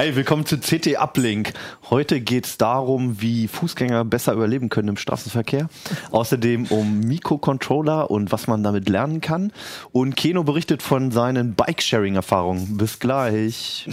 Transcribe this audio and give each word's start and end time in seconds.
Hi, 0.00 0.16
willkommen 0.16 0.46
zu 0.46 0.56
CT 0.56 0.96
Uplink. 0.96 1.52
Heute 1.90 2.22
geht 2.22 2.46
es 2.46 2.56
darum, 2.56 3.20
wie 3.20 3.48
Fußgänger 3.48 4.06
besser 4.06 4.32
überleben 4.32 4.70
können 4.70 4.88
im 4.88 4.96
Straßenverkehr. 4.96 5.68
Außerdem 6.10 6.68
um 6.68 7.00
Mikrocontroller 7.00 8.10
und 8.10 8.32
was 8.32 8.46
man 8.46 8.62
damit 8.62 8.88
lernen 8.88 9.20
kann. 9.20 9.52
Und 9.92 10.16
Keno 10.16 10.42
berichtet 10.42 10.82
von 10.82 11.10
seinen 11.10 11.54
Bike-Sharing-Erfahrungen. 11.54 12.78
Bis 12.78 12.98
gleich. 12.98 13.90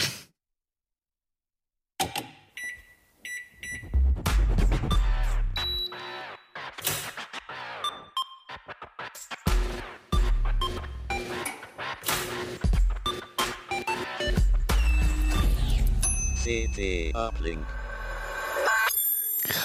CT 16.57 17.13
Uplink. 17.13 17.59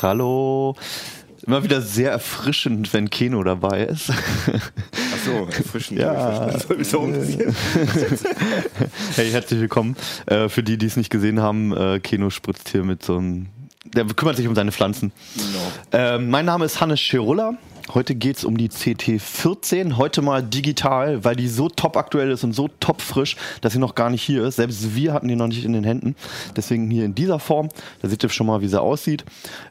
Hallo. 0.03 0.77
Immer 1.47 1.65
wieder 1.65 1.81
sehr 1.81 2.13
erfrischend, 2.13 2.93
wenn 2.93 3.09
Keno 3.11 3.43
dabei 3.43 3.85
ist. 3.85 4.11
Ach 4.11 5.25
so, 5.25 5.47
erfrischend. 5.47 5.99
Ja. 5.99 6.47
Das 6.47 6.65
soll 6.65 6.77
mich 6.77 6.89
so 6.89 7.01
umziehen. 7.01 7.55
Hey, 9.17 9.31
herzlich 9.31 9.61
willkommen. 9.61 9.97
Äh, 10.27 10.49
für 10.49 10.63
die, 10.63 10.77
die 10.77 10.87
es 10.87 10.97
nicht 10.97 11.11
gesehen 11.11 11.41
haben, 11.41 11.77
äh, 11.77 11.99
Keno 12.01 12.31
spritzt 12.31 12.69
hier 12.69 12.85
mit 12.85 13.03
so 13.03 13.17
einem. 13.17 13.47
Der 13.85 14.05
kümmert 14.05 14.37
sich 14.37 14.47
um 14.47 14.55
seine 14.55 14.73
Pflanzen. 14.73 15.13
Ähm, 15.91 16.31
mein 16.31 16.45
Name 16.45 16.65
ist 16.65 16.81
Hannes 16.81 17.01
Scherulla. 17.01 17.59
Heute 17.95 18.15
geht 18.15 18.39
es 18.39 18.45
um 18.45 18.57
die 18.57 18.69
CT14. 18.71 19.97
Heute 19.97 20.23
mal 20.23 20.43
digital, 20.43 21.25
weil 21.25 21.37
die 21.37 21.49
so 21.49 21.69
top 21.69 21.97
aktuell 21.97 22.31
ist 22.31 22.45
und 22.45 22.53
so 22.53 22.69
top 22.81 23.03
frisch, 23.03 23.37
dass 23.61 23.73
sie 23.73 23.79
noch 23.79 23.95
gar 23.95 24.09
nicht 24.09 24.23
hier 24.23 24.45
ist. 24.45 24.57
Selbst 24.57 24.95
wir 24.95 25.13
hatten 25.13 25.29
die 25.29 25.37
noch 25.37 25.49
nicht 25.49 25.65
in 25.65 25.73
den 25.73 25.85
Händen. 25.85 26.15
Deswegen 26.57 26.91
hier 26.91 27.05
in 27.05 27.15
dieser 27.15 27.39
Form. 27.39 27.69
Da 28.01 28.09
seht 28.09 28.23
ihr 28.23 28.29
schon 28.31 28.47
mal, 28.47 28.61
wie 28.61 28.69
sie 28.69 28.81
aussieht. 28.81 29.25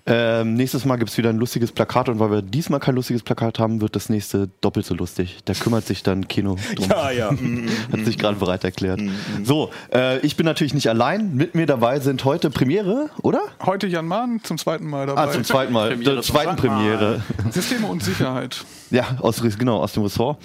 Ähm, 0.05 0.55
nächstes 0.55 0.85
Mal 0.85 0.98
gibt 0.98 1.09
es 1.09 1.17
wieder 1.17 1.29
ein 1.29 1.37
lustiges 1.37 1.71
Plakat 1.71 2.09
und 2.09 2.20
weil 2.20 2.32
wir 2.32 2.41
diesmal 2.41 2.79
kein 2.79 2.95
lustiges 2.95 3.23
Plakat 3.23 3.59
haben, 3.59 3.82
wird 3.82 3.95
das 3.95 4.09
nächste 4.09 4.49
doppelt 4.62 4.85
so 4.85 4.93
lustig. 4.93 5.39
Da 5.45 5.54
kümmert 5.54 5.87
sich 5.87 6.04
dann 6.04 6.27
Kino 6.27 6.57
drum. 6.76 6.89
Ja, 6.89 7.12
ja. 7.12 7.32
mm, 7.32 7.65
mm. 7.65 7.70
Hat 7.93 8.05
sich 8.05 8.17
gerade 8.17 8.37
bereit 8.37 8.63
erklärt. 8.63 9.01
So, 9.43 9.71
äh, 9.93 10.20
ich 10.20 10.35
bin 10.35 10.45
natürlich 10.45 10.73
nicht 10.73 10.89
allein. 10.89 11.34
Mit 11.35 11.55
mir 11.55 11.65
dabei 11.65 11.99
sind 11.99 12.23
heute 12.26 12.49
Premiere, 12.49 13.09
oder? 13.21 13.41
Heute 13.65 13.87
Jan 14.02 14.07
Mahn 14.07 14.40
zum 14.44 14.57
zweiten 14.57 14.88
Mal 14.88 15.05
dabei. 15.05 15.21
Ah, 15.21 15.32
zum 15.32 15.44
zweiten 15.44 15.71
Mal. 15.74 15.90
Premiere 15.90 16.13
Der 16.16 16.24
zweiten. 16.24 16.55
Premiere. 16.55 17.21
Systeme 17.52 17.85
und 17.85 18.02
Sicherheit. 18.04 18.66
Ja, 18.90 19.16
aus, 19.21 19.41
genau, 19.60 19.77
aus 19.77 19.94
dem 19.94 20.02
Ressort. 20.04 20.41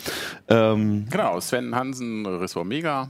Ähm, 0.48 1.06
Genau, 1.10 1.40
Sven 1.40 1.74
Hansen, 1.74 2.26
Ressort 2.26 2.66
Mega. 2.66 3.08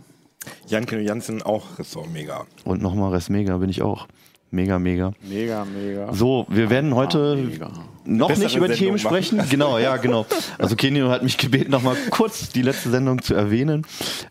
Janke 0.69 1.01
Jansen 1.01 1.43
auch 1.43 1.77
Ressort 1.77 2.13
mega. 2.13 2.47
und 2.65 2.81
nochmal 2.81 3.11
Rest 3.13 3.31
Mega 3.31 3.57
bin 3.57 3.69
ich 3.69 3.83
auch. 3.83 4.07
Mega, 4.57 4.79
mega. 4.79 5.13
Mega, 5.29 5.67
mega. 5.67 6.15
So, 6.15 6.47
wir 6.49 6.71
werden 6.71 6.95
heute 6.95 7.37
mega. 7.37 7.71
noch 8.07 8.29
Bessere 8.29 8.45
nicht 8.45 8.57
über 8.57 8.67
Sendung 8.69 8.79
Themen 8.79 8.99
sprechen. 8.99 9.43
Genau, 9.51 9.79
ja, 9.79 9.99
genau. 9.99 10.25
Also 10.59 10.77
Kenio 10.77 11.11
hat 11.11 11.23
mich 11.23 11.37
gebeten, 11.37 11.71
nochmal 11.71 11.95
kurz 12.11 12.49
die 12.49 12.63
letzte 12.63 12.91
Sendung 12.91 13.21
zu 13.21 13.35
erwähnen. 13.35 13.87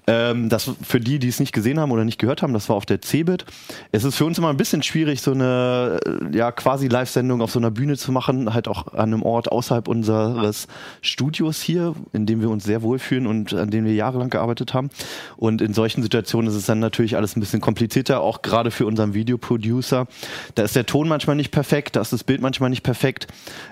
Ähm, 0.07 0.49
das 0.49 0.71
für 0.81 0.99
die, 0.99 1.19
die 1.19 1.27
es 1.27 1.39
nicht 1.39 1.53
gesehen 1.53 1.79
haben 1.79 1.91
oder 1.91 2.03
nicht 2.03 2.17
gehört 2.17 2.41
haben, 2.41 2.53
das 2.53 2.69
war 2.69 2.75
auf 2.75 2.87
der 2.87 3.01
CeBIT. 3.01 3.45
Es 3.91 4.03
ist 4.03 4.15
für 4.15 4.25
uns 4.25 4.39
immer 4.39 4.49
ein 4.49 4.57
bisschen 4.57 4.81
schwierig, 4.81 5.21
so 5.21 5.31
eine 5.31 5.99
äh, 6.05 6.35
ja 6.35 6.51
quasi 6.51 6.87
Live-Sendung 6.87 7.41
auf 7.41 7.51
so 7.51 7.59
einer 7.59 7.69
Bühne 7.69 7.97
zu 7.97 8.11
machen, 8.11 8.51
halt 8.53 8.67
auch 8.67 8.93
an 8.93 9.13
einem 9.13 9.21
Ort 9.21 9.51
außerhalb 9.51 9.87
unseres 9.87 10.67
Studios 11.01 11.61
hier, 11.61 11.93
in 12.13 12.25
dem 12.25 12.41
wir 12.41 12.49
uns 12.49 12.63
sehr 12.63 12.81
wohlfühlen 12.81 13.27
und 13.27 13.53
an 13.53 13.69
dem 13.69 13.85
wir 13.85 13.93
jahrelang 13.93 14.31
gearbeitet 14.31 14.73
haben. 14.73 14.89
Und 15.37 15.61
in 15.61 15.73
solchen 15.73 16.01
Situationen 16.01 16.49
ist 16.49 16.57
es 16.57 16.65
dann 16.65 16.79
natürlich 16.79 17.15
alles 17.15 17.35
ein 17.35 17.41
bisschen 17.41 17.61
komplizierter, 17.61 18.21
auch 18.21 18.41
gerade 18.41 18.71
für 18.71 18.87
unseren 18.87 19.13
Videoproducer. 19.13 20.07
Da 20.55 20.63
ist 20.63 20.75
der 20.75 20.85
Ton 20.85 21.07
manchmal 21.07 21.35
nicht 21.35 21.51
perfekt, 21.51 21.95
da 21.95 22.01
ist 22.01 22.13
das 22.13 22.23
Bild 22.23 22.41
manchmal 22.41 22.69
nicht 22.69 22.83
perfekt. 22.83 23.27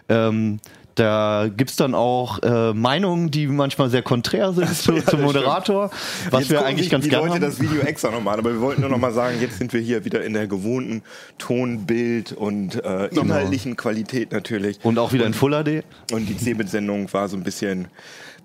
Ähm, 0.09 0.59
da 0.95 1.49
gibt's 1.55 1.75
dann 1.75 1.95
auch 1.95 2.41
äh, 2.43 2.73
Meinungen, 2.73 3.31
die 3.31 3.47
manchmal 3.47 3.89
sehr 3.89 4.03
konträr 4.03 4.53
sind 4.53 4.73
zu, 4.75 4.93
ja, 4.93 5.05
zum 5.05 5.21
Moderator, 5.21 5.89
was 6.29 6.41
Jetzt 6.41 6.51
wir 6.51 6.65
eigentlich 6.65 6.89
ganz 6.89 7.07
gerne 7.07 7.31
haben. 7.31 7.41
das 7.41 7.59
Video 7.59 7.81
extra 7.81 8.11
nochmal, 8.11 8.37
aber 8.37 8.53
wir 8.53 8.61
wollten 8.61 8.81
nur 8.81 8.89
nochmal 8.89 9.13
sagen, 9.13 9.37
jetzt 9.41 9.57
sind 9.57 9.73
wir 9.73 9.81
hier 9.81 10.05
wieder 10.05 10.23
in 10.23 10.33
der 10.33 10.47
gewohnten 10.47 11.01
Ton, 11.37 11.85
Bild 11.85 12.31
und 12.31 12.83
äh, 12.83 13.07
inhaltlichen 13.07 13.75
Qualität 13.75 14.31
natürlich. 14.31 14.79
Und 14.83 14.99
auch 14.99 15.13
wieder 15.13 15.25
in 15.25 15.33
Full 15.33 15.51
HD. 15.51 15.83
Und 16.11 16.27
die 16.27 16.37
Cebit-Sendung 16.37 17.11
war 17.11 17.27
so 17.27 17.37
ein 17.37 17.43
bisschen, 17.43 17.87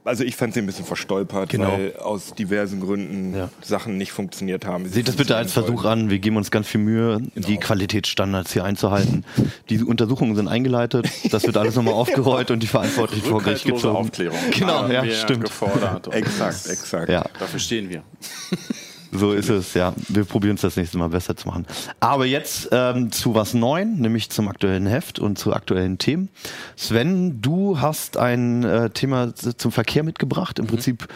also 0.08 0.24
ich 0.24 0.34
fand 0.36 0.54
sie 0.54 0.60
ein 0.60 0.66
bisschen 0.66 0.84
verstolpert, 0.84 1.50
Genau. 1.50 1.72
weil 1.72 1.96
aus 1.96 2.34
diversen 2.34 2.80
Gründen 2.80 3.36
Ja. 3.36 3.48
Sachen 3.62 3.96
nicht 3.96 4.10
funktioniert 4.12 4.66
haben. 4.66 4.84
sie 4.86 4.91
Seht 4.91 5.08
das 5.08 5.16
bitte 5.16 5.36
als 5.36 5.52
Versuch 5.52 5.84
an. 5.84 6.10
Wir 6.10 6.19
geben 6.19 6.36
uns 6.36 6.50
ganz 6.50 6.66
viel 6.66 6.80
Mühe, 6.80 7.20
die 7.36 7.58
Qualitätsstandards 7.58 8.52
hier 8.52 8.64
einzuhalten. 8.64 9.24
Die 9.70 9.82
Untersuchungen 9.82 10.34
sind 10.34 10.48
eingeleitet. 10.48 11.06
Das 11.30 11.44
wird 11.44 11.56
alles 11.56 11.76
nochmal 11.76 11.94
aufgerollt 11.94 12.50
und 12.50 12.62
die 12.62 12.66
Verantwortlichen 12.66 13.26
vor 13.28 13.42
Gericht 13.42 13.64
gezogen. 13.64 13.96
Aufklärung. 13.96 14.38
Genau, 14.50 14.88
ja, 14.88 15.04
stimmt. 15.10 15.44
gefordert. 15.44 16.12
Exakt, 16.12 16.66
exakt. 16.69 17.08
Ja, 17.08 17.25
Dafür 17.38 17.60
stehen 17.60 17.88
wir. 17.90 18.02
so 19.12 19.32
ist 19.32 19.48
es, 19.48 19.74
ja. 19.74 19.94
Wir 20.08 20.24
probieren 20.24 20.56
es 20.56 20.60
das 20.60 20.76
nächste 20.76 20.98
Mal 20.98 21.08
besser 21.08 21.36
zu 21.36 21.48
machen. 21.48 21.66
Aber 22.00 22.26
jetzt 22.26 22.69
ähm, 22.72 23.10
zu 23.10 23.34
was 23.34 23.54
Neuem, 23.54 23.96
nämlich 23.96 24.30
zum 24.30 24.48
aktuellen 24.48 24.86
Heft 24.86 25.19
und 25.19 25.38
zu 25.38 25.52
aktuellen 25.52 25.98
Themen. 25.98 26.28
Sven, 26.76 27.41
du 27.41 27.80
hast 27.80 28.16
ein 28.16 28.64
äh, 28.64 28.91
Thema 28.91 29.34
zum 29.34 29.72
Verkehr 29.72 30.02
mitgebracht. 30.02 30.58
Im 30.58 30.66
Prinzip 30.66 31.08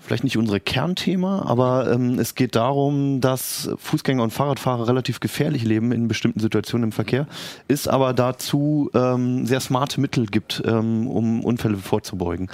vielleicht 0.00 0.24
nicht 0.24 0.38
unser 0.38 0.60
Kernthema, 0.60 1.44
aber 1.46 1.92
ähm, 1.92 2.18
es 2.18 2.34
geht 2.34 2.56
darum, 2.56 3.20
dass 3.20 3.70
Fußgänger 3.78 4.22
und 4.22 4.32
Fahrradfahrer 4.32 4.88
relativ 4.88 5.20
gefährlich 5.20 5.62
leben 5.62 5.92
in 5.92 6.08
bestimmten 6.08 6.40
Situationen 6.40 6.88
im 6.88 6.92
Verkehr, 6.92 7.26
es 7.68 7.86
aber 7.86 8.12
dazu 8.12 8.90
ähm, 8.94 9.46
sehr 9.46 9.60
smarte 9.60 10.00
Mittel 10.00 10.26
gibt, 10.26 10.62
ähm, 10.66 11.06
um 11.06 11.44
Unfälle 11.44 11.76
vorzubeugen. 11.76 12.48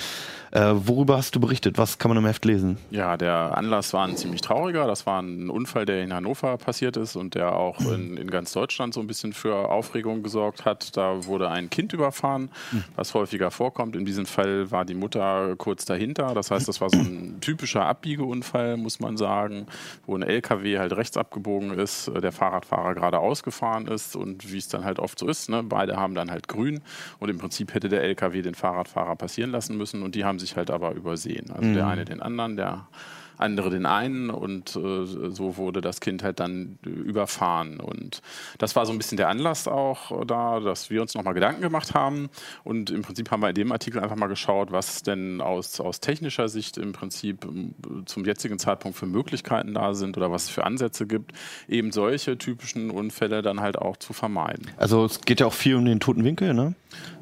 Äh, 0.56 0.88
worüber 0.88 1.18
hast 1.18 1.34
du 1.34 1.40
berichtet? 1.40 1.76
Was 1.76 1.98
kann 1.98 2.08
man 2.08 2.16
im 2.16 2.24
Heft 2.24 2.46
lesen? 2.46 2.78
Ja, 2.90 3.18
der 3.18 3.58
Anlass 3.58 3.92
war 3.92 4.06
ein 4.06 4.16
ziemlich 4.16 4.40
trauriger. 4.40 4.86
Das 4.86 5.04
war 5.04 5.20
ein 5.20 5.50
Unfall, 5.50 5.84
der 5.84 6.02
in 6.02 6.14
Hannover 6.14 6.56
passiert 6.56 6.96
ist 6.96 7.14
und 7.14 7.34
der 7.34 7.54
auch 7.54 7.78
in, 7.80 8.16
in 8.16 8.30
ganz 8.30 8.52
Deutschland 8.52 8.94
so 8.94 9.00
ein 9.00 9.06
bisschen 9.06 9.34
für 9.34 9.68
Aufregung 9.68 10.22
gesorgt 10.22 10.64
hat. 10.64 10.96
Da 10.96 11.26
wurde 11.26 11.50
ein 11.50 11.68
Kind 11.68 11.92
überfahren, 11.92 12.48
was 12.94 13.12
häufiger 13.12 13.50
vorkommt. 13.50 13.96
In 13.96 14.06
diesem 14.06 14.24
Fall 14.24 14.70
war 14.70 14.86
die 14.86 14.94
Mutter 14.94 15.56
kurz 15.58 15.84
dahinter. 15.84 16.32
Das 16.32 16.50
heißt, 16.50 16.66
das 16.66 16.80
war 16.80 16.88
so 16.88 17.00
ein 17.00 17.36
typischer 17.42 17.84
Abbiegeunfall, 17.84 18.78
muss 18.78 18.98
man 18.98 19.18
sagen, 19.18 19.66
wo 20.06 20.16
ein 20.16 20.22
LKW 20.22 20.78
halt 20.78 20.96
rechts 20.96 21.18
abgebogen 21.18 21.78
ist, 21.78 22.08
äh, 22.08 22.22
der 22.22 22.32
Fahrradfahrer 22.32 22.94
geradeaus 22.94 23.42
gefahren 23.42 23.88
ist 23.88 24.16
und 24.16 24.50
wie 24.50 24.58
es 24.58 24.68
dann 24.68 24.84
halt 24.84 25.00
oft 25.00 25.18
so 25.18 25.28
ist, 25.28 25.50
ne, 25.50 25.62
beide 25.62 25.98
haben 25.98 26.14
dann 26.14 26.30
halt 26.30 26.48
grün 26.48 26.80
und 27.18 27.28
im 27.28 27.36
Prinzip 27.36 27.74
hätte 27.74 27.90
der 27.90 28.02
LKW 28.02 28.40
den 28.40 28.54
Fahrradfahrer 28.54 29.16
passieren 29.16 29.50
lassen 29.50 29.76
müssen 29.76 30.02
und 30.02 30.14
die 30.14 30.24
haben 30.24 30.38
sich 30.38 30.45
halt 30.54 30.70
aber 30.70 30.92
übersehen. 30.92 31.50
Also 31.50 31.72
der 31.72 31.88
eine 31.88 32.04
den 32.04 32.22
anderen, 32.22 32.56
der 32.56 32.86
andere 33.38 33.70
den 33.70 33.86
einen 33.86 34.30
und 34.30 34.76
äh, 34.76 35.04
so 35.04 35.56
wurde 35.56 35.80
das 35.80 36.00
Kind 36.00 36.22
halt 36.22 36.40
dann 36.40 36.78
äh, 36.84 36.88
überfahren. 36.88 37.80
Und 37.80 38.22
das 38.58 38.76
war 38.76 38.86
so 38.86 38.92
ein 38.92 38.98
bisschen 38.98 39.16
der 39.16 39.28
Anlass 39.28 39.68
auch 39.68 40.24
da, 40.26 40.60
dass 40.60 40.90
wir 40.90 41.02
uns 41.02 41.14
nochmal 41.14 41.34
Gedanken 41.34 41.62
gemacht 41.62 41.94
haben. 41.94 42.28
Und 42.64 42.90
im 42.90 43.02
Prinzip 43.02 43.30
haben 43.30 43.40
wir 43.40 43.48
in 43.50 43.54
dem 43.54 43.72
Artikel 43.72 44.00
einfach 44.00 44.16
mal 44.16 44.26
geschaut, 44.28 44.72
was 44.72 45.02
denn 45.02 45.40
aus, 45.40 45.80
aus 45.80 46.00
technischer 46.00 46.48
Sicht 46.48 46.78
im 46.78 46.92
Prinzip 46.92 47.46
zum 48.06 48.24
jetzigen 48.24 48.58
Zeitpunkt 48.58 48.96
für 48.96 49.06
Möglichkeiten 49.06 49.74
da 49.74 49.94
sind 49.94 50.16
oder 50.16 50.30
was 50.30 50.44
es 50.44 50.50
für 50.50 50.64
Ansätze 50.64 51.06
gibt, 51.06 51.32
eben 51.68 51.92
solche 51.92 52.38
typischen 52.38 52.90
Unfälle 52.90 53.42
dann 53.42 53.60
halt 53.60 53.78
auch 53.78 53.96
zu 53.96 54.12
vermeiden. 54.12 54.66
Also 54.76 55.04
es 55.04 55.20
geht 55.20 55.40
ja 55.40 55.46
auch 55.46 55.52
viel 55.52 55.76
um 55.76 55.84
den 55.84 56.00
toten 56.00 56.24
Winkel, 56.24 56.54
ne? 56.54 56.74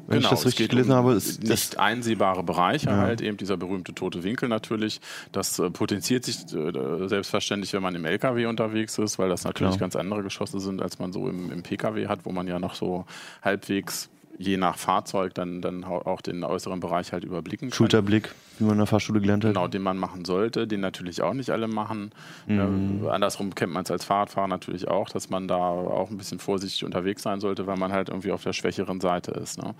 Wenn 0.07 0.19
ich 0.19 0.27
das 0.27 0.45
richtig 0.45 0.69
gelesen 0.69 0.91
um 0.91 0.97
habe, 0.97 1.13
ist 1.13 1.41
das 1.41 1.49
nicht 1.49 1.79
einsehbare 1.79 2.43
Bereiche 2.43 2.91
halt, 2.95 3.21
eben 3.21 3.37
dieser 3.37 3.57
berühmte 3.57 3.93
tote 3.93 4.23
Winkel 4.23 4.49
natürlich. 4.49 5.01
Das 5.31 5.57
äh, 5.57 5.71
potenziert 5.71 6.25
sich 6.25 6.53
äh, 6.53 7.07
selbstverständlich, 7.07 7.73
wenn 7.73 7.81
man 7.81 7.95
im 7.95 8.05
LKW 8.05 8.45
unterwegs 8.45 8.97
ist, 8.97 9.17
weil 9.17 9.29
das 9.29 9.43
natürlich 9.43 9.71
Klar. 9.71 9.79
ganz 9.79 9.95
andere 9.95 10.21
Geschosse 10.21 10.59
sind, 10.59 10.81
als 10.81 10.99
man 10.99 11.11
so 11.11 11.27
im, 11.27 11.51
im 11.51 11.63
PKW 11.63 12.07
hat, 12.07 12.19
wo 12.23 12.31
man 12.31 12.47
ja 12.47 12.59
noch 12.59 12.75
so 12.75 13.05
halbwegs 13.41 14.09
je 14.37 14.57
nach 14.57 14.77
Fahrzeug 14.77 15.33
dann, 15.33 15.61
dann 15.61 15.83
auch 15.83 16.21
den 16.21 16.43
äußeren 16.43 16.79
Bereich 16.79 17.13
halt 17.13 17.23
überblicken 17.23 17.69
kann. 17.69 17.75
Schulterblick, 17.75 18.33
wie 18.59 18.65
man 18.65 18.73
in 18.73 18.77
der 18.79 18.87
Fahrschule 18.87 19.19
gelernt 19.21 19.43
hat. 19.45 19.53
Genau, 19.53 19.67
den 19.67 19.81
man 19.81 19.97
machen 19.97 20.25
sollte, 20.25 20.67
den 20.67 20.81
natürlich 20.81 21.21
auch 21.21 21.33
nicht 21.33 21.49
alle 21.51 21.67
machen. 21.67 22.11
Mhm. 22.47 23.05
Äh, 23.05 23.09
andersrum 23.09 23.55
kennt 23.55 23.73
man 23.73 23.83
es 23.83 23.91
als 23.91 24.05
Fahrradfahrer 24.05 24.47
natürlich 24.47 24.87
auch, 24.87 25.09
dass 25.09 25.29
man 25.29 25.47
da 25.47 25.55
auch 25.55 26.09
ein 26.09 26.17
bisschen 26.17 26.39
vorsichtig 26.39 26.83
unterwegs 26.83 27.23
sein 27.23 27.39
sollte, 27.39 27.67
weil 27.67 27.77
man 27.77 27.91
halt 27.91 28.09
irgendwie 28.09 28.31
auf 28.31 28.43
der 28.43 28.53
schwächeren 28.53 28.99
Seite 29.01 29.31
ist. 29.31 29.57
Ne? 29.57 29.73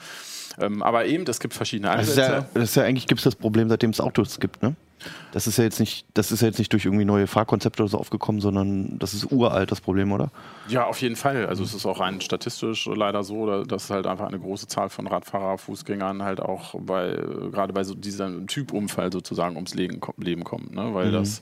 Ähm, 0.60 0.82
aber 0.84 1.06
eben, 1.06 1.26
es 1.28 1.40
gibt 1.40 1.54
verschiedene 1.54 1.90
Das 1.96 2.08
ist, 2.08 2.18
Ansätze. 2.18 2.32
ja, 2.32 2.48
das 2.54 2.64
ist 2.64 2.76
ja 2.76 2.84
eigentlich 2.84 3.08
gibt 3.08 3.20
es 3.20 3.26
das 3.26 3.36
Problem, 3.36 3.68
seitdem 3.70 3.90
es 3.90 4.00
Autos 4.00 4.40
gibt, 4.40 4.64
ne? 4.64 4.76
Das 5.32 5.48
ist 5.48 5.58
ja 5.58 5.64
jetzt 5.66 5.80
nicht, 5.80 6.06
das 6.14 6.32
ist 6.32 6.42
ja 6.42 6.48
jetzt 6.48 6.60
nicht 6.60 6.72
durch 6.72 6.86
irgendwie 6.86 7.06
neue 7.06 7.28
Fahrkonzepte 7.28 7.84
oder 7.84 7.90
so 7.90 7.98
aufgekommen, 7.98 8.40
sondern 8.42 8.98
das 9.00 9.14
ist 9.14 9.32
uralt 9.32 9.72
das 9.72 9.82
Problem, 9.82 10.12
oder? 10.12 10.32
Ja, 10.70 10.86
auf 10.86 11.02
jeden 11.02 11.16
Fall. 11.16 11.46
Also 11.48 11.64
es 11.64 11.74
ist 11.74 11.86
auch 11.86 12.00
rein 12.00 12.22
statistisch 12.22 12.86
leider 12.94 13.24
so, 13.24 13.46
da- 13.46 13.64
dass 13.64 13.90
halt 13.90 14.08
einfach 14.08 14.28
eine 14.28 14.40
große 14.40 14.68
Zahl 14.68 14.90
von 14.90 15.08
Radfahrer, 15.08 15.58
Fußgängern 15.58 16.24
halt 16.24 16.40
auch 16.40 16.76
bei, 16.80 17.18
gerade 17.52 17.74
bei 17.74 17.84
so 17.84 17.96
diesem 17.96 18.48
Typumfall 18.48 19.12
sozusagen 19.12 19.56
ums 19.56 19.74
Leben, 19.76 20.00
Leben 20.18 20.44
kommt, 20.44 20.74
ne? 20.74 20.94
weil 20.94 21.12
das 21.12 21.40
Äh, 21.40 21.42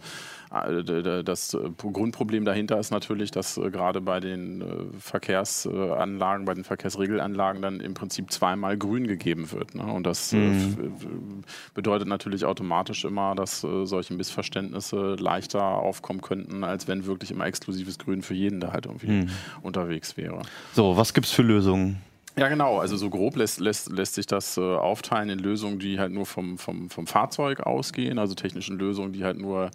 das 0.53 1.57
Grundproblem 1.77 2.45
dahinter 2.45 2.79
ist 2.79 2.91
natürlich, 2.91 3.31
dass 3.31 3.55
gerade 3.55 4.01
bei 4.01 4.19
den 4.19 4.63
Verkehrsanlagen, 4.99 6.45
bei 6.45 6.53
den 6.53 6.63
Verkehrsregelanlagen 6.63 7.61
dann 7.61 7.79
im 7.79 7.95
Prinzip 7.95 8.31
zweimal 8.31 8.77
grün 8.77 9.07
gegeben 9.07 9.51
wird. 9.51 9.73
Ne? 9.73 9.83
Und 9.83 10.05
das 10.05 10.31
mhm. 10.31 11.43
bedeutet 11.73 12.07
natürlich 12.07 12.45
automatisch 12.45 13.03
immer, 13.03 13.33
dass 13.33 13.61
solche 13.61 14.13
Missverständnisse 14.13 15.15
leichter 15.15 15.63
aufkommen 15.63 16.21
könnten, 16.21 16.63
als 16.63 16.87
wenn 16.87 17.07
wirklich 17.07 17.31
immer 17.31 17.47
exklusives 17.47 17.97
Grün 17.97 18.21
für 18.21 18.35
jeden 18.35 18.59
da 18.59 18.73
halt 18.73 18.85
irgendwie 18.85 19.07
mhm. 19.07 19.29
unterwegs 19.63 20.17
wäre. 20.17 20.43
So, 20.73 20.95
was 20.95 21.15
gibt 21.15 21.25
es 21.25 21.33
für 21.33 21.41
Lösungen? 21.41 22.01
Ja, 22.35 22.47
genau. 22.47 22.79
Also 22.79 22.97
so 22.97 23.09
grob 23.09 23.35
lässt, 23.35 23.59
lässt, 23.59 23.91
lässt 23.91 24.15
sich 24.15 24.25
das 24.25 24.57
äh, 24.57 24.61
aufteilen 24.61 25.29
in 25.29 25.39
Lösungen, 25.39 25.77
die 25.77 25.99
halt 25.99 26.11
nur 26.11 26.25
vom, 26.25 26.57
vom, 26.57 26.89
vom 26.89 27.05
Fahrzeug 27.05 27.59
ausgehen, 27.59 28.17
also 28.17 28.33
technischen 28.33 28.79
Lösungen, 28.79 29.13
die 29.13 29.23
halt 29.23 29.37
nur 29.37 29.69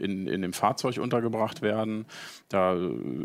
in, 0.00 0.26
in 0.26 0.42
dem 0.42 0.52
Fahrzeug 0.52 0.98
untergebracht 0.98 1.62
werden. 1.62 2.06
Da 2.48 2.74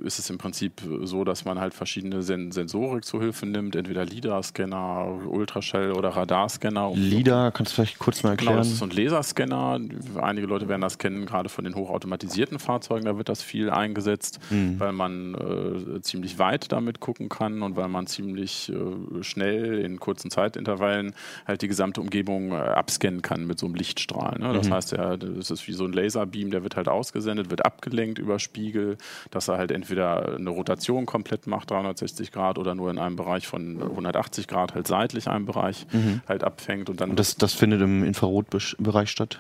ist 0.04 0.20
es 0.20 0.30
im 0.30 0.38
Prinzip 0.38 0.82
so, 1.02 1.24
dass 1.24 1.46
man 1.46 1.60
halt 1.60 1.74
verschiedene 1.74 2.22
Sen 2.22 2.52
Sensorik 2.52 3.06
zur 3.06 3.22
Hilfe 3.22 3.46
nimmt, 3.46 3.76
entweder 3.76 4.06
LIDAR-Scanner, 4.06 5.22
Ultraschall- 5.28 5.94
oder 5.94 6.10
Radarscanner. 6.10 6.90
Um 6.92 7.00
LIDAR, 7.00 7.52
kannst 7.52 7.72
du 7.72 7.76
vielleicht 7.76 8.00
kurz 8.00 8.24
mal 8.24 8.32
erklären? 8.32 8.54
Genau, 8.54 8.60
das 8.60 8.72
ist 8.72 8.80
so 8.80 8.86
ein 8.86 8.92
Laserscanner. 8.92 9.80
Einige 10.22 10.48
Leute 10.48 10.68
werden 10.68 10.82
das 10.82 10.98
kennen, 10.98 11.26
gerade 11.26 11.50
von 11.50 11.64
den 11.64 11.76
hochautomatisierten 11.76 12.60
Fahrzeugen, 12.60 13.06
da 13.06 13.18
wird 13.18 13.30
das 13.30 13.42
viel 13.42 13.70
eingesetzt, 13.70 14.40
mhm. 14.50 14.80
weil 14.80 14.92
man 14.92 15.36
äh, 15.36 16.02
ziemlich 16.02 16.38
weit 16.40 16.72
damit 16.72 17.00
gucken 17.00 17.30
kann 17.30 17.62
und 17.62 17.76
weil 17.76 17.88
man 17.88 18.08
ziemlich 18.08 18.72
äh, 18.72 19.24
schnell 19.24 19.80
in 19.80 20.00
kurzen 20.00 20.30
Zeitintervallen 20.30 21.14
halt 21.48 21.62
die 21.62 21.68
gesamte 21.68 22.02
Umgebung 22.02 22.52
äh, 22.52 22.56
abscannen 22.56 23.22
kann 23.22 23.46
mit 23.48 23.60
so 23.60 23.66
einem 23.66 23.76
Lichtstrahl. 23.76 24.40
Ne? 24.40 24.54
Das 24.54 24.68
mhm. 24.68 24.74
heißt, 24.74 24.92
ja, 24.92 25.18
das 25.18 25.52
ist 25.52 25.68
wie 25.68 25.74
so 25.74 25.86
ein 25.86 25.94
Laserbeam, 25.94 26.52
der 26.52 26.64
wird 26.66 26.76
halt 26.76 26.90
ausgesendet, 26.90 27.50
wird 27.50 27.66
abgelenkt 27.66 28.20
über 28.20 28.40
Spiegel, 28.40 28.98
dass 29.32 29.48
er 29.48 29.58
halt 29.58 29.72
entweder 29.72 30.36
eine 30.36 30.50
Rotation 30.50 31.06
komplett 31.06 31.48
macht, 31.48 31.72
360 31.72 32.34
Grad, 32.34 32.58
oder 32.58 32.76
nur 32.76 32.92
in 32.92 33.00
einem 33.00 33.16
Bereich 33.16 33.48
von 33.48 33.82
180 33.82 34.50
Grad 34.50 34.76
halt 34.76 34.88
seitlich 34.88 35.30
einen 35.30 35.46
Bereich 35.46 35.88
mhm. 35.94 36.20
halt 36.28 36.44
abfängt. 36.44 36.90
Und 36.90 37.00
dann 37.00 37.12
und 37.12 37.20
das, 37.20 37.38
das 37.38 37.54
findet 37.54 37.82
im 37.82 38.04
Infrarotbereich 38.04 39.10
statt? 39.10 39.40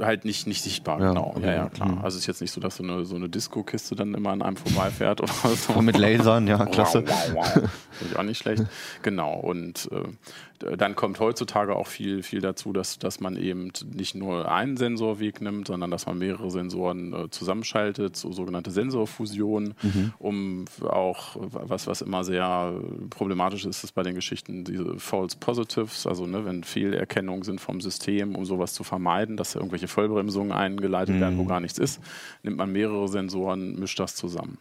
Halt 0.00 0.24
nicht, 0.24 0.46
nicht 0.46 0.62
sichtbar, 0.62 1.00
ja, 1.00 1.08
genau. 1.08 1.32
Okay. 1.36 1.46
Ja, 1.46 1.52
ja, 1.52 1.68
klar. 1.68 1.88
Mhm. 1.88 1.98
Also 1.98 2.16
es 2.16 2.22
ist 2.22 2.26
jetzt 2.26 2.40
nicht 2.40 2.52
so, 2.52 2.60
dass 2.60 2.76
so 2.76 2.82
eine, 2.82 3.04
so 3.04 3.16
eine 3.16 3.28
Disco-Kiste 3.28 3.94
dann 3.94 4.14
immer 4.14 4.30
an 4.30 4.42
einem 4.42 4.56
vorbeifährt 4.56 5.20
oder 5.20 5.32
so. 5.32 5.72
Mit 5.82 5.98
Lasern, 5.98 6.46
ja, 6.46 6.64
klasse. 6.66 7.04
Wow, 7.06 7.30
wow, 7.34 7.56
wow. 7.56 7.70
ich 8.10 8.16
auch 8.16 8.22
nicht 8.22 8.38
schlecht. 8.38 8.64
Genau. 9.02 9.38
Und 9.38 9.88
äh, 9.92 10.76
dann 10.76 10.94
kommt 10.94 11.20
heutzutage 11.20 11.76
auch 11.76 11.86
viel, 11.86 12.22
viel 12.22 12.40
dazu, 12.40 12.72
dass, 12.72 12.98
dass 12.98 13.20
man 13.20 13.36
eben 13.36 13.72
nicht 13.92 14.14
nur 14.14 14.50
einen 14.50 14.76
Sensor 14.76 15.18
wegnimmt, 15.20 15.66
sondern 15.68 15.90
dass 15.90 16.06
man 16.06 16.18
mehrere 16.18 16.50
Sensoren 16.50 17.12
äh, 17.12 17.30
zusammenschaltet, 17.30 18.16
so 18.16 18.32
sogenannte 18.32 18.70
Sensorfusion, 18.70 19.74
mhm. 19.82 20.12
um 20.18 20.64
auch, 20.82 21.36
was, 21.36 21.86
was 21.86 22.02
immer 22.02 22.24
sehr 22.24 22.74
problematisch 23.10 23.64
ist, 23.64 23.84
ist 23.84 23.92
bei 23.92 24.02
den 24.02 24.14
Geschichten 24.14 24.64
diese 24.64 24.98
False 24.98 25.36
Positives, 25.38 26.06
also 26.06 26.26
ne, 26.26 26.44
wenn 26.44 26.64
Fehlerkennungen 26.64 27.42
sind 27.42 27.60
vom 27.60 27.80
System, 27.80 28.34
um 28.34 28.44
sowas 28.44 28.72
zu 28.72 28.84
vermeiden 28.84 29.31
vermeiden, 29.32 29.36
dass 29.36 29.54
irgendwelche 29.54 29.88
Vollbremsungen 29.88 30.52
eingeleitet 30.52 31.20
werden, 31.20 31.38
wo 31.38 31.44
mhm. 31.44 31.48
gar 31.48 31.60
nichts 31.60 31.78
ist. 31.78 32.00
Nimmt 32.42 32.56
man 32.56 32.72
mehrere 32.72 33.08
Sensoren, 33.08 33.78
mischt 33.78 33.98
das 33.98 34.14
zusammen. 34.14 34.58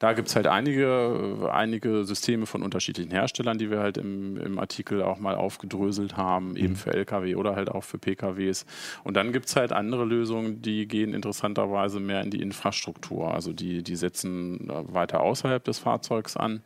Da 0.00 0.12
gibt 0.12 0.28
es 0.28 0.36
halt 0.36 0.46
einige, 0.46 1.50
einige 1.52 2.04
Systeme 2.04 2.46
von 2.46 2.62
unterschiedlichen 2.62 3.10
Herstellern, 3.10 3.58
die 3.58 3.68
wir 3.68 3.80
halt 3.80 3.96
im, 3.98 4.36
im 4.36 4.60
Artikel 4.60 5.02
auch 5.02 5.18
mal 5.18 5.34
aufgedröselt 5.34 6.16
haben, 6.16 6.54
eben 6.56 6.74
mhm. 6.74 6.76
für 6.76 6.94
Lkw 6.94 7.34
oder 7.34 7.56
halt 7.56 7.68
auch 7.68 7.82
für 7.82 7.98
PKWs. 7.98 8.64
Und 9.02 9.16
dann 9.16 9.32
gibt 9.32 9.46
es 9.46 9.56
halt 9.56 9.72
andere 9.72 10.04
Lösungen, 10.04 10.62
die 10.62 10.86
gehen 10.86 11.14
interessanterweise 11.14 11.98
mehr 11.98 12.22
in 12.22 12.30
die 12.30 12.40
Infrastruktur. 12.40 13.34
Also 13.34 13.52
die, 13.52 13.82
die 13.82 13.96
setzen 13.96 14.68
weiter 14.68 15.20
außerhalb 15.20 15.64
des 15.64 15.80
Fahrzeugs 15.80 16.36
an 16.36 16.62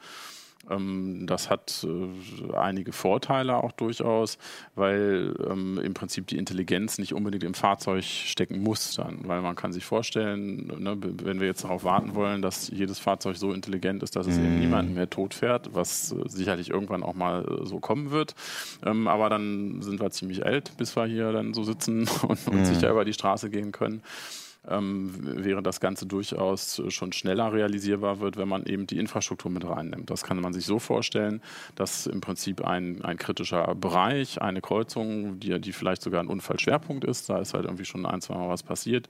das 0.69 1.51
hat 1.51 1.85
äh, 1.85 2.55
einige 2.57 2.93
Vorteile 2.93 3.57
auch 3.57 3.73
durchaus, 3.73 4.39
weil 4.77 5.35
ähm, 5.51 5.79
im 5.83 5.93
Prinzip 5.93 6.29
die 6.29 6.39
Intelligenz 6.39 6.99
nicht 6.99 7.15
unbedingt 7.15 7.43
im 7.43 7.55
Fahrzeug 7.55 8.05
stecken 8.05 8.63
muss 8.63 8.95
dann, 8.95 9.27
weil 9.27 9.43
man 9.43 9.57
kann 9.57 9.73
sich 9.73 9.85
vorstellen, 9.85 10.69
ne, 10.79 10.97
wenn 11.01 11.41
wir 11.41 11.49
jetzt 11.49 11.65
darauf 11.65 11.83
warten 11.83 12.15
wollen, 12.15 12.43
dass 12.43 12.69
jedes 12.71 13.01
Fahrzeug 13.01 13.37
so 13.37 13.53
intelligent 13.53 14.03
ist, 14.03 14.15
dass 14.15 14.27
es 14.27 14.39
mhm. 14.39 14.45
eben 14.45 14.61
niemanden 14.61 14.95
mehr 14.95 15.11
tot 15.11 15.35
fährt, 15.35 15.75
was 15.75 16.13
äh, 16.13 16.29
sicherlich 16.29 16.71
irgendwann 16.71 17.03
auch 17.03 17.15
mal 17.15 17.45
äh, 17.45 17.67
so 17.67 17.81
kommen 17.81 18.13
wird, 18.13 18.35
ähm, 18.87 19.09
aber 19.09 19.29
dann 19.29 19.83
sind 19.83 20.01
wir 20.01 20.11
ziemlich 20.11 20.47
alt, 20.47 20.77
bis 20.77 20.97
wir 20.97 21.07
hier 21.07 21.33
dann 21.33 21.55
so 21.55 21.65
sitzen 21.65 22.09
und, 22.29 22.47
und 22.47 22.61
mhm. 22.61 22.65
sicher 22.65 22.91
über 22.91 23.05
die 23.05 23.13
Straße 23.13 23.51
gehen 23.51 23.73
können 23.73 24.03
ähm, 24.69 25.13
während 25.21 25.67
das 25.67 25.81
Ganze 25.81 26.07
durchaus 26.07 26.81
schon 26.89 27.13
schneller 27.13 27.53
realisierbar 27.53 28.21
wird, 28.21 28.37
wenn 28.37 28.49
man 28.49 28.65
eben 28.65 28.87
die 28.87 28.99
Infrastruktur 28.99 29.51
mit 29.51 29.67
reinnimmt. 29.67 30.11
Das 30.11 30.23
kann 30.23 30.41
man 30.41 30.53
sich 30.53 30.67
so 30.67 30.79
vorstellen, 30.79 31.41
dass 31.75 32.07
im 32.07 32.21
Prinzip 32.21 32.65
ein, 32.65 33.03
ein 33.03 33.17
kritischer 33.17 33.75
Bereich, 33.75 34.41
eine 34.41 34.61
Kreuzung, 34.61 35.41
die, 35.41 35.61
die 35.61 35.73
vielleicht 35.73 36.03
sogar 36.03 36.23
ein 36.23 36.29
Unfallschwerpunkt 36.29 37.05
ist, 37.05 37.29
da 37.29 37.39
ist 37.39 37.55
halt 37.55 37.65
irgendwie 37.65 37.85
schon 37.85 38.07
ein, 38.07 38.21
zwei 38.21 38.35
Mal 38.35 38.49
was 38.49 38.63
passiert, 38.63 39.09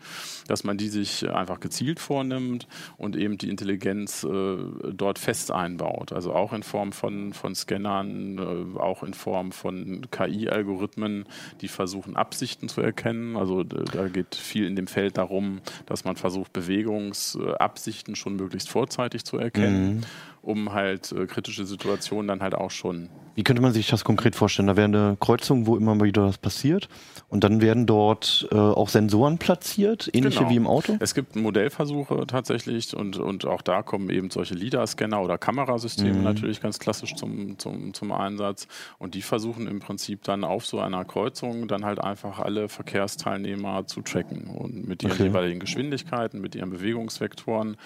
dass 0.48 0.64
man 0.64 0.78
die 0.78 0.88
sich 0.88 1.28
einfach 1.28 1.60
gezielt 1.60 2.00
vornimmt 2.00 2.66
und 2.96 3.16
eben 3.16 3.36
die 3.36 3.50
Intelligenz 3.50 4.24
äh, 4.24 4.56
dort 4.92 5.18
fest 5.18 5.50
einbaut. 5.50 6.12
Also 6.12 6.32
auch 6.32 6.52
in 6.52 6.62
Form 6.62 6.92
von, 6.92 7.34
von 7.34 7.54
Scannern, 7.54 8.38
äh, 8.38 8.78
auch 8.78 9.02
in 9.02 9.12
Form 9.12 9.52
von 9.52 10.06
KI-Algorithmen, 10.10 11.26
die 11.60 11.68
versuchen, 11.68 12.16
Absichten 12.16 12.68
zu 12.68 12.80
erkennen. 12.80 13.36
Also 13.36 13.64
da 13.64 14.08
geht 14.08 14.34
viel 14.34 14.66
in 14.66 14.76
dem 14.76 14.86
Feld 14.86 15.18
darum, 15.18 15.41
darum, 15.42 15.60
dass 15.86 16.04
man 16.04 16.16
versucht, 16.16 16.52
Bewegungsabsichten 16.52 18.16
schon 18.16 18.36
möglichst 18.36 18.68
vorzeitig 18.68 19.24
zu 19.24 19.38
erkennen, 19.38 19.96
mhm. 19.96 20.00
um 20.42 20.72
halt 20.72 21.12
äh, 21.12 21.26
kritische 21.26 21.66
Situationen 21.66 22.28
dann 22.28 22.40
halt 22.40 22.54
auch 22.54 22.70
schon. 22.70 23.08
Wie 23.34 23.44
könnte 23.44 23.62
man 23.62 23.72
sich 23.72 23.88
das 23.88 24.04
konkret 24.04 24.36
vorstellen? 24.36 24.68
Da 24.68 24.76
wäre 24.76 24.84
eine 24.84 25.16
Kreuzung, 25.18 25.66
wo 25.66 25.76
immer 25.76 25.94
mal 25.94 26.04
wieder 26.04 26.24
was 26.24 26.38
passiert 26.38 26.88
und 27.28 27.44
dann 27.44 27.60
werden 27.60 27.86
dort 27.86 28.46
äh, 28.50 28.56
auch 28.56 28.88
Sensoren 28.88 29.38
platziert, 29.38 30.10
ähnliche 30.12 30.40
genau. 30.40 30.50
wie 30.50 30.56
im 30.56 30.66
Auto? 30.66 30.96
Es 31.00 31.14
gibt 31.14 31.34
Modellversuche 31.36 32.26
tatsächlich 32.26 32.94
und, 32.94 33.16
und 33.16 33.46
auch 33.46 33.62
da 33.62 33.82
kommen 33.82 34.10
eben 34.10 34.30
solche 34.30 34.54
LIDAR-Scanner 34.54 35.22
oder 35.22 35.38
Kamerasysteme 35.38 36.14
mhm. 36.14 36.24
natürlich 36.24 36.60
ganz 36.60 36.78
klassisch 36.78 37.14
zum, 37.14 37.58
zum, 37.58 37.94
zum 37.94 38.12
Einsatz 38.12 38.68
und 38.98 39.14
die 39.14 39.22
versuchen 39.22 39.66
im 39.66 39.80
Prinzip 39.80 40.22
dann 40.24 40.44
auf 40.44 40.66
so 40.66 40.80
einer 40.80 41.04
Kreuzung 41.04 41.68
dann 41.68 41.84
halt 41.84 42.00
einfach 42.00 42.38
alle 42.38 42.68
Verkehrsteilnehmer 42.68 43.86
zu 43.86 44.02
tracken 44.02 44.48
und 44.48 44.86
mit 44.86 45.02
ihren 45.02 45.12
okay. 45.12 45.24
jeweiligen 45.24 45.60
Geschwindigkeiten, 45.60 46.40
mit 46.40 46.54
ihren 46.54 46.70
Bewegungsvektoren 46.70 47.76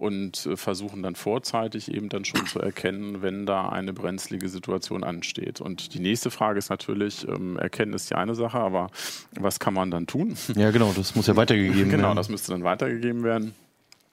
und 0.00 0.46
äh, 0.46 0.56
versuchen 0.56 1.02
dann 1.02 1.14
vorzeitig 1.14 1.92
eben 1.92 2.08
dann 2.08 2.24
schon 2.24 2.46
zu 2.46 2.58
erkennen, 2.58 3.20
wenn 3.20 3.44
da 3.44 3.68
eine 3.68 3.92
brenzlige 3.92 4.48
Situation 4.48 4.89
ansteht. 4.96 5.60
Und 5.60 5.94
die 5.94 6.00
nächste 6.00 6.30
Frage 6.30 6.58
ist 6.58 6.70
natürlich, 6.70 7.26
ähm, 7.28 7.56
erkennen 7.58 7.92
ist 7.92 8.10
die 8.10 8.14
eine 8.14 8.34
Sache, 8.34 8.58
aber 8.58 8.90
was 9.38 9.58
kann 9.58 9.74
man 9.74 9.90
dann 9.90 10.06
tun? 10.06 10.36
Ja, 10.54 10.70
genau, 10.70 10.92
das 10.94 11.14
muss 11.14 11.26
ja 11.26 11.36
weitergegeben 11.36 11.74
genau, 11.78 11.90
werden. 11.90 12.00
Genau, 12.02 12.14
das 12.14 12.28
müsste 12.28 12.52
dann 12.52 12.64
weitergegeben 12.64 13.22
werden. 13.22 13.54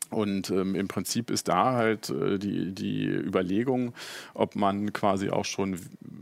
Und 0.09 0.49
ähm, 0.49 0.75
im 0.75 0.87
Prinzip 0.87 1.29
ist 1.29 1.47
da 1.47 1.73
halt 1.73 2.09
äh, 2.09 2.37
die, 2.37 2.73
die 2.73 3.05
Überlegung, 3.05 3.93
ob 4.33 4.55
man 4.55 4.93
quasi 4.93 5.29
auch 5.29 5.45
schon 5.45 5.79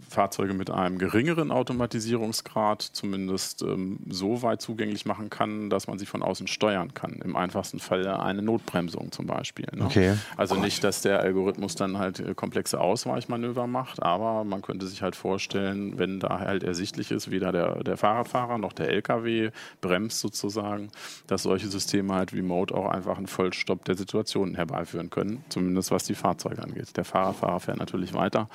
Fahrzeuge 0.09 0.53
mit 0.53 0.69
einem 0.69 0.97
geringeren 0.97 1.51
Automatisierungsgrad 1.51 2.81
zumindest 2.81 3.61
ähm, 3.61 3.99
so 4.09 4.41
weit 4.41 4.61
zugänglich 4.61 5.05
machen 5.05 5.29
kann, 5.29 5.69
dass 5.69 5.87
man 5.87 5.99
sie 5.99 6.05
von 6.05 6.23
außen 6.23 6.47
steuern 6.47 6.93
kann. 6.93 7.19
Im 7.23 7.35
einfachsten 7.35 7.79
Fall 7.79 8.07
eine 8.07 8.41
Notbremsung 8.41 9.11
zum 9.11 9.27
Beispiel. 9.27 9.67
Ne? 9.73 9.85
Okay. 9.85 10.13
Also 10.37 10.55
nicht, 10.55 10.83
dass 10.83 11.01
der 11.01 11.19
Algorithmus 11.19 11.75
dann 11.75 11.97
halt 11.97 12.19
äh, 12.19 12.33
komplexe 12.33 12.79
Ausweichmanöver 12.79 13.67
macht, 13.67 14.01
aber 14.01 14.43
man 14.43 14.61
könnte 14.61 14.87
sich 14.87 15.01
halt 15.01 15.15
vorstellen, 15.15 15.97
wenn 15.97 16.19
da 16.19 16.39
halt 16.39 16.63
ersichtlich 16.63 17.11
ist, 17.11 17.31
weder 17.31 17.51
der, 17.51 17.83
der 17.83 17.97
Fahrradfahrer 17.97 18.57
noch 18.57 18.73
der 18.73 18.89
LKW 18.89 19.51
bremst 19.81 20.19
sozusagen, 20.19 20.89
dass 21.27 21.43
solche 21.43 21.67
Systeme 21.67 22.13
halt 22.13 22.33
remote 22.33 22.73
auch 22.73 22.89
einfach 22.89 23.17
einen 23.17 23.27
Vollstopp 23.27 23.75
Stopp 23.75 23.86
der 23.86 23.96
Situation 23.96 24.55
herbeiführen 24.55 25.10
können, 25.10 25.44
zumindest 25.50 25.91
was 25.91 26.05
die 26.05 26.15
Fahrzeuge 26.15 26.63
angeht. 26.63 26.96
Der 26.96 27.03
Fahrradfahrer 27.03 27.60
fährt 27.60 27.77
natürlich 27.77 28.13
weiter. 28.13 28.50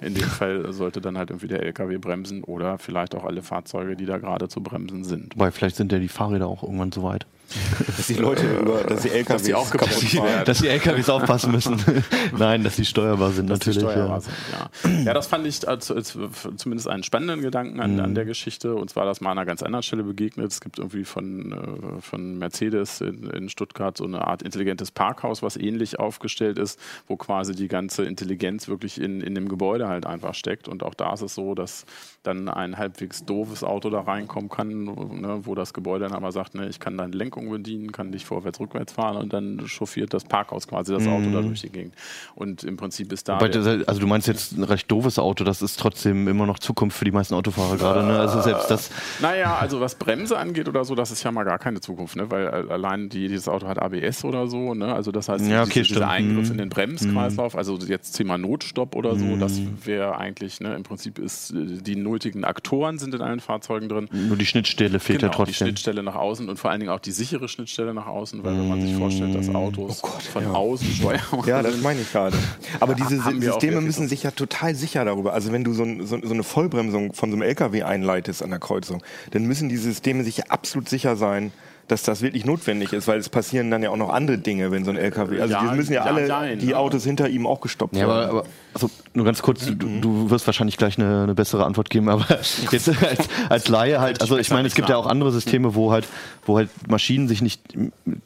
In 0.00 0.14
dem 0.14 0.24
Fall 0.38 0.72
sollte 0.72 1.00
dann 1.00 1.16
halt 1.16 1.30
irgendwie 1.30 1.48
der 1.48 1.62
LKW 1.62 1.98
bremsen 1.98 2.44
oder 2.44 2.78
vielleicht 2.78 3.14
auch 3.14 3.24
alle 3.24 3.42
Fahrzeuge, 3.42 3.96
die 3.96 4.06
da 4.06 4.18
gerade 4.18 4.48
zu 4.48 4.62
bremsen 4.62 5.04
sind. 5.04 5.32
Weil 5.36 5.50
vielleicht 5.50 5.76
sind 5.76 5.92
ja 5.92 5.98
die 5.98 6.08
Fahrräder 6.08 6.46
auch 6.46 6.62
irgendwann 6.62 6.92
so 6.92 7.02
weit. 7.02 7.26
Dass 7.96 8.06
die 8.08 8.14
Leute 8.14 8.58
über, 8.60 8.82
dass 8.82 9.02
die 9.02 9.10
LKWs 9.10 9.28
dass 9.28 9.42
die 9.44 9.54
auch 9.54 9.70
kaputt 9.70 9.88
fahren. 9.88 10.44
Dass 10.44 10.58
die 10.58 10.68
LKWs 10.68 11.08
aufpassen 11.08 11.52
müssen. 11.52 11.80
Nein, 12.36 12.64
dass 12.64 12.76
sie 12.76 12.84
steuerbar 12.84 13.30
sind 13.30 13.48
dass 13.48 13.60
natürlich. 13.60 13.78
Steuerbar 13.78 14.16
ja. 14.16 14.20
Sind, 14.20 14.34
ja. 14.82 15.02
ja. 15.04 15.14
das 15.14 15.26
fand 15.28 15.46
ich 15.46 15.66
als, 15.66 15.90
als, 15.90 16.18
zumindest 16.56 16.88
einen 16.88 17.04
spannenden 17.04 17.42
Gedanken 17.42 17.80
an, 17.80 17.94
mhm. 17.94 18.00
an, 18.00 18.14
der 18.14 18.24
Geschichte. 18.24 18.74
Und 18.74 18.90
zwar, 18.90 19.04
dass 19.04 19.20
mal 19.20 19.30
an 19.30 19.38
einer 19.38 19.46
ganz 19.46 19.62
anderen 19.62 19.84
Stelle 19.84 20.02
begegnet. 20.02 20.50
Es 20.50 20.60
gibt 20.60 20.78
irgendwie 20.78 21.04
von, 21.04 21.52
äh, 21.52 22.00
von 22.00 22.38
Mercedes 22.38 23.00
in, 23.00 23.30
in 23.30 23.48
Stuttgart 23.48 23.96
so 23.96 24.04
eine 24.04 24.26
Art 24.26 24.42
intelligentes 24.42 24.90
Parkhaus, 24.90 25.42
was 25.42 25.56
ähnlich 25.56 25.98
aufgestellt 26.00 26.58
ist, 26.58 26.80
wo 27.06 27.16
quasi 27.16 27.54
die 27.54 27.68
ganze 27.68 28.04
Intelligenz 28.04 28.66
wirklich 28.68 29.00
in, 29.00 29.20
in 29.20 29.34
dem 29.34 29.48
Gebäude 29.48 29.86
halt 29.88 30.04
einfach 30.04 30.34
steckt. 30.34 30.66
Und 30.68 30.82
auch 30.82 30.94
da 30.94 31.12
ist 31.12 31.22
es 31.22 31.34
so, 31.34 31.54
dass 31.54 31.86
dann 32.24 32.48
ein 32.48 32.76
halbwegs 32.76 33.24
doofes 33.24 33.62
Auto 33.62 33.88
da 33.90 34.00
reinkommen 34.00 34.50
kann, 34.50 34.84
ne, 34.84 35.40
wo 35.42 35.54
das 35.54 35.72
Gebäude 35.72 36.08
dann 36.08 36.14
aber 36.14 36.32
sagt, 36.32 36.54
ne, 36.54 36.68
ich 36.68 36.80
kann 36.80 36.98
deinen 36.98 37.12
Lenk 37.12 37.35
Lenkung 37.36 37.50
bedienen, 37.50 37.92
kann 37.92 38.12
dich 38.12 38.24
vorwärts, 38.24 38.58
rückwärts 38.60 38.92
fahren 38.92 39.16
und 39.16 39.32
dann 39.32 39.62
chauffiert 39.66 40.14
das 40.14 40.24
Parkhaus 40.24 40.66
quasi 40.66 40.92
das 40.92 41.06
Auto 41.06 41.30
da 41.32 41.42
durch 41.42 41.60
die 41.60 41.68
Gegend. 41.70 41.94
Und 42.34 42.64
im 42.64 42.76
Prinzip 42.76 43.12
ist 43.12 43.28
da. 43.28 43.38
Das- 43.38 43.66
also 43.86 44.00
du 44.00 44.06
meinst 44.06 44.26
jetzt 44.26 44.52
ein 44.56 44.64
recht 44.64 44.90
doofes 44.90 45.18
Auto, 45.18 45.44
das 45.44 45.62
ist 45.62 45.78
trotzdem 45.78 46.28
immer 46.28 46.46
noch 46.46 46.58
Zukunft 46.58 46.96
für 46.98 47.04
die 47.04 47.10
meisten 47.12 47.34
Autofahrer 47.34 47.76
gerade. 47.76 48.04
Ne? 48.06 48.18
Also 48.18 48.40
selbst 48.40 48.70
das. 48.70 48.90
Naja, 49.20 49.56
also 49.56 49.80
was 49.80 49.94
Bremse 49.96 50.38
angeht 50.38 50.68
oder 50.68 50.84
so, 50.84 50.94
das 50.94 51.10
ist 51.10 51.22
ja 51.22 51.30
mal 51.32 51.44
gar 51.44 51.58
keine 51.58 51.80
Zukunft, 51.80 52.16
ne? 52.16 52.30
weil 52.30 52.48
allein 52.70 53.08
die, 53.08 53.28
dieses 53.28 53.48
Auto 53.48 53.66
hat 53.68 53.78
ABS 53.80 54.24
oder 54.24 54.46
so, 54.48 54.74
ne? 54.74 54.94
also 54.94 55.12
das 55.12 55.28
heißt, 55.28 55.46
Ja, 55.46 55.62
okay, 55.62 55.82
diese, 55.82 55.94
dieser. 55.94 56.08
Eingriff 56.08 56.46
Mhm. 56.46 56.52
in 56.52 56.58
den 56.58 56.68
Bremskreislauf, 56.70 57.56
also 57.56 57.76
jetzt 57.78 58.12
Thema 58.12 58.38
Notstopp 58.38 58.94
oder 58.94 59.16
so, 59.16 59.36
das 59.36 59.60
wäre 59.84 60.16
eigentlich, 60.18 60.60
ne? 60.60 60.74
im 60.74 60.82
Prinzip 60.82 61.18
ist, 61.18 61.50
äh, 61.50 61.80
die 61.82 61.96
nötigen 61.96 62.44
Aktoren 62.44 62.98
sind 62.98 63.14
in 63.14 63.20
allen 63.20 63.40
Fahrzeugen 63.40 63.88
drin. 63.88 64.08
Nur 64.12 64.36
die 64.36 64.46
Schnittstelle 64.46 65.00
fehlt 65.00 65.20
Genau, 65.20 65.32
ja 65.32 65.38
die 65.44 65.50
trotzdem. 65.50 65.66
Schnittstelle 65.68 66.02
nach 66.02 66.14
außen 66.14 66.48
und 66.48 66.58
vor 66.58 66.70
allen 66.70 66.80
Dingen 66.80 66.92
auch 66.92 67.00
die 67.00 67.10
sichere 67.26 67.48
Schnittstelle 67.48 67.92
nach 67.92 68.06
außen, 68.06 68.42
weil 68.44 68.56
wenn 68.56 68.68
man 68.68 68.80
sich 68.80 68.94
vorstellt, 68.94 69.34
dass 69.34 69.54
Autos 69.54 70.02
von 70.32 70.46
außen 70.46 70.86
steuern. 70.88 71.20
Ja, 71.46 71.62
das 71.62 71.80
meine 71.80 72.00
ich 72.00 72.10
gerade. 72.10 72.36
Aber 72.80 72.94
diese 72.96 73.20
Systeme 73.20 73.80
müssen 73.80 74.08
sich 74.08 74.22
ja 74.22 74.30
total 74.30 74.74
sicher 74.74 75.04
darüber. 75.04 75.32
Also 75.32 75.52
wenn 75.52 75.64
du 75.64 75.72
so, 75.72 75.84
ein, 75.84 76.06
so, 76.06 76.18
so 76.22 76.32
eine 76.32 76.42
Vollbremsung 76.42 77.12
von 77.12 77.30
so 77.30 77.36
einem 77.36 77.42
LKW 77.42 77.82
einleitest 77.82 78.42
an 78.42 78.50
der 78.50 78.58
Kreuzung, 78.58 79.02
dann 79.30 79.44
müssen 79.44 79.68
die 79.68 79.76
Systeme 79.76 80.24
sich 80.24 80.38
ja 80.38 80.44
absolut 80.48 80.88
sicher 80.88 81.16
sein, 81.16 81.52
dass 81.88 82.02
das 82.02 82.20
wirklich 82.22 82.44
notwendig 82.44 82.92
ist, 82.92 83.06
weil 83.06 83.18
es 83.18 83.28
passieren 83.28 83.70
dann 83.70 83.82
ja 83.82 83.90
auch 83.90 83.96
noch 83.96 84.10
andere 84.10 84.38
Dinge, 84.38 84.70
wenn 84.70 84.84
so 84.84 84.90
ein 84.90 84.96
LKW. 84.96 85.40
Also 85.40 85.54
Ja, 85.54 85.70
die 85.70 85.76
müssen 85.76 85.92
ja, 85.92 86.04
ja, 86.04 86.12
alle 86.12 86.26
nein, 86.26 86.58
die? 86.58 86.74
Autos 86.74 87.04
hinter 87.04 87.28
ihm 87.28 87.46
auch 87.46 87.60
gestoppt 87.60 87.96
Ja, 87.96 88.04
aber, 88.04 88.14
werden. 88.18 88.30
aber 88.30 88.44
also 88.74 88.90
nur 89.14 89.24
ganz 89.24 89.40
kurz, 89.40 89.64
du, 89.66 89.74
du 89.74 90.30
wirst 90.30 90.46
wahrscheinlich 90.46 90.76
gleich 90.76 90.98
eine, 90.98 91.22
eine 91.22 91.34
bessere 91.34 91.64
Antwort 91.64 91.88
geben, 91.88 92.08
aber 92.08 92.26
jetzt 92.70 92.88
als, 92.88 93.28
als 93.48 93.68
Laie 93.68 94.00
halt, 94.00 94.20
also 94.20 94.36
ich 94.36 94.50
meine, 94.50 94.68
es 94.68 94.74
gibt 94.74 94.88
ja 94.88 94.96
auch 94.96 95.06
andere 95.06 95.32
Systeme, 95.32 95.74
wo 95.74 95.92
halt, 95.92 96.06
wo 96.44 96.56
halt 96.58 96.68
Maschinen 96.88 97.28
sich 97.28 97.40
nicht 97.40 97.62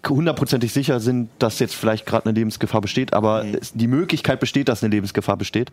hundertprozentig 0.08 0.72
sicher 0.72 1.00
sind, 1.00 1.28
dass 1.38 1.58
jetzt 1.58 1.74
vielleicht 1.74 2.06
gerade 2.06 2.26
eine 2.26 2.34
Lebensgefahr 2.34 2.80
besteht, 2.80 3.12
aber 3.12 3.44
es, 3.60 3.72
die 3.74 3.86
Möglichkeit 3.86 4.40
besteht, 4.40 4.68
dass 4.68 4.82
eine 4.82 4.90
Lebensgefahr 4.90 5.36
besteht 5.36 5.70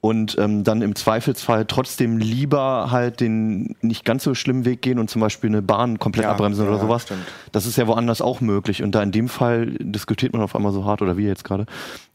und 0.00 0.36
ähm, 0.38 0.64
dann 0.64 0.82
im 0.82 0.94
Zweifelsfall 0.94 1.64
trotzdem 1.66 2.18
lieber 2.18 2.88
halt 2.90 3.20
den 3.20 3.76
nicht 3.80 4.04
ganz 4.04 4.24
so 4.24 4.34
schlimmen 4.34 4.64
Weg 4.64 4.82
gehen 4.82 4.98
und 4.98 5.10
zum 5.10 5.20
Beispiel 5.20 5.50
eine 5.50 5.62
Bahn 5.62 5.98
komplett 5.98 6.24
Ja, 6.24 6.30
abbremsen 6.32 6.66
oder 6.66 6.76
ja, 6.76 6.82
sowas. 6.82 7.02
stimmt. 7.02 7.21
Das 7.52 7.66
ist 7.66 7.76
ja 7.76 7.86
woanders 7.86 8.20
auch 8.20 8.40
möglich 8.40 8.82
und 8.82 8.94
da 8.94 9.02
in 9.02 9.12
dem 9.12 9.28
Fall 9.28 9.74
diskutiert 9.78 10.32
man 10.32 10.42
auf 10.42 10.56
einmal 10.56 10.72
so 10.72 10.84
hart 10.84 11.02
oder 11.02 11.16
wie 11.16 11.26
jetzt 11.26 11.44
gerade. 11.44 11.66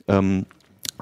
Ähm, 0.08 0.46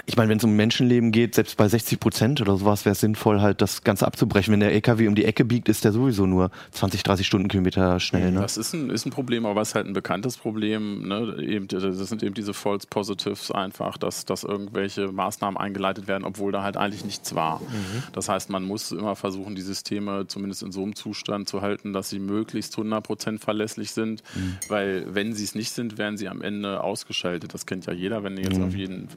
ich 0.06 0.18
meine, 0.18 0.30
wenn 0.30 0.38
es 0.38 0.44
um 0.44 0.56
Menschenleben 0.56 1.12
geht, 1.12 1.36
selbst 1.36 1.56
bei 1.58 1.68
60 1.68 2.00
Prozent 2.00 2.42
oder 2.42 2.58
sowas, 2.58 2.86
wäre 2.86 2.94
es 2.94 3.00
sinnvoll, 3.00 3.42
halt 3.42 3.62
das 3.62 3.84
Ganze 3.84 4.06
abzubrechen. 4.06 4.52
Wenn 4.52 4.60
der 4.60 4.74
LKW 4.74 5.08
um 5.08 5.16
die 5.16 5.26
Ecke 5.26 5.46
biegt, 5.46 5.70
ist 5.70 5.86
der 5.86 5.94
sowieso 5.94 6.26
nur 6.26 6.52
20, 6.72 7.04
30 7.04 7.26
Stundenkilometer 7.26 8.00
schnell. 8.00 8.32
Ne? 8.32 8.42
Das 8.42 8.58
ist 8.58 8.74
ein, 8.74 8.90
ist 8.90 9.06
ein 9.06 9.12
Problem, 9.12 9.46
aber 9.46 9.62
es 9.62 9.70
ist 9.70 9.76
halt 9.76 9.88
ein 9.88 9.94
bekanntes 9.94 10.38
Problem. 10.38 11.08
Ne? 11.08 11.38
Eben, 11.40 11.68
das 11.68 12.10
sind 12.10 12.24
eben 12.24 12.34
diese 12.34 12.54
False 12.54 12.88
Positives 12.90 13.52
einfach, 13.52 13.98
dass, 13.98 14.26
dass 14.26 14.44
irgendwelche 14.44 15.12
Maßnahmen 15.12 15.58
eingeleitet 15.58 16.08
werden, 16.08 16.26
obwohl 16.26 16.52
da 16.52 16.62
halt 16.62 16.76
eigentlich 16.76 17.06
nichts 17.06 17.34
war. 17.34 17.62
Das 18.12 18.28
heißt, 18.28 18.50
man 18.50 18.64
muss 18.64 18.92
immer 18.92 19.16
versuchen, 19.16 19.56
die 19.56 19.62
Systeme 19.62 20.28
zumindest 20.28 20.64
in 20.64 20.72
so 20.72 20.84
einem 20.84 20.96
Zustand 20.96 21.48
zu 21.48 21.62
halten, 21.62 21.94
dass 21.94 22.10
sie 22.10 22.20
möglichst 22.20 22.76
100% 22.76 23.40
verlässlich 23.40 23.92
sind, 23.92 24.24
weil 24.68 25.06
wenn 25.08 25.34
sie 25.34 25.46
es 25.46 25.56
nicht 25.56 25.72
sind, 25.72 25.98
werden 25.98 26.18
sie 26.18 26.28
am 26.28 26.42
Ende 26.42 26.82
ausgeschaltet. 26.82 27.54
Das 27.54 27.66
kennt 27.66 27.86
ja 27.86 27.94
jeder, 27.94 28.24
wenn 28.24 28.38
jetzt 28.38 28.60
auf 28.60 28.76
jeden 28.76 29.08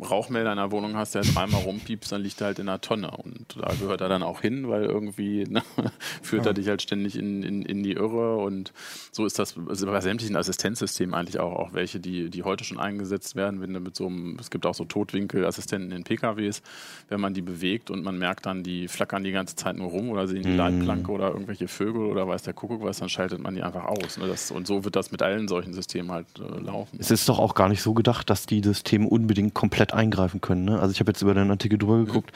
Rauchmelder 0.00 0.52
in 0.52 0.56
der 0.56 0.70
Wohnung 0.70 0.96
hast, 0.96 1.14
der 1.14 1.22
dreimal 1.22 1.62
rumpiepst, 1.62 2.10
dann 2.10 2.22
liegt 2.22 2.40
er 2.40 2.48
halt 2.48 2.58
in 2.58 2.68
einer 2.68 2.80
Tonne 2.80 3.10
und 3.10 3.56
da 3.60 3.72
gehört 3.74 4.00
er 4.00 4.08
dann 4.08 4.22
auch 4.22 4.40
hin, 4.40 4.68
weil 4.68 4.84
irgendwie 4.84 5.44
ne, 5.44 5.62
führt 6.22 6.46
er 6.46 6.54
dich 6.54 6.68
halt 6.68 6.80
ständig 6.80 7.16
in, 7.16 7.42
in, 7.42 7.62
in 7.62 7.82
die 7.82 7.92
Irre 7.92 8.36
und 8.36 8.72
so 9.12 9.26
ist 9.26 9.38
das 9.38 9.56
also 9.68 9.86
bei 9.86 10.00
sämtlichen 10.00 10.36
Assistenzsystemen 10.36 11.14
eigentlich 11.14 11.38
auch, 11.38 11.54
auch 11.54 11.72
welche, 11.74 12.00
die, 12.00 12.30
die 12.30 12.44
heute 12.44 12.64
schon 12.64 12.78
eingesetzt 12.78 13.36
werden, 13.36 13.60
wenn 13.60 13.74
du 13.74 13.80
mit 13.80 13.96
so 13.96 14.06
einem, 14.06 14.38
es 14.40 14.50
gibt 14.50 14.64
auch 14.64 14.74
so 14.74 14.84
Totwinkelassistenten 14.84 15.92
in 15.92 16.04
PKWs, 16.04 16.62
wenn 17.08 17.20
man 17.20 17.34
die 17.34 17.42
bewegt 17.42 17.90
und 17.90 18.02
man 18.02 18.18
merkt 18.18 18.46
dann, 18.46 18.62
die 18.62 18.88
flackern 18.88 19.22
die 19.22 19.32
ganze 19.32 19.56
Zeit 19.56 19.76
nur 19.76 19.88
rum 19.88 20.08
oder 20.10 20.26
sehen 20.26 20.42
die 20.42 20.56
Leitplanke 20.56 21.10
oder 21.10 21.28
irgendwelche 21.28 21.68
Vögel 21.68 22.02
oder 22.02 22.26
weiß 22.26 22.42
der 22.42 22.54
Kuckuck 22.54 22.82
was, 22.82 22.98
dann 22.98 23.08
schaltet 23.08 23.40
man 23.40 23.54
die 23.54 23.62
einfach 23.62 23.84
aus. 23.84 24.16
Ne? 24.16 24.26
Das, 24.26 24.50
und 24.50 24.66
so 24.66 24.84
wird 24.84 24.96
das 24.96 25.12
mit 25.12 25.22
allen 25.22 25.48
solchen 25.48 25.74
Systemen 25.74 26.10
halt 26.10 26.26
äh, 26.38 26.60
laufen. 26.60 26.96
Es 26.98 27.10
ist 27.10 27.28
doch 27.28 27.38
auch 27.38 27.54
gar 27.54 27.68
nicht 27.68 27.82
so 27.82 27.92
gedacht, 27.92 28.30
dass 28.30 28.46
die 28.46 28.62
Systeme 28.62 29.06
unbedingt 29.06 29.49
komplett 29.50 29.92
eingreifen 29.92 30.40
können. 30.40 30.64
Ne? 30.64 30.78
Also 30.78 30.92
ich 30.92 31.00
habe 31.00 31.10
jetzt 31.10 31.22
über 31.22 31.34
den 31.34 31.50
Artikel 31.50 31.78
drüber 31.78 31.98
geguckt. 31.98 32.32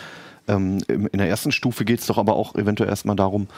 Ähm, 0.46 0.78
in 0.88 1.18
der 1.18 1.28
ersten 1.28 1.52
Stufe 1.52 1.84
geht 1.84 2.00
es 2.00 2.06
doch 2.06 2.18
aber 2.18 2.36
auch 2.36 2.54
eventuell 2.54 2.90
erstmal 2.90 3.16
darum, 3.16 3.48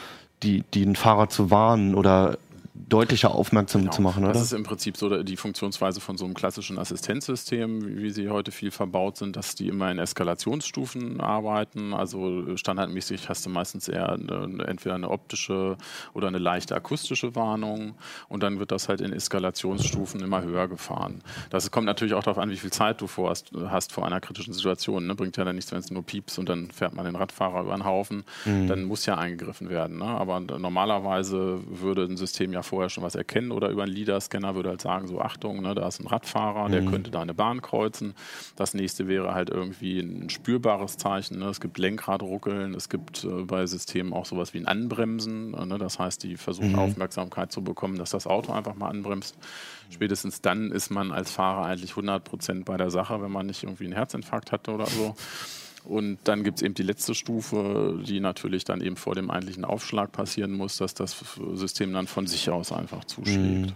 die, 0.43 0.63
den 0.73 0.95
Fahrer 0.95 1.29
zu 1.29 1.51
warnen 1.51 1.95
oder 1.95 2.37
deutlicher 2.87 3.33
aufmerksam 3.33 3.91
zu 3.91 4.01
machen, 4.01 4.23
oder? 4.23 4.33
Genau. 4.33 4.39
Das 4.39 4.51
ist 4.51 4.53
im 4.53 4.63
Prinzip 4.63 4.97
so 4.97 5.23
die 5.23 5.37
Funktionsweise 5.37 5.99
von 6.01 6.17
so 6.17 6.25
einem 6.25 6.33
klassischen 6.33 6.77
Assistenzsystem, 6.77 7.97
wie 7.97 8.09
sie 8.11 8.29
heute 8.29 8.51
viel 8.51 8.71
verbaut 8.71 9.17
sind, 9.17 9.35
dass 9.35 9.55
die 9.55 9.67
immer 9.67 9.91
in 9.91 9.99
Eskalationsstufen 9.99 11.19
arbeiten. 11.19 11.93
Also 11.93 12.55
standardmäßig 12.55 13.29
hast 13.29 13.45
du 13.45 13.49
meistens 13.49 13.87
eher 13.87 14.13
eine, 14.13 14.65
entweder 14.67 14.95
eine 14.95 15.09
optische 15.09 15.77
oder 16.13 16.27
eine 16.27 16.37
leichte 16.37 16.75
akustische 16.75 17.35
Warnung 17.35 17.95
und 18.29 18.43
dann 18.43 18.59
wird 18.59 18.71
das 18.71 18.89
halt 18.89 19.01
in 19.01 19.13
Eskalationsstufen 19.13 20.21
immer 20.21 20.43
höher 20.43 20.67
gefahren. 20.67 21.21
Das 21.49 21.71
kommt 21.71 21.85
natürlich 21.85 22.13
auch 22.13 22.23
darauf 22.23 22.37
an, 22.37 22.49
wie 22.49 22.57
viel 22.57 22.71
Zeit 22.71 23.01
du 23.01 23.07
vor 23.07 23.29
hast, 23.29 23.51
hast 23.69 23.91
vor 23.91 24.05
einer 24.05 24.19
kritischen 24.19 24.53
Situation. 24.53 25.07
Ne? 25.07 25.15
Bringt 25.15 25.37
ja 25.37 25.45
dann 25.45 25.55
nichts, 25.55 25.71
wenn 25.71 25.79
es 25.79 25.91
nur 25.91 26.03
piepst 26.03 26.39
und 26.39 26.49
dann 26.49 26.71
fährt 26.71 26.93
man 26.93 27.05
den 27.05 27.15
Radfahrer 27.15 27.61
über 27.61 27.75
den 27.75 27.85
Haufen. 27.85 28.23
Dann 28.45 28.83
muss 28.83 29.05
ja 29.05 29.17
eingegriffen 29.17 29.69
werden. 29.69 29.97
Ne? 29.97 30.05
Aber 30.05 30.39
normalerweise 30.39 31.59
würde 31.67 32.03
ein 32.03 32.17
System 32.17 32.53
ja 32.53 32.61
vorher 32.67 32.89
schon 32.89 33.03
was 33.03 33.15
erkennen 33.15 33.51
oder 33.51 33.69
über 33.69 33.83
einen 33.83 33.93
LIDAR-Scanner 33.93 34.55
würde 34.55 34.69
halt 34.69 34.81
sagen, 34.81 35.07
so 35.07 35.19
Achtung, 35.19 35.61
ne, 35.61 35.73
da 35.73 35.87
ist 35.87 35.99
ein 35.99 36.07
Radfahrer, 36.07 36.69
der 36.69 36.85
könnte 36.85 37.11
da 37.11 37.21
eine 37.21 37.33
Bahn 37.33 37.61
kreuzen. 37.61 38.13
Das 38.55 38.73
nächste 38.73 39.07
wäre 39.07 39.33
halt 39.33 39.49
irgendwie 39.49 39.99
ein 39.99 40.29
spürbares 40.29 40.97
Zeichen. 40.97 41.39
Ne? 41.39 41.45
Es 41.45 41.59
gibt 41.59 41.77
Lenkradruckeln, 41.77 42.73
es 42.73 42.89
gibt 42.89 43.23
äh, 43.23 43.43
bei 43.43 43.65
Systemen 43.65 44.13
auch 44.13 44.25
sowas 44.25 44.53
wie 44.53 44.59
ein 44.59 44.67
Anbremsen. 44.67 45.51
Ne? 45.51 45.77
Das 45.77 45.99
heißt, 45.99 46.23
die 46.23 46.37
versuchen 46.37 46.75
Aufmerksamkeit 46.75 47.51
zu 47.51 47.63
bekommen, 47.63 47.97
dass 47.97 48.11
das 48.11 48.27
Auto 48.27 48.51
einfach 48.51 48.75
mal 48.75 48.89
anbremst. 48.89 49.37
Spätestens 49.89 50.41
dann 50.41 50.71
ist 50.71 50.89
man 50.89 51.11
als 51.11 51.31
Fahrer 51.31 51.65
eigentlich 51.65 51.91
100 51.91 52.23
Prozent 52.23 52.65
bei 52.65 52.77
der 52.77 52.89
Sache, 52.89 53.21
wenn 53.21 53.31
man 53.31 53.45
nicht 53.45 53.63
irgendwie 53.63 53.85
einen 53.85 53.93
Herzinfarkt 53.93 54.51
hatte 54.51 54.71
oder 54.71 54.87
so. 54.87 55.15
Und 55.87 56.17
dann 56.25 56.43
gibt 56.43 56.57
es 56.57 56.63
eben 56.63 56.73
die 56.73 56.83
letzte 56.83 57.15
Stufe, 57.15 58.03
die 58.05 58.19
natürlich 58.19 58.65
dann 58.65 58.81
eben 58.81 58.97
vor 58.97 59.15
dem 59.15 59.31
eigentlichen 59.31 59.63
Aufschlag 59.63 60.11
passieren 60.11 60.51
muss, 60.51 60.77
dass 60.77 60.93
das 60.93 61.15
System 61.53 61.93
dann 61.93 62.07
von 62.07 62.27
sich 62.27 62.49
aus 62.49 62.73
einfach 62.73 63.05
zuschlägt. 63.05 63.73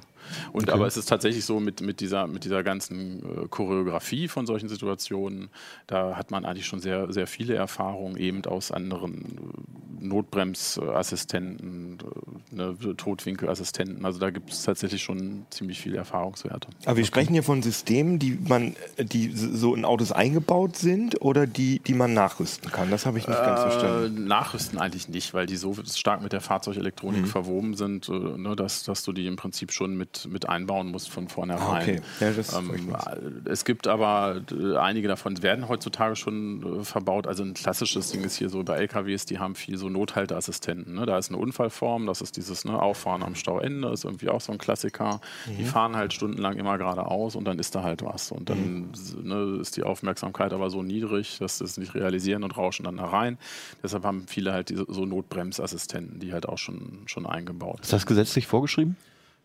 Und 0.51 0.69
aber 0.69 0.87
es 0.87 0.97
ist 0.97 1.07
tatsächlich 1.07 1.45
so 1.45 1.59
mit, 1.59 1.81
mit, 1.81 1.99
dieser, 1.99 2.27
mit 2.27 2.43
dieser 2.43 2.63
ganzen 2.63 3.19
äh, 3.19 3.47
Choreografie 3.49 4.27
von 4.27 4.45
solchen 4.45 4.69
Situationen, 4.69 5.49
da 5.87 6.15
hat 6.15 6.31
man 6.31 6.45
eigentlich 6.45 6.65
schon 6.65 6.79
sehr, 6.79 7.11
sehr 7.11 7.27
viele 7.27 7.55
Erfahrungen 7.55 8.17
eben 8.17 8.45
aus 8.45 8.71
anderen 8.71 9.23
äh, 9.23 10.05
Notbremsassistenten, 10.05 11.99
äh, 12.51 12.55
ne, 12.55 12.77
Totwinkelassistenten. 12.97 14.03
Also 14.05 14.19
da 14.19 14.29
gibt 14.29 14.51
es 14.51 14.63
tatsächlich 14.63 15.03
schon 15.03 15.45
ziemlich 15.49 15.79
viele 15.79 15.97
Erfahrungswerte. 15.97 16.69
Aber 16.85 16.97
wir 16.97 17.05
sprechen 17.05 17.33
hier 17.33 17.43
von 17.43 17.61
Systemen, 17.61 18.19
die 18.19 18.37
man, 18.47 18.75
die 18.97 19.31
so 19.31 19.75
in 19.75 19.85
Autos 19.85 20.11
eingebaut 20.11 20.75
sind 20.75 21.21
oder 21.21 21.45
die, 21.47 21.79
die 21.79 21.93
man 21.93 22.13
nachrüsten 22.13 22.71
kann. 22.71 22.89
Das 22.89 23.05
habe 23.05 23.19
ich 23.19 23.27
nicht 23.27 23.39
ganz 23.39 23.61
verstanden. 23.61 24.17
Äh, 24.17 24.27
nachrüsten 24.27 24.79
eigentlich 24.79 25.07
nicht, 25.09 25.33
weil 25.33 25.45
die 25.45 25.57
so 25.57 25.75
stark 25.85 26.21
mit 26.21 26.33
der 26.33 26.41
Fahrzeugelektronik 26.41 27.27
verwoben 27.27 27.75
sind, 27.75 28.09
äh, 28.09 28.11
ne, 28.11 28.55
dass, 28.55 28.83
dass 28.83 29.03
du 29.03 29.13
die 29.13 29.27
im 29.27 29.35
Prinzip 29.35 29.71
schon 29.71 29.95
mit, 29.95 30.10
mit 30.29 30.49
einbauen 30.49 30.89
musst 30.89 31.09
von 31.09 31.27
vornherein. 31.27 31.61
Ah, 31.69 31.81
okay. 31.81 32.01
Ja, 32.19 32.59
ähm, 32.59 32.95
es 33.45 33.65
gibt 33.65 33.87
aber 33.87 34.41
äh, 34.51 34.77
einige 34.77 35.07
davon 35.07 35.41
werden 35.43 35.67
heutzutage 35.67 36.15
schon 36.15 36.79
äh, 36.81 36.83
verbaut. 36.83 37.27
Also 37.27 37.43
ein 37.43 37.53
klassisches 37.53 38.11
Ding 38.11 38.23
ist 38.23 38.37
hier 38.37 38.49
so 38.49 38.63
bei 38.63 38.77
LKWs, 38.77 39.25
die 39.25 39.39
haben 39.39 39.55
viel 39.55 39.77
so 39.77 39.89
Nothalteassistenten. 39.89 40.95
Ne? 40.95 41.05
Da 41.05 41.17
ist 41.17 41.29
eine 41.29 41.37
Unfallform, 41.37 42.05
das 42.05 42.21
ist 42.21 42.37
dieses 42.37 42.65
ne, 42.65 42.81
Auffahren 42.81 43.23
am 43.23 43.35
Stauende, 43.35 43.89
ist 43.89 44.05
irgendwie 44.05 44.29
auch 44.29 44.41
so 44.41 44.51
ein 44.51 44.57
Klassiker. 44.57 45.21
Die 45.47 45.65
fahren 45.65 45.95
halt 45.95 46.13
stundenlang 46.13 46.57
immer 46.57 46.77
geradeaus 46.77 47.35
und 47.35 47.45
dann 47.45 47.59
ist 47.59 47.75
da 47.75 47.83
halt 47.83 48.03
was. 48.03 48.31
Und 48.31 48.49
dann 48.49 48.91
ne, 49.21 49.59
ist 49.61 49.77
die 49.77 49.83
Aufmerksamkeit 49.83 50.53
aber 50.53 50.69
so 50.69 50.81
niedrig, 50.81 51.37
dass 51.39 51.59
sie 51.59 51.65
es 51.65 51.77
nicht 51.77 51.93
realisieren 51.93 52.43
und 52.43 52.57
rauschen 52.57 52.83
dann 52.83 52.97
da 52.97 53.05
rein. 53.05 53.37
Deshalb 53.83 54.03
haben 54.03 54.25
viele 54.27 54.53
halt 54.53 54.69
diese, 54.69 54.85
so 54.87 55.05
Notbremsassistenten, 55.05 56.19
die 56.19 56.33
halt 56.33 56.47
auch 56.47 56.57
schon, 56.57 57.03
schon 57.05 57.25
eingebaut 57.25 57.81
ist 57.81 57.93
das 57.93 58.05
gesetzlich 58.05 58.47
vorgeschrieben? 58.47 58.95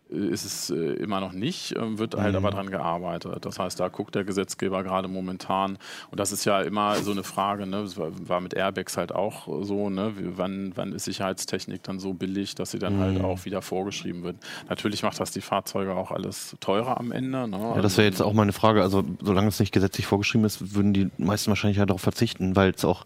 Ist 0.09 0.45
es 0.45 0.69
äh, 0.69 0.75
immer 0.75 1.19
noch 1.19 1.33
nicht, 1.33 1.75
äh, 1.75 1.97
wird 1.97 2.15
halt 2.15 2.35
aber 2.35 2.51
dran 2.51 2.69
gearbeitet. 2.69 3.45
Das 3.45 3.59
heißt, 3.59 3.79
da 3.79 3.89
guckt 3.89 4.15
der 4.15 4.23
Gesetzgeber 4.23 4.83
gerade 4.83 5.07
momentan. 5.07 5.77
Und 6.11 6.19
das 6.19 6.31
ist 6.31 6.45
ja 6.45 6.61
immer 6.61 6.95
so 6.95 7.11
eine 7.11 7.23
Frage, 7.23 7.67
ne? 7.67 7.83
das 7.83 7.97
war, 7.97 8.41
mit 8.41 8.53
Airbags 8.53 8.97
halt 8.97 9.13
auch 9.13 9.47
so, 9.63 9.89
ne? 9.89 10.13
Wann, 10.35 10.71
wann 10.75 10.93
ist 10.93 11.05
Sicherheitstechnik 11.05 11.83
dann 11.83 11.99
so 11.99 12.13
billig, 12.13 12.55
dass 12.55 12.71
sie 12.71 12.79
dann 12.79 12.99
halt 12.99 13.21
auch 13.21 13.45
wieder 13.45 13.61
vorgeschrieben 13.61 14.23
wird. 14.23 14.37
Natürlich 14.69 15.03
macht 15.03 15.19
das 15.19 15.31
die 15.31 15.41
Fahrzeuge 15.41 15.95
auch 15.95 16.11
alles 16.11 16.55
teurer 16.59 16.99
am 16.99 17.11
Ende. 17.11 17.47
Ne? 17.47 17.57
Ja, 17.75 17.81
das 17.81 17.97
wäre 17.97 18.07
jetzt 18.07 18.21
auch 18.21 18.33
meine 18.33 18.53
Frage. 18.53 18.81
Also, 18.81 19.03
solange 19.21 19.49
es 19.49 19.59
nicht 19.59 19.71
gesetzlich 19.71 20.05
vorgeschrieben 20.05 20.45
ist, 20.45 20.75
würden 20.75 20.93
die 20.93 21.09
meisten 21.17 21.49
wahrscheinlich 21.49 21.77
ja 21.77 21.85
darauf 21.85 22.01
verzichten, 22.01 22.55
weil 22.55 22.71
es 22.71 22.85
auch 22.85 23.05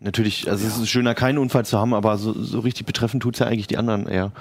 natürlich, 0.00 0.50
also 0.50 0.66
es 0.66 0.76
ist 0.76 0.88
schöner, 0.88 1.14
keinen 1.14 1.38
Unfall 1.38 1.64
zu 1.64 1.78
haben, 1.78 1.94
aber 1.94 2.18
so, 2.18 2.32
so 2.32 2.60
richtig 2.60 2.86
betreffen 2.86 3.20
tut 3.20 3.34
es 3.34 3.40
ja 3.40 3.46
eigentlich 3.46 3.66
die 3.66 3.78
anderen 3.78 4.06
eher. 4.06 4.32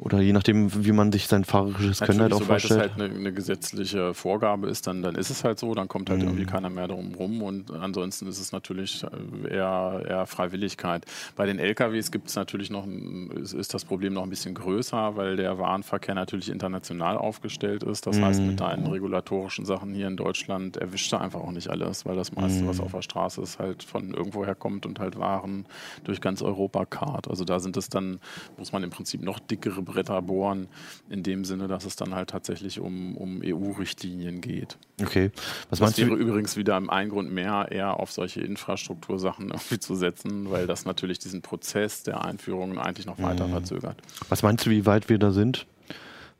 Oder 0.00 0.20
je 0.20 0.32
nachdem, 0.32 0.84
wie 0.84 0.90
man 0.90 1.12
sich 1.12 1.28
sein 1.28 1.44
fahrerisches 1.44 2.00
Können 2.00 2.20
halt 2.20 2.32
auch 2.32 2.40
Natürlich, 2.40 2.62
sobald 2.62 2.64
es 2.64 2.68
vorstellt. 2.88 2.96
halt 2.98 3.10
eine, 3.12 3.16
eine 3.20 3.32
gesetzliche 3.32 4.12
Vorgabe 4.12 4.68
ist, 4.68 4.88
dann, 4.88 5.02
dann 5.02 5.14
ist 5.14 5.30
es 5.30 5.44
halt 5.44 5.60
so, 5.60 5.72
dann 5.72 5.86
kommt 5.86 6.10
halt 6.10 6.20
Mhm. 6.20 6.26
irgendwie 6.26 6.46
keiner 6.46 6.68
mehr 6.68 6.88
drum 6.88 7.14
rum 7.14 7.42
und 7.44 7.70
ansonsten 7.70 8.26
ist 8.26 8.40
es 8.40 8.50
natürlich 8.50 9.04
äh, 9.04 9.54
eher, 9.54 10.02
eher 10.04 10.26
Freiwilligkeit. 10.26 11.06
Bei 11.36 11.46
den 11.46 11.60
LKWs 11.60 12.10
gibt 12.10 12.28
es 12.28 12.34
natürlich 12.34 12.70
noch, 12.70 12.88
ist, 13.40 13.52
ist 13.52 13.72
das 13.72 13.84
Problem 13.84 14.14
noch 14.14 14.24
ein 14.24 14.30
bisschen 14.30 14.54
größer, 14.56 15.14
weil 15.16 15.36
der 15.36 15.58
Warenverkehr 15.60 16.16
natürlich 16.16 16.48
international 16.50 17.16
aufgestellt 17.16 17.84
ist. 17.84 18.04
Das 18.08 18.20
heißt, 18.20 18.40
Mhm. 18.40 18.46
mit 18.48 18.60
deinen 18.60 18.86
regulatorischen 18.88 19.64
Sachen 19.64 19.94
hier 19.94 20.08
in 20.08 20.16
Deutschland 20.16 20.76
erwischt 20.76 21.12
er 21.12 21.20
einfach 21.20 21.40
auch 21.40 21.52
nicht 21.52 21.68
alles, 21.70 22.04
weil 22.04 22.16
das 22.16 22.32
meiste, 22.34 22.64
Mhm. 22.64 22.68
was 22.68 22.80
auf 22.80 22.90
der 22.90 23.02
Straße 23.02 23.40
ist, 23.40 23.60
halt 23.60 23.84
von 23.84 24.12
irgendwoher 24.12 24.56
kommt 24.56 24.86
und 24.86 24.98
halt 24.98 25.20
Waren 25.20 25.66
durch 26.02 26.20
ganz 26.20 26.42
Europa 26.42 26.84
kart. 26.84 27.28
Also 27.28 27.44
da 27.44 27.60
sind 27.60 27.76
es 27.76 27.88
dann, 27.88 28.18
muss 28.58 28.72
man 28.72 28.82
im 28.82 28.90
Prinzip 28.90 29.22
noch 29.22 29.38
dickere 29.38 29.83
Bretter 29.84 30.20
bohren, 30.22 30.68
in 31.08 31.22
dem 31.22 31.44
Sinne, 31.44 31.68
dass 31.68 31.84
es 31.84 31.96
dann 31.96 32.14
halt 32.14 32.30
tatsächlich 32.30 32.80
um, 32.80 33.16
um 33.16 33.40
EU-Richtlinien 33.44 34.40
geht. 34.40 34.76
Okay. 35.02 35.30
Was 35.34 35.78
Das 35.78 35.80
meinst 35.80 35.98
wäre 35.98 36.10
du? 36.10 36.16
übrigens 36.16 36.56
wieder 36.56 36.76
ein 36.88 37.08
Grund 37.08 37.32
mehr, 37.32 37.68
eher 37.70 37.98
auf 38.00 38.12
solche 38.12 38.40
Infrastruktursachen 38.40 39.48
irgendwie 39.50 39.78
zu 39.78 39.94
setzen, 39.94 40.50
weil 40.50 40.66
das 40.66 40.84
natürlich 40.84 41.18
diesen 41.18 41.42
Prozess 41.42 42.02
der 42.02 42.24
Einführungen 42.24 42.78
eigentlich 42.78 43.06
noch 43.06 43.18
Mhm. 43.18 43.22
weiter 43.24 43.48
verzögert. 43.48 43.96
Was 44.28 44.42
meinst 44.42 44.66
du, 44.66 44.70
wie 44.70 44.86
weit 44.86 45.08
wir 45.08 45.18
da 45.18 45.30
sind? 45.30 45.66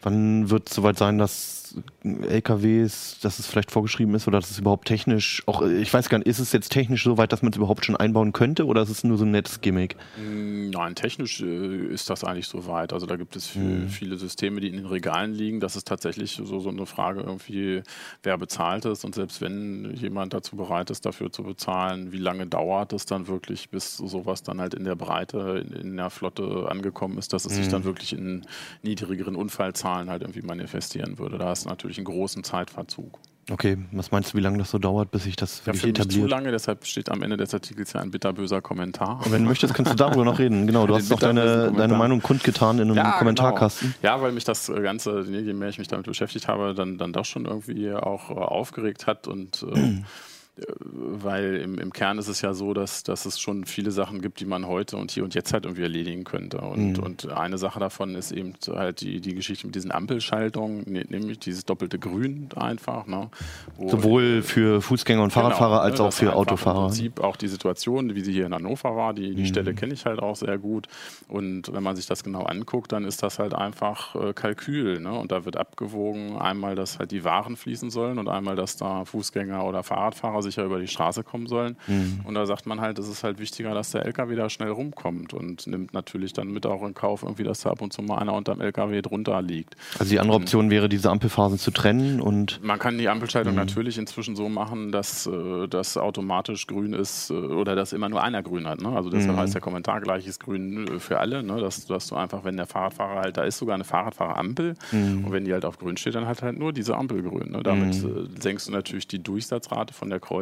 Wann 0.03 0.51
wird 0.51 0.69
es 0.69 0.75
soweit 0.75 0.99
sein, 0.99 1.19
dass 1.19 1.64
LKWs, 2.03 3.19
dass 3.23 3.39
es 3.39 3.47
vielleicht 3.47 3.71
vorgeschrieben 3.71 4.15
ist 4.15 4.27
oder 4.29 4.39
dass 4.41 4.51
es 4.51 4.59
überhaupt 4.59 4.87
technisch, 4.89 5.43
auch 5.47 5.63
ich 5.63 5.93
weiß 5.93 6.09
gar 6.09 6.19
nicht, 6.19 6.27
ist 6.27 6.39
es 6.39 6.53
jetzt 6.53 6.71
technisch 6.71 7.05
so 7.05 7.17
weit, 7.19 7.33
dass 7.33 7.43
man 7.43 7.53
es 7.53 7.57
überhaupt 7.57 7.85
schon 7.85 7.97
einbauen 7.97 8.33
könnte 8.33 8.67
oder 8.67 8.83
ist 8.83 8.91
es 8.91 9.05
nur 9.05 9.17
so 9.17 9.25
ein 9.25 9.31
nettes 9.31 9.61
Gimmick? 9.61 9.97
Mm, 10.17 10.71
Nein, 10.71 10.95
technisch 10.95 11.41
äh, 11.41 11.87
ist 11.87 12.11
das 12.11 12.25
eigentlich 12.25 12.47
so 12.49 12.67
weit. 12.67 12.93
Also 12.93 13.07
da 13.07 13.17
gibt 13.17 13.37
es 13.37 13.47
viel, 13.47 13.63
Mhm. 13.63 13.89
viele 13.89 14.17
Systeme, 14.17 14.61
die 14.61 14.69
in 14.69 14.77
den 14.77 14.87
Regalen 14.87 15.33
liegen. 15.33 15.61
Das 15.61 15.77
ist 15.77 15.87
tatsächlich 15.89 16.33
so, 16.33 16.61
so 16.61 16.69
eine 16.69 16.87
Frage 16.87 17.21
irgendwie, 17.21 17.83
wer 18.23 18.37
bezahlt 18.39 18.85
es 18.85 19.05
und 19.05 19.15
selbst 19.15 19.41
wenn 19.41 19.95
jemand 19.95 20.35
dazu 20.35 20.57
bereit 20.57 20.91
ist, 20.91 21.07
dafür 21.07 21.31
zu 21.33 21.43
bezahlen, 21.43 22.13
wie 22.13 22.19
lange 22.19 22.47
dauert 22.47 22.93
es 22.93 23.07
dann 23.07 23.27
wirklich, 23.29 23.71
bis 23.71 23.97
sowas 23.97 24.43
dann 24.43 24.61
halt 24.61 24.75
in 24.75 24.85
der 24.85 24.95
Breite, 24.97 25.65
in, 25.67 25.73
in 25.73 25.97
der 25.97 26.11
Flotte 26.11 26.67
angekommen 26.69 27.19
ist, 27.19 27.33
dass 27.33 27.45
es 27.47 27.55
sich 27.57 27.67
Mhm. 27.67 27.71
dann 27.71 27.85
wirklich 27.85 28.13
in 28.13 28.43
niedrigeren 28.83 29.37
Unfallzahlen 29.37 30.11
halt 30.11 30.23
irgendwie 30.23 30.43
manifestieren 30.43 31.19
würde. 31.19 31.39
Da 31.39 31.47
hast 31.49 31.64
du 31.65 31.69
natürlich 31.71 31.99
einen 31.99 32.07
großen 32.07 32.45
Zeitverzug. 32.45 33.19
Okay, 33.51 33.77
was 33.93 34.11
meinst 34.11 34.33
du, 34.33 34.39
wie 34.39 34.41
lange 34.41 34.57
das 34.57 34.71
so 34.71 34.79
dauert, 34.79 35.11
bis 35.11 35.25
sich 35.25 35.37
das 35.37 35.61
Ja, 35.61 35.67
wirklich 35.67 35.81
für 35.83 35.87
mich 35.89 35.97
zu 35.97 36.03
etabliert? 36.03 36.31
lange, 36.31 36.51
deshalb 36.51 36.87
steht 36.87 37.11
am 37.11 37.23
Ende 37.23 37.37
des 37.37 37.53
Artikels 37.53 37.93
ja 37.93 38.01
ein 38.01 38.11
bitterböser 38.11 38.63
Kommentar. 38.63 39.21
Und 39.23 39.33
wenn 39.33 39.43
du 39.43 39.49
möchtest, 39.51 39.75
kannst 39.75 39.93
du 39.93 39.97
darüber 39.97 40.25
noch 40.25 40.39
reden. 40.39 40.67
Genau, 40.67 40.87
du 40.87 40.95
hast 40.97 41.11
doch 41.11 41.19
deine, 41.19 41.71
deine 41.77 41.93
Meinung 41.95 42.23
kundgetan 42.23 42.79
in 42.79 42.89
einem 42.89 42.97
Ja, 42.97 43.13
Kommentarkasten. 43.19 43.95
Genau. 44.01 44.15
Ja, 44.17 44.23
weil 44.23 44.33
mich 44.33 44.45
das 44.45 44.69
Ganze, 44.69 45.27
je 45.29 45.53
mehr 45.53 45.69
ich 45.69 45.79
mich 45.79 45.89
damit 45.89 46.07
beschäftigt 46.07 46.49
habe, 46.49 46.73
dann, 46.75 46.97
dann 46.97 47.13
doch 47.13 47.27
schon 47.27 47.45
irgendwie 47.45 47.93
auch 47.93 48.31
äh, 48.31 48.35
aufgeregt 48.35 49.07
hat 49.07 49.29
und 49.29 49.63
äh, 49.63 49.79
äh, 49.79 50.03
weil 50.57 51.57
im, 51.57 51.79
im 51.79 51.93
Kern 51.93 52.19
ist 52.19 52.29
es 52.29 52.41
ja 52.41 52.55
so, 52.55 52.75
dass, 52.75 53.03
dass 53.03 53.27
es 53.27 53.41
schon 53.41 53.65
viele 53.65 53.91
Sachen 53.91 54.21
gibt, 54.23 54.39
die 54.41 54.47
man 54.47 54.67
heute 54.67 54.97
und 54.97 55.11
hier 55.11 55.25
und 55.25 55.35
jetzt 55.35 55.53
halt 55.53 55.65
irgendwie 55.65 55.83
erledigen 55.83 56.23
könnte. 56.25 56.59
Und, 56.59 56.99
Mhm. 56.99 57.03
und 57.03 57.29
eine 57.33 57.59
Sache 57.59 57.81
davon 57.81 58.15
ist 58.15 58.31
eben 58.31 58.55
halt 58.69 59.01
die, 59.01 59.21
die 59.21 59.35
Geschichte 59.35 59.67
mit 59.67 59.75
diesen 59.75 59.91
Ampelschaltungen, 59.91 60.85
ne- 60.87 61.05
nämlich 61.09 61.41
dieses 61.41 61.65
doppelte 61.65 61.99
Grün 61.99 62.49
einfach. 62.55 63.07
Ne, 63.07 63.31
wo- 63.77 63.89
Sowohl 63.89 64.43
für 64.43 64.81
Fußgänger 64.81 65.23
und 65.25 65.33
Fahrradfahrer 65.33 65.77
Genau, 65.77 65.83
als 65.83 66.01
auch 66.01 66.13
für 66.13 66.35
Autofahrer. 66.35 66.83
Im 66.83 66.87
Prinzip 66.87 67.21
auch 67.21 67.37
die 67.37 67.49
Situation, 67.49 68.15
wie 68.15 68.21
sie 68.21 68.33
hier 68.33 68.47
in 68.47 68.55
Hannover 68.55 68.95
war, 68.97 69.13
die, 69.13 69.35
die 69.35 69.43
Mhm. 69.43 69.47
Stelle 69.47 69.75
kenne 69.75 69.95
ich 69.95 70.07
halt 70.07 70.21
auch 70.21 70.37
sehr 70.37 70.59
gut. 70.59 70.87
Und 71.29 71.73
wenn 71.73 71.83
man 71.83 71.97
sich 71.97 72.07
das 72.07 72.23
genau 72.23 72.45
anguckt, 72.45 72.93
dann 72.93 73.05
ist 73.05 73.23
das 73.23 73.39
halt 73.41 73.55
einfach 73.55 74.15
äh, 74.15 74.33
Kalkül. 74.33 75.01
Ne? 75.01 75.13
Und 75.13 75.33
da 75.33 75.45
wird 75.45 75.57
abgewogen, 75.57 76.37
einmal, 76.39 76.77
dass 76.77 76.99
halt 77.01 77.11
die 77.11 77.25
Waren 77.25 77.57
fließen 77.57 77.91
sollen 77.91 78.19
und 78.19 78.29
einmal, 78.29 78.55
dass 78.57 78.77
da 78.77 79.05
Fußgänger 79.05 79.65
oder 79.65 79.83
Fahrradfahrer 79.83 80.43
sicher 80.45 80.65
über 80.65 80.79
die 80.79 80.87
Straße 80.87 81.25
kommen 81.25 81.49
sollen. 81.49 81.77
Mhm. 81.89 82.21
Und 82.25 82.35
da 82.35 82.47
sagt 82.47 82.67
man 82.67 82.81
halt, 82.81 82.99
es 83.01 83.09
ist 83.09 83.25
halt 83.25 83.41
wichtiger, 83.41 83.75
dass 83.75 83.91
der 83.91 84.07
LKW 84.07 84.37
da 84.37 84.49
schnell 84.49 84.71
rumkommt 84.71 85.35
und 85.35 85.67
nimmt 85.67 85.93
natürlich 85.93 86.33
dann 86.33 86.49
mit 86.53 86.65
auch 86.67 86.87
in 86.87 86.95
Kauf, 86.95 87.25
irgendwie, 87.25 87.43
dass 87.43 87.61
da 87.63 87.71
ab 87.71 87.83
und 87.83 87.93
zu 87.93 88.03
mal 88.03 88.19
einer 88.19 88.35
unterm 88.35 88.61
LKW 88.61 89.03
drunter 89.03 89.43
liegt. 89.43 89.75
Also 89.99 90.11
die 90.11 90.21
andere 90.21 90.37
Option 90.37 90.71
wäre, 90.71 90.89
diese 90.89 91.11
Ampelphasen 91.11 91.59
zu 91.59 91.73
trennen 91.73 92.21
und 92.21 92.63
Man 92.63 92.79
kann 92.79 92.97
die 92.99 93.09
Ampelschaltung 93.09 93.55
Mhm. 93.55 93.59
natürlich 93.59 93.99
inzwischen 93.99 94.37
so 94.37 94.49
machen, 94.49 94.93
dass 94.93 95.27
äh, 95.27 95.67
das 95.67 95.97
automatisch 95.97 96.67
grün 96.69 96.93
ist 96.93 97.31
äh, 97.31 97.35
oder 97.35 97.75
dass 97.75 97.93
immer 97.93 98.09
nur 98.09 98.23
einer 98.23 98.43
grün 98.43 98.67
hat. 98.69 98.81
Ne? 98.81 98.91
Also 98.91 99.11
deshalb 99.11 99.33
Mhm. 99.37 99.41
heißt 99.41 99.55
der 99.55 99.61
Kommentar 99.61 100.01
gleiches 100.01 100.39
Grün 100.39 100.87
äh, 100.87 100.99
für 101.01 101.19
alle. 101.19 101.43
Ne? 101.43 101.61
Dass, 101.61 101.87
dass 101.87 102.07
du 102.09 102.17
einfach, 102.17 102.45
wenn 102.45 102.57
der 102.57 102.67
Fahrradfahrer 102.67 103.21
halt, 103.21 103.37
da 103.37 103.45
ist 103.45 103.59
sogar 103.59 103.75
eine 103.75 103.85
Fahrradfahrerampel 103.85 104.75
Mhm. 104.93 105.25
und 105.25 105.33
wenn 105.33 105.45
die 105.45 105.53
halt 105.53 105.65
auf 105.65 105.79
grün 105.79 105.97
steht, 105.97 106.15
dann 106.15 106.27
hat 106.27 106.43
halt 106.43 106.59
nur 106.59 106.73
diese 106.73 106.97
Ampel 106.97 107.23
grün. 107.23 107.53
Ne? 107.53 107.63
Damit 107.63 107.95
äh, 107.95 108.27
senkst 108.41 108.69
du 108.69 108.73
natürlich 108.73 109.09
die 109.09 109.23
Durchsatzrate 109.23 109.95
von 109.95 110.11
der 110.11 110.21
Kreuzung. 110.21 110.34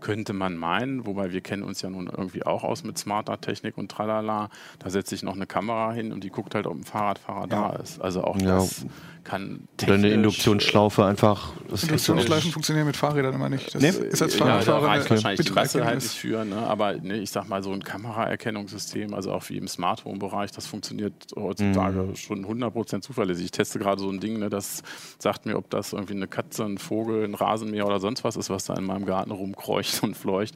Könnte 0.00 0.32
man 0.32 0.56
meinen, 0.56 1.06
wobei 1.06 1.32
wir 1.32 1.40
kennen 1.40 1.62
uns 1.62 1.82
ja 1.82 1.90
nun 1.90 2.06
irgendwie 2.08 2.44
auch 2.44 2.64
aus 2.64 2.84
mit 2.84 2.98
smarter 2.98 3.40
Technik 3.40 3.76
und 3.78 3.90
tralala. 3.90 4.48
Da 4.78 4.90
setze 4.90 5.14
ich 5.14 5.22
noch 5.22 5.34
eine 5.36 5.46
Kamera 5.46 5.92
hin 5.92 6.12
und 6.12 6.24
die 6.24 6.30
guckt 6.30 6.54
halt, 6.54 6.66
ob 6.66 6.76
ein 6.76 6.84
Fahrradfahrer 6.84 7.46
da 7.46 7.70
ist. 7.70 8.00
Also 8.00 8.24
auch 8.24 8.38
Ja. 8.40 8.56
das 8.58 8.84
kann 9.24 9.68
oder 9.82 9.94
eine 9.94 10.02
technisch- 10.02 10.12
Induktionsschlaufe 10.14 11.04
einfach. 11.04 11.52
Das 11.68 11.82
Induktionsschleifen 11.84 12.50
funktionieren 12.52 12.86
mit 12.86 12.96
Fahrrädern 12.96 13.34
immer 13.34 13.48
nicht. 13.48 13.74
Das 13.74 13.82
Nee. 13.82 13.88
ist 13.88 14.22
als 14.22 14.38
ja, 14.38 14.44
da 14.46 14.60
Fahrradfahrer 14.60 14.86
reicht 14.88 15.10
wahrscheinlich 15.10 15.46
die 15.46 15.52
Masse 15.52 15.84
halt 15.84 15.96
nicht 15.96 16.10
für, 16.14 16.44
ne? 16.44 16.56
aber 16.56 16.94
ne, 16.94 17.18
ich 17.18 17.30
sag 17.30 17.48
mal, 17.48 17.62
so 17.62 17.72
ein 17.72 17.82
Kameraerkennungssystem, 17.82 19.14
also 19.14 19.32
auch 19.32 19.48
wie 19.48 19.56
im 19.56 19.68
Smart 19.68 20.04
Home 20.04 20.18
Bereich, 20.18 20.50
das 20.52 20.66
funktioniert 20.66 21.12
heutzutage 21.36 22.00
Mhm. 22.02 22.16
schon 22.16 22.44
100% 22.46 23.02
zuverlässig. 23.04 23.46
Ich 23.46 23.50
teste 23.50 23.78
gerade 23.78 24.00
so 24.00 24.08
ein 24.10 24.20
Ding, 24.20 24.38
ne, 24.38 24.50
das 24.50 24.82
sagt 25.18 25.46
mir, 25.46 25.56
ob 25.56 25.70
das 25.70 25.92
irgendwie 25.92 26.14
eine 26.14 26.28
Katze, 26.28 26.64
ein 26.64 26.78
Vogel, 26.78 27.24
ein 27.24 27.34
Rasenmäher 27.34 27.86
oder 27.86 28.00
sonst 28.00 28.24
was 28.24 28.36
ist, 28.36 28.50
was 28.50 28.64
da 28.64 28.74
in 28.74 28.84
meinem 28.84 29.06
Garten 29.06 29.30
rumkreucht 29.30 30.02
und 30.02 30.16
fleucht. 30.16 30.54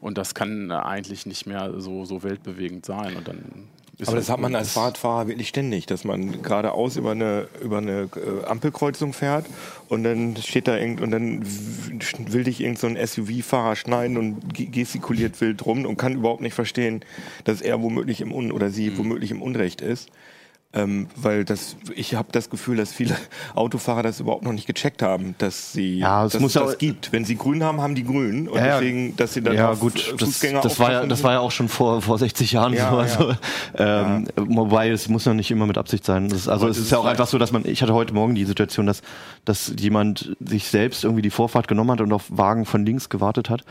Und 0.00 0.16
das 0.18 0.34
kann 0.34 0.70
äh, 0.70 0.74
eigentlich 0.74 1.26
nicht 1.26 1.46
mehr 1.46 1.74
so, 1.80 2.04
so 2.04 2.22
weltbewegend 2.22 2.86
sein. 2.86 3.16
Und 3.16 3.28
dann 3.28 3.68
ist 4.00 4.08
Aber 4.08 4.16
das 4.16 4.28
hat 4.30 4.40
man 4.40 4.54
als 4.54 4.72
Fahrradfahrer 4.72 5.28
wirklich 5.28 5.48
ständig, 5.48 5.86
dass 5.86 6.04
man 6.04 6.42
geradeaus 6.42 6.96
über 6.96 7.12
eine, 7.12 7.48
über 7.62 7.78
eine 7.78 8.08
äh, 8.16 8.46
Ampelkreuzung 8.46 9.12
fährt 9.12 9.46
und 9.88 10.02
dann 10.04 10.36
steht 10.36 10.66
da 10.68 10.76
irgend 10.76 11.00
und 11.00 11.10
dann 11.10 11.42
will 12.32 12.44
dich 12.44 12.60
irgend 12.60 12.78
so 12.78 12.86
ein 12.86 12.96
SUV-Fahrer 12.96 13.76
schneiden 13.76 14.16
und 14.16 14.54
ge- 14.54 14.66
gestikuliert 14.66 15.40
wild 15.40 15.64
rum 15.66 15.84
und 15.86 15.96
kann 15.96 16.14
überhaupt 16.14 16.40
nicht 16.42 16.54
verstehen, 16.54 17.02
dass 17.44 17.60
er 17.60 17.82
womöglich 17.82 18.20
im 18.20 18.32
Un 18.32 18.52
oder 18.52 18.68
Mhm. 18.68 18.72
sie 18.72 18.98
womöglich 18.98 19.30
im 19.30 19.42
Unrecht 19.42 19.80
ist. 19.80 20.08
Ähm, 20.72 21.08
weil 21.16 21.44
das, 21.44 21.74
ich 21.96 22.14
habe 22.14 22.28
das 22.30 22.48
Gefühl, 22.48 22.76
dass 22.76 22.92
viele 22.92 23.16
Autofahrer 23.56 24.04
das 24.04 24.20
überhaupt 24.20 24.44
noch 24.44 24.52
nicht 24.52 24.68
gecheckt 24.68 25.02
haben, 25.02 25.34
dass 25.38 25.72
sie 25.72 25.98
Ja, 25.98 26.24
es 26.26 26.32
dass 26.34 26.40
muss 26.40 26.54
es 26.54 26.62
das 26.62 26.78
gibt. 26.78 27.10
Wenn 27.12 27.24
sie 27.24 27.34
grün 27.34 27.64
haben, 27.64 27.80
haben 27.80 27.96
die 27.96 28.04
grün 28.04 28.46
und 28.48 28.56
Ja, 28.56 28.78
deswegen, 28.78 29.16
dass 29.16 29.34
sie 29.34 29.42
dann 29.42 29.54
ja, 29.56 29.70
auf 29.72 29.80
gut, 29.80 29.96
das, 29.96 30.28
Fußgänger 30.28 30.60
das, 30.60 30.78
war 30.78 30.92
ja, 30.92 31.06
das 31.06 31.24
war 31.24 31.32
ja 31.32 31.40
auch 31.40 31.50
schon 31.50 31.68
vor, 31.68 32.00
vor 32.02 32.18
60 32.18 32.52
Jahren 32.52 32.72
Ja, 32.74 32.90
so. 32.90 32.98
Also, 32.98 33.34
ähm, 33.76 34.28
Wobei, 34.36 34.90
es 34.90 35.08
muss 35.08 35.24
ja 35.24 35.34
nicht 35.34 35.50
immer 35.50 35.66
mit 35.66 35.76
Absicht 35.76 36.04
sein. 36.04 36.28
Das 36.28 36.42
ist, 36.42 36.48
also, 36.48 36.68
es 36.68 36.76
das 36.76 36.84
ist 36.84 36.92
ja 36.92 36.98
ist 36.98 37.00
auch 37.00 37.04
halt- 37.06 37.18
einfach 37.18 37.28
so, 37.28 37.38
dass 37.38 37.50
man, 37.50 37.66
ich 37.66 37.82
hatte 37.82 37.94
heute 37.94 38.14
Morgen 38.14 38.36
die 38.36 38.44
Situation, 38.44 38.86
dass, 38.86 39.02
dass 39.44 39.72
jemand 39.76 40.36
sich 40.38 40.68
selbst 40.68 41.02
irgendwie 41.02 41.22
die 41.22 41.30
Vorfahrt 41.30 41.66
genommen 41.66 41.90
hat 41.90 42.00
und 42.00 42.12
auf 42.12 42.26
Wagen 42.28 42.64
von 42.64 42.86
links 42.86 43.08
gewartet 43.08 43.50
hat. 43.50 43.64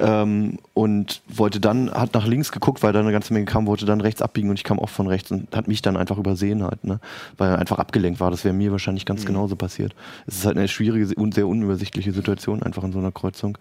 Ähm, 0.00 0.58
und 0.72 1.20
wollte 1.28 1.60
dann, 1.60 1.90
hat 1.90 2.14
nach 2.14 2.26
links 2.26 2.52
geguckt, 2.52 2.82
weil 2.82 2.92
da 2.92 3.00
eine 3.00 3.12
ganze 3.12 3.34
Menge 3.34 3.44
kam, 3.44 3.66
wollte 3.66 3.84
dann 3.84 4.00
rechts 4.00 4.22
abbiegen 4.22 4.48
und 4.48 4.56
ich 4.56 4.64
kam 4.64 4.78
auch 4.78 4.88
von 4.88 5.06
rechts 5.06 5.30
und 5.30 5.54
hat 5.54 5.68
mich 5.68 5.82
dann 5.82 5.96
einfach 5.96 6.16
übersehen 6.16 6.62
halt, 6.62 6.84
ne? 6.84 7.00
Weil 7.36 7.50
er 7.50 7.58
einfach 7.58 7.78
abgelenkt 7.78 8.18
war. 8.18 8.30
Das 8.30 8.44
wäre 8.44 8.54
mir 8.54 8.72
wahrscheinlich 8.72 9.04
ganz 9.04 9.26
genauso 9.26 9.56
passiert. 9.56 9.94
Es 10.26 10.38
ist 10.38 10.46
halt 10.46 10.56
eine 10.56 10.68
schwierige 10.68 11.14
und 11.14 11.34
sehr 11.34 11.46
unübersichtliche 11.46 12.12
Situation 12.12 12.62
einfach 12.62 12.82
in 12.82 12.92
so 12.92 12.98
einer 12.98 13.12
Kreuzung. 13.12 13.58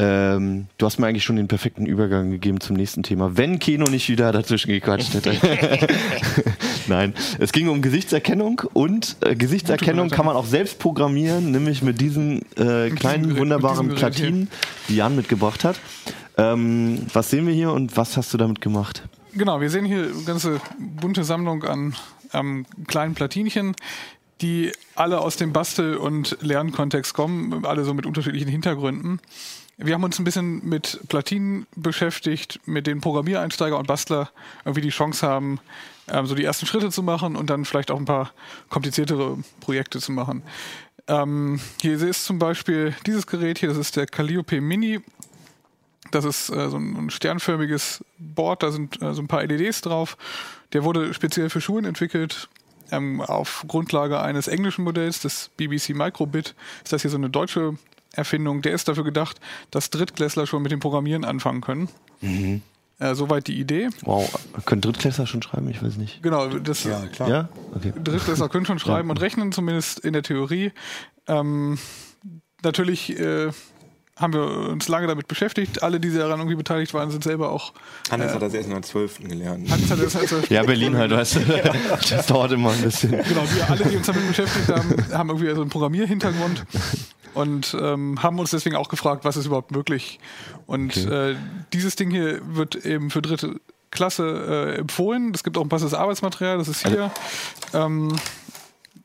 Ähm, 0.00 0.66
du 0.78 0.86
hast 0.86 1.00
mir 1.00 1.08
eigentlich 1.08 1.24
schon 1.24 1.34
den 1.34 1.48
perfekten 1.48 1.84
Übergang 1.84 2.30
gegeben 2.30 2.60
zum 2.60 2.76
nächsten 2.76 3.02
Thema. 3.02 3.36
Wenn 3.36 3.58
Keno 3.58 3.90
nicht 3.90 4.08
wieder 4.08 4.30
dazwischen 4.30 4.70
gequatscht 4.70 5.12
hätte. 5.12 5.36
Nein, 6.86 7.14
es 7.40 7.50
ging 7.50 7.68
um 7.68 7.82
Gesichtserkennung 7.82 8.62
und 8.74 9.16
äh, 9.22 9.34
Gesichtserkennung 9.34 10.08
kann 10.10 10.24
man 10.24 10.36
auch 10.36 10.46
selbst 10.46 10.78
programmieren, 10.78 11.50
nämlich 11.50 11.82
mit 11.82 12.00
diesen 12.00 12.42
äh, 12.56 12.90
kleinen 12.90 13.36
wunderbaren. 13.36 13.88
Platinen, 13.88 14.48
die 14.88 14.96
Jan 14.96 15.16
mitgebracht 15.16 15.64
hat. 15.64 15.80
Ähm, 16.36 17.06
was 17.12 17.30
sehen 17.30 17.48
wir 17.48 17.54
hier 17.54 17.72
und 17.72 17.96
was 17.96 18.16
hast 18.16 18.32
du 18.32 18.38
damit 18.38 18.60
gemacht? 18.60 19.02
Genau, 19.34 19.60
wir 19.60 19.68
sehen 19.68 19.84
hier 19.84 20.04
eine 20.04 20.24
ganze 20.24 20.60
bunte 20.78 21.24
Sammlung 21.24 21.64
an 21.64 21.96
ähm, 22.32 22.66
kleinen 22.86 23.14
Platinchen, 23.14 23.74
die 24.42 24.70
alle 24.94 25.20
aus 25.20 25.36
dem 25.36 25.52
Bastel- 25.52 25.96
und 25.96 26.38
Lernkontext 26.40 27.14
kommen, 27.14 27.64
alle 27.64 27.82
so 27.82 27.94
mit 27.94 28.06
unterschiedlichen 28.06 28.48
Hintergründen. 28.48 29.20
Wir 29.80 29.94
haben 29.94 30.02
uns 30.02 30.18
ein 30.18 30.24
bisschen 30.24 30.68
mit 30.68 30.98
Platinen 31.08 31.68
beschäftigt, 31.76 32.58
mit 32.66 32.88
denen 32.88 33.00
Programmiereinsteiger 33.00 33.78
und 33.78 33.86
Bastler 33.86 34.28
irgendwie 34.64 34.80
die 34.80 34.88
Chance 34.88 35.24
haben, 35.24 35.60
ähm, 36.08 36.26
so 36.26 36.34
die 36.34 36.42
ersten 36.42 36.66
Schritte 36.66 36.90
zu 36.90 37.04
machen 37.04 37.36
und 37.36 37.48
dann 37.48 37.64
vielleicht 37.64 37.92
auch 37.92 37.98
ein 37.98 38.04
paar 38.04 38.32
kompliziertere 38.70 39.38
Projekte 39.60 40.00
zu 40.00 40.10
machen. 40.10 40.42
Ähm, 41.06 41.60
hier 41.80 41.94
ist 41.94 42.24
zum 42.24 42.40
Beispiel 42.40 42.92
dieses 43.06 43.28
Gerät 43.28 43.58
hier, 43.58 43.68
das 43.68 43.78
ist 43.78 43.94
der 43.94 44.06
Calliope 44.06 44.60
Mini. 44.60 45.00
Das 46.10 46.24
ist 46.24 46.50
äh, 46.50 46.70
so, 46.70 46.76
ein, 46.76 47.08
sternförmiges 47.10 48.04
Board, 48.18 48.64
da 48.64 48.72
sind 48.72 49.00
äh, 49.00 49.14
so 49.14 49.22
ein 49.22 49.28
paar 49.28 49.44
LEDs 49.44 49.82
drauf. 49.82 50.16
Der 50.72 50.82
wurde 50.82 51.14
speziell 51.14 51.50
für 51.50 51.60
Schulen 51.60 51.84
entwickelt. 51.84 52.48
Ähm, 52.90 53.20
auf 53.20 53.64
Grundlage 53.68 54.20
eines 54.20 54.48
englischen 54.48 54.82
Modells, 54.82 55.20
des 55.20 55.50
BBC 55.56 55.90
Microbit, 55.90 56.56
ist 56.82 56.92
das 56.92 57.02
hier 57.02 57.10
so 57.10 57.18
eine 57.18 57.30
deutsche 57.30 57.76
Erfindung. 58.12 58.62
Der 58.62 58.72
ist 58.72 58.88
dafür 58.88 59.04
gedacht, 59.04 59.40
dass 59.70 59.90
Drittklässler 59.90 60.46
schon 60.46 60.62
mit 60.62 60.72
dem 60.72 60.80
Programmieren 60.80 61.24
anfangen 61.24 61.60
können. 61.60 61.88
Mhm. 62.20 62.62
Äh, 63.00 63.14
soweit 63.14 63.46
die 63.46 63.58
Idee. 63.60 63.90
Wow, 64.02 64.28
können 64.64 64.80
Drittklässler 64.80 65.26
schon 65.26 65.40
schreiben? 65.40 65.70
Ich 65.70 65.82
weiß 65.82 65.96
nicht. 65.96 66.20
Genau, 66.20 66.48
das 66.48 66.82
Ja, 66.82 67.06
klar. 67.06 67.28
Ja? 67.28 67.48
Okay. 67.74 67.92
Drittklässler 68.02 68.48
können 68.48 68.66
schon 68.66 68.78
schreiben 68.80 69.10
und 69.10 69.20
rechnen, 69.20 69.52
zumindest 69.52 70.00
in 70.00 70.14
der 70.14 70.24
Theorie. 70.24 70.72
Ähm, 71.28 71.78
natürlich 72.64 73.16
äh, 73.20 73.50
haben 74.16 74.32
wir 74.32 74.42
uns 74.70 74.88
lange 74.88 75.06
damit 75.06 75.28
beschäftigt. 75.28 75.82
Alle, 75.84 76.00
die 76.00 76.12
daran 76.12 76.40
irgendwie 76.40 76.56
beteiligt 76.56 76.92
waren, 76.92 77.10
sind 77.10 77.22
selber 77.22 77.52
auch. 77.52 77.72
Hannes 78.10 78.34
hat 78.34 78.42
das 78.42 78.52
erst 78.52 78.66
in 78.66 78.74
der 78.74 78.82
12. 78.82 79.20
gelernt. 79.28 79.70
Hans 79.70 79.90
hat 79.90 80.02
das 80.02 80.16
also, 80.16 80.40
Ja, 80.48 80.64
Berlin 80.64 80.96
halt, 80.96 81.12
weißt 81.12 81.36
du. 81.36 81.40
Das 82.10 82.26
dauert 82.26 82.52
immer 82.52 82.72
ein 82.72 82.82
bisschen. 82.82 83.12
Genau, 83.12 83.44
wir 83.54 83.70
alle, 83.70 83.84
die 83.84 83.96
uns 83.96 84.06
damit 84.06 84.26
beschäftigt 84.26 84.68
haben, 84.68 85.12
haben 85.12 85.28
irgendwie 85.28 85.54
so 85.54 85.60
einen 85.60 85.70
Programmierhintergrund 85.70 86.66
und 87.38 87.76
ähm, 87.80 88.20
haben 88.20 88.40
uns 88.40 88.50
deswegen 88.50 88.74
auch 88.74 88.88
gefragt, 88.88 89.24
was 89.24 89.36
ist 89.36 89.46
überhaupt 89.46 89.70
möglich. 89.70 90.18
Und 90.66 90.96
äh, 90.96 91.36
dieses 91.72 91.94
Ding 91.94 92.10
hier 92.10 92.40
wird 92.44 92.74
eben 92.84 93.10
für 93.10 93.22
dritte 93.22 93.60
Klasse 93.92 94.74
äh, 94.74 94.80
empfohlen. 94.80 95.30
Es 95.32 95.44
gibt 95.44 95.56
auch 95.56 95.62
ein 95.62 95.68
passendes 95.68 95.94
Arbeitsmaterial, 95.94 96.58
das 96.58 96.66
ist 96.66 96.84
hier. 96.84 97.12
Ähm, 97.72 98.16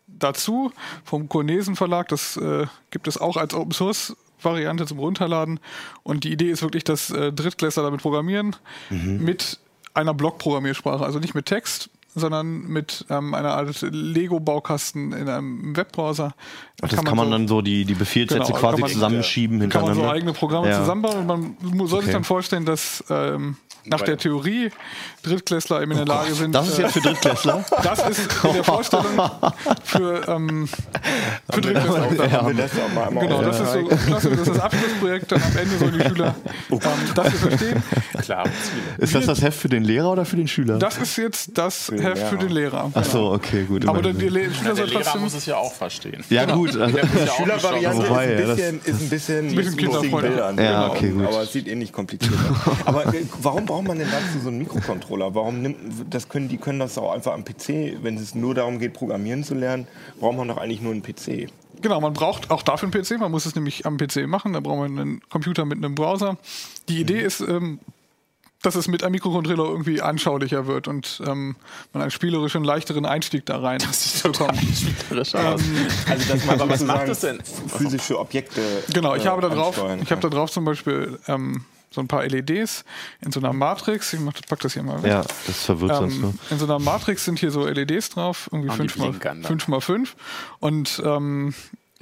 dazu 0.08 0.72
vom 1.04 1.30
Cornesen 1.30 1.76
Verlag, 1.76 2.08
das 2.08 2.36
äh, 2.38 2.66
gibt 2.90 3.08
es 3.08 3.20
auch 3.20 3.38
als 3.38 3.54
Open 3.54 3.72
Source 3.72 4.16
Variante 4.42 4.88
zum 4.88 4.98
Runterladen. 4.98 5.60
Und 6.02 6.24
die 6.24 6.32
Idee 6.32 6.50
ist 6.50 6.64
wirklich, 6.64 6.84
dass 6.84 7.12
äh, 7.12 7.32
Drittklässler 7.32 7.84
damit 7.84 8.02
programmieren 8.02 8.56
mit 8.90 9.60
einer 9.94 10.16
Block-Programmiersprache, 10.16 11.06
also 11.06 11.20
nicht 11.20 11.36
mit 11.36 11.46
Text, 11.46 11.92
sondern 12.16 12.68
mit 12.68 13.06
ähm, 13.10 13.34
einer 13.34 13.54
Art 13.56 13.82
Lego-Baukasten 13.82 15.14
in 15.14 15.30
einem 15.30 15.76
Webbrowser. 15.76 16.34
Ach, 16.82 16.90
das 16.90 17.04
kann 17.04 17.18
man, 17.18 17.32
dann 17.32 17.48
so 17.48 17.62
die, 17.62 17.86
die 17.86 17.94
Befehlssätze 17.96 18.46
Genau, 18.52 18.60
quasi 18.60 18.74
kann 18.74 18.82
man- 18.82 18.92
zusammenschieben 18.92 19.58
kann 19.58 19.82
man 19.82 19.92
hintereinander. 19.94 20.04
so 20.10 20.10
eigene 20.16 20.34
Programme 20.34 20.70
Ja. 20.70 20.80
zusammenbauen 20.80 21.18
und 21.18 21.28
man 21.28 21.58
soll 21.88 22.00
sich 22.02 22.10
Okay. 22.10 22.12
dann 22.12 22.24
vorstellen, 22.24 22.66
dass 22.66 23.04
ähm, 23.10 23.58
nach 23.86 24.02
der 24.02 24.18
Theorie 24.18 24.70
Drittklässler 25.24 25.82
eben 25.82 25.92
in 25.92 25.98
der 25.98 26.06
Lage 26.06 26.34
sind. 26.34 26.50
Oh 26.56 26.60
Das 26.60 26.70
ist 26.70 26.80
äh, 26.80 26.82
jetzt 26.84 26.94
für 26.94 27.02
Drittklässler? 27.02 27.66
das 27.84 28.10
ist 28.10 28.44
in 28.44 28.54
der 28.54 28.64
Vorstellung 28.64 29.06
für, 29.84 30.28
ähm, 30.28 30.68
für 31.52 31.62
Drittklässler. 31.62 32.08
Genau, 32.10 33.42
das 33.42 33.60
ist 33.60 33.72
so 33.74 33.84
klasse, 33.86 34.30
das 34.30 34.40
ist 34.40 34.48
das 34.48 34.60
Abschlussprojekt, 34.60 35.32
dann 35.32 35.42
am 35.44 35.58
Ende 35.58 35.78
sollen 35.78 35.94
die 36.00 36.04
Schüler 36.10 36.36
Oh 36.70 36.76
ähm, 36.76 36.82
das 37.16 37.26
wir 37.26 37.40
verstehen. 37.50 37.84
Ziele. 38.22 38.44
Ist 39.00 39.16
das 39.16 39.26
das 39.26 39.42
Heft 39.42 39.60
für 39.60 39.70
den 39.70 39.84
Lehrer 39.84 40.12
oder 40.12 40.26
für 40.26 40.36
den 40.36 40.48
Schüler? 40.48 40.78
Das 40.80 40.98
ist 40.98 41.18
jetzt 41.18 41.58
das 41.58 41.92
Heft 41.92 42.28
für 42.30 42.38
den 42.38 42.50
Lehrer. 42.50 42.92
Ach 42.94 43.04
so, 43.04 43.32
okay, 43.32 43.64
gut. 43.66 43.88
Aber 43.88 44.02
der, 44.02 44.14
die 44.14 44.30
Le- 44.30 44.54
Schüler 44.54 44.74
Der 44.74 44.88
soll 44.88 44.98
Lehrer 44.98 45.18
muss 45.18 45.34
es 45.34 45.46
ja 45.46 45.56
auch 45.58 45.74
verstehen. 45.74 46.24
ja, 46.30 46.46
gut. 46.46 46.76
Also, 46.78 46.96
Der 46.98 47.04
auch 47.32 47.38
Schülervariante 47.38 48.04
ist, 48.04 48.12
ein 48.12 48.40
bisschen, 48.56 48.80
ist 48.84 49.02
ein 49.02 49.10
bisschen, 49.10 49.56
bisschen 49.56 50.12
mit. 50.12 50.22
Bildern. 50.22 50.58
Ja, 50.58 50.88
genau. 50.88 50.88
okay, 50.94 51.10
gut. 51.10 51.28
Aber 51.28 51.42
es 51.44 51.52
sieht 51.54 51.68
eh 51.68 51.76
nicht 51.76 51.92
kompliziert 51.94 52.34
aus. 52.34 52.76
Aber 52.86 53.06
äh, 53.14 53.24
warum 53.42 53.66
braucht 53.74 53.88
man 53.88 53.98
denn 53.98 54.12
dazu 54.12 54.40
so 54.40 54.50
einen 54.50 54.60
Mikrocontroller? 54.60 55.34
Warum 55.34 55.64
nimmt, 55.64 55.78
das 56.14 56.30
können, 56.30 56.48
die 56.48 56.58
können 56.58 56.78
das 56.78 56.96
auch 57.00 57.12
einfach 57.12 57.34
am 57.34 57.44
PC, 57.44 58.04
wenn 58.04 58.18
es 58.18 58.36
nur 58.36 58.54
darum 58.54 58.78
geht, 58.78 58.94
Programmieren 58.94 59.44
zu 59.44 59.56
lernen, 59.56 59.88
braucht 60.20 60.38
man 60.38 60.48
doch 60.48 60.58
eigentlich 60.58 60.80
nur 60.80 60.92
einen 60.92 61.02
PC. 61.02 61.50
Genau, 61.82 62.00
man 62.00 62.14
braucht 62.14 62.52
auch 62.52 62.62
dafür 62.62 62.92
einen 62.94 63.04
PC. 63.04 63.20
Man 63.20 63.32
muss 63.32 63.48
es 63.48 63.56
nämlich 63.56 63.88
am 63.88 63.98
PC 63.98 64.28
machen. 64.28 64.54
Da 64.54 64.60
braucht 64.60 64.78
man 64.78 65.00
einen 65.00 65.22
Computer 65.28 65.66
mit 65.66 65.80
einem 65.80 65.96
Browser. 65.96 66.38
Die 66.88 67.02
Idee 67.02 67.22
ist, 67.22 67.40
ähm, 67.40 67.80
dass 68.62 68.76
es 68.76 68.88
mit 68.88 69.04
einem 69.04 69.14
Mikrocontroller 69.14 69.66
irgendwie 69.66 70.04
anschaulicher 70.04 70.68
wird 70.68 70.88
und 70.88 71.20
ähm, 71.26 71.56
man 71.94 72.04
einen 72.04 72.12
spielerischen, 72.12 72.64
leichteren 72.64 73.08
Einstieg 73.08 73.48
da 73.48 73.58
rein 73.58 73.80
bekommt. 74.24 74.56
spielerisch 74.56 75.34
aus. 75.34 75.62
Also 76.08 76.46
man 76.46 76.62
Aber 76.62 76.70
was 76.70 76.84
macht 76.84 77.08
das 77.08 77.22
denn? 77.22 77.40
physische 77.42 78.20
Objekte 78.20 78.62
Genau, 78.94 79.16
ich 79.16 79.26
äh, 79.26 79.30
habe 79.30 79.42
da 79.42 79.50
drauf, 79.50 79.84
ich 80.02 80.12
habe 80.12 80.22
da 80.22 80.30
drauf 80.30 80.52
zum 80.52 80.64
Beispiel 80.64 81.18
ähm, 81.28 81.66
so 81.94 82.02
ein 82.02 82.08
paar 82.08 82.26
LEDs 82.26 82.84
in 83.22 83.32
so 83.32 83.40
einer 83.40 83.54
Matrix. 83.54 84.14
Ich 84.14 84.20
mach, 84.20 84.34
pack 84.50 84.60
das 84.60 84.74
hier 84.74 84.84
mal 84.84 85.02
weg. 85.04 85.12
ja, 85.12 85.22
das 85.48 85.64
verwirrt 85.66 85.96
sonst 85.96 86.18
nur. 86.20 86.32
Ähm, 86.32 86.40
in 86.50 86.60
so 86.60 86.66
einer 86.66 86.80
Matrix 86.80 87.26
sind 87.26 87.40
hier 87.40 87.52
so 87.52 87.66
LEDs 87.68 88.10
drauf, 88.10 88.50
irgendwie 88.52 88.70
Ah, 88.70 88.74
die 88.74 88.78
5 88.90 88.98
mal, 88.98 89.10
blinken 89.10 89.42
dann. 89.42 89.44
5 89.44 89.68
mal 89.68 89.82
5. 89.82 90.16
Und 90.60 91.02
ähm, 91.06 91.54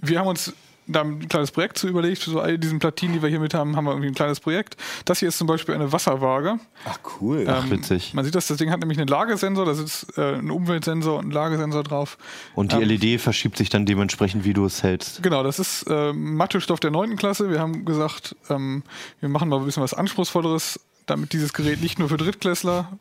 wir 0.01 0.19
haben 0.19 0.27
uns 0.27 0.53
da 0.91 1.01
ein 1.01 1.27
kleines 1.27 1.51
Projekt 1.51 1.77
zu 1.77 1.87
überlegt. 1.87 2.23
Für 2.23 2.31
so 2.31 2.39
all 2.39 2.57
diesen 2.57 2.79
Platinen, 2.79 3.15
die 3.15 3.21
wir 3.21 3.29
hier 3.29 3.39
mit 3.39 3.53
haben, 3.53 3.75
haben 3.75 3.85
wir 3.85 3.91
irgendwie 3.91 4.09
ein 4.09 4.15
kleines 4.15 4.39
Projekt. 4.39 4.77
Das 5.05 5.19
hier 5.19 5.29
ist 5.29 5.37
zum 5.37 5.47
Beispiel 5.47 5.75
eine 5.75 5.91
Wasserwaage. 5.91 6.59
Ach 6.85 6.99
cool. 7.19 7.45
Ach, 7.47 7.69
witzig. 7.69 8.13
Man 8.13 8.25
sieht 8.25 8.35
das, 8.35 8.47
das 8.47 8.57
Ding 8.57 8.71
hat 8.71 8.79
nämlich 8.79 8.99
einen 8.99 9.07
Lagesensor, 9.07 9.65
da 9.65 9.73
sitzt 9.73 10.17
äh, 10.17 10.35
ein 10.35 10.51
Umweltsensor 10.51 11.19
und 11.19 11.27
ein 11.27 11.31
Lagesensor 11.31 11.83
drauf. 11.83 12.17
Und 12.55 12.71
die 12.71 12.77
ähm, 12.77 12.87
LED 12.87 13.21
verschiebt 13.21 13.57
sich 13.57 13.69
dann 13.69 13.85
dementsprechend, 13.85 14.43
wie 14.45 14.53
du 14.53 14.65
es 14.65 14.83
hältst. 14.83 15.23
Genau, 15.23 15.43
das 15.43 15.59
ist 15.59 15.83
äh, 15.83 16.13
Mathestoff 16.13 16.79
der 16.79 16.91
9. 16.91 17.15
Klasse. 17.15 17.49
Wir 17.49 17.59
haben 17.59 17.85
gesagt, 17.85 18.35
ähm, 18.49 18.83
wir 19.19 19.29
machen 19.29 19.49
mal 19.49 19.59
ein 19.59 19.65
bisschen 19.65 19.83
was 19.83 19.93
Anspruchsvolleres, 19.93 20.79
damit 21.11 21.33
dieses 21.33 21.53
Gerät 21.53 21.81
nicht 21.81 21.99
nur 21.99 22.09
für 22.09 22.17
Drittklässler, 22.17 22.97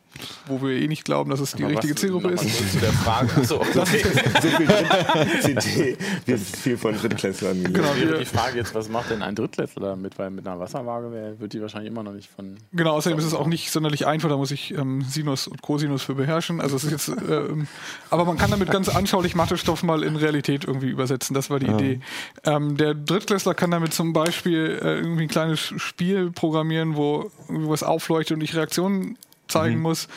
wo 0.47 0.61
wir 0.61 0.71
eh 0.73 0.87
nicht 0.89 1.05
glauben, 1.05 1.31
dass 1.31 1.41
es 1.41 1.53
die 1.53 1.63
Aber 1.65 1.73
richtige 1.73 1.95
was- 1.95 2.01
Zielgruppe 2.01 2.29
ist. 2.31 2.73
Zu 2.73 2.79
der 2.79 2.93
Frage. 2.93 3.31
Achso, 3.37 3.57
okay. 3.57 3.71
so 3.75 4.49
viel 4.49 4.67
Dritt- 4.67 5.43
CD 5.43 5.97
wird 6.27 6.41
viel 6.41 6.77
von 6.77 6.95
Drittklässlern. 6.97 7.63
Genau, 7.65 7.95
wäre 7.97 8.11
wir, 8.13 8.19
die 8.19 8.25
Frage 8.27 8.59
jetzt, 8.59 8.75
was 8.75 8.89
macht 8.89 9.11
denn 9.11 9.23
ein 9.23 9.35
Drittklässler 9.35 9.81
damit? 9.91 10.19
Weil 10.19 10.31
mit 10.31 10.47
einer 10.47 10.59
Wasserwaage 10.59 11.13
wär, 11.13 11.41
wird 11.41 11.53
die 11.53 11.61
wahrscheinlich 11.63 11.91
immer 11.91 12.03
noch 12.03 12.13
nicht 12.13 12.29
von. 12.31 12.57
genau, 12.73 12.93
außerdem 12.97 13.19
ist 13.19 13.25
es 13.25 13.35
auch 13.35 13.47
nicht 13.47 13.71
sonderlich 13.71 14.07
einfach, 14.07 14.29
da 14.29 14.37
muss 14.37 14.51
ich 14.51 14.73
ähm, 14.77 15.03
Sinus 15.03 15.47
und 15.47 15.63
Cosinus 15.63 16.03
für 16.03 16.15
beherrschen. 16.15 16.61
Also 16.61 16.77
es 16.77 16.85
ist 16.85 16.91
jetzt, 16.91 17.09
ähm, 17.09 17.67
aber 18.11 18.25
man 18.25 18.37
kann 18.37 18.51
damit 18.51 18.71
ganz 18.71 18.89
anschaulich 18.89 19.35
Mathestoff 19.35 19.83
mal 19.83 20.03
in 20.03 20.17
Realität 20.17 20.65
irgendwie 20.65 20.89
übersetzen. 20.91 21.35
Das 21.35 21.49
war 21.51 21.59
die 21.61 21.67
Idee. 21.67 22.01
Ähm, 22.45 22.77
der 22.77 22.95
Drittklässler 22.95 23.55
kann 23.55 23.71
damit 23.71 23.95
zum 23.95 24.13
Beispiel 24.13 24.79
äh, 24.83 24.97
irgendwie 24.99 25.23
ein 25.23 25.29
kleines 25.29 25.61
Spiel 25.77 26.31
programmieren, 26.33 26.97
wo 26.97 27.31
irgendwie 27.49 27.69
was 27.71 27.83
aufleuchtet 28.01 28.37
und 28.37 28.43
ich 28.43 28.55
Reaktionen 28.57 29.19
zeigen 29.49 29.81
muss. 29.81 30.09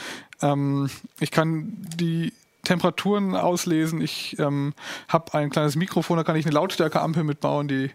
Ähm, 0.41 0.89
ich 1.19 1.31
kann 1.31 1.73
die 1.97 2.31
Temperaturen 2.63 3.35
auslesen. 3.35 3.99
Ich 3.99 4.39
ähm, 4.39 4.73
habe 5.09 5.33
ein 5.33 5.49
kleines 5.49 5.75
Mikrofon, 5.75 6.15
da 6.15 6.23
kann 6.23 6.37
ich 6.37 6.45
eine 6.45 6.53
Lautstärkeampel 6.53 7.23
mitbauen, 7.25 7.67
die 7.67 7.91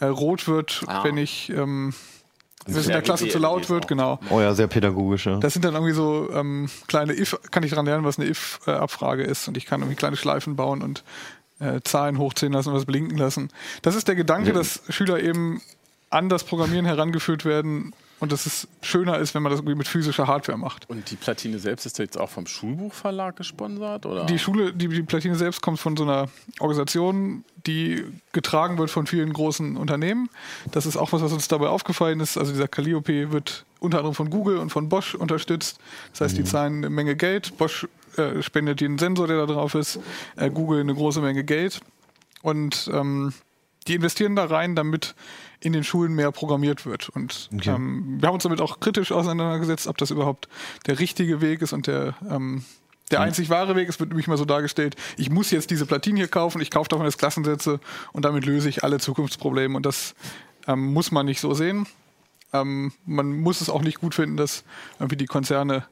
äh, 0.00 0.04
rot 0.04 0.46
wird, 0.46 0.82
Ah. 0.86 1.04
wenn 1.04 1.16
ich 1.16 1.48
ähm, 1.50 1.94
wenn 2.66 2.76
es 2.76 2.86
in 2.86 2.92
der 2.92 3.00
Klasse 3.00 3.26
zu 3.28 3.38
laut 3.38 3.70
wird, 3.70 3.84
auch. 3.84 3.88
genau. 3.88 4.20
Oh 4.28 4.38
ja, 4.40 4.52
sehr 4.52 4.66
pädagogisch. 4.66 5.24
Ja. 5.24 5.38
Das 5.38 5.54
sind 5.54 5.64
dann 5.64 5.72
irgendwie 5.72 5.94
so 5.94 6.28
ähm, 6.34 6.68
kleine 6.86 7.14
if, 7.14 7.38
kann 7.50 7.62
ich 7.62 7.70
daran 7.70 7.86
lernen, 7.86 8.04
was 8.04 8.18
eine 8.18 8.28
if-Abfrage 8.28 9.22
ist 9.22 9.48
und 9.48 9.56
ich 9.56 9.64
kann 9.64 9.80
irgendwie 9.80 9.96
kleine 9.96 10.16
Schleifen 10.16 10.56
bauen 10.56 10.82
und 10.82 11.02
äh, 11.58 11.80
Zahlen 11.82 12.18
hochziehen 12.18 12.52
lassen 12.52 12.68
und 12.68 12.74
was 12.74 12.84
blinken 12.84 13.16
lassen. 13.16 13.48
Das 13.80 13.94
ist 13.94 14.06
der 14.08 14.14
Gedanke, 14.16 14.52
dass 14.52 14.82
Schüler 14.90 15.20
eben 15.22 15.62
an 16.10 16.28
das 16.28 16.44
Programmieren 16.44 16.84
herangeführt 16.84 17.46
werden 17.46 17.94
und 18.20 18.32
dass 18.32 18.46
es 18.46 18.68
schöner 18.82 19.18
ist, 19.18 19.34
wenn 19.34 19.42
man 19.42 19.50
das 19.50 19.60
irgendwie 19.60 19.76
mit 19.76 19.88
physischer 19.88 20.26
Hardware 20.26 20.58
macht. 20.58 20.88
Und 20.88 21.10
die 21.10 21.16
Platine 21.16 21.58
selbst 21.58 21.86
ist 21.86 21.98
jetzt 21.98 22.18
auch 22.18 22.28
vom 22.28 22.46
Schulbuchverlag 22.46 23.34
gesponsert? 23.36 24.04
Oder? 24.04 24.26
Die 24.26 24.38
Schule, 24.38 24.72
die, 24.74 24.88
die 24.88 25.02
Platine 25.02 25.34
selbst 25.34 25.62
kommt 25.62 25.80
von 25.80 25.96
so 25.96 26.04
einer 26.04 26.28
Organisation, 26.60 27.44
die 27.66 28.04
getragen 28.32 28.78
wird 28.78 28.90
von 28.90 29.06
vielen 29.06 29.32
großen 29.32 29.76
Unternehmen. 29.76 30.28
Das 30.70 30.84
ist 30.84 30.96
auch 30.96 31.12
was, 31.12 31.22
was 31.22 31.32
uns 31.32 31.48
dabei 31.48 31.68
aufgefallen 31.68 32.20
ist. 32.20 32.36
Also 32.36 32.52
dieser 32.52 32.68
Calliope 32.68 33.32
wird 33.32 33.64
unter 33.80 33.98
anderem 33.98 34.14
von 34.14 34.28
Google 34.28 34.58
und 34.58 34.70
von 34.70 34.90
Bosch 34.90 35.14
unterstützt. 35.14 35.78
Das 36.12 36.20
heißt, 36.20 36.38
die 36.38 36.44
zahlen 36.44 36.76
eine 36.76 36.90
Menge 36.90 37.16
Geld. 37.16 37.56
Bosch 37.56 37.88
äh, 38.16 38.42
spendet 38.42 38.80
den 38.80 38.98
Sensor, 38.98 39.28
der 39.28 39.46
da 39.46 39.52
drauf 39.52 39.74
ist. 39.74 39.98
Äh, 40.36 40.50
Google 40.50 40.80
eine 40.80 40.94
große 40.94 41.22
Menge 41.22 41.42
Geld. 41.42 41.80
Und 42.42 42.90
ähm, 42.92 43.32
die 43.86 43.94
investieren 43.94 44.36
da 44.36 44.44
rein, 44.44 44.76
damit 44.76 45.14
in 45.60 45.72
den 45.72 45.84
Schulen 45.84 46.14
mehr 46.14 46.32
programmiert 46.32 46.86
wird. 46.86 47.08
Und 47.10 47.50
Okay. 47.54 47.70
ähm, 47.70 48.16
wir 48.20 48.26
haben 48.28 48.34
uns 48.34 48.42
damit 48.44 48.60
auch 48.60 48.80
kritisch 48.80 49.12
auseinandergesetzt, 49.12 49.86
ob 49.86 49.98
das 49.98 50.10
überhaupt 50.10 50.48
der 50.86 50.98
richtige 50.98 51.40
Weg 51.40 51.62
ist 51.62 51.72
und 51.72 51.86
der, 51.86 52.14
ähm, 52.28 52.64
der 53.10 53.20
einzig 53.20 53.50
wahre 53.50 53.76
Weg. 53.76 53.88
Es 53.88 54.00
wird 54.00 54.10
nämlich 54.10 54.26
mal 54.28 54.38
so 54.38 54.44
dargestellt, 54.44 54.96
ich 55.16 55.30
muss 55.30 55.50
jetzt 55.50 55.70
diese 55.70 55.84
Platine 55.84 56.18
hier 56.18 56.28
kaufen, 56.28 56.60
ich 56.60 56.70
kaufe 56.70 56.88
davon 56.88 57.04
jetzt 57.06 57.18
Klassensätze 57.18 57.80
und 58.12 58.24
damit 58.24 58.46
löse 58.46 58.68
ich 58.68 58.84
alle 58.84 58.98
Zukunftsprobleme. 58.98 59.76
Und 59.76 59.84
das 59.84 60.14
ähm, 60.66 60.92
muss 60.92 61.10
man 61.10 61.26
nicht 61.26 61.40
so 61.40 61.52
sehen. 61.54 61.86
Ähm, 62.52 62.92
man 63.04 63.32
muss 63.40 63.60
es 63.60 63.68
auch 63.68 63.82
nicht 63.82 64.00
gut 64.00 64.14
finden, 64.14 64.36
dass 64.36 64.64
irgendwie 64.98 65.16
die 65.16 65.26
Konzerne 65.26 65.84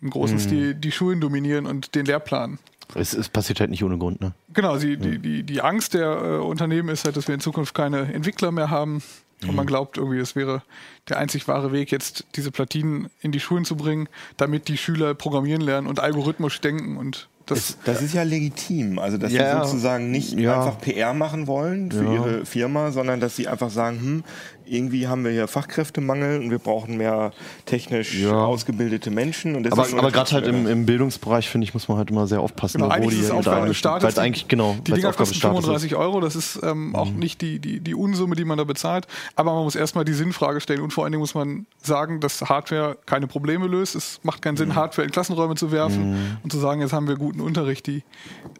im 0.00 0.10
großen 0.10 0.38
Stil 0.40 0.74
die 0.74 0.92
Schulen 0.92 1.20
dominieren 1.20 1.64
und 1.66 1.94
den 1.94 2.06
Lehrplan. 2.06 2.58
Es, 2.94 3.12
es 3.14 3.28
passiert 3.28 3.60
halt 3.60 3.70
nicht 3.70 3.82
ohne 3.84 3.98
Grund, 3.98 4.20
ne? 4.20 4.32
Genau, 4.54 4.76
die, 4.78 4.96
die, 4.96 5.18
die, 5.18 5.42
die 5.42 5.60
Angst 5.62 5.94
der 5.94 6.10
äh, 6.10 6.36
Unternehmen 6.38 6.88
ist 6.88 7.04
halt, 7.04 7.16
dass 7.16 7.28
wir 7.28 7.34
in 7.34 7.40
Zukunft 7.40 7.74
keine 7.74 8.12
Entwickler 8.12 8.50
mehr 8.52 8.70
haben. 8.70 9.02
Und 9.44 9.56
man 9.56 9.66
glaubt 9.66 9.96
irgendwie, 9.98 10.18
es 10.20 10.36
wäre 10.36 10.62
der 11.08 11.18
einzig 11.18 11.48
wahre 11.48 11.72
Weg, 11.72 11.90
jetzt 11.90 12.26
diese 12.36 12.52
Platinen 12.52 13.10
in 13.22 13.32
die 13.32 13.40
Schulen 13.40 13.64
zu 13.64 13.74
bringen, 13.74 14.08
damit 14.36 14.68
die 14.68 14.76
Schüler 14.76 15.14
programmieren 15.14 15.62
lernen 15.62 15.88
und 15.88 15.98
algorithmisch 15.98 16.60
denken 16.60 16.96
und 16.96 17.28
Das, 17.46 17.76
Das 17.84 18.00
ist 18.02 18.14
ja 18.14 18.22
legitim. 18.22 19.00
Also, 19.00 19.18
dass 19.18 19.32
Ja. 19.32 19.64
sie 19.64 19.68
sozusagen 19.68 20.12
nicht 20.12 20.38
Ja. 20.38 20.58
einfach 20.60 20.80
PR 20.80 21.12
machen 21.12 21.48
wollen 21.48 21.90
für 21.90 22.04
Ja. 22.04 22.12
ihre 22.12 22.46
Firma, 22.46 22.92
sondern 22.92 23.18
dass 23.18 23.34
sie 23.34 23.48
einfach 23.48 23.68
sagen, 23.70 23.98
hm, 23.98 24.24
irgendwie 24.66 25.08
haben 25.08 25.24
wir 25.24 25.30
hier 25.32 25.48
Fachkräftemangel 25.48 26.40
und 26.40 26.50
wir 26.50 26.58
brauchen 26.58 26.96
mehr 26.96 27.32
technisch 27.66 28.14
Ja. 28.14 28.44
ausgebildete 28.44 29.10
Menschen. 29.10 29.56
Und 29.56 29.70
Aber, 29.72 29.86
aber 29.98 30.10
gerade 30.10 30.30
halt 30.32 30.46
im, 30.46 30.66
im 30.66 30.86
Bildungsbereich, 30.86 31.48
finde 31.48 31.66
ich, 31.66 31.74
muss 31.74 31.88
man 31.88 31.98
halt 31.98 32.10
immer 32.10 32.26
sehr 32.26 32.40
aufpassen. 32.40 32.80
Genau, 32.80 32.94
wo 32.98 33.10
die 33.10 33.16
ist 33.16 33.30
Aufgabe 33.30 33.66
des 33.66 33.76
Staates. 33.76 34.18
Eigentlich, 34.18 34.48
genau, 34.48 34.76
Die 34.84 34.90
weil 34.90 34.98
es 34.98 35.00
Dinger 35.00 35.08
Aufgabe 35.10 35.16
kosten 35.16 35.32
des 35.34 35.38
Staates 35.38 35.58
ist. 35.58 35.64
35 35.64 35.96
Euro, 35.96 36.20
das 36.20 36.36
ist 36.36 36.60
ähm, 36.62 36.94
auch 36.94 37.10
nicht 37.10 37.40
die, 37.40 37.58
die, 37.58 37.80
die 37.80 37.94
Unsumme, 37.94 38.34
die 38.36 38.44
man 38.44 38.58
da 38.58 38.64
bezahlt. 38.64 39.06
Aber 39.36 39.54
man 39.54 39.64
muss 39.64 39.74
erstmal 39.76 40.04
die 40.04 40.12
Sinnfrage 40.14 40.60
stellen 40.60 40.80
und 40.80 40.92
vor 40.92 41.04
allen 41.04 41.12
Dingen 41.12 41.20
muss 41.22 41.34
man 41.34 41.66
sagen, 41.82 42.20
dass 42.20 42.40
Hardware 42.42 42.96
keine 43.06 43.26
Probleme 43.26 43.66
löst. 43.66 43.94
Es 43.94 44.20
macht 44.22 44.42
keinen 44.42 44.56
Sinn, 44.56 44.74
Hardware 44.74 45.04
in 45.06 45.12
Klassenräume 45.12 45.54
zu 45.54 45.72
werfen 45.72 46.38
und 46.42 46.52
zu 46.52 46.58
sagen, 46.58 46.80
jetzt 46.80 46.92
haben 46.92 47.08
wir 47.08 47.16
guten 47.16 47.40
Unterricht. 47.40 47.86
Die, 47.86 48.02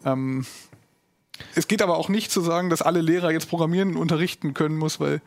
ähm, 0.05 0.45
es 1.55 1.67
geht 1.67 1.81
aber 1.81 1.97
auch 1.97 2.09
nicht 2.09 2.31
zu 2.31 2.41
sagen, 2.41 2.69
dass 2.69 2.81
alle 2.81 3.01
Lehrer 3.01 3.31
jetzt 3.31 3.49
programmieren 3.49 3.89
und 3.95 3.97
unterrichten 3.97 4.53
können 4.53 4.77
muss, 4.77 4.99
weil 4.99 5.21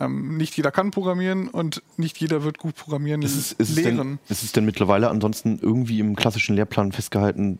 ähm, 0.00 0.36
nicht 0.36 0.56
jeder 0.56 0.70
kann 0.70 0.90
programmieren 0.90 1.48
und 1.48 1.82
nicht 1.96 2.18
jeder 2.18 2.42
wird 2.42 2.58
gut 2.58 2.74
programmieren 2.74 3.22
Ist 3.22 3.36
es, 3.36 3.52
ist, 3.52 3.70
es 3.70 3.76
lehren. 3.76 3.96
denn, 3.96 4.18
ist 4.28 4.42
es 4.42 4.52
denn 4.52 4.64
mittlerweile 4.64 5.10
ansonsten 5.10 5.58
irgendwie 5.60 6.00
im 6.00 6.16
klassischen 6.16 6.56
Lehrplan 6.56 6.92
festgehalten, 6.92 7.58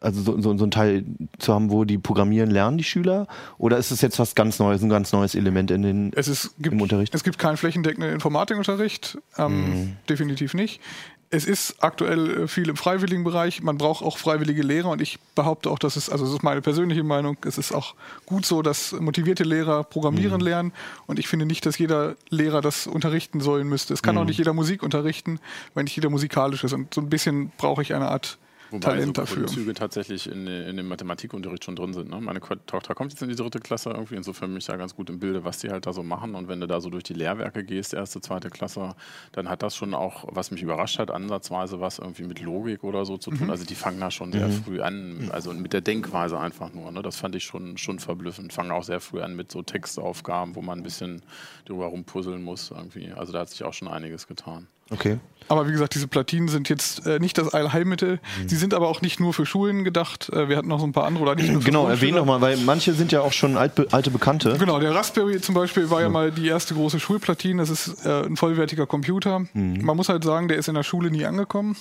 also 0.00 0.20
so, 0.20 0.40
so, 0.40 0.56
so 0.56 0.64
ein 0.64 0.70
Teil 0.70 1.04
zu 1.38 1.54
haben, 1.54 1.70
wo 1.70 1.84
die 1.84 1.98
programmieren 1.98 2.50
lernen, 2.50 2.78
die 2.78 2.84
Schüler? 2.84 3.26
Oder 3.58 3.78
ist 3.78 3.90
es 3.90 4.00
jetzt 4.00 4.18
was 4.18 4.34
ganz 4.34 4.58
Neues, 4.58 4.82
ein 4.82 4.88
ganz 4.88 5.12
neues 5.12 5.34
Element 5.34 5.70
in 5.70 5.82
den 5.82 6.12
Es 6.14 6.28
ist, 6.28 6.54
gibt, 6.58 6.74
im 6.74 6.80
Unterricht? 6.80 7.14
Es 7.14 7.24
gibt 7.24 7.38
keinen 7.38 7.56
flächendeckenden 7.56 8.12
Informatikunterricht, 8.12 9.18
ähm, 9.36 9.96
definitiv 10.08 10.54
nicht. 10.54 10.80
Es 11.30 11.44
ist 11.44 11.82
aktuell 11.82 12.44
äh, 12.44 12.48
viel 12.48 12.68
im 12.68 12.76
freiwilligen 12.76 13.22
Bereich. 13.22 13.62
Man 13.62 13.76
braucht 13.76 14.02
auch 14.02 14.16
freiwillige 14.16 14.62
Lehrer 14.62 14.90
und 14.90 15.02
ich 15.02 15.18
behaupte 15.34 15.70
auch, 15.70 15.78
dass 15.78 15.96
es, 15.96 16.08
also 16.08 16.24
das 16.24 16.34
ist 16.34 16.42
meine 16.42 16.62
persönliche 16.62 17.02
Meinung, 17.04 17.36
es 17.44 17.58
ist 17.58 17.72
auch 17.72 17.94
gut 18.24 18.46
so, 18.46 18.62
dass 18.62 18.92
motivierte 18.92 19.44
Lehrer 19.44 19.84
programmieren 19.84 20.40
lernen 20.40 20.72
und 21.06 21.18
ich 21.18 21.28
finde 21.28 21.44
nicht, 21.44 21.66
dass 21.66 21.76
jeder 21.78 22.16
Lehrer 22.30 22.62
das 22.62 22.86
unterrichten 22.86 23.40
sollen 23.40 23.68
müsste. 23.68 23.92
Es 23.92 24.02
kann 24.02 24.16
auch 24.16 24.24
nicht 24.24 24.38
jeder 24.38 24.54
Musik 24.54 24.82
unterrichten, 24.82 25.38
wenn 25.74 25.84
nicht 25.84 25.96
jeder 25.96 26.08
musikalisch 26.08 26.64
ist 26.64 26.72
und 26.72 26.94
so 26.94 27.00
ein 27.00 27.10
bisschen 27.10 27.52
brauche 27.58 27.82
ich 27.82 27.94
eine 27.94 28.08
Art 28.08 28.38
Wobei 28.70 28.80
Talent 28.80 29.16
so 29.16 29.22
dafür. 29.22 29.44
Grundzüge 29.44 29.74
tatsächlich 29.74 30.30
in, 30.30 30.46
in 30.46 30.76
dem 30.76 30.88
Mathematikunterricht 30.88 31.64
schon 31.64 31.76
drin 31.76 31.94
sind. 31.94 32.10
Ne? 32.10 32.20
Meine 32.20 32.40
Tochter 32.40 32.94
kommt 32.94 33.12
jetzt 33.12 33.22
in 33.22 33.28
die 33.28 33.34
dritte 33.34 33.60
Klasse 33.60 33.90
irgendwie, 33.90 34.16
insofern 34.16 34.50
bin 34.50 34.58
ich 34.58 34.66
da 34.66 34.76
ganz 34.76 34.94
gut 34.94 35.08
im 35.10 35.18
Bilde, 35.18 35.44
was 35.44 35.58
die 35.58 35.70
halt 35.70 35.86
da 35.86 35.92
so 35.92 36.02
machen. 36.02 36.34
Und 36.34 36.48
wenn 36.48 36.60
du 36.60 36.66
da 36.66 36.80
so 36.80 36.90
durch 36.90 37.04
die 37.04 37.14
Lehrwerke 37.14 37.64
gehst, 37.64 37.94
erste, 37.94 38.20
zweite 38.20 38.50
Klasse, 38.50 38.94
dann 39.32 39.48
hat 39.48 39.62
das 39.62 39.76
schon 39.76 39.94
auch, 39.94 40.24
was 40.28 40.50
mich 40.50 40.62
überrascht 40.62 40.98
hat, 40.98 41.10
ansatzweise 41.10 41.80
was 41.80 41.98
irgendwie 41.98 42.24
mit 42.24 42.40
Logik 42.40 42.84
oder 42.84 43.04
so 43.04 43.16
zu 43.16 43.30
tun. 43.30 43.44
Mhm. 43.44 43.50
Also 43.50 43.64
die 43.64 43.74
fangen 43.74 44.00
da 44.00 44.10
schon 44.10 44.32
sehr 44.32 44.48
früh 44.50 44.80
an, 44.80 45.30
also 45.32 45.52
mit 45.52 45.72
der 45.72 45.80
Denkweise 45.80 46.38
einfach 46.38 46.72
nur. 46.72 46.92
Ne? 46.92 47.02
Das 47.02 47.16
fand 47.16 47.34
ich 47.34 47.44
schon, 47.44 47.78
schon 47.78 47.98
verblüffend. 47.98 48.52
Fangen 48.52 48.70
auch 48.70 48.84
sehr 48.84 49.00
früh 49.00 49.22
an 49.22 49.34
mit 49.34 49.50
so 49.50 49.62
Textaufgaben, 49.62 50.54
wo 50.54 50.62
man 50.62 50.78
ein 50.78 50.82
bisschen 50.82 51.22
drüber 51.64 51.86
rumpuzzeln 51.86 52.42
muss 52.42 52.70
irgendwie. 52.70 53.12
Also 53.12 53.32
da 53.32 53.40
hat 53.40 53.50
sich 53.50 53.64
auch 53.64 53.72
schon 53.72 53.88
einiges 53.88 54.26
getan. 54.26 54.66
Okay. 54.90 55.18
Aber 55.48 55.66
wie 55.66 55.72
gesagt, 55.72 55.94
diese 55.94 56.08
Platinen 56.08 56.48
sind 56.48 56.68
jetzt 56.68 57.06
äh, 57.06 57.18
nicht 57.18 57.38
das 57.38 57.52
Allheilmittel. 57.54 58.20
Sie 58.46 58.56
sind 58.56 58.74
aber 58.74 58.88
auch 58.88 59.00
nicht 59.02 59.18
nur 59.20 59.32
für 59.34 59.46
Schulen 59.46 59.84
gedacht. 59.84 60.28
Äh, 60.32 60.48
wir 60.48 60.56
hatten 60.56 60.68
noch 60.68 60.80
so 60.80 60.86
ein 60.86 60.92
paar 60.92 61.04
andere 61.04 61.24
oder 61.24 61.34
nicht 61.34 61.50
nur 61.50 61.60
für 61.62 61.66
Genau, 61.66 61.84
Grundschüler. 61.86 62.00
erwähnen 62.08 62.16
doch 62.18 62.26
mal, 62.26 62.40
weil 62.40 62.56
manche 62.58 62.92
sind 62.94 63.12
ja 63.12 63.20
auch 63.22 63.32
schon 63.32 63.56
altbe 63.56 63.88
alte 63.92 64.10
Bekannte. 64.10 64.56
Genau, 64.58 64.78
der 64.78 64.94
Raspberry 64.94 65.40
zum 65.40 65.54
Beispiel 65.54 65.90
war 65.90 66.00
ja 66.02 66.08
mal 66.08 66.30
die 66.30 66.46
erste 66.46 66.74
große 66.74 67.00
Schulplatine. 67.00 67.62
Das 67.62 67.70
ist 67.70 68.04
äh, 68.06 68.24
ein 68.26 68.36
vollwertiger 68.36 68.86
Computer. 68.86 69.46
Man 69.54 69.96
muss 69.96 70.08
halt 70.08 70.24
sagen, 70.24 70.48
der 70.48 70.58
ist 70.58 70.68
in 70.68 70.74
der 70.74 70.82
Schule 70.82 71.10
nie 71.10 71.24
angekommen. 71.24 71.76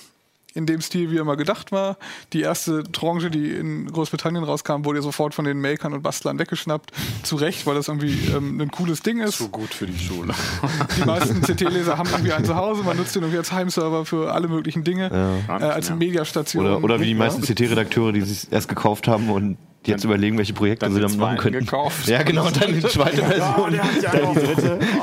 In 0.57 0.65
dem 0.65 0.81
Stil, 0.81 1.11
wie 1.11 1.17
er 1.17 1.23
mal 1.23 1.37
gedacht 1.37 1.71
war. 1.71 1.97
Die 2.33 2.41
erste 2.41 2.83
Tranche, 2.91 3.29
die 3.29 3.51
in 3.51 3.85
Großbritannien 3.91 4.43
rauskam, 4.43 4.85
wurde 4.85 4.97
ja 4.99 5.03
sofort 5.03 5.35
von 5.35 5.45
den 5.45 5.61
Makern 5.61 5.93
und 5.93 6.01
Bastlern 6.01 6.39
weggeschnappt. 6.39 6.91
Zu 7.23 7.35
Recht, 7.35 7.65
weil 7.67 7.75
das 7.75 7.87
irgendwie 7.87 8.17
ähm, 8.35 8.59
ein 8.59 8.71
cooles 8.71 9.01
Ding 9.03 9.19
ist. 9.19 9.37
So 9.37 9.49
gut 9.49 9.73
für 9.73 9.85
die 9.85 9.97
Schule. 9.97 10.33
Die 10.97 11.05
meisten 11.05 11.41
CT-Leser 11.41 11.97
haben 11.99 12.09
irgendwie 12.09 12.33
einen 12.33 12.43
zu 12.45 12.55
Hause. 12.55 12.81
Man 12.83 12.97
nutzt 12.97 13.15
den 13.15 13.21
irgendwie 13.21 13.37
als 13.37 13.51
Heimserver 13.51 14.03
für 14.05 14.33
alle 14.33 14.47
möglichen 14.47 14.83
Dinge. 14.83 15.45
Äh, 15.47 15.51
als 15.53 15.89
Ja. 15.89 15.95
Mediastation. 15.95 16.65
Oder, 16.65 16.83
oder 16.83 16.99
wie 16.99 17.05
die 17.05 17.11
Ja. 17.11 17.17
meisten 17.17 17.41
CT-Redakteure, 17.43 18.11
die 18.11 18.21
sich 18.21 18.51
erst 18.51 18.67
gekauft 18.67 19.07
haben 19.07 19.29
und 19.29 19.57
die 19.85 19.91
jetzt 19.91 20.03
überlegen, 20.03 20.37
welche 20.37 20.53
Projekte 20.53 20.85
dann 20.85 20.93
sie 20.93 20.99
damit 20.99 21.17
machen 21.17 21.37
könnten. 21.37 21.59
gekauft. 21.59 22.07
Ja, 22.07 22.23
genau, 22.23 22.47
und 22.47 22.61
dann 22.61 22.73
die 22.73 22.79
zweite 22.87 23.23
Version. 23.23 23.79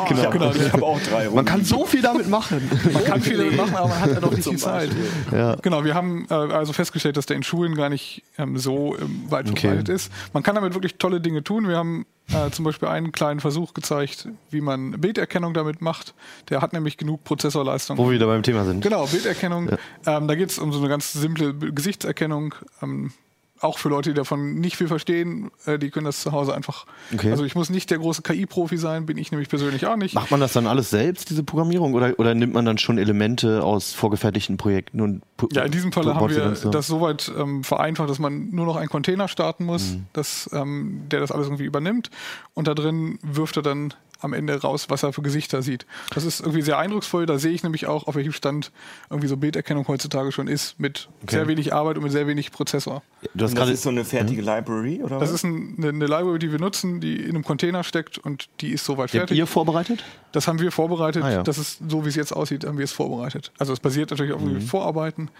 Genau, 0.09 0.31
genau. 0.31 0.53
Ich 0.53 0.73
habe 0.73 0.85
auch 0.85 1.01
drei 1.01 1.31
Man 1.31 1.45
kann 1.45 1.65
so 1.65 1.87
viel 1.87 2.03
damit 2.03 2.29
machen. 2.29 2.69
Man 2.93 3.05
kann 3.05 3.23
viel 3.23 3.39
damit 3.39 3.57
machen, 3.57 3.75
aber 3.75 3.89
man 3.89 4.01
hat 4.01 4.15
halt 4.15 4.25
auch 4.25 4.31
nicht 4.33 4.51
die 4.51 4.57
Zeit. 4.57 4.91
Ja. 5.33 5.57
Genau, 5.63 5.85
wir 5.85 5.95
haben 5.95 6.27
äh, 6.29 6.35
also 6.35 6.73
festgestellt, 6.73 7.17
dass 7.17 7.27
der 7.27 7.37
in 7.37 7.43
Schulen 7.43 7.75
gar 7.77 7.89
nicht 7.89 8.23
ähm, 8.37 8.59
so 8.59 8.97
ähm, 8.99 9.25
weit 9.31 9.49
Okay. 9.49 9.61
verbreitet 9.69 9.89
ist. 9.89 10.13
Man 10.33 10.43
kann 10.43 10.55
damit 10.55 10.75
wirklich 10.75 10.97
tolle 10.97 11.21
Dinge 11.21 11.43
tun. 11.45 11.69
Wir 11.69 11.77
haben 11.77 12.05
äh, 12.33 12.51
zum 12.51 12.65
Beispiel 12.65 12.89
einen 12.89 13.13
kleinen 13.13 13.41
Versuch 13.41 13.75
gezeigt, 13.75 14.29
wie 14.51 14.61
man 14.61 14.93
Bilderkennung 15.01 15.55
damit 15.55 15.81
macht. 15.83 16.15
Der 16.51 16.61
hat 16.63 16.73
nämlich 16.73 16.97
genug 16.97 17.25
Prozessorleistung. 17.25 17.97
Wo 17.99 18.07
wir 18.07 18.13
wieder 18.17 18.27
beim 18.27 18.43
Thema 18.43 18.65
sind. 18.65 18.83
Genau, 18.83 19.07
Bilderkennung. 19.07 19.71
Ähm, 20.07 20.29
da 20.29 20.35
geht 20.35 20.51
es 20.51 20.59
um 20.59 20.73
so 20.73 20.79
eine 20.81 20.89
ganz 20.89 21.13
simple 21.13 21.55
Gesichtserkennung. 21.55 22.55
Ähm, 22.83 23.13
auch 23.61 23.79
für 23.79 23.89
Leute, 23.89 24.11
die 24.11 24.15
davon 24.15 24.57
nicht 24.57 24.77
viel 24.77 24.89
verstehen, 24.89 25.51
äh, 25.65 25.79
die 25.79 25.91
können 25.91 26.05
das 26.07 26.21
zu 26.21 26.33
Hause 26.33 26.55
einfach. 26.55 26.87
Okay. 27.15 27.31
Also 27.31 27.45
ich 27.45 27.55
muss 27.55 27.71
nicht 27.71 27.91
der 27.91 27.99
große 27.99 28.21
KI-Profi 28.23 28.77
sein, 28.77 29.07
bin 29.07 29.17
ich 29.17 29.31
nämlich 29.31 29.49
persönlich 29.49 29.87
auch 29.87 29.97
nicht. 29.97 30.15
Macht 30.15 30.31
man 30.31 30.41
das 30.41 30.53
dann 30.53 30.67
alles 30.67 30.91
selbst, 30.91 31.31
diese 31.31 31.45
Programmierung, 31.45 31.95
oder, 31.95 32.19
oder 32.19 32.35
nimmt 32.35 32.53
man 32.53 32.65
dann 32.65 32.79
schon 32.79 32.99
Elemente 32.99 33.63
aus 33.63 33.93
vorgefertigten 33.93 34.57
Projekten 34.57 35.01
und 35.01 35.23
Ja, 35.53 35.63
in 35.63 35.71
diesem 35.73 35.93
Falle 35.93 36.09
baut 36.13 36.17
haben 36.23 36.31
wir 36.31 36.39
dann 36.45 36.55
so? 36.57 36.71
das 36.71 36.87
soweit 36.89 37.31
ähm, 37.39 37.65
vereinfacht, 37.65 38.11
dass 38.11 38.19
man 38.19 38.51
nur 38.51 38.67
noch 38.67 38.77
einen 38.77 38.89
Container 38.89 39.29
starten 39.29 39.65
muss, 39.65 39.93
Mhm. 39.93 40.07
dass, 40.13 40.51
ähm, 40.53 41.03
der 41.11 41.21
das 41.21 41.31
alles 41.33 41.47
irgendwie 41.47 41.65
übernimmt. 41.65 42.11
Und 42.55 42.69
da 42.69 42.75
drin 42.75 43.19
wirft 43.23 43.57
er 43.57 43.63
dann 43.63 43.95
am 44.25 44.33
Ende 44.33 44.61
raus, 44.61 44.87
was 44.89 45.03
er 45.03 45.13
für 45.13 45.23
Gesichter 45.23 45.63
sieht. 45.63 45.87
Das 46.15 46.25
ist 46.25 46.41
irgendwie 46.41 46.63
sehr 46.63 46.79
eindrucksvoll. 46.79 47.27
Da 47.27 47.39
sehe 47.39 47.53
ich 47.53 47.63
nämlich 47.63 47.87
auch, 47.87 48.07
auf 48.07 48.15
welchem 48.17 48.33
Stand 48.33 48.73
irgendwie 49.11 49.29
so 49.29 49.37
Bilderkennung 49.37 49.87
heutzutage 49.87 50.33
schon 50.33 50.49
ist, 50.49 50.81
mit 50.81 51.09
sehr 51.29 51.47
wenig 51.47 51.73
Arbeit 51.73 51.97
und 51.99 52.03
mit 52.03 52.13
sehr 52.13 52.27
wenig 52.27 52.51
Prozessor. 52.51 53.03
Du 53.35 53.45
hast 53.45 53.53
Das 53.53 53.55
gerade 53.55 53.73
ist 53.73 53.83
so 53.83 53.91
eine 53.91 54.05
fertige 54.05 54.43
Library, 54.43 55.03
oder? 55.03 55.19
Das 55.21 55.29
was? 55.29 55.37
ist 55.37 55.45
ein, 55.45 55.75
eine, 55.79 55.89
eine 55.91 56.07
Library, 56.07 56.39
die 56.39 56.51
wir 56.51 56.59
nutzen, 56.59 57.01
die 57.01 57.17
in 57.23 57.31
einem 57.31 57.45
Container 57.45 57.85
steckt 57.85 58.19
und 58.19 58.49
die 58.61 58.71
ist 58.73 58.85
soweit 58.85 59.13
die 59.13 59.19
habt 59.19 59.29
fertig. 59.29 59.39
ihr 59.39 59.47
vorbereitet? 59.47 60.03
Das 60.33 60.49
haben 60.49 60.59
wir 60.59 60.73
vorbereitet. 60.73 61.23
Ah, 61.23 61.31
ja. 61.31 61.43
Das 61.45 61.59
ist 61.59 61.79
so, 61.89 62.05
wie 62.05 62.09
es 62.09 62.17
jetzt 62.17 62.33
aussieht, 62.33 62.65
haben 62.65 62.79
wir 62.79 62.85
es 62.85 62.93
vorbereitet. 62.93 63.53
Also 63.59 63.73
es 63.73 63.81
basiert 63.81 64.11
natürlich 64.11 64.33
auf 64.33 64.41
Mhm. 64.41 64.49
irgendwie 64.49 64.67
Vorarbeiten. 64.67 65.31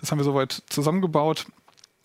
Das 0.00 0.10
haben 0.10 0.18
wir 0.18 0.24
soweit 0.24 0.62
zusammengebaut. 0.68 1.46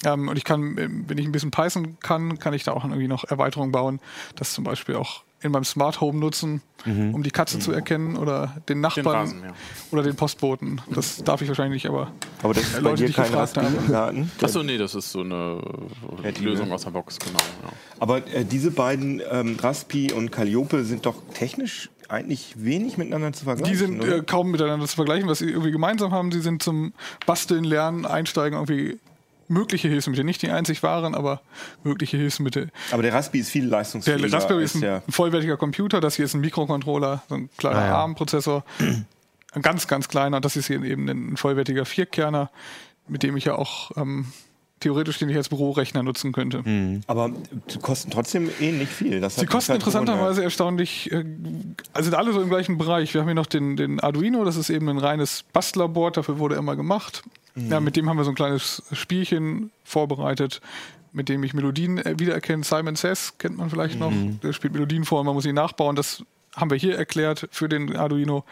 Ähm, 0.05 0.27
und 0.29 0.37
ich 0.37 0.43
kann, 0.43 0.77
ähm, 0.77 1.05
wenn 1.07 1.17
ich 1.17 1.25
ein 1.25 1.31
bisschen 1.31 1.49
Python 1.51 1.97
kann, 2.01 2.37
kann 2.37 2.53
ich 2.53 2.63
da 2.63 2.71
auch 2.73 2.83
irgendwie 2.83 3.07
noch 3.07 3.23
Erweiterungen 3.23 3.71
bauen. 3.71 3.99
Das 4.35 4.53
zum 4.53 4.63
Beispiel 4.63 4.95
auch 4.95 5.23
in 5.41 5.51
meinem 5.51 5.63
Smart 5.65 6.01
Home 6.01 6.17
nutzen, 6.19 6.61
Mhm. 6.85 7.13
um 7.13 7.21
die 7.23 7.31
Katze 7.31 7.59
zu 7.59 7.71
erkennen 7.71 8.17
oder 8.17 8.55
den 8.69 8.81
Nachbarn 8.81 9.05
Rasen, 9.07 9.43
ja. 9.43 9.53
oder 9.91 10.03
den 10.03 10.15
Postboten. 10.15 10.81
Das 10.89 11.23
darf 11.23 11.41
ich 11.41 11.47
wahrscheinlich 11.47 11.83
nicht, 11.83 11.89
aber 11.91 12.11
Aber 12.41 12.53
das 12.53 12.63
ist 12.63 12.73
bei 12.75 12.79
Leute, 12.79 12.95
dir 13.03 13.07
die 13.07 13.13
kein 13.13 13.25
gefragt 13.25 13.57
Raspberry 13.57 13.65
haben. 13.67 13.85
im 13.85 13.91
Garten. 13.91 14.31
Achso, 14.41 14.63
nee, 14.63 14.77
das 14.77 14.95
ist 14.95 15.11
so 15.11 15.21
eine 15.21 15.61
Fertige. 16.21 16.49
Lösung 16.49 16.71
aus 16.71 16.83
der 16.83 16.91
Box, 16.91 17.19
genau. 17.19 17.37
Ja. 17.63 17.69
Aber 17.99 18.25
äh, 18.27 18.45
diese 18.45 18.71
beiden, 18.71 19.21
ähm, 19.29 19.57
Raspi 19.61 20.11
und 20.13 20.31
Calliope, 20.31 20.83
sind 20.83 21.05
doch 21.05 21.15
technisch 21.33 21.89
eigentlich 22.09 22.53
wenig 22.57 22.97
miteinander 22.97 23.33
zu 23.33 23.43
vergleichen. 23.43 23.71
Die 23.73 23.77
sind 23.77 24.03
äh, 24.03 24.23
kaum 24.25 24.49
miteinander 24.51 24.87
zu 24.87 24.95
vergleichen. 24.95 25.27
Was 25.27 25.39
sie 25.39 25.49
irgendwie 25.49 25.71
gemeinsam 25.71 26.11
haben, 26.11 26.31
sie 26.31 26.39
sind 26.41 26.63
zum 26.63 26.93
Basteln, 27.25 27.63
Lernen, 27.65 28.05
Einsteigen 28.05 28.53
irgendwie 28.57 28.97
mögliche 29.47 29.87
Hilfsmittel. 29.87 30.23
Nicht 30.23 30.41
die 30.41 30.49
einzig 30.49 30.83
wahren, 30.83 31.15
aber 31.15 31.41
mögliche 31.83 32.17
Hilfsmittel. 32.17 32.69
Aber 32.91 33.01
der 33.01 33.13
Raspi 33.13 33.39
ist 33.39 33.49
viel 33.49 33.63
Der 33.63 33.71
leistungsfähiger. 33.71 34.33
Raspberry 34.33 34.61
als 34.63 34.71
ist 34.71 34.75
ein, 34.75 34.81
der, 34.81 35.03
ein 35.07 35.11
vollwertiger 35.11 35.57
Computer. 35.57 36.01
Das 36.01 36.15
hier 36.15 36.25
ist 36.25 36.33
ein 36.33 36.41
Mikrocontroller, 36.41 37.23
so 37.29 37.35
ein 37.35 37.49
kleiner 37.57 37.79
Ah, 37.79 37.87
ja. 37.87 37.95
ARM-Prozessor. 37.97 38.63
Ein 39.53 39.61
ganz, 39.61 39.87
ganz 39.87 40.07
kleiner. 40.09 40.41
Das 40.41 40.55
ist 40.55 40.67
hier 40.67 40.81
eben 40.83 41.07
ein 41.09 41.37
vollwertiger 41.37 41.85
Vierkerner, 41.85 42.49
mit 43.07 43.23
dem 43.23 43.37
ich 43.37 43.45
ja 43.45 43.55
auch 43.55 43.91
ähm, 43.95 44.27
theoretisch 44.79 45.17
den 45.17 45.29
ich 45.29 45.35
als 45.37 45.49
Bürorechner 45.49 46.03
nutzen 46.03 46.33
könnte. 46.33 46.61
aber 47.07 47.31
die 47.71 47.79
kosten 47.79 48.11
trotzdem 48.11 48.49
ähnlich 48.59 48.89
viel. 48.89 49.19
Das 49.21 49.37
Sie 49.37 49.45
kosten 49.47 49.71
halt 49.71 49.81
interessanterweise 49.81 50.43
erstaunlich, 50.43 51.11
äh, 51.11 51.25
also 51.93 52.09
sind 52.11 52.15
alle 52.19 52.31
so 52.33 52.41
im 52.41 52.49
gleichen 52.49 52.77
Bereich. 52.77 53.13
Wir 53.13 53.21
haben 53.21 53.27
hier 53.27 53.33
noch 53.35 53.47
den, 53.47 53.75
den 53.75 53.99
Arduino, 53.99 54.43
das 54.45 54.55
ist 54.55 54.69
eben 54.69 54.87
ein 54.89 54.99
reines 54.99 55.43
Bastlerboard, 55.51 56.17
dafür 56.17 56.37
wurde 56.37 56.55
er 56.55 56.61
mal 56.61 56.75
gemacht. 56.75 57.23
Ja, 57.69 57.79
mit 57.79 57.95
dem 57.95 58.09
haben 58.09 58.17
wir 58.17 58.23
so 58.23 58.31
ein 58.31 58.35
kleines 58.35 58.83
Spielchen 58.91 59.71
vorbereitet, 59.83 60.61
mit 61.11 61.29
dem 61.29 61.43
ich 61.43 61.53
Melodien 61.53 61.97
äh, 61.97 62.19
wiedererkenne. 62.19 62.63
Simon 62.63 62.95
Says 62.95 63.33
kennt 63.37 63.57
man 63.57 63.69
vielleicht 63.69 63.99
noch, 63.99 64.13
der 64.43 64.53
spielt 64.53 64.73
Melodien 64.73 65.05
vor 65.05 65.21
und 65.21 65.25
man 65.25 65.35
muss 65.35 65.43
sie 65.43 65.53
nachbauen. 65.53 65.95
Das 65.95 66.23
haben 66.57 66.69
wir 66.71 66.77
hier 66.77 66.97
erklärt 66.97 67.47
für 67.51 67.69
den 67.69 67.95
Arduino. 67.95 68.43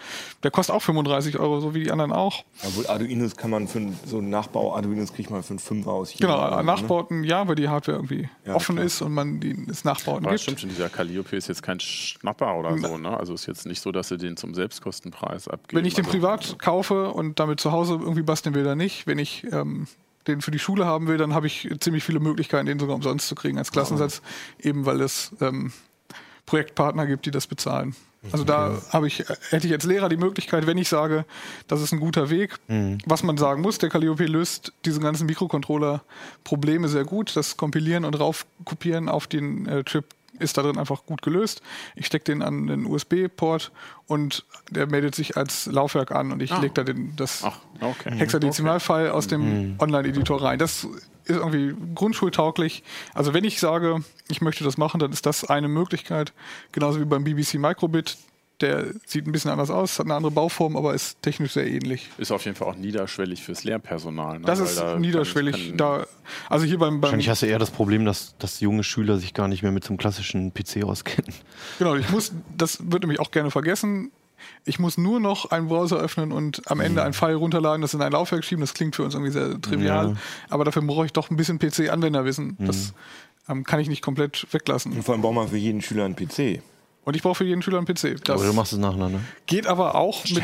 Der 0.43 0.51
kostet 0.51 0.75
auch 0.75 0.81
35 0.81 1.39
Euro, 1.39 1.59
so 1.59 1.73
wie 1.73 1.83
die 1.83 1.91
anderen 1.91 2.11
auch. 2.13 2.45
Obwohl 2.65 2.87
Arduinos 2.87 3.35
kann 3.35 3.49
man 3.49 3.67
für 3.67 3.79
einen- 3.79 3.99
so 4.05 4.19
einen 4.19 4.29
Nachbau, 4.29 4.75
Arduinos 4.75 5.11
kriegt 5.11 5.31
man 5.31 5.43
für 5.43 5.49
einen 5.49 5.59
Fünfer 5.59 5.91
aus 5.91 6.11
China. 6.11 6.27
Genau, 6.27 6.47
oder 6.47 6.57
ne? 6.57 6.63
Nachbauten, 6.63 7.23
ja, 7.23 7.47
weil 7.47 7.55
die 7.55 7.67
Hardware 7.67 7.97
irgendwie 7.97 8.29
Ja, 8.45 8.55
offen 8.55 8.75
klar. 8.75 8.85
ist 8.85 9.01
und 9.01 9.11
man 9.13 9.39
die, 9.39 9.65
das 9.65 9.83
Nachbauten 9.83 10.23
Aber 10.25 10.31
gibt. 10.35 10.41
stimmt 10.43 10.59
schon, 10.61 10.69
dieser 10.69 10.87
Calliope 10.89 11.35
ist 11.35 11.47
jetzt 11.47 11.63
kein 11.63 11.79
Schnapper 11.79 12.55
oder 12.55 12.77
so, 12.77 12.97
ne? 12.97 13.17
Also 13.17 13.33
ist 13.33 13.47
jetzt 13.47 13.65
nicht 13.65 13.81
so, 13.81 13.91
dass 13.91 14.07
sie 14.09 14.17
den 14.17 14.37
zum 14.37 14.53
Selbstkostenpreis 14.53 15.47
abgeben. 15.47 15.79
Wenn 15.79 15.85
ich 15.85 15.95
den 15.95 16.05
also, 16.05 16.15
privat 16.17 16.59
kaufe 16.59 17.09
und 17.09 17.39
damit 17.39 17.59
zu 17.59 17.71
Hause 17.71 17.93
irgendwie 17.99 18.21
basteln 18.21 18.53
will, 18.55 18.63
dann 18.63 18.77
nicht. 18.77 19.07
Wenn 19.07 19.17
ich 19.17 19.45
ähm, 19.51 19.87
den 20.27 20.41
für 20.41 20.51
die 20.51 20.59
Schule 20.59 20.85
haben 20.85 21.07
will, 21.07 21.17
dann 21.17 21.33
habe 21.33 21.47
ich 21.47 21.69
ziemlich 21.79 22.03
viele 22.03 22.19
Möglichkeiten, 22.19 22.65
den 22.67 22.79
sogar 22.79 22.95
umsonst 22.95 23.27
zu 23.27 23.35
kriegen 23.35 23.57
als 23.57 23.71
Klassensatz, 23.71 24.21
eben 24.59 24.85
weil 24.85 25.01
es 25.01 25.31
ähm, 25.41 25.71
Projektpartner 26.45 27.05
gibt, 27.08 27.25
die 27.25 27.31
das 27.31 27.47
bezahlen. 27.47 27.95
Also 28.31 28.43
da 28.43 28.81
habe 28.89 29.05
ich, 29.05 29.23
hätte 29.51 29.67
ich 29.67 29.73
als 29.73 29.84
Lehrer 29.86 30.10
die 30.10 30.17
Möglichkeit, 30.17 30.65
wenn 30.65 30.79
ich 30.79 30.89
sage, 30.89 31.25
das 31.67 31.79
ist 31.81 31.91
ein 31.91 31.99
guter 31.99 32.31
Weg, 32.31 32.55
was 33.05 33.21
man 33.21 33.38
sagen 33.38 33.62
muss, 33.62 33.77
der 33.77 33.89
Calliope 33.89 34.25
löst 34.25 34.73
diese 34.84 34.99
ganzen 34.99 35.27
Mikrocontroller-Probleme 35.27 36.88
sehr 36.88 37.03
gut. 37.05 37.36
Das 37.36 37.58
Kompilieren 37.58 38.05
und 38.05 38.19
Raufkopieren 38.19 39.10
auf 39.10 39.27
den 39.27 39.67
äh, 39.67 39.84
Chip 39.84 40.05
ist 40.39 40.58
da 40.58 40.63
drin 40.63 40.77
einfach 40.77 41.05
gut 41.05 41.21
gelöst. 41.21 41.62
Ich 41.95 42.08
stecke 42.08 42.25
den 42.25 42.41
an 42.41 42.67
den 42.67 42.86
USB-Port 42.86 43.71
und 44.08 44.43
der 44.69 44.86
meldet 44.88 45.15
sich 45.15 45.38
als 45.38 45.65
Laufwerk 45.67 46.12
an 46.12 46.31
und 46.31 46.41
ich 46.41 46.51
Ah. 46.51 46.60
lege 46.60 46.73
da 46.73 46.84
den, 46.84 47.15
das 47.15 47.43
Ach, 47.43 47.60
okay. 47.79 48.12
Hexadezimalfile 48.12 49.13
aus 49.13 49.27
dem 49.27 49.75
Online-Editor 49.79 50.41
rein. 50.41 50.60
Das 50.60 50.88
ist 51.25 51.35
irgendwie 51.38 51.73
grundschultauglich. 51.95 52.83
Also 53.13 53.33
wenn 53.33 53.43
ich 53.43 53.59
sage, 53.59 54.03
ich 54.29 54.41
möchte 54.41 54.63
das 54.63 54.77
machen, 54.77 54.99
dann 54.99 55.11
ist 55.11 55.25
das 55.25 55.43
eine 55.43 55.67
Möglichkeit. 55.67 56.33
Genauso 56.71 56.99
wie 56.99 57.05
beim 57.05 57.23
BBC 57.23 57.55
Microbit. 57.55 58.17
Der 58.61 58.85
sieht 59.05 59.27
ein 59.27 59.33
bisschen 59.33 59.51
anders 59.51 59.69
aus, 59.69 59.99
hat 59.99 60.05
eine 60.05 60.13
andere 60.15 60.31
Bauform, 60.31 60.77
aber 60.77 60.93
ist 60.93 61.21
technisch 61.21 61.51
sehr 61.51 61.67
ähnlich. 61.67 62.09
Ist 62.17 62.31
auf 62.31 62.45
jeden 62.45 62.55
Fall 62.55 62.69
auch 62.69 62.77
niederschwellig 62.77 63.43
fürs 63.43 63.65
Lehrpersonal. 63.65 64.39
Ne? 64.39 64.45
Das 64.45 64.59
Weil 64.59 64.67
ist 64.67 64.79
da 64.79 64.97
niederschwellig. 64.97 65.69
kann- 65.71 65.77
da, 65.77 66.07
also 66.49 66.65
hier 66.65 66.77
beim, 66.77 66.93
beim 66.93 67.01
Wahrscheinlich 67.01 67.27
hast 67.27 67.41
du 67.41 67.47
eher 67.47 67.59
das 67.59 67.69
Problem, 67.71 68.05
dass, 68.05 68.38
dass 68.39 68.61
junge 68.61 68.85
Schüler 68.85 69.17
sich 69.17 69.33
gar 69.33 69.49
nicht 69.49 69.61
mehr 69.61 69.73
mit 69.73 69.83
so 69.83 69.89
einem 69.89 69.97
klassischen 69.97 70.53
PC 70.53 70.85
auskennen. 70.85 71.33
Genau, 71.79 71.95
ich 71.95 72.09
muss, 72.11 72.31
das 72.55 72.79
wird 72.89 73.03
nämlich 73.03 73.19
auch 73.19 73.31
gerne 73.31 73.51
vergessen. 73.51 74.09
Ich 74.65 74.80
muss 74.80 74.98
nur 74.98 75.19
noch 75.19 75.52
einen 75.52 75.67
Browser 75.67 75.98
öffnen 75.98 76.32
und 76.32 76.69
am 76.69 76.80
Ende 76.80 77.04
ein 77.04 77.13
File 77.13 77.36
runterladen, 77.36 77.82
das 77.82 77.93
in 77.93 78.02
ein 78.02 78.12
Laufwerk 78.12 78.43
schieben. 78.43 78.62
Das 78.62 78.74
klingt 78.74 78.95
für 78.95 79.04
uns 79.04 79.13
irgendwie 79.13 79.32
sehr 79.32 79.60
trivial, 79.62 80.10
Ja. 80.10 80.15
aber 80.50 80.63
dafür 80.65 80.82
brauche 80.82 81.06
ich 81.06 81.13
doch 81.13 81.30
ein 81.30 81.36
bisschen 81.38 81.60
PC-Anwenderwissen. 81.60 82.58
Das 82.60 82.93
ähm, 83.50 83.63
kann 83.63 83.80
ich 83.80 83.89
nicht 83.89 84.02
komplett 84.02 84.48
weglassen. 84.52 84.93
Und 84.93 85.04
vor 85.04 85.13
allem 85.13 85.21
braucht 85.21 85.36
man 85.36 85.48
für 85.48 85.58
jeden 85.58 85.82
Schüler 85.82 86.06
einen 86.06 86.15
PC. 86.15 86.62
Und 87.04 87.15
ich 87.15 87.21
brauche 87.21 87.36
für 87.36 87.43
jeden 87.45 87.62
Schüler 87.62 87.78
einen 87.78 87.86
PC. 87.86 88.19
Das 88.24 88.38
Aber 88.41 88.48
du 88.48 88.54
machst 88.54 88.74
es 88.74 88.80
nacheinander. 88.80 89.19
geht 89.45 89.67
aber 89.67 89.93
auch 89.93 90.26
mit, 90.26 90.43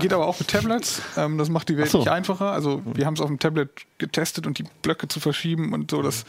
geht 0.00 0.12
aber 0.12 0.26
auch 0.26 0.36
mit 0.40 0.48
Tablets. 0.48 1.00
Ähm, 1.16 1.38
das 1.38 1.48
macht 1.48 1.68
die 1.68 1.76
Welt 1.76 1.90
so. 1.90 1.98
nicht 1.98 2.08
einfacher. 2.08 2.50
Also 2.50 2.82
wir 2.84 3.06
haben 3.06 3.14
es 3.14 3.20
auf 3.20 3.28
dem 3.28 3.38
Tablet 3.38 3.70
getestet 3.98 4.48
und 4.48 4.58
die 4.58 4.64
Blöcke 4.82 5.06
zu 5.06 5.20
verschieben 5.20 5.72
und 5.72 5.92
so, 5.92 6.02
das 6.02 6.24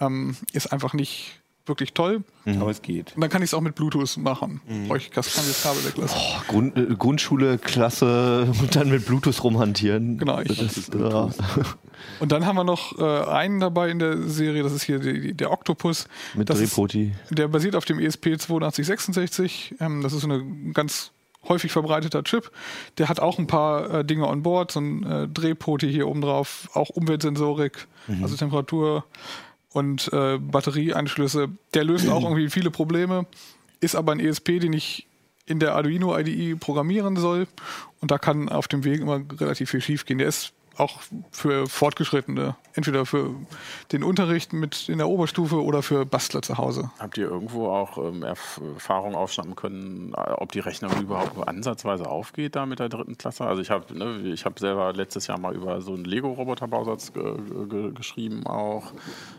ähm, 0.00 0.34
ist 0.54 0.72
einfach 0.72 0.94
nicht 0.94 1.37
wirklich 1.68 1.94
toll. 1.94 2.22
Aber 2.46 2.70
es 2.70 2.80
geht. 2.82 3.14
Und 3.14 3.20
dann 3.20 3.28
kann 3.30 3.42
ich 3.42 3.50
es 3.50 3.54
auch 3.54 3.60
mit 3.60 3.74
Bluetooth 3.74 4.16
machen. 4.16 4.60
Brauche 4.86 4.96
ich 4.98 5.10
kann 5.10 5.22
das 5.24 5.62
Kabel 5.62 5.84
weglassen. 5.84 6.18
Grund, 6.48 6.76
äh, 6.78 6.94
Grundschule, 6.96 7.58
Klasse 7.58 8.48
und 8.60 8.74
dann 8.74 8.88
mit 8.90 9.04
Bluetooth 9.06 9.42
rumhantieren. 9.44 10.16
Genau, 10.18 10.40
ich- 10.40 10.58
das 10.58 10.76
ist, 10.76 10.94
ja. 10.94 11.28
Und 12.20 12.30
dann 12.30 12.46
haben 12.46 12.54
wir 12.54 12.62
noch 12.64 12.96
äh, 12.98 13.24
einen 13.28 13.58
dabei 13.58 13.90
in 13.90 13.98
der 13.98 14.22
Serie, 14.22 14.62
das 14.62 14.72
ist 14.72 14.84
hier 14.84 15.00
die, 15.00 15.20
die, 15.20 15.34
der 15.34 15.50
Octopus. 15.50 16.06
Mit 16.34 16.48
das 16.48 16.60
ist, 16.60 16.70
Drehpoti. 16.76 17.12
Der 17.30 17.48
basiert 17.48 17.74
auf 17.74 17.84
dem 17.86 17.98
ESP 17.98 18.28
8266. 18.34 19.74
Ähm, 19.80 20.02
das 20.02 20.12
ist 20.12 20.20
so 20.22 20.28
ein 20.28 20.72
ganz 20.74 21.10
häufig 21.48 21.72
verbreiteter 21.72 22.22
Chip. 22.24 22.50
Der 22.98 23.08
hat 23.08 23.18
auch 23.20 23.38
ein 23.38 23.46
paar 23.48 23.90
äh, 23.92 24.04
Dinge 24.04 24.28
on 24.28 24.42
board, 24.42 24.70
so 24.72 24.80
ein 24.80 25.02
äh, 25.04 25.28
Drehpoti 25.28 25.90
hier 25.90 26.06
oben 26.08 26.20
drauf, 26.20 26.68
auch 26.74 26.90
Umweltsensorik, 26.90 27.86
also 28.22 28.36
Temperatur 28.36 29.04
und 29.72 30.10
äh, 30.12 30.38
Batterieanschlüsse. 30.38 31.48
Der 31.74 31.84
löst 31.84 32.08
auch 32.08 32.22
irgendwie 32.22 32.50
viele 32.50 32.70
Probleme, 32.70 33.26
ist 33.80 33.94
aber 33.94 34.12
ein 34.12 34.20
ESP, 34.20 34.60
den 34.60 34.72
ich 34.72 35.06
in 35.46 35.58
der 35.58 35.74
Arduino 35.74 36.16
IDE 36.16 36.56
programmieren 36.56 37.16
soll. 37.16 37.46
Und 38.00 38.10
da 38.10 38.18
kann 38.18 38.48
auf 38.48 38.68
dem 38.68 38.84
Weg 38.84 39.00
immer 39.00 39.20
relativ 39.38 39.70
viel 39.70 39.80
schiefgehen. 39.80 40.18
Der 40.18 40.28
ist 40.28 40.52
auch 40.78 41.00
für 41.30 41.66
Fortgeschrittene, 41.66 42.56
entweder 42.74 43.06
für 43.06 43.34
den 43.92 44.04
Unterricht 44.04 44.52
mit 44.52 44.88
in 44.88 44.98
der 44.98 45.08
Oberstufe 45.08 45.62
oder 45.62 45.82
für 45.82 46.06
Bastler 46.06 46.42
zu 46.42 46.58
Hause. 46.58 46.90
Habt 46.98 47.18
ihr 47.18 47.28
irgendwo 47.28 47.68
auch 47.68 47.98
ähm, 47.98 48.22
Erf 48.22 48.60
Erfahrung 48.74 49.14
aufschnappen 49.14 49.56
können, 49.56 50.12
äh, 50.16 50.32
ob 50.32 50.52
die 50.52 50.60
Rechnung 50.60 50.92
überhaupt 51.00 51.48
ansatzweise 51.48 52.08
aufgeht 52.08 52.56
da 52.56 52.66
mit 52.66 52.78
der 52.78 52.88
dritten 52.88 53.18
Klasse? 53.18 53.44
Also 53.44 53.62
ich 53.62 53.70
habe 53.70 53.96
ne, 53.96 54.34
habe 54.44 54.60
selber 54.60 54.92
letztes 54.92 55.26
Jahr 55.26 55.38
mal 55.38 55.54
über 55.54 55.80
so 55.80 55.94
einen 55.94 56.04
Lego-Roboter-Bausatz 56.04 57.12
ge 57.12 57.36
ge 57.68 57.92
geschrieben 57.92 58.46
auch, 58.46 58.92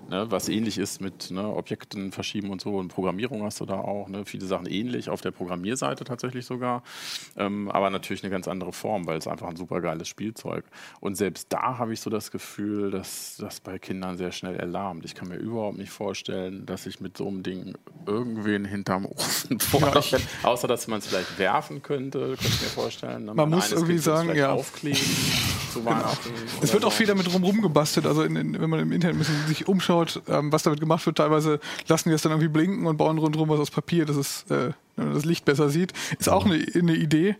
ne, 0.10 0.26
was 0.30 0.50
ähnlich 0.50 0.78
ist 0.78 1.02
mit 1.02 1.32
ne, 1.32 1.48
Objekten 1.48 2.12
verschieben 2.12 2.50
und 2.50 2.62
so. 2.62 2.76
Und 2.78 2.90
Programmierung 2.90 3.44
hast 3.44 3.60
du 3.60 3.66
da 3.66 3.80
auch, 3.80 4.10
ne, 4.10 4.26
viele 4.26 4.46
Sachen 4.46 4.66
ähnlich, 4.66 5.10
auf 5.10 5.22
der 5.22 5.32
Programmierseite 5.32 6.04
tatsächlich 6.04 6.46
sogar. 6.46 6.84
Ähm, 7.38 7.70
aber 7.72 7.90
natürlich 7.90 8.24
eine 8.24 8.32
ganz 8.32 8.48
andere 8.48 8.74
Form, 8.74 9.08
weil 9.08 9.18
es 9.18 9.28
einfach 9.28 9.48
ein 9.48 9.56
super 9.56 9.82
geiles 9.82 10.08
Spielzeug. 10.08 10.66
Und 11.00 11.16
selbst 11.30 11.54
da 11.54 11.78
habe 11.78 11.94
ich 11.94 12.02
so 12.02 12.10
das 12.10 12.32
Gefühl, 12.32 12.90
dass 12.90 13.36
das 13.38 13.60
bei 13.60 13.78
Kindern 13.78 14.18
sehr 14.18 14.32
schnell 14.32 14.56
erlahmt. 14.56 15.06
Ich 15.06 15.14
kann 15.14 15.28
mir 15.28 15.36
überhaupt 15.36 15.78
nicht 15.78 15.92
vorstellen, 15.92 16.66
dass 16.66 16.88
ich 16.88 17.02
mit 17.02 17.18
so 17.18 17.28
einem 17.28 17.44
Ding 17.44 17.76
irgendwen 18.08 18.66
hinterm 18.66 19.06
Ofen 19.06 19.60
vorrenne. 19.60 20.24
Außer, 20.42 20.68
dass 20.68 20.88
man 20.88 20.98
es 20.98 21.06
vielleicht 21.06 21.38
werfen 21.38 21.84
könnte, 21.84 22.30
könnte 22.30 22.48
ich 22.48 22.62
mir 22.62 22.68
vorstellen. 22.70 23.26
Man 23.26 23.36
Mein 23.36 23.50
muss 23.50 23.72
irgendwie 23.72 23.92
Kind 23.92 24.00
es 24.00 24.06
sagen, 24.06 24.30
ja. 24.30 24.40
Genau. 24.50 24.62
aufkleben 24.62 25.00
zu 25.72 25.86
Weihnachten. 25.86 26.30
Es 26.64 26.74
wird 26.74 26.84
auch 26.84 26.92
so. 26.92 26.98
viel 26.98 27.06
damit 27.06 27.32
rum 27.32 27.62
gebastelt. 27.62 28.08
Also 28.08 28.24
in, 28.24 28.36
in, 28.36 28.60
wenn 28.60 28.70
man 28.70 28.80
im 28.80 28.92
Internet 28.92 29.16
ein 29.16 29.20
bisschen 29.20 29.46
sich 29.46 29.68
umschaut, 29.68 30.24
ähm, 30.28 30.52
was 30.52 30.64
damit 30.64 30.80
gemacht 30.80 31.06
wird, 31.06 31.18
teilweise 31.18 31.60
lassen 31.88 32.10
die 32.10 32.14
das 32.14 32.24
dann 32.24 32.32
irgendwie 32.32 32.48
blinken 32.48 32.88
und 32.88 32.98
bauen 32.98 33.20
rundherum 33.20 33.50
was 33.50 33.60
aus 33.60 33.70
Papier, 33.70 34.06
dass 34.06 34.16
es 34.16 34.46
äh, 34.50 34.72
wenn 34.96 35.06
man 35.06 35.14
das 35.14 35.26
Licht 35.26 35.46
besser 35.46 35.70
sieht. 35.70 35.94
Ist 36.18 36.30
auch 36.30 36.46
eine, 36.46 36.56
eine 36.56 36.96
Idee. 36.96 37.36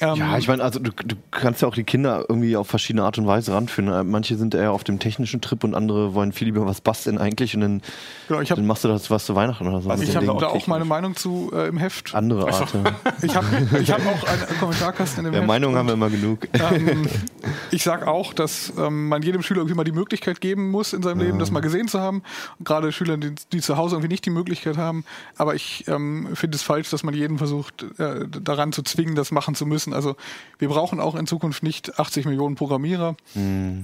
Ähm, 0.00 0.16
Ja, 0.16 0.36
ich 0.36 0.46
meine, 0.46 0.62
also 0.62 0.78
du, 0.78 0.90
du 0.90 1.16
kannst 1.30 1.62
ja 1.62 1.68
auch 1.68 1.74
die 1.74 1.84
Kinder 1.84 2.26
irgendwie 2.28 2.54
auf 2.56 2.68
verschiedene 2.68 3.02
Art 3.04 3.16
und 3.16 3.26
Weise 3.26 3.52
ranführen. 3.54 3.90
Äh, 3.90 4.04
Manche 4.04 4.36
sind 4.36 4.54
eher 4.54 4.72
auf 4.72 4.84
dem 4.84 4.98
technischen 4.98 5.40
Trip 5.40 5.64
und 5.64 5.74
andere 5.74 6.12
wollen 6.12 6.32
viel 6.32 6.46
lieber 6.48 6.66
was 6.66 6.82
basteln 6.82 7.16
eigentlich 7.16 7.54
und 7.54 7.62
dann, 7.62 7.82
Genau, 8.28 8.40
hab- 8.40 8.56
dann 8.56 8.66
machst 8.66 8.84
du 8.84 8.88
das 8.88 9.10
was 9.10 9.24
zu 9.24 9.34
Weihnachten 9.34 9.66
oder 9.66 9.80
so. 9.80 9.88
Also 9.88 10.00
mit 10.02 10.10
ich 10.10 10.16
habe 10.16 10.26
da 10.26 10.32
auch 10.32 10.40
technisch. 10.52 10.66
meine 10.66 10.84
Meinung 10.84 11.16
zu 11.16 11.50
äh, 11.54 11.68
im 11.68 11.78
Heft. 11.78 12.14
andere 12.14 12.52
Art. 12.52 12.74
ja. 12.74 12.82
Ich 13.22 13.34
habe 13.34 13.46
ich 13.80 13.90
hab 13.90 14.00
auch 14.06 14.22
einen 14.28 14.58
Kommentarkasten 14.60 15.20
in 15.20 15.24
dem 15.26 15.32
Der 15.32 15.40
Heft. 15.42 15.48
Meinung 15.48 15.72
und, 15.72 15.78
haben 15.78 15.86
wir 15.86 15.94
immer 15.94 16.10
genug. 16.10 16.46
ähm, 16.52 17.08
ich 17.70 17.82
sage 17.82 18.06
auch, 18.06 18.34
dass 18.34 18.72
ähm, 18.78 19.08
man 19.08 19.22
jedem 19.22 19.42
Schüler 19.42 19.60
irgendwie 19.60 19.76
mal 19.76 19.84
die 19.84 19.92
Möglichkeit 19.92 20.42
geben 20.42 20.70
muss 20.70 20.92
in 20.92 21.02
seinem 21.02 21.20
Leben, 21.20 21.38
das 21.38 21.50
mal 21.50 21.60
gesehen 21.60 21.88
zu 21.88 22.00
haben. 22.00 22.22
Gerade 22.62 22.92
Schüler, 22.92 23.16
die, 23.16 23.32
die 23.52 23.60
zu 23.62 23.78
Hause 23.78 23.96
irgendwie 23.96 24.12
nicht 24.12 24.26
die 24.26 24.30
Möglichkeit 24.30 24.76
haben. 24.76 25.04
Aber 25.38 25.54
ich 25.54 25.84
ähm, 25.88 26.28
finde 26.34 26.56
es 26.56 26.62
falsch, 26.62 26.90
dass 26.90 27.02
man 27.02 27.14
jeden 27.14 27.38
versucht, 27.38 27.86
äh, 27.98 28.26
daran 28.28 28.72
zu 28.72 28.82
zwingen, 28.82 29.14
das 29.14 29.30
machen 29.32 29.54
zu 29.54 29.64
müssen. 29.64 29.85
Also 29.92 30.16
wir 30.58 30.68
brauchen 30.68 31.00
auch 31.00 31.14
in 31.14 31.26
Zukunft 31.26 31.62
nicht 31.62 31.98
80 31.98 32.26
Millionen 32.26 32.54
Programmierer. 32.54 33.16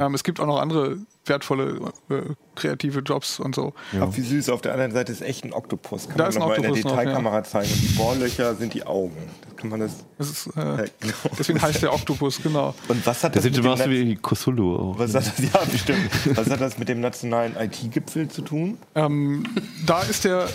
Ähm, 0.00 0.14
es 0.14 0.24
gibt 0.24 0.40
auch 0.40 0.46
noch 0.46 0.60
andere 0.60 0.98
wertvolle 1.24 1.92
äh, 2.11 2.22
kreative 2.56 3.00
Jobs 3.00 3.38
und 3.38 3.54
so. 3.54 3.72
Aber 3.98 4.16
wie 4.16 4.20
süß, 4.22 4.48
auf 4.50 4.61
der 4.61 4.72
anderen 4.72 4.92
Seite 4.92 5.12
ist 5.12 5.22
echt 5.22 5.44
ein 5.44 5.52
Oktopus. 5.52 6.08
Kann 6.08 6.16
Da 6.18 6.24
man 6.24 6.30
ist 6.30 6.37
ein 6.37 6.40
nochmal 6.40 6.56
in 6.56 6.62
der 6.64 6.72
Detailkamera 6.72 7.44
zeigen. 7.44 7.70
Und 7.72 7.82
die 7.82 7.87
Bohrlöcher 7.96 8.54
sind 8.56 8.74
die 8.74 8.85
Augen. 8.85 9.16
Das 9.46 9.56
kann 9.56 9.70
man 9.70 9.80
das. 9.80 9.92
Das 10.18 10.30
ist, 10.30 10.46
äh, 10.48 10.61
Ja, 10.61 10.76
genau. 11.00 11.14
deswegen 11.38 11.62
heißt 11.62 11.82
der 11.82 11.92
Oktopus, 11.94 12.42
genau. 12.42 12.74
Und 12.88 13.06
was 13.06 13.22
hat 13.22 13.37
das 13.37 13.44
sieht 13.44 13.56
mit 13.56 13.64
dem 13.64 13.90
wie 13.90 14.16
Cthulhu 14.16 14.76
auch. 14.76 14.98
was 14.98 15.14
hat 15.14 15.26
das, 15.26 15.38
ja, 15.38 15.61
bestimmt. 15.70 16.11
Was 16.37 16.50
hat 16.50 16.61
das 16.61 16.78
mit 16.78 16.88
dem 16.88 17.00
nationalen 17.00 17.54
IT-Gipfel 17.56 18.28
zu 18.28 18.42
tun? 18.42 18.78
Ähm, 18.96 19.44
da 19.87 20.02
ist 20.02 20.24
der 20.24 20.48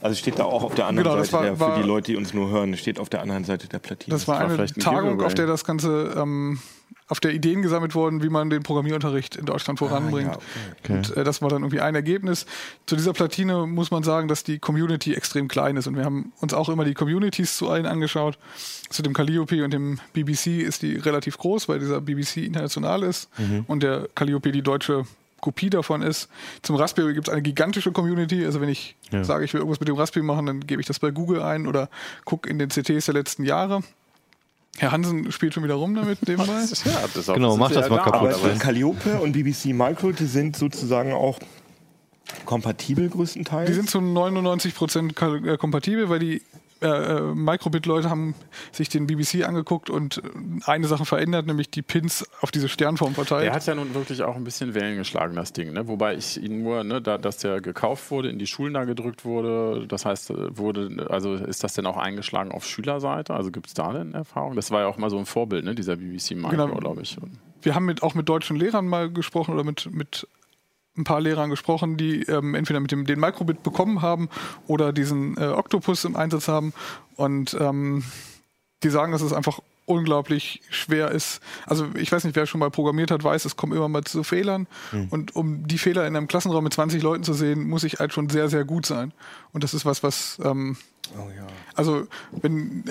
Also 0.00 0.16
steht 0.16 0.38
da 0.38 0.44
auch 0.44 0.62
auf 0.64 0.74
der 0.74 0.86
anderen 0.86 1.04
Genau, 1.04 1.16
das 1.18 1.28
Seite, 1.30 1.32
war- 1.38 1.42
der, 1.44 1.54
für 1.54 1.60
war- 1.60 1.76
die 1.82 1.86
Leute, 1.86 2.12
die 2.12 2.16
uns 2.16 2.34
nur 2.34 2.50
hören, 2.50 2.76
steht 2.76 2.98
auf 2.98 3.08
der 3.10 3.20
anderen 3.22 3.44
Seite 3.44 3.68
der 3.68 3.78
Platine. 3.78 4.12
Das 4.14 4.26
war 4.26 4.40
war 4.40 4.46
eine 4.50 4.60
ein 4.60 4.66
Tagung, 4.80 5.10
Giveaway. 5.10 5.26
auf 5.26 5.34
der 5.34 5.46
das 5.46 5.64
Ganze, 5.64 6.14
ähm, 6.16 6.58
auf 7.10 7.20
der 7.20 7.32
Ideen 7.34 7.60
gesammelt 7.60 7.94
wurden, 7.94 8.22
wie 8.22 8.28
man 8.30 8.48
den 8.48 8.62
Programmierunterricht 8.62 9.36
in 9.36 9.44
Deutschland 9.44 9.78
voranbringt. 9.78 10.32
ja, 10.32 10.38
okay. 10.82 10.92
Und 10.94 11.16
äh, 11.16 11.24
das 11.24 11.42
war 11.42 11.50
dann 11.50 11.62
irgendwie 11.62 11.80
ein 11.80 11.94
Ergebnis. 11.94 12.46
Zu 12.86 12.96
dieser 12.96 13.12
Platine 13.12 13.66
muss 13.66 13.90
man 13.90 14.02
sagen, 14.02 14.28
dass 14.28 14.42
die 14.44 14.58
Community 14.58 15.14
extrem 15.14 15.48
klein 15.48 15.76
ist. 15.76 15.86
Und 15.86 15.96
wir 15.96 16.04
haben 16.04 16.32
uns 16.40 16.54
auch 16.54 16.68
immer 16.68 16.84
die 16.84 16.94
Communities 16.94 17.56
zu 17.56 17.68
allen 17.68 17.84
angeschaut. 17.86 18.38
Zu 18.88 19.02
dem 19.02 19.12
Calliope 19.12 19.62
und 19.64 19.72
dem 19.72 19.98
BBC 20.14 20.62
ist 20.62 20.82
die 20.82 20.96
relativ 20.96 21.36
groß, 21.38 21.68
weil 21.68 21.78
dieser 21.80 22.00
BBC 22.00 22.38
international 22.38 23.02
ist 23.02 23.28
und 23.66 23.82
der 23.82 24.08
Calliope 24.14 24.50
die 24.52 24.62
deutsche 24.62 25.04
Kopie 25.40 25.70
davon 25.70 26.02
ist. 26.02 26.28
Zum 26.62 26.76
Raspberry 26.76 27.14
gibt 27.14 27.28
es 27.28 27.32
eine 27.32 27.40
gigantische 27.42 27.92
Community. 27.92 28.44
Also 28.44 28.60
wenn 28.60 28.68
ich 28.68 28.96
Ja. 29.10 29.24
sage, 29.24 29.44
ich 29.44 29.52
will 29.54 29.60
irgendwas 29.60 29.80
mit 29.80 29.88
dem 29.88 29.96
Raspberry 29.96 30.24
machen, 30.24 30.44
dann 30.46 30.60
gebe 30.66 30.80
ich 30.82 30.86
das 30.86 30.98
bei 30.98 31.10
Google 31.10 31.42
ein 31.42 31.66
oder 31.66 31.88
gucke 32.24 32.48
in 32.50 32.58
den 32.58 32.68
CTs 32.70 33.06
der 33.06 33.14
letzten 33.14 33.44
Jahre. 33.44 33.82
Herr 34.78 34.92
Hansen 34.92 35.30
spielt 35.32 35.52
schon 35.54 35.64
wieder 35.64 35.74
rum 35.74 35.94
damit, 35.94 36.26
nebenbei. 36.26 36.52
Ja, 36.84 37.00
das 37.02 37.16
ist 37.16 37.28
auch- 37.28 37.34
Genau, 37.34 37.56
mach 37.56 37.70
das 37.70 37.84
ja 37.86 37.90
mal 37.90 37.96
da, 37.96 38.02
kaputt. 38.10 38.34
Aber 38.34 38.44
aber- 38.50 38.54
Calliope 38.58 39.20
und 39.20 39.32
BBC 39.32 39.66
Micro, 39.74 40.12
die 40.12 40.26
sind 40.26 40.56
sozusagen 40.56 41.12
auch 41.12 41.38
kompatibel 42.44 43.08
größtenteils. 43.08 43.66
Die 43.68 43.74
sind 43.74 43.90
zu 43.90 44.00
99 44.00 44.74
Prozent 44.74 45.20
äh, 45.20 45.56
kompatibel, 45.56 46.08
weil 46.08 46.18
die 46.20 46.42
äh, 46.82 46.86
äh, 46.86 47.20
Microbit-Leute 47.34 48.08
haben 48.08 48.34
sich 48.72 48.88
den 48.88 49.06
BBC 49.06 49.46
angeguckt 49.46 49.90
und 49.90 50.18
äh, 50.18 50.22
eine 50.64 50.86
Sache 50.86 51.04
verändert, 51.04 51.46
nämlich 51.46 51.70
die 51.70 51.82
Pins 51.82 52.26
auf 52.40 52.50
diese 52.50 52.68
Sternform 52.68 53.14
verteilt. 53.14 53.44
Der 53.46 53.52
hat 53.52 53.66
ja 53.66 53.74
nun 53.74 53.94
wirklich 53.94 54.22
auch 54.22 54.34
ein 54.36 54.44
bisschen 54.44 54.74
Wellen 54.74 54.96
geschlagen, 54.96 55.36
das 55.36 55.52
Ding. 55.52 55.72
Ne? 55.72 55.88
Wobei 55.88 56.14
ich 56.14 56.42
ihn 56.42 56.62
nur, 56.62 56.82
ne, 56.84 57.02
da, 57.02 57.18
dass 57.18 57.36
der 57.38 57.60
gekauft 57.60 58.10
wurde, 58.10 58.30
in 58.30 58.38
die 58.38 58.46
Schulen 58.46 58.74
da 58.74 58.84
gedrückt 58.84 59.24
wurde, 59.24 59.86
das 59.86 60.04
heißt, 60.06 60.32
wurde, 60.56 61.06
also 61.10 61.34
ist 61.34 61.62
das 61.64 61.74
denn 61.74 61.86
auch 61.86 61.96
eingeschlagen 61.96 62.52
auf 62.52 62.64
Schülerseite? 62.66 63.34
Also 63.34 63.50
gibt 63.50 63.66
es 63.66 63.74
da 63.74 63.92
denn 63.92 64.14
Erfahrung? 64.14 64.56
Das 64.56 64.70
war 64.70 64.80
ja 64.80 64.86
auch 64.86 64.96
mal 64.96 65.10
so 65.10 65.18
ein 65.18 65.26
Vorbild, 65.26 65.64
ne, 65.64 65.74
dieser 65.74 65.96
BBC 65.96 66.32
Micro, 66.32 66.50
Genau. 66.50 66.66
glaube 66.76 67.02
ich. 67.02 67.16
wir 67.62 67.74
haben 67.74 67.84
mit, 67.84 68.02
auch 68.02 68.14
mit 68.14 68.28
deutschen 68.28 68.56
Lehrern 68.56 68.86
mal 68.86 69.10
gesprochen 69.10 69.52
oder 69.54 69.64
mit, 69.64 69.90
mit 69.92 70.26
ein 71.00 71.04
paar 71.04 71.20
Lehrern 71.20 71.50
gesprochen, 71.50 71.96
die 71.96 72.22
ähm, 72.22 72.54
entweder 72.54 72.80
mit 72.80 72.92
dem 72.92 73.04
den 73.04 73.20
Microbit 73.20 73.62
bekommen 73.62 74.02
haben 74.02 74.28
oder 74.66 74.92
diesen 74.92 75.36
äh, 75.36 75.46
Octopus 75.46 76.04
im 76.04 76.16
Einsatz 76.16 76.48
haben. 76.48 76.72
Und 77.16 77.56
ähm, 77.58 78.04
die 78.82 78.90
sagen, 78.90 79.12
dass 79.12 79.22
es 79.22 79.32
einfach 79.32 79.60
unglaublich 79.90 80.62
schwer 80.70 81.10
ist. 81.10 81.40
Also 81.66 81.88
ich 81.96 82.12
weiß 82.12 82.24
nicht, 82.24 82.36
wer 82.36 82.46
schon 82.46 82.60
mal 82.60 82.70
programmiert 82.70 83.10
hat, 83.10 83.24
weiß, 83.24 83.44
es 83.44 83.56
kommen 83.56 83.72
immer 83.72 83.88
mal 83.88 84.04
zu 84.04 84.22
Fehlern. 84.22 84.68
Mhm. 84.92 85.08
Und 85.10 85.36
um 85.36 85.66
die 85.66 85.78
Fehler 85.78 86.06
in 86.06 86.16
einem 86.16 86.28
Klassenraum 86.28 86.62
mit 86.62 86.72
20 86.72 87.02
Leuten 87.02 87.24
zu 87.24 87.34
sehen, 87.34 87.68
muss 87.68 87.82
ich 87.82 87.98
halt 87.98 88.12
schon 88.12 88.28
sehr, 88.28 88.48
sehr 88.48 88.64
gut 88.64 88.86
sein. 88.86 89.12
Und 89.52 89.64
das 89.64 89.74
ist 89.74 89.84
was, 89.84 90.02
was 90.02 90.38
ähm, 90.44 90.76
oh 91.16 91.28
ja. 91.36 91.46
also 91.74 92.06
wenn 92.40 92.84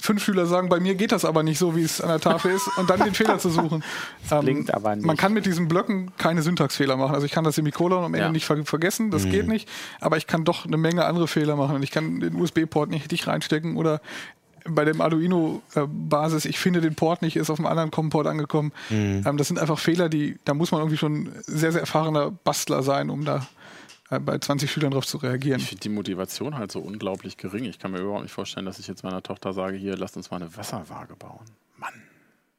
fünf 0.00 0.22
Schüler 0.22 0.46
sagen, 0.46 0.68
bei 0.68 0.80
mir 0.80 0.94
geht 0.94 1.12
das 1.12 1.24
aber 1.24 1.42
nicht 1.42 1.58
so, 1.58 1.74
wie 1.74 1.82
es 1.82 2.00
an 2.00 2.08
der 2.08 2.20
Tafel 2.20 2.52
ist, 2.52 2.68
und 2.78 2.88
dann 2.88 3.00
den 3.00 3.14
Fehler 3.14 3.38
zu 3.38 3.50
suchen. 3.50 3.82
Das 4.28 4.44
ähm, 4.44 4.66
aber 4.72 4.94
nicht. 4.96 5.06
Man 5.06 5.16
kann 5.16 5.32
mit 5.32 5.46
diesen 5.46 5.68
Blöcken 5.68 6.12
keine 6.18 6.42
Syntaxfehler 6.42 6.96
machen. 6.96 7.14
Also 7.14 7.24
ich 7.24 7.32
kann 7.32 7.44
das 7.44 7.54
Semikolon 7.54 8.04
am 8.04 8.14
Ende 8.14 8.26
ja. 8.26 8.32
nicht 8.32 8.44
ver 8.44 8.64
vergessen, 8.64 9.10
das 9.10 9.24
mhm. 9.24 9.30
geht 9.30 9.48
nicht, 9.48 9.68
aber 10.00 10.16
ich 10.16 10.26
kann 10.26 10.44
doch 10.44 10.66
eine 10.66 10.76
Menge 10.76 11.04
andere 11.06 11.28
Fehler 11.28 11.56
machen. 11.56 11.76
Und 11.76 11.82
ich 11.82 11.90
kann 11.90 12.20
den 12.20 12.34
USB-Port 12.34 12.90
nicht 12.90 13.02
richtig 13.02 13.26
reinstecken 13.26 13.76
oder 13.76 14.00
bei 14.68 14.84
dem 14.84 15.00
Arduino-Basis, 15.00 16.44
ich 16.44 16.58
finde 16.58 16.80
den 16.80 16.94
Port 16.94 17.22
nicht, 17.22 17.36
ist 17.36 17.50
auf 17.50 17.58
einem 17.58 17.66
anderen 17.66 17.90
COM-Port 17.90 18.26
angekommen. 18.26 18.72
Mhm. 18.90 19.24
Ähm, 19.26 19.36
das 19.36 19.48
sind 19.48 19.58
einfach 19.58 19.78
Fehler, 19.78 20.08
die, 20.08 20.38
da 20.44 20.54
muss 20.54 20.70
man 20.70 20.80
irgendwie 20.80 20.98
schon 20.98 21.30
sehr, 21.46 21.72
sehr 21.72 21.80
erfahrener 21.80 22.30
Bastler 22.30 22.82
sein, 22.82 23.10
um 23.10 23.24
da 23.24 23.46
bei 24.10 24.38
20 24.38 24.70
Schülern 24.70 24.90
darauf 24.90 25.06
zu 25.06 25.18
reagieren. 25.18 25.60
Ich 25.60 25.68
finde 25.68 25.82
die 25.82 25.88
Motivation 25.90 26.56
halt 26.56 26.72
so 26.72 26.80
unglaublich 26.80 27.36
gering. 27.36 27.64
Ich 27.64 27.78
kann 27.78 27.90
mir 27.90 27.98
überhaupt 27.98 28.22
nicht 28.22 28.32
vorstellen, 28.32 28.64
dass 28.64 28.78
ich 28.78 28.86
jetzt 28.86 29.04
meiner 29.04 29.22
Tochter 29.22 29.52
sage, 29.52 29.76
hier, 29.76 29.96
lasst 29.96 30.16
uns 30.16 30.30
mal 30.30 30.38
eine 30.38 30.56
Wasserwaage 30.56 31.14
bauen. 31.16 31.44
Mann. 31.76 31.92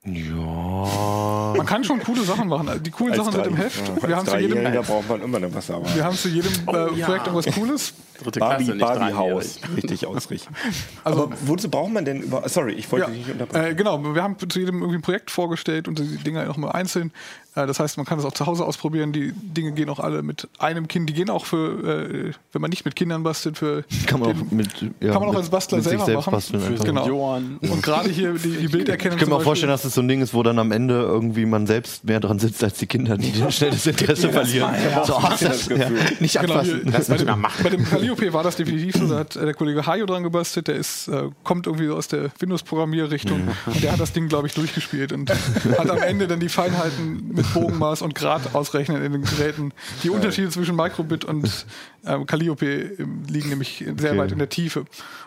Ja. 0.05 1.53
Man 1.57 1.65
kann 1.65 1.83
schon 1.83 1.99
coole 1.99 2.21
Sachen 2.21 2.47
machen. 2.47 2.81
Die 2.83 2.91
coolen 2.91 3.13
Als 3.13 3.25
Sachen 3.25 3.33
sind 3.33 3.47
im 3.47 3.57
Heft. 3.57 3.87
Ja. 3.87 4.07
Wir 4.07 4.15
haben 4.15 4.27
zu 4.27 4.37
jedem, 4.37 4.63
da 4.63 4.81
braucht 4.81 5.09
man 5.09 5.21
immer 5.21 5.37
eine 5.37 5.53
Wasserwaage. 5.53 5.95
Wir 5.95 6.03
haben 6.05 6.15
zu 6.15 6.29
jedem 6.29 6.51
äh, 6.51 6.55
oh, 6.67 6.93
ja. 6.95 7.05
Projekt 7.05 7.27
irgendwas 7.27 7.53
Cooles. 7.53 7.93
Dritte 8.23 8.39
Barbie, 8.39 8.65
Klasse, 8.65 8.99
Barbie 8.99 9.13
Haus. 9.13 9.59
Richtig 9.75 10.05
ausrichten. 10.05 10.53
Also, 11.03 11.23
Aber 11.23 11.35
wozu 11.45 11.69
braucht 11.69 11.91
man 11.91 12.03
denn 12.05 12.21
über. 12.21 12.47
Sorry, 12.49 12.73
ich 12.73 12.91
wollte 12.91 13.07
ja, 13.07 13.11
dich 13.11 13.25
nicht 13.25 13.31
unterbrechen. 13.31 13.71
Äh, 13.71 13.75
genau, 13.75 14.03
wir 14.03 14.21
haben 14.21 14.37
zu 14.37 14.59
jedem 14.59 14.81
irgendwie 14.81 14.97
ein 14.97 15.01
Projekt 15.01 15.31
vorgestellt 15.31 15.87
und 15.87 15.97
die 15.99 16.17
Dinge 16.17 16.45
nochmal 16.45 16.73
einzeln. 16.73 17.11
Äh, 17.55 17.67
das 17.67 17.79
heißt, 17.79 17.97
man 17.97 18.05
kann 18.05 18.17
das 18.17 18.25
auch 18.25 18.33
zu 18.33 18.45
Hause 18.45 18.65
ausprobieren. 18.65 19.11
Die 19.11 19.31
Dinge 19.31 19.71
gehen 19.71 19.89
auch 19.89 19.99
alle 19.99 20.21
mit 20.21 20.47
einem 20.59 20.87
Kind. 20.87 21.09
Die 21.09 21.13
gehen 21.13 21.29
auch 21.29 21.45
für, 21.45 22.27
äh, 22.27 22.33
wenn 22.51 22.61
man 22.61 22.69
nicht 22.69 22.85
mit 22.85 22.95
Kindern 22.95 23.23
bastelt, 23.23 23.57
für. 23.57 23.83
Kann 24.05 24.19
man, 24.19 24.33
den, 24.33 24.47
auch, 24.47 24.51
mit, 24.51 24.69
ja, 24.99 25.11
kann 25.11 25.21
man 25.21 25.29
auch 25.29 25.35
als 25.35 25.49
Bastler 25.49 25.81
selber 25.81 26.07
machen. 26.07 26.31
Basteln 26.31 26.79
genau. 26.83 27.07
Johann. 27.07 27.57
Und 27.61 27.81
gerade 27.81 28.09
hier 28.09 28.33
die, 28.33 28.51
die 28.51 28.67
Bilderkennung. 28.67 29.17
Ich 29.17 29.23
kann 29.23 29.29
mir 29.29 29.35
auch 29.35 29.41
vorstellen, 29.41 29.71
dass 29.71 29.85
es 29.85 29.93
so 29.93 30.01
ein 30.01 30.07
Ding 30.07 30.21
ist, 30.21 30.33
wo 30.33 30.43
dann 30.43 30.59
am 30.59 30.71
Ende 30.71 30.95
irgendwie 30.95 31.45
man 31.45 31.67
selbst 31.67 32.03
mehr 32.03 32.19
dran 32.19 32.39
sitzt 32.39 32.63
als 32.63 32.77
die 32.77 32.87
Kinder, 32.87 33.17
die 33.17 33.33
schnell 33.51 33.71
das 33.71 33.85
Interesse 33.85 34.29
verlieren. 34.29 34.73
Ja, 34.91 35.05
so, 35.05 35.17
oh, 35.17 35.21
das, 35.39 35.67
ja, 35.69 35.89
nicht 36.19 36.39
genau, 36.39 36.53
abfassen. 36.53 36.81
Hier, 36.83 36.91
das 36.91 37.07
bei, 37.07 37.17
dem, 37.17 37.41
bei 37.41 37.69
dem 37.69 37.85
Calliope 38.09 38.33
war 38.33 38.43
das 38.43 38.55
definitiv 38.55 38.95
so. 38.95 39.07
Da 39.07 39.19
hat 39.19 39.35
äh, 39.35 39.45
der 39.45 39.53
Kollege 39.53 39.85
Hayo 39.85 40.05
dran 40.05 40.23
gebastelt. 40.23 40.67
Der 40.67 40.75
ist, 40.75 41.07
äh, 41.07 41.29
kommt 41.43 41.67
irgendwie 41.67 41.87
so 41.87 41.95
aus 41.95 42.07
der 42.07 42.31
Windows-Programmierrichtung. 42.39 43.49
Und 43.65 43.83
der 43.83 43.91
hat 43.91 43.99
das 43.99 44.13
Ding, 44.13 44.27
glaube 44.27 44.47
ich, 44.47 44.53
durchgespielt 44.53 45.11
und 45.11 45.29
hat 45.29 45.89
am 45.89 46.01
Ende 46.01 46.27
dann 46.27 46.39
die 46.39 46.49
Feinheiten 46.49 47.31
mit 47.33 47.53
Bogenmaß 47.53 48.01
und 48.01 48.15
Grad 48.15 48.55
ausrechnen 48.55 49.03
in 49.03 49.11
den 49.11 49.23
Geräten. 49.23 49.73
Die 50.03 50.09
Unterschiede 50.09 50.49
zwischen 50.49 50.75
Microbit 50.75 51.25
und 51.25 51.65
ähm, 52.05 52.25
Calliope 52.25 52.97
liegen 53.27 53.49
nämlich 53.49 53.77
sehr 53.97 54.11
okay. 54.11 54.17
weit 54.17 54.31
in 54.31 54.39
der 54.39 54.49
Tiefe. 54.49 54.81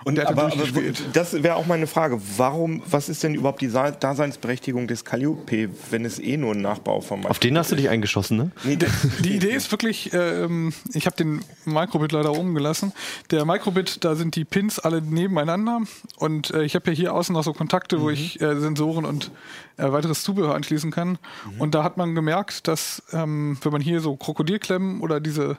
Und, 0.04 0.18
und 0.18 0.20
aber, 0.20 0.46
aber 0.46 0.70
das 1.12 1.42
wäre 1.42 1.56
auch 1.56 1.66
meine 1.66 1.86
Frage. 1.86 2.20
Warum, 2.36 2.82
was 2.86 3.08
ist 3.08 3.22
denn 3.22 3.34
überhaupt 3.34 3.60
die 3.60 3.68
Daseinsberechtigung 3.68 4.86
des 4.86 5.04
Calliope, 5.04 5.70
wenn 5.90 6.04
es 6.04 6.18
eh 6.18 6.36
nur 6.36 6.54
ein 6.54 6.62
Nachbau 6.62 7.00
von 7.00 7.18
Microbit 7.18 7.30
Auf 7.30 7.38
den 7.38 7.58
hast 7.58 7.72
du 7.72 7.76
dich 7.76 7.88
eingeschossen, 7.88 8.36
ne? 8.36 8.50
Nee, 8.64 8.78
die 9.20 9.36
Idee 9.36 9.52
ist 9.52 9.70
wirklich, 9.70 10.10
ähm, 10.12 10.72
ich 10.94 11.06
habe 11.06 11.16
den 11.16 11.42
Microbit 11.64 12.12
leider 12.12 12.32
oben 12.32 12.54
gelassen. 12.54 12.92
Der 13.30 13.44
Microbit, 13.44 14.04
da 14.04 14.14
sind 14.14 14.36
die 14.36 14.44
Pins 14.44 14.78
alle 14.78 15.02
nebeneinander 15.02 15.82
und 16.16 16.50
äh, 16.50 16.64
ich 16.64 16.74
habe 16.74 16.90
ja 16.90 16.96
hier 16.96 17.14
außen 17.14 17.32
noch 17.32 17.44
so 17.44 17.52
Kontakte, 17.52 17.98
mhm. 17.98 18.02
wo 18.02 18.10
ich 18.10 18.40
äh, 18.40 18.58
Sensoren 18.58 19.04
und 19.04 19.30
äh, 19.76 19.90
weiteres 19.92 20.22
Zubehör 20.22 20.54
anschließen 20.54 20.90
kann. 20.90 21.10
Mhm. 21.10 21.60
Und 21.60 21.74
da 21.74 21.82
hat 21.82 21.96
man 21.96 22.14
gemerkt, 22.14 22.68
dass 22.68 23.02
ähm, 23.12 23.58
wenn 23.62 23.72
man 23.72 23.80
hier 23.80 24.00
so 24.00 24.16
Krokodilklemmen 24.16 25.00
oder 25.00 25.20
diese 25.20 25.58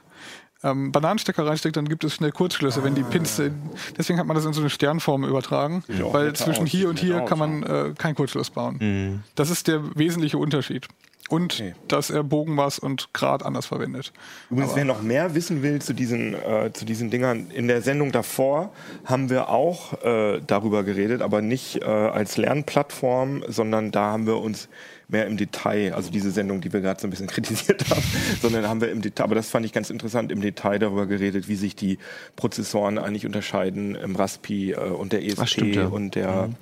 ähm, 0.64 0.92
Bananenstecker 0.92 1.46
reinsteckt, 1.46 1.76
dann 1.76 1.88
gibt 1.88 2.04
es 2.04 2.16
schnell 2.16 2.32
Kurzschlüsse, 2.32 2.82
ah, 2.82 2.84
wenn 2.84 2.96
die 2.96 3.04
Pins 3.04 3.36
sind. 3.36 3.56
Deswegen 3.98 4.20
hat 4.20 4.26
man 4.26 4.36
das 4.36 4.46
in 4.46 4.54
so 4.54 4.62
eine 4.62 4.70
Sternform 4.70 5.24
übertragen, 5.26 5.84
ja, 5.88 6.12
weil 6.14 6.34
zwischen 6.34 6.66
hier 6.66 6.90
und 6.90 7.00
hier 7.00 7.22
kann 7.22 7.40
man 7.40 7.64
äh, 7.64 7.94
keinen 7.98 8.16
Kurzschluss 8.16 8.50
bauen. 8.50 8.78
Mhm. 8.80 9.24
Das 9.36 9.50
ist 9.50 9.68
der 9.68 9.96
wesentliche 9.96 10.38
Unterschied. 10.38 10.88
Und 11.30 11.54
okay. 11.54 11.74
dass 11.88 12.10
er 12.10 12.22
Bogenmaß 12.22 12.80
und 12.80 13.14
Grad 13.14 13.44
anders 13.44 13.66
verwendet. 13.66 14.12
Übrigens, 14.50 14.72
Aber 14.72 14.78
wer 14.78 14.86
noch 14.86 15.02
mehr 15.02 15.34
wissen 15.36 15.64
will 15.64 15.82
zu 15.82 15.94
diesen, 15.94 16.34
äh, 16.34 16.72
zu 16.74 16.86
diesen 16.86 17.10
Dingern, 17.10 17.50
in 17.50 17.68
der 17.68 17.82
Sendung 17.82 18.12
davor 18.12 18.74
haben 19.06 19.30
wir 19.30 19.50
auch 19.50 20.04
äh, 20.04 20.42
darüber 20.46 20.84
geredet, 20.84 21.22
aber 21.22 21.42
nicht 21.42 21.82
äh, 21.82 21.86
als 21.86 22.36
Lernplattform, 22.36 23.44
sondern 23.48 23.92
da 23.92 24.12
haben 24.12 24.28
wir 24.28 24.38
uns 24.38 24.68
mehr 25.14 25.28
im 25.28 25.38
Detail, 25.38 25.94
also 25.94 26.12
diese 26.12 26.32
Sendung, 26.32 26.60
die 26.60 26.74
wir 26.74 26.82
gerade 26.82 27.00
so 27.00 27.08
ein 27.08 27.12
bisschen 27.12 27.28
kritisiert 27.34 27.90
haben, 27.90 28.04
sondern 28.42 28.68
haben 28.68 28.82
wir 28.82 28.92
im 28.92 29.02
Detail, 29.02 29.24
aber 29.24 29.36
das 29.36 29.50
fand 29.50 29.66
ich 29.66 29.72
ganz 29.72 29.90
interessant, 29.90 30.32
im 30.32 30.42
Detail 30.42 30.80
darüber 30.80 31.06
geredet, 31.06 31.48
wie 31.48 31.56
sich 31.56 31.76
die 31.76 32.00
Prozessoren 32.36 32.98
eigentlich 32.98 33.26
unterscheiden 33.26 33.96
im 33.96 34.16
Raspi 34.18 34.72
äh, 34.72 34.76
und 34.76 35.14
der 35.14 35.24
ESP 35.24 35.40
Ach, 35.42 35.48
stimmt, 35.48 35.76
ja. 35.76 35.88
und 35.88 36.16
der 36.16 36.48
mhm. 36.48 36.56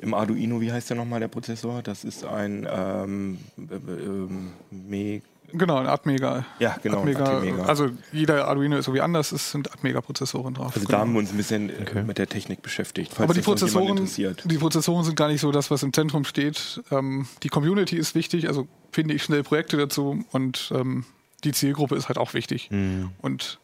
im 0.00 0.14
Arduino, 0.14 0.60
wie 0.60 0.72
heißt 0.72 0.90
der 0.90 0.96
nochmal 0.96 1.20
der 1.20 1.28
Prozessor? 1.28 1.82
Das 1.82 2.02
ist 2.02 2.24
ein 2.24 2.66
ähm, 2.68 3.38
äh, 3.56 3.74
äh, 3.74 5.20
Genau, 5.52 5.76
ein 5.76 5.86
Atmega. 5.86 6.44
Ja, 6.58 6.76
genau. 6.82 6.98
Atmega, 7.00 7.38
Atmega. 7.38 7.64
Also 7.64 7.90
jeder 8.12 8.48
Arduino 8.48 8.76
ist 8.76 8.86
irgendwie 8.86 9.02
anders, 9.02 9.32
es 9.32 9.50
sind 9.50 9.72
Atmega-Prozessoren 9.72 10.54
drauf. 10.54 10.74
Also 10.74 10.80
genau. 10.80 10.90
da 10.90 10.98
haben 10.98 11.12
wir 11.12 11.18
uns 11.20 11.30
ein 11.30 11.36
bisschen 11.36 11.70
äh, 11.70 11.82
okay. 11.82 12.02
mit 12.02 12.18
der 12.18 12.28
Technik 12.28 12.62
beschäftigt. 12.62 13.18
Aber 13.20 13.34
die 13.34 13.40
Prozessoren, 13.40 14.08
die 14.44 14.58
Prozessoren 14.58 15.04
sind 15.04 15.16
gar 15.16 15.28
nicht 15.28 15.40
so 15.40 15.52
das, 15.52 15.70
was 15.70 15.82
im 15.82 15.92
Zentrum 15.92 16.24
steht. 16.24 16.82
Ähm, 16.90 17.26
die 17.42 17.48
Community 17.48 17.96
ist 17.96 18.14
wichtig, 18.14 18.48
also 18.48 18.68
finde 18.92 19.14
ich 19.14 19.22
schnell 19.22 19.42
Projekte 19.42 19.76
dazu 19.76 20.24
und 20.30 20.72
ähm, 20.74 21.04
die 21.44 21.52
Zielgruppe 21.52 21.96
ist 21.96 22.08
halt 22.08 22.18
auch 22.18 22.34
wichtig. 22.34 22.70
Mhm. 22.70 23.10
Und 23.20 23.58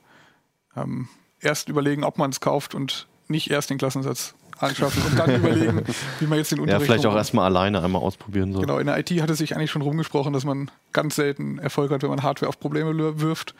ähm, 0.76 1.08
erst 1.40 1.68
überlegen, 1.68 2.04
ob 2.04 2.18
man 2.18 2.30
es 2.30 2.40
kauft 2.40 2.74
und 2.74 3.06
nicht 3.28 3.50
erst 3.50 3.70
den 3.70 3.78
Klassensatz 3.78 4.34
anschaffen 4.58 5.02
und 5.02 5.18
dann 5.18 5.34
überlegen, 5.34 5.82
wie 6.20 6.26
man 6.26 6.38
jetzt 6.38 6.52
den 6.52 6.60
Unterricht. 6.60 6.80
Ja, 6.80 6.86
vielleicht 6.86 7.06
auch 7.06 7.14
erstmal 7.14 7.44
alleine 7.44 7.82
einmal 7.82 8.02
ausprobieren 8.02 8.52
soll. 8.52 8.62
Genau, 8.62 8.78
in 8.78 8.86
der 8.86 8.98
IT 8.98 9.10
hat 9.20 9.30
es 9.30 9.38
sich 9.38 9.54
eigentlich 9.54 9.70
schon 9.70 9.82
rumgesprochen, 9.82 10.32
dass 10.32 10.44
man 10.44 10.70
ganz 10.92 11.16
selten 11.16 11.58
Erfolg 11.58 11.90
hat, 11.90 12.02
wenn 12.02 12.10
man 12.10 12.22
Hardware 12.22 12.48
auf 12.48 12.58
Probleme 12.58 13.20
wirft. 13.20 13.54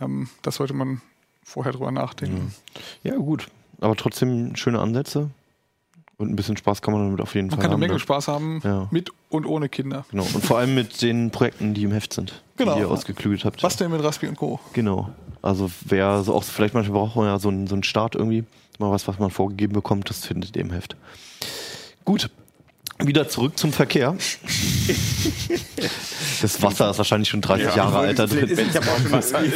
Ähm, 0.00 0.28
das 0.42 0.56
sollte 0.56 0.74
man 0.74 1.00
vorher 1.44 1.72
drüber 1.72 1.90
nachdenken. 1.90 2.54
Ja. 3.02 3.12
ja, 3.12 3.18
gut. 3.18 3.48
Aber 3.80 3.96
trotzdem 3.96 4.56
schöne 4.56 4.80
Ansätze. 4.80 5.30
Und 6.18 6.30
ein 6.30 6.36
bisschen 6.36 6.56
Spaß 6.56 6.82
kann 6.82 6.92
man 6.92 7.04
damit 7.04 7.20
auf 7.20 7.36
jeden 7.36 7.46
man 7.46 7.58
Fall 7.58 7.64
haben. 7.64 7.70
Man 7.70 7.78
kann 7.78 7.82
eine 7.84 7.92
Menge 7.92 8.00
Spaß 8.00 8.26
haben, 8.26 8.60
ja. 8.64 8.88
mit 8.90 9.12
und 9.28 9.46
ohne 9.46 9.68
Kinder. 9.68 10.04
Genau. 10.10 10.24
Und 10.24 10.44
vor 10.44 10.58
allem 10.58 10.74
mit 10.74 11.00
den 11.00 11.30
Projekten, 11.30 11.74
die 11.74 11.84
im 11.84 11.92
Heft 11.92 12.12
sind, 12.12 12.42
genau. 12.56 12.74
die 12.74 12.80
ihr 12.80 12.90
ausgeklügelt 12.90 13.44
habt. 13.44 13.62
Was 13.62 13.76
denn 13.76 13.92
mit 13.92 14.02
Raspi 14.02 14.26
und 14.26 14.36
Co. 14.36 14.58
Genau. 14.72 15.10
Also 15.42 15.70
wer 15.84 16.24
so 16.24 16.34
auch 16.34 16.42
vielleicht 16.42 16.74
manchmal 16.74 16.98
braucht 16.98 17.14
man 17.14 17.26
ja 17.26 17.38
so 17.38 17.50
einen, 17.50 17.68
so 17.68 17.76
einen 17.76 17.84
Start 17.84 18.16
irgendwie 18.16 18.44
mal 18.78 18.90
was, 18.90 19.08
was 19.08 19.18
man 19.18 19.30
vorgegeben 19.30 19.72
bekommt, 19.72 20.10
das 20.10 20.24
findet 20.24 20.56
ihr 20.56 20.62
im 20.62 20.72
Heft. 20.72 20.96
Gut, 22.04 22.30
wieder 23.00 23.28
zurück 23.28 23.58
zum 23.58 23.72
Verkehr. 23.72 24.16
Das 26.40 26.62
Wasser 26.62 26.90
ist 26.90 26.98
wahrscheinlich 26.98 27.28
schon 27.28 27.40
30 27.40 27.66
ja, 27.66 27.76
Jahre 27.76 27.98
alt 27.98 28.18
da 28.18 28.26
drin. 28.26 28.48
Ich 28.48 28.76
habe 28.76 28.86
auch 28.86 29.10
Wasser. 29.10 29.42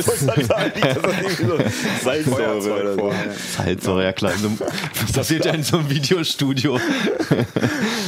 Salzsäure 2.02 2.94
so. 2.96 3.12
Salzsäure, 3.56 4.04
ja 4.04 4.12
klar. 4.12 4.32
Das 5.00 5.12
passiert 5.12 5.44
ja 5.44 5.52
in 5.52 5.62
so 5.62 5.78
einem 5.78 5.88
Videostudio. 5.90 6.80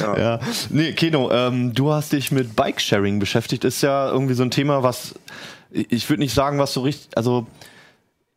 Ja. 0.00 0.18
ja. 0.18 0.40
Nee, 0.70 0.92
Keno, 0.92 1.30
ähm, 1.30 1.72
du 1.72 1.92
hast 1.92 2.12
dich 2.12 2.32
mit 2.32 2.56
Bike-Sharing 2.56 3.20
beschäftigt. 3.20 3.64
Ist 3.64 3.82
ja 3.82 4.10
irgendwie 4.10 4.34
so 4.34 4.42
ein 4.42 4.50
Thema, 4.50 4.82
was 4.82 5.14
ich 5.70 6.08
würde 6.08 6.22
nicht 6.22 6.34
sagen, 6.34 6.58
was 6.58 6.72
so 6.72 6.82
richtig, 6.82 7.16
also 7.16 7.46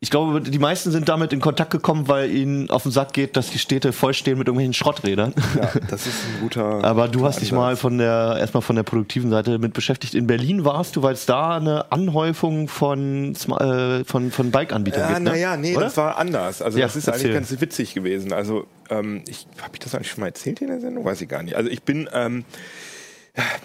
ich 0.00 0.10
glaube, 0.10 0.40
die 0.40 0.58
meisten 0.60 0.92
sind 0.92 1.08
damit 1.08 1.32
in 1.32 1.40
Kontakt 1.40 1.72
gekommen, 1.72 2.06
weil 2.06 2.30
ihnen 2.30 2.70
auf 2.70 2.84
den 2.84 2.92
Sack 2.92 3.12
geht, 3.14 3.36
dass 3.36 3.50
die 3.50 3.58
Städte 3.58 3.92
vollstehen 3.92 4.38
mit 4.38 4.46
irgendwelchen 4.46 4.72
Schrotträdern. 4.74 5.34
Ja, 5.56 5.72
das 5.90 6.06
ist 6.06 6.14
ein 6.24 6.40
guter. 6.40 6.62
Aber 6.84 7.08
du 7.08 7.24
hast 7.24 7.40
dich 7.40 7.50
mal 7.50 7.74
von 7.74 7.98
der, 7.98 8.36
erstmal 8.38 8.62
von 8.62 8.76
der 8.76 8.84
produktiven 8.84 9.30
Seite 9.30 9.58
mit 9.58 9.72
beschäftigt. 9.72 10.14
In 10.14 10.28
Berlin 10.28 10.64
warst 10.64 10.94
du, 10.94 11.02
weil 11.02 11.14
es 11.14 11.26
da 11.26 11.56
eine 11.56 11.90
Anhäufung 11.90 12.68
von, 12.68 13.34
äh, 13.34 14.04
von, 14.04 14.30
von 14.30 14.50
Bike-Anbietern 14.52 15.00
ja, 15.00 15.08
gibt. 15.08 15.20
Ne? 15.20 15.30
Naja, 15.30 15.56
nee, 15.56 15.74
Oder? 15.74 15.86
das 15.86 15.96
war 15.96 16.16
anders. 16.16 16.62
Also, 16.62 16.78
ja, 16.78 16.86
das 16.86 16.94
ist 16.94 17.08
erzähl. 17.08 17.32
eigentlich 17.32 17.48
ganz 17.48 17.60
witzig 17.60 17.94
gewesen. 17.94 18.32
Also, 18.32 18.68
ähm, 18.90 19.22
ich, 19.26 19.48
habe 19.60 19.72
ich 19.72 19.80
das 19.80 19.96
eigentlich 19.96 20.12
schon 20.12 20.20
mal 20.20 20.28
erzählt 20.28 20.60
in 20.60 20.68
der 20.68 20.80
Sendung? 20.80 21.04
Weiß 21.04 21.20
ich 21.20 21.28
gar 21.28 21.42
nicht. 21.42 21.56
Also, 21.56 21.68
ich 21.68 21.82
bin, 21.82 22.08
ähm, 22.12 22.44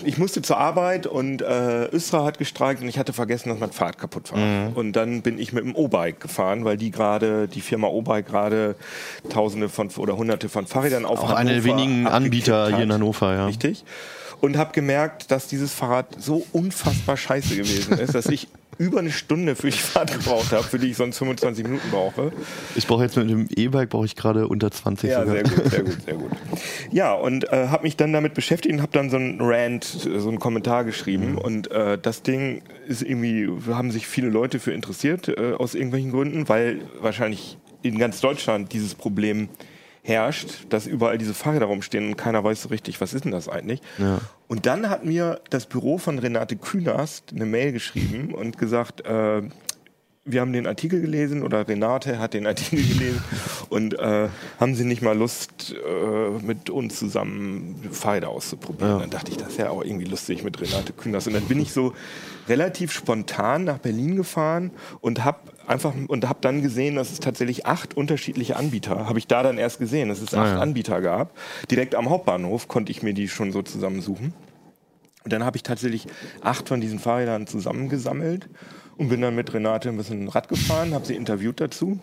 ich 0.03 0.17
musste 0.17 0.41
zur 0.41 0.57
Arbeit 0.57 1.07
und 1.07 1.41
äh, 1.41 1.85
Östra 1.85 2.25
hat 2.25 2.37
gestreikt 2.37 2.81
und 2.81 2.87
ich 2.87 2.97
hatte 2.97 3.13
vergessen, 3.13 3.49
dass 3.49 3.59
mein 3.59 3.71
Fahrrad 3.71 3.97
kaputt 3.97 4.31
war. 4.31 4.39
Mhm. 4.39 4.73
Und 4.73 4.93
dann 4.93 5.21
bin 5.21 5.39
ich 5.39 5.53
mit 5.53 5.63
dem 5.63 5.75
O-Bike 5.75 6.19
gefahren, 6.19 6.65
weil 6.65 6.77
die 6.77 6.91
gerade, 6.91 7.47
die 7.47 7.61
Firma 7.61 7.87
O-Bike 7.87 8.27
gerade 8.27 8.75
Tausende 9.29 9.69
von 9.69 9.89
oder 9.97 10.17
Hunderte 10.17 10.49
von 10.49 10.67
Fahrrädern 10.67 11.05
auf 11.05 11.19
Auch 11.19 11.23
Hannover 11.23 11.37
eine 11.37 11.53
der 11.53 11.63
wenigen 11.63 12.07
Anbieter 12.07 12.67
hier 12.67 12.83
in 12.83 12.93
Hannover, 12.93 13.33
ja. 13.33 13.45
Richtig. 13.45 13.83
und 14.41 14.57
habe 14.57 14.73
gemerkt, 14.73 15.31
dass 15.31 15.47
dieses 15.47 15.73
Fahrrad 15.73 16.07
so 16.19 16.45
unfassbar 16.51 17.17
scheiße 17.17 17.55
gewesen 17.55 17.97
ist, 17.97 18.13
dass 18.13 18.25
ich 18.27 18.47
über 18.77 18.99
eine 18.99 19.11
Stunde 19.11 19.55
für 19.55 19.69
die 19.69 19.77
Fahrt 19.77 20.13
gebraucht 20.13 20.51
habe, 20.51 20.63
für 20.63 20.79
die 20.79 20.91
ich 20.91 20.97
sonst 20.97 21.17
25 21.17 21.63
Minuten 21.65 21.89
brauche. 21.91 22.31
Ich 22.75 22.87
brauche 22.87 23.03
jetzt 23.03 23.15
mit 23.17 23.29
dem 23.29 23.47
E-Bike 23.55 23.89
brauche 23.89 24.05
ich 24.05 24.15
gerade 24.15 24.47
unter 24.47 24.71
20 24.71 25.09
Ja, 25.09 25.25
sogar. 25.25 25.33
sehr 25.35 25.43
gut, 25.43 25.71
sehr 25.71 25.83
gut, 25.83 25.97
sehr 26.05 26.13
gut. 26.15 26.31
Ja, 26.91 27.13
und 27.13 27.51
äh, 27.51 27.67
habe 27.67 27.83
mich 27.83 27.97
dann 27.97 28.13
damit 28.13 28.33
beschäftigt 28.33 28.73
und 28.75 28.81
habe 28.81 28.91
dann 28.91 29.09
so 29.09 29.17
einen 29.17 29.39
Rant, 29.41 29.83
so 29.83 30.27
einen 30.29 30.39
Kommentar 30.39 30.83
geschrieben. 30.83 31.37
Und 31.37 31.71
äh, 31.71 31.97
das 31.97 32.23
Ding 32.23 32.61
ist 32.87 33.01
irgendwie, 33.01 33.49
haben 33.67 33.91
sich 33.91 34.07
viele 34.07 34.29
Leute 34.29 34.59
für 34.59 34.71
interessiert, 34.71 35.27
äh, 35.27 35.53
aus 35.57 35.75
irgendwelchen 35.75 36.11
Gründen, 36.11 36.49
weil 36.49 36.81
wahrscheinlich 36.99 37.57
in 37.81 37.97
ganz 37.97 38.21
Deutschland 38.21 38.73
dieses 38.73 38.95
Problem 38.95 39.49
herrscht, 40.03 40.65
dass 40.69 40.85
überall 40.85 41.17
diese 41.17 41.33
Fahrräder 41.33 41.65
rumstehen 41.65 42.09
und 42.09 42.17
keiner 42.17 42.43
weiß 42.43 42.63
so 42.63 42.69
richtig, 42.69 42.99
was 43.01 43.13
ist 43.13 43.23
denn 43.23 43.31
das 43.31 43.47
eigentlich. 43.47 43.81
Ja. 43.97 44.19
Und 44.47 44.65
dann 44.65 44.89
hat 44.89 45.05
mir 45.05 45.39
das 45.49 45.65
Büro 45.65 45.97
von 45.97 46.19
Renate 46.19 46.57
Künast 46.57 47.31
eine 47.33 47.45
Mail 47.45 47.71
geschrieben 47.71 48.33
und 48.35 48.57
gesagt, 48.57 49.05
äh, 49.05 49.41
wir 50.25 50.39
haben 50.39 50.53
den 50.53 50.67
Artikel 50.67 51.01
gelesen 51.01 51.43
oder 51.43 51.67
Renate 51.67 52.17
hat 52.17 52.33
den 52.33 52.47
Artikel 52.47 52.81
gelesen 52.87 53.21
und 53.69 53.99
äh, 53.99 54.29
haben 54.59 54.75
Sie 54.75 54.85
nicht 54.85 55.01
mal 55.01 55.17
Lust, 55.17 55.73
äh, 55.73 56.45
mit 56.45 56.69
uns 56.69 56.97
zusammen 56.97 57.75
Fahrräder 57.91 58.29
auszuprobieren? 58.29 58.91
Ja. 58.93 58.99
Dann 58.99 59.09
dachte 59.09 59.31
ich, 59.31 59.37
das 59.37 59.49
ist 59.49 59.57
ja 59.59 59.69
auch 59.69 59.83
irgendwie 59.83 60.05
lustig 60.05 60.43
mit 60.43 60.61
Renate 60.61 60.93
Künast. 60.93 61.27
Und 61.27 61.33
dann 61.33 61.45
bin 61.45 61.59
ich 61.59 61.73
so 61.73 61.93
relativ 62.47 62.91
spontan 62.91 63.65
nach 63.65 63.79
Berlin 63.79 64.15
gefahren 64.15 64.71
und 65.01 65.25
habe 65.25 65.39
einfach 65.67 65.93
und 66.07 66.27
habe 66.27 66.39
dann 66.41 66.61
gesehen, 66.61 66.95
dass 66.95 67.11
es 67.11 67.19
tatsächlich 67.19 67.65
acht 67.65 67.95
unterschiedliche 67.95 68.55
Anbieter, 68.55 69.07
habe 69.07 69.19
ich 69.19 69.27
da 69.27 69.43
dann 69.43 69.57
erst 69.57 69.79
gesehen, 69.79 70.09
dass 70.09 70.21
es 70.21 70.33
Ah, 70.33 70.43
acht 70.43 70.51
ja. 70.53 70.59
Anbieter 70.59 71.01
gab. 71.01 71.37
Direkt 71.69 71.95
am 71.95 72.09
Hauptbahnhof 72.09 72.67
konnte 72.67 72.91
ich 72.91 73.03
mir 73.03 73.13
die 73.13 73.27
schon 73.27 73.51
so 73.51 73.61
zusammensuchen. 73.61 74.33
Und 75.23 75.31
dann 75.31 75.45
habe 75.45 75.55
ich 75.55 75.63
tatsächlich 75.63 76.07
acht 76.41 76.67
von 76.67 76.81
diesen 76.81 76.99
Fahrrädern 76.99 77.47
zusammengesammelt 77.47 78.49
und 78.97 79.09
bin 79.09 79.21
dann 79.21 79.35
mit 79.35 79.53
Renate 79.53 79.89
ein 79.89 79.97
bisschen 79.97 80.27
Rad 80.27 80.47
gefahren, 80.47 80.93
habe 80.93 81.05
sie 81.05 81.15
interviewt 81.15 81.59
dazu 81.59 81.99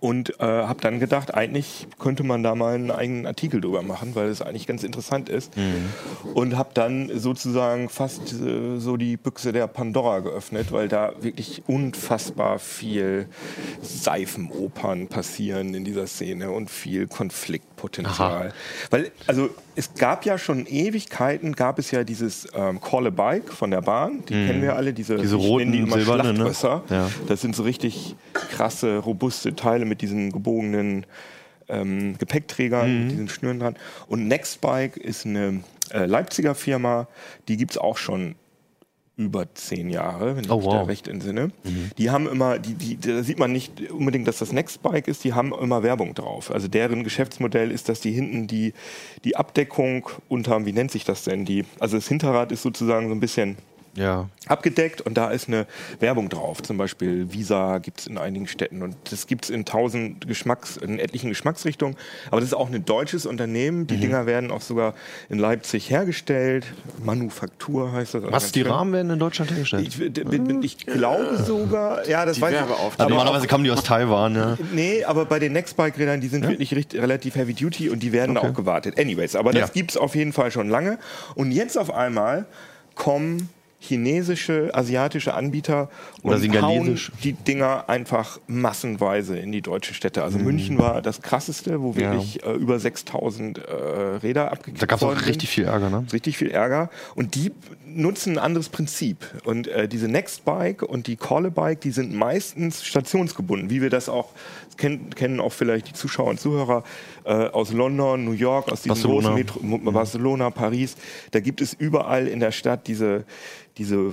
und 0.00 0.40
äh, 0.40 0.44
habe 0.44 0.80
dann 0.80 0.98
gedacht, 0.98 1.34
eigentlich 1.34 1.86
könnte 1.98 2.24
man 2.24 2.42
da 2.42 2.54
mal 2.54 2.74
einen 2.74 2.90
eigenen 2.90 3.26
Artikel 3.26 3.60
drüber 3.60 3.82
machen, 3.82 4.14
weil 4.14 4.28
es 4.28 4.40
eigentlich 4.40 4.66
ganz 4.66 4.82
interessant 4.82 5.28
ist. 5.28 5.52
Und 6.34 6.56
habe 6.56 6.70
dann 6.72 7.10
sozusagen 7.18 7.90
fast 7.90 8.32
äh, 8.32 8.78
so 8.78 8.96
die 8.96 9.18
Büchse 9.18 9.52
der 9.52 9.66
Pandora 9.66 10.20
geöffnet, 10.20 10.72
weil 10.72 10.88
da 10.88 11.12
wirklich 11.20 11.62
unfassbar 11.66 12.58
viel 12.58 13.28
Seifenopern 13.82 15.08
passieren 15.08 15.74
in 15.74 15.84
dieser 15.84 16.06
Szene 16.06 16.50
und 16.50 16.70
viel 16.70 17.06
Konfliktpotenzial. 17.80 18.52
Weil, 18.90 19.10
also 19.26 19.50
es 19.74 19.94
gab 19.94 20.24
ja 20.24 20.38
schon 20.38 20.66
Ewigkeiten, 20.66 21.54
gab 21.54 21.78
es 21.78 21.90
ja 21.90 22.04
dieses 22.04 22.46
ähm, 22.54 22.80
Call 22.80 23.06
a 23.06 23.10
Bike 23.10 23.52
von 23.52 23.70
der 23.70 23.82
Bahn, 23.82 24.22
die 24.28 24.34
kennen 24.34 24.62
wir 24.62 24.76
alle, 24.76 24.92
diese, 24.92 25.16
Diese 25.16 25.36
nenne 25.36 25.46
die 25.46 25.48
roten, 25.48 25.74
immer 25.74 25.96
silbernen, 25.96 26.36
ne? 26.36 26.52
Ja. 26.90 27.10
Das 27.28 27.40
sind 27.40 27.56
so 27.56 27.62
richtig 27.62 28.16
krasse, 28.32 28.98
robuste 28.98 29.54
Teile 29.54 29.84
mit 29.84 30.02
diesen 30.02 30.32
gebogenen 30.32 31.06
ähm, 31.68 32.18
Gepäckträgern, 32.18 33.02
mit 33.02 33.12
diesen 33.12 33.28
Schnüren 33.28 33.60
dran. 33.60 33.76
Und 34.08 34.28
Nextbike 34.28 34.96
ist 34.96 35.24
eine 35.24 35.62
äh, 35.90 36.06
Leipziger 36.06 36.54
Firma, 36.54 37.08
die 37.48 37.56
gibt 37.56 37.72
es 37.72 37.78
auch 37.78 37.96
schon 37.96 38.34
über 39.16 39.52
zehn 39.54 39.90
Jahre, 39.90 40.36
wenn 40.36 40.44
ich 40.44 40.50
Oh, 40.50 40.56
mich 40.56 40.66
da 40.66 40.82
recht 40.82 41.06
entsinne. 41.08 41.50
Die 41.98 42.10
haben 42.10 42.26
immer, 42.26 42.58
die, 42.58 42.74
die, 42.74 42.96
da 42.98 43.22
sieht 43.22 43.38
man 43.38 43.52
nicht 43.52 43.90
unbedingt, 43.90 44.26
dass 44.26 44.38
das 44.38 44.52
Nextbike 44.52 45.08
ist, 45.08 45.24
die 45.24 45.34
haben 45.34 45.52
immer 45.52 45.82
Werbung 45.82 46.14
drauf. 46.14 46.50
Also 46.50 46.68
deren 46.68 47.04
Geschäftsmodell 47.04 47.70
ist, 47.70 47.88
dass 47.90 48.00
die 48.00 48.12
hinten 48.12 48.46
die, 48.46 48.72
die 49.24 49.36
Abdeckung 49.36 50.08
unterm, 50.28 50.64
wie 50.64 50.72
nennt 50.72 50.90
sich 50.90 51.04
das 51.04 51.24
denn? 51.24 51.44
Die, 51.44 51.64
also 51.78 51.96
das 51.98 52.08
Hinterrad 52.08 52.50
ist 52.50 52.62
sozusagen 52.62 53.08
so 53.08 53.14
ein 53.14 53.20
bisschen 53.20 53.56
Ja. 53.96 54.28
abgedeckt 54.46 55.00
und 55.00 55.14
da 55.14 55.30
ist 55.30 55.48
eine 55.48 55.66
Werbung 55.98 56.28
drauf. 56.28 56.62
Zum 56.62 56.76
Beispiel 56.78 57.32
Visa 57.32 57.78
gibt 57.78 58.00
es 58.00 58.06
in 58.06 58.18
einigen 58.18 58.46
Städten 58.46 58.82
und 58.82 58.94
das 59.10 59.26
gibt 59.26 59.44
es 59.46 59.50
in 59.50 59.64
tausend 59.64 60.28
Geschmacks, 60.28 60.76
in 60.76 60.98
etlichen 61.00 61.28
Geschmacksrichtungen. 61.30 61.96
Aber 62.30 62.40
das 62.40 62.50
ist 62.50 62.54
auch 62.54 62.70
ein 62.70 62.84
deutsches 62.84 63.26
Unternehmen. 63.26 63.80
Mhm. 63.80 63.86
Die 63.88 63.96
Dinger 63.96 64.26
werden 64.26 64.50
auch 64.52 64.60
sogar 64.60 64.94
in 65.28 65.38
Leipzig 65.40 65.90
hergestellt. 65.90 66.66
Manufaktur 67.04 67.92
heißt 67.92 68.14
das. 68.14 68.22
Was, 68.30 68.52
die 68.52 68.60
schön. 68.62 68.70
Rahmen 68.70 68.92
werden 68.92 69.10
in 69.10 69.18
Deutschland 69.18 69.50
hergestellt? 69.50 69.86
Ich, 69.88 69.98
bin- 69.98 70.62
ich 70.62 70.86
glaube 70.86 71.36
sogar, 71.44 72.06
ja, 72.08 72.24
das 72.24 72.36
Die 72.36 72.42
weiß 72.42 72.54
ich. 72.54 72.60
Also 72.60 73.08
normalerweise 73.08 73.48
kommen 73.48 73.64
die 73.64 73.70
aus 73.72 73.82
Taiwan, 73.82 74.34
ja. 74.36 74.56
Nee, 74.72 75.04
aber 75.04 75.24
bei 75.24 75.38
den 75.40 75.52
Nextbike-Rädern, 75.52 76.20
die 76.20 76.28
sind 76.28 76.46
wirklich 76.46 76.74
richtig, 76.74 77.00
relativ 77.02 77.34
heavy 77.34 77.54
duty 77.54 77.90
und 77.90 78.02
die 78.02 78.12
werden 78.12 78.36
Okay. 78.36 78.46
auch 78.48 78.54
gewartet. 78.54 78.98
Anyways, 78.98 79.34
aber 79.36 79.52
das 79.52 79.60
Ja. 79.68 79.74
gibt's 79.74 79.96
auf 79.96 80.14
jeden 80.14 80.32
Fall 80.32 80.50
schon 80.52 80.68
lange. 80.68 80.98
Und 81.34 81.50
jetzt 81.52 81.76
auf 81.76 81.92
einmal 81.92 82.46
kommen 82.94 83.48
chinesische, 83.80 84.70
asiatische 84.74 85.34
Anbieter 85.34 85.88
Oder 86.22 86.36
und 86.36 86.62
hauen 86.62 87.00
die 87.24 87.32
Dinger 87.32 87.88
einfach 87.88 88.38
massenweise 88.46 89.38
in 89.38 89.52
die 89.52 89.62
deutschen 89.62 89.94
Städte. 89.94 90.22
Also 90.22 90.38
München 90.38 90.78
war 90.78 91.00
das 91.02 91.22
krasseste, 91.22 91.80
wo 91.80 91.92
Mhm. 91.92 92.00
Ja. 92.00 92.12
wirklich 92.12 92.44
äh, 92.44 92.52
über 92.52 92.78
6000 92.78 93.58
äh, 93.58 93.62
Räder 94.22 94.52
abgekriegt 94.52 94.82
Da 94.82 94.86
gab 94.86 94.98
es 94.98 95.04
auch 95.04 95.26
richtig 95.26 95.48
viel 95.48 95.64
Ärger, 95.64 95.90
ne? 95.90 96.04
richtig 96.12 96.36
viel 96.36 96.50
Ärger. 96.50 96.90
Und 97.14 97.34
die 97.34 97.52
nutzen 97.94 98.34
ein 98.34 98.38
anderes 98.38 98.68
Prinzip. 98.68 99.18
Und 99.44 99.66
äh, 99.68 99.88
diese 99.88 100.08
Nextbike 100.08 100.82
und 100.82 101.06
die 101.06 101.16
Call-a-Bike, 101.16 101.80
die 101.80 101.90
sind 101.90 102.14
meistens 102.14 102.84
stationsgebunden, 102.84 103.70
wie 103.70 103.82
wir 103.82 103.90
das 103.90 104.08
auch 104.08 104.30
kennen, 104.76 105.10
kennen 105.14 105.40
auch 105.40 105.52
vielleicht 105.52 105.88
die 105.88 105.92
Zuschauer 105.92 106.30
und 106.30 106.40
Zuhörer 106.40 106.84
äh, 107.24 107.30
aus 107.32 107.72
London, 107.72 108.24
New 108.24 108.32
York, 108.32 108.70
aus 108.72 108.82
diesen 108.82 108.88
Barcelona. 108.90 109.28
großen 109.28 109.34
Metro 109.34 109.60
Mo- 109.62 109.92
Barcelona, 109.92 110.50
Paris. 110.50 110.96
Da 111.32 111.40
gibt 111.40 111.60
es 111.60 111.74
überall 111.74 112.26
in 112.26 112.40
der 112.40 112.52
Stadt 112.52 112.86
diese, 112.86 113.24
diese 113.76 114.12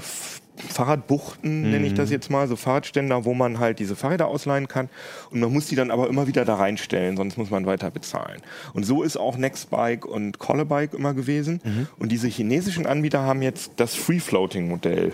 Fahrradbuchten, 0.57 1.71
nenne 1.71 1.85
ich 1.85 1.93
das 1.93 2.09
jetzt 2.09 2.29
mal, 2.29 2.47
so 2.47 2.55
Fahrradständer, 2.55 3.25
wo 3.25 3.33
man 3.33 3.59
halt 3.59 3.79
diese 3.79 3.95
Fahrräder 3.95 4.27
ausleihen 4.27 4.67
kann. 4.67 4.89
Und 5.31 5.39
man 5.39 5.51
muss 5.51 5.67
die 5.67 5.75
dann 5.75 5.91
aber 5.91 6.09
immer 6.09 6.27
wieder 6.27 6.45
da 6.45 6.55
reinstellen, 6.55 7.17
sonst 7.17 7.37
muss 7.37 7.49
man 7.49 7.65
weiter 7.65 7.91
bezahlen. 7.91 8.41
Und 8.73 8.85
so 8.85 9.03
ist 9.03 9.17
auch 9.17 9.37
Nextbike 9.37 10.05
und 10.05 10.39
Collarbike 10.39 10.95
immer 10.95 11.13
gewesen. 11.13 11.61
Und 11.99 12.11
diese 12.11 12.27
chinesischen 12.27 12.85
Anbieter 12.85 13.21
haben 13.21 13.41
jetzt 13.41 13.73
das 13.77 13.95
Free-Floating-Modell 13.95 15.13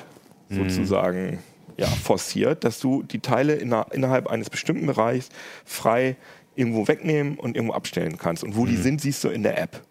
sozusagen 0.50 1.40
ja, 1.78 1.88
forciert, 1.88 2.64
dass 2.64 2.80
du 2.80 3.04
die 3.04 3.20
Teile 3.20 3.54
inner, 3.56 3.88
innerhalb 3.92 4.28
eines 4.28 4.50
bestimmten 4.50 4.86
Bereichs 4.86 5.30
frei 5.66 6.16
irgendwo 6.56 6.88
wegnehmen 6.88 7.38
und 7.38 7.56
irgendwo 7.56 7.74
abstellen 7.74 8.18
kannst. 8.18 8.44
Und 8.44 8.56
wo 8.56 8.66
die 8.66 8.78
sind, 8.78 9.02
siehst 9.02 9.24
du 9.24 9.30
in 9.30 9.44
der 9.44 9.60
App. 9.60 9.82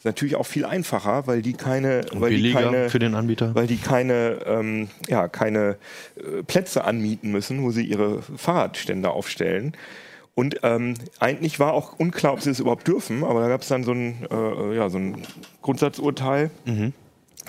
Ist 0.00 0.06
natürlich 0.06 0.36
auch 0.36 0.46
viel 0.46 0.64
einfacher, 0.64 1.26
weil 1.26 1.42
die 1.42 1.52
keine, 1.52 2.06
weil 2.14 2.34
die 2.34 2.54
keine, 2.54 2.88
für 2.88 2.98
den 2.98 3.14
Anbieter. 3.14 3.54
weil 3.54 3.66
die 3.66 3.76
keine, 3.76 4.38
ähm, 4.46 4.88
ja, 5.08 5.28
keine 5.28 5.76
äh, 6.16 6.42
Plätze 6.42 6.84
anmieten 6.84 7.30
müssen, 7.30 7.62
wo 7.62 7.70
sie 7.70 7.84
ihre 7.84 8.22
Fahrradstände 8.22 9.10
aufstellen. 9.10 9.76
Und 10.34 10.60
ähm, 10.62 10.94
eigentlich 11.18 11.60
war 11.60 11.74
auch 11.74 11.98
unklar, 11.98 12.32
ob 12.32 12.40
sie 12.40 12.48
es 12.48 12.60
überhaupt 12.60 12.88
dürfen, 12.88 13.24
aber 13.24 13.40
da 13.40 13.48
gab 13.48 13.60
es 13.60 13.68
dann 13.68 13.84
so 13.84 13.92
ein, 13.92 14.26
äh, 14.30 14.74
ja, 14.74 14.88
so 14.88 14.96
ein 14.96 15.18
Grundsatzurteil, 15.60 16.50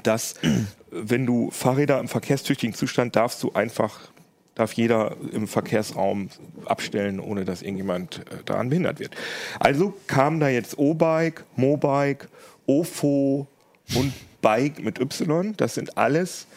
dass 0.03 0.33
äh, 0.43 0.49
wenn 0.91 1.25
du 1.25 1.51
Fahrräder 1.51 2.01
im 2.01 2.09
verkehrstüchtigen 2.09 2.75
Zustand 2.75 3.15
darfst 3.15 3.41
du 3.43 3.53
einfach, 3.53 4.11
darf 4.55 4.73
jeder 4.73 5.15
im 5.31 5.47
Verkehrsraum 5.47 6.29
abstellen, 6.65 7.19
ohne 7.19 7.45
dass 7.45 7.61
irgendjemand 7.61 8.19
äh, 8.19 8.43
daran 8.45 8.69
behindert 8.69 8.99
wird. 8.99 9.15
Also 9.59 9.93
kam 10.07 10.39
da 10.39 10.49
jetzt 10.49 10.77
O-Bike, 10.77 11.45
Mobike, 11.55 12.27
OFO 12.65 13.47
und 13.95 14.13
Bike 14.41 14.83
mit 14.83 14.99
Y. 14.99 15.53
Das 15.57 15.75
sind 15.75 15.97
alles 15.97 16.47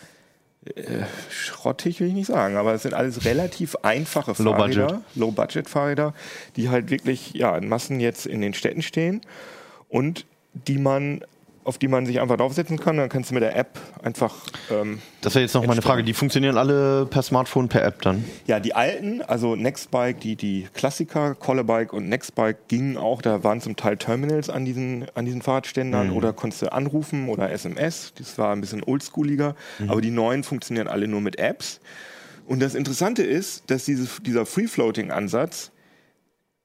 äh, 0.64 1.05
schrottig, 1.30 2.01
will 2.01 2.09
ich 2.09 2.14
nicht 2.14 2.26
sagen, 2.26 2.57
aber 2.57 2.74
es 2.74 2.82
sind 2.82 2.95
alles 2.95 3.24
relativ 3.24 3.76
einfache 3.82 4.30
Low 4.42 4.53
Fahrräder, 4.53 4.86
budget. 4.86 5.03
Low-Budget-Fahrräder, 5.14 6.14
die 6.57 6.70
halt 6.70 6.90
wirklich 6.90 7.34
ja, 7.34 7.57
in 7.57 7.68
Massen 7.68 8.01
jetzt 8.01 8.26
in 8.26 8.40
den 8.40 8.55
Städten 8.55 8.82
stehen 8.82 9.20
und 9.88 10.26
die 10.55 10.78
man 10.78 11.22
auf 11.64 11.78
die 11.78 11.88
man 11.88 12.06
sich 12.06 12.20
einfach 12.20 12.36
draufsetzen 12.36 12.78
kann. 12.78 12.96
Dann 12.96 13.08
kannst 13.08 13.30
du 13.30 13.34
mit 13.34 13.42
der 13.42 13.56
App 13.56 13.78
einfach 14.02 14.34
ähm, 14.70 15.00
Das 15.22 15.34
wäre 15.34 15.42
jetzt 15.42 15.54
noch 15.54 15.62
meine 15.62 15.72
Entstehen. 15.72 15.88
Frage. 15.88 16.04
Die 16.04 16.14
funktionieren 16.14 16.56
alle 16.56 17.06
per 17.06 17.22
Smartphone, 17.22 17.68
per 17.68 17.82
App 17.84 18.02
dann? 18.02 18.24
Ja, 18.46 18.60
die 18.60 18.74
alten, 18.74 19.22
also 19.22 19.56
Nextbike, 19.56 20.20
die, 20.20 20.36
die 20.36 20.68
Klassiker, 20.74 21.34
Collarbike 21.34 21.94
und 21.94 22.08
Nextbike 22.08 22.68
gingen 22.68 22.96
auch, 22.96 23.22
da 23.22 23.42
waren 23.42 23.60
zum 23.60 23.76
Teil 23.76 23.96
Terminals 23.96 24.50
an 24.50 24.64
diesen, 24.64 25.06
an 25.14 25.24
diesen 25.24 25.42
Fahrradständern 25.42 26.10
oder 26.10 26.32
konntest 26.32 26.62
du 26.62 26.72
anrufen 26.72 27.28
oder 27.28 27.50
SMS. 27.50 28.12
Das 28.18 28.38
war 28.38 28.52
ein 28.52 28.60
bisschen 28.60 28.82
oldschooliger. 28.82 29.56
Aber 29.88 30.00
die 30.00 30.10
neuen 30.10 30.44
funktionieren 30.44 30.88
alle 30.88 31.08
nur 31.08 31.20
mit 31.20 31.38
Apps. 31.38 31.80
Und 32.46 32.60
das 32.60 32.74
Interessante 32.74 33.22
ist, 33.22 33.70
dass 33.70 33.84
dieses, 33.84 34.18
dieser 34.22 34.44
Free-Floating-Ansatz, 34.44 35.70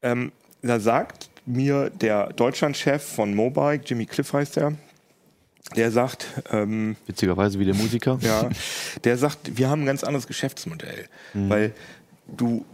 ähm, 0.01 0.31
da 0.61 0.79
sagt 0.79 1.29
mir 1.45 1.89
der 1.89 2.33
Deutschlandchef 2.33 3.01
von 3.01 3.33
Mobike, 3.33 3.83
Jimmy 3.85 4.05
Cliff 4.05 4.33
heißt 4.33 4.57
er, 4.57 4.73
der 5.75 5.91
sagt, 5.91 6.27
ähm, 6.51 6.95
Witzigerweise 7.05 7.59
wie 7.59 7.65
der 7.65 7.75
Musiker. 7.75 8.17
ja, 8.21 8.49
der 9.03 9.17
sagt, 9.17 9.57
wir 9.57 9.69
haben 9.69 9.83
ein 9.83 9.85
ganz 9.85 10.03
anderes 10.03 10.27
Geschäftsmodell, 10.27 11.07
weil 11.33 11.73
du, 12.27 12.65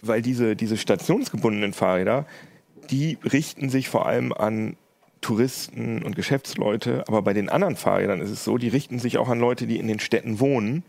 weil 0.00 0.22
diese, 0.22 0.56
diese 0.56 0.76
stationsgebundenen 0.76 1.72
Fahrräder, 1.72 2.26
die 2.90 3.18
richten 3.24 3.68
sich 3.68 3.88
vor 3.88 4.06
allem 4.06 4.32
an 4.32 4.76
Touristen 5.20 6.02
und 6.02 6.16
Geschäftsleute. 6.16 7.04
Aber 7.08 7.22
bei 7.22 7.32
den 7.32 7.48
anderen 7.48 7.76
Fahrrädern 7.76 8.20
ist 8.20 8.30
es 8.30 8.44
so, 8.44 8.56
die 8.56 8.68
richten 8.68 8.98
sich 8.98 9.18
auch 9.18 9.28
an 9.28 9.40
Leute, 9.40 9.66
die 9.66 9.78
in 9.78 9.88
den 9.88 10.00
Städten 10.00 10.40
wohnen, 10.40 10.84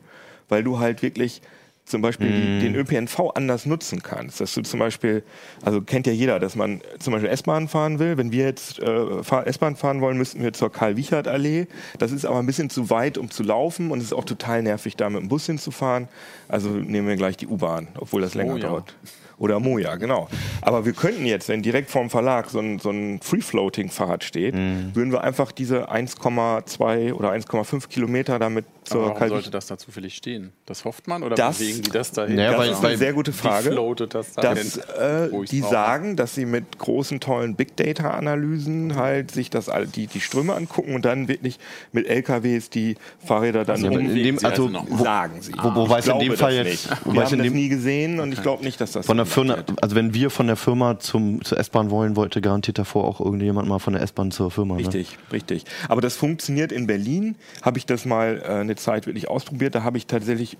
weil 0.47 0.64
du 0.64 0.80
halt 0.80 1.01
wirklich 1.01 1.41
zum 1.89 2.01
Beispiel 2.01 2.29
die, 2.29 2.59
den 2.59 2.75
ÖPNV 2.75 3.31
anders 3.35 3.65
nutzen 3.65 4.03
kannst. 4.03 4.39
Dass 4.39 4.53
du 4.53 4.61
zum 4.61 4.79
Beispiel, 4.79 5.23
also 5.63 5.81
kennt 5.81 6.07
ja 6.07 6.13
jeder, 6.13 6.39
dass 6.39 6.55
man 6.55 6.81
zum 6.99 7.13
Beispiel 7.13 7.29
S-Bahn 7.29 7.67
fahren 7.67 7.99
will. 7.99 8.17
Wenn 8.17 8.31
wir 8.31 8.45
jetzt 8.45 8.79
äh, 8.79 9.45
S-Bahn 9.45 9.75
fahren 9.75 10.01
wollen, 10.01 10.17
müssten 10.17 10.41
wir 10.41 10.53
zur 10.53 10.71
Karl-Wiechert-Allee. 10.71 11.67
Das 11.97 12.11
ist 12.11 12.25
aber 12.25 12.39
ein 12.39 12.45
bisschen 12.45 12.69
zu 12.69 12.89
weit, 12.89 13.17
um 13.17 13.31
zu 13.31 13.43
laufen 13.43 13.91
und 13.91 13.99
es 13.99 14.05
ist 14.05 14.13
auch 14.13 14.25
total 14.25 14.63
nervig, 14.63 14.95
da 14.95 15.09
mit 15.09 15.21
dem 15.21 15.27
Bus 15.29 15.45
hinzufahren. 15.45 16.07
Also 16.47 16.69
nehmen 16.69 17.07
wir 17.07 17.15
gleich 17.15 17.37
die 17.37 17.47
U-Bahn, 17.47 17.87
obwohl 17.97 18.21
das 18.21 18.35
länger 18.35 18.53
Moja. 18.53 18.67
dauert. 18.69 18.95
Oder 19.39 19.59
Moja, 19.59 19.95
genau. 19.95 20.27
Aber 20.61 20.85
wir 20.85 20.93
könnten 20.93 21.25
jetzt, 21.25 21.47
wenn 21.49 21.61
direkt 21.61 21.89
vorm 21.89 22.09
Verlag 22.09 22.49
so 22.49 22.59
ein, 22.59 22.77
so 22.79 22.89
ein 22.91 23.19
Free-Floating-Fahrrad 23.21 24.23
steht, 24.23 24.53
Mhm. 24.53 24.91
würden 24.93 25.11
wir 25.13 25.23
einfach 25.23 25.51
diese 25.53 25.89
1,2 25.89 27.13
oder 27.13 27.31
1,5 27.31 27.87
Kilometer 27.89 28.37
damit 28.37 28.65
Aber 28.65 28.83
zur 28.85 29.01
warum 29.03 29.17
Karl 29.17 29.29
sollte 29.29 29.51
das 29.51 29.67
da 29.67 29.77
zufällig 29.77 30.15
stehen? 30.15 30.51
Das 30.65 30.83
hofft 30.83 31.07
man 31.07 31.23
oder 31.23 31.35
Das- 31.35 31.59
bewegen 31.59 31.83
die 31.83 31.89
das 31.91 32.11
dahin? 32.11 32.37
Ja, 32.37 32.51
Das 32.51 32.59
weil- 32.59 32.69
ist 32.71 32.85
eine 32.85 32.97
sehr 32.97 33.13
gute 33.13 33.31
Frage. 33.31 33.69
Das 34.09 34.33
da 34.33 34.41
dass 34.41 34.59
hin? 34.59 34.81
äh, 34.99 35.45
die 35.45 35.61
brauche? 35.61 35.71
sagen, 35.71 36.15
dass 36.15 36.35
sie 36.35 36.45
mit 36.45 36.77
großen, 36.77 37.19
tollen 37.19 37.55
Big 37.55 37.75
Data-Analysen 37.77 38.95
halt 38.95 39.31
sich 39.31 39.49
das 39.49 39.69
die, 39.95 40.07
die 40.07 40.19
Ströme 40.21 40.53
angucken 40.55 40.95
und 40.95 41.05
dann 41.05 41.27
wirklich 41.27 41.59
mit 41.91 42.07
LKWs 42.07 42.69
die 42.69 42.95
Fahrräder 43.25 43.63
dann 43.65 43.81
Ja, 43.81 43.87
aber 43.89 43.99
in 43.99 44.07
umlegen. 44.07 44.37
dem, 44.37 44.45
also, 44.45 44.67
also 44.67 45.03
sagen 45.03 45.41
sie. 45.41 45.53
wo- 45.53 45.75
wobei 45.75 45.99
Ich 45.99 46.05
es 46.07 46.11
in 46.13 46.19
dem 46.19 46.35
Fall 46.37 46.53
jetzt- 46.53 46.65
nicht. 46.89 46.89
Wir 47.05 47.21
es 47.23 47.31
haben 47.31 47.37
das 47.43 47.51
nie 47.51 47.69
gesehen 47.69 48.19
und 48.19 48.31
ich 48.33 48.41
glaube 48.41 48.63
nicht, 48.63 48.81
dass 48.81 48.91
das 48.93 49.05
von 49.05 49.17
der 49.17 49.25
Firma, 49.30 49.57
also 49.82 49.95
wenn 49.95 50.13
wir 50.13 50.30
von 50.30 50.47
der 50.47 50.55
Firma 50.55 50.99
zum, 50.99 51.43
zur 51.43 51.57
S-Bahn 51.57 51.89
wollen, 51.89 52.15
wollte 52.15 52.41
garantiert 52.41 52.77
davor 52.77 53.05
auch 53.05 53.19
irgendjemand 53.19 53.67
mal 53.67 53.80
von 53.80 53.93
der 53.93 54.01
S-Bahn 54.01 54.32
zur 54.32 54.51
Firma. 54.51 54.75
Ne? 54.75 54.82
Richtig, 54.82 55.17
richtig. 55.32 55.63
Aber 55.88 56.01
das 56.01 56.15
funktioniert 56.15 56.71
in 56.71 56.88
Berlin. 56.88 57.36
Habe 57.61 57.77
ich 57.77 57.86
das 57.86 58.05
mal 58.05 58.41
äh, 58.43 58.51
eine 58.51 58.75
Zeit 58.75 59.05
wirklich 59.05 59.30
ausprobiert. 59.30 59.75
Da 59.75 59.84
habe 59.84 59.97
ich 59.97 60.07
tatsächlich, 60.07 60.57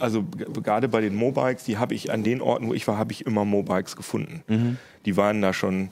also 0.00 0.24
gerade 0.62 0.88
bei 0.88 1.00
den 1.00 1.14
Mobikes, 1.14 1.64
die 1.64 1.78
habe 1.78 1.94
ich 1.94 2.10
an 2.10 2.22
den 2.24 2.40
Orten, 2.40 2.68
wo 2.68 2.74
ich 2.74 2.88
war, 2.88 2.98
habe 2.98 3.12
ich 3.12 3.26
immer 3.26 3.44
Mobikes 3.44 3.96
gefunden. 3.96 4.42
Mhm. 4.48 4.78
Die 5.06 5.16
waren 5.16 5.40
da 5.40 5.52
schon 5.52 5.90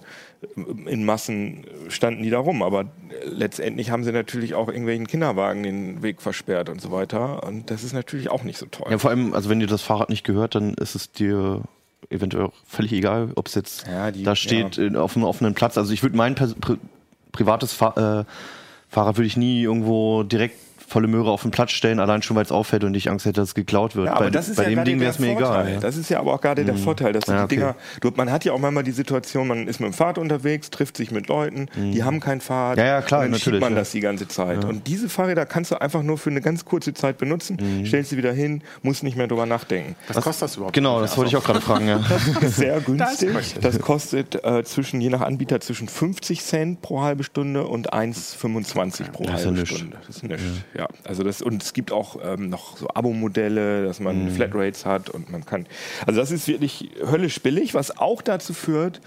äh, 0.57 0.91
in 0.91 1.05
Massen, 1.05 1.65
äh, 1.65 1.91
standen 1.91 2.23
die 2.23 2.31
da 2.31 2.39
rum. 2.39 2.63
Aber 2.63 2.83
äh, 2.83 2.87
letztendlich 3.27 3.91
haben 3.91 4.05
sie 4.05 4.13
natürlich 4.13 4.55
auch 4.55 4.69
irgendwelchen 4.69 5.07
Kinderwagen 5.07 5.63
den 5.63 6.03
Weg 6.03 6.23
versperrt 6.23 6.69
und 6.69 6.81
so 6.81 6.91
weiter. 6.91 7.43
Und 7.45 7.71
das 7.71 7.85
ist 7.85 7.93
natürlich 7.93 8.31
auch 8.31 8.45
nicht 8.45 8.59
so 8.59 8.67
toll. 8.67 8.91
Ja, 8.91 8.99
vor 8.99 9.11
allem, 9.11 9.35
also 9.35 9.49
wenn 9.51 9.61
dir 9.61 9.67
das 9.67 9.83
Fahrrad 9.83 10.09
nicht 10.09 10.25
gehört, 10.25 10.55
dann 10.55 10.75
ist 10.75 10.95
es 10.95 11.13
dir 11.13 11.63
eventuell 12.11 12.47
auch 12.47 12.53
völlig 12.67 12.93
egal, 12.93 13.31
ob 13.35 13.49
es 13.49 13.55
jetzt 13.55 13.87
Ja, 13.87 14.11
die- 14.11 14.23
da 14.23 14.35
steht 14.37 14.79
äh, 14.79 14.95
auf 14.97 15.17
einem 15.17 15.25
offenen 15.25 15.55
Platz. 15.55 15.77
Also 15.79 15.93
ich 15.93 16.03
würde 16.03 16.17
mein 16.17 16.35
pri 16.35 16.77
privates 17.33 17.73
Fa 17.73 18.21
äh, 18.21 18.25
Fahrrad 18.89 19.17
würde 19.19 19.27
ich 19.27 19.37
nie 19.37 19.63
irgendwo 19.63 20.23
direkt 20.23 20.57
volle 20.89 21.07
Möhre 21.07 21.31
auf 21.31 21.43
den 21.43 21.51
Platz 21.51 21.73
stellen, 21.73 22.01
allein 22.01 22.23
schon 22.23 22.35
weil 22.37 22.45
es 22.45 22.51
auffällt 22.53 22.83
und 22.85 22.95
ich 22.95 23.11
Angst 23.11 23.27
hätte, 23.27 23.41
dass 23.41 23.51
es 23.51 23.55
geklaut 23.55 23.95
wird. 23.95 24.07
Ja, 24.07 24.15
aber 24.15 24.25
bei 24.27 24.31
das 24.31 24.49
ist 24.49 24.57
bei 24.57 24.65
ja 24.65 24.71
dem 24.71 24.85
Ding 24.85 25.01
wäre 25.01 25.11
es 25.11 25.19
mir 25.19 25.33
egal. 25.33 25.71
Ja. 25.75 25.81
Das 25.81 25.97
ist 25.97 26.09
ja 26.09 26.19
aber 26.21 26.33
auch 26.35 26.41
gerade 26.41 26.65
der 26.65 26.77
Vorteil, 26.77 27.13
dass 27.13 27.27
Ja, 27.27 27.37
die 27.39 27.45
okay. 27.45 27.55
Dinger, 27.57 27.77
du, 28.01 28.11
man 28.17 28.33
hat 28.33 28.45
ja 28.45 28.53
auch 28.53 28.59
manchmal 28.59 28.85
die 28.85 28.93
Situation, 28.93 29.47
man 29.49 29.69
ist 29.69 29.81
mit 29.81 29.91
dem 29.91 29.93
Fahrrad 29.93 30.19
unterwegs, 30.19 30.71
trifft 30.71 30.97
sich 30.97 31.11
mit 31.11 31.29
Leuten, 31.29 31.67
die 31.77 32.03
haben 32.03 32.21
kein 32.21 32.41
Fahrrad. 32.41 32.79
Ja, 32.79 32.85
ja, 32.87 33.03
klar, 33.03 33.21
und 33.21 33.25
dann 33.27 33.31
natürlich, 33.33 33.45
schiebt 33.45 33.61
man 33.61 33.73
ja. 33.75 33.79
das 33.79 33.91
die 33.91 34.01
ganze 34.01 34.27
Zeit. 34.29 34.65
Und 34.65 34.87
diese 34.87 35.09
Fahrräder 35.09 35.47
kannst 35.47 35.71
du 35.71 35.81
einfach 35.81 36.03
nur 36.03 36.17
für 36.19 36.31
eine 36.31 36.41
ganz 36.41 36.65
kurze 36.65 36.95
Zeit 36.95 37.19
benutzen, 37.19 37.59
Mhm. 37.61 37.85
stellst 37.87 38.11
sie 38.11 38.17
wieder 38.17 38.33
hin, 38.33 38.63
musst 38.83 39.03
nicht 39.03 39.17
mehr 39.17 39.27
drüber 39.27 39.47
nachdenken. 39.47 39.95
Was 40.09 40.25
kostet 40.25 40.43
das 40.43 40.57
überhaupt? 40.57 40.75
Genau, 40.75 41.01
das 41.01 41.17
wollte 41.17 41.29
ich 41.29 41.37
auch 41.37 41.45
gerade 41.45 41.61
fragen. 41.61 41.87
Ja. 41.89 42.01
Sehr 42.49 42.81
günstig. 42.81 43.31
Das 43.61 43.79
kostet 43.81 44.43
äh, 44.45 44.65
zwischen, 44.65 45.01
je 45.01 45.11
nach 45.11 45.21
Anbieter, 45.21 45.61
zwischen 45.61 45.89
50 45.89 46.43
Cent 46.43 46.81
pro 46.83 47.03
halbe 47.03 47.25
Stunde 47.25 47.67
und 47.67 47.93
1,25 47.93 49.11
pro 49.13 49.25
Das 49.25 49.45
halbe. 49.45 49.67
Stunde. 49.67 49.97
Das 50.07 50.17
ist 50.17 50.23
nichts. 50.23 50.43
Ja. 50.79 50.89
also 51.05 51.25
das, 51.25 51.43
und 51.43 51.63
es 51.63 51.73
gibt 51.73 51.91
auch 51.93 52.17
ähm, 52.23 52.49
noch 52.51 52.77
so 52.77 52.87
Abo-Modelle, 52.89 53.85
dass 53.85 53.99
man 54.01 54.27
Mhm. 54.27 54.31
Flatrates 54.31 54.87
hat 54.87 55.11
und 55.11 55.31
man 55.31 55.45
kann. 55.45 55.67
Also 56.07 56.21
das 56.21 56.31
ist 56.31 56.47
wirklich 56.49 56.91
höllisch 57.05 57.41
billig, 57.43 57.75
was 57.75 57.99
auch 57.99 58.23
dazu 58.23 58.55
führt, 58.55 59.01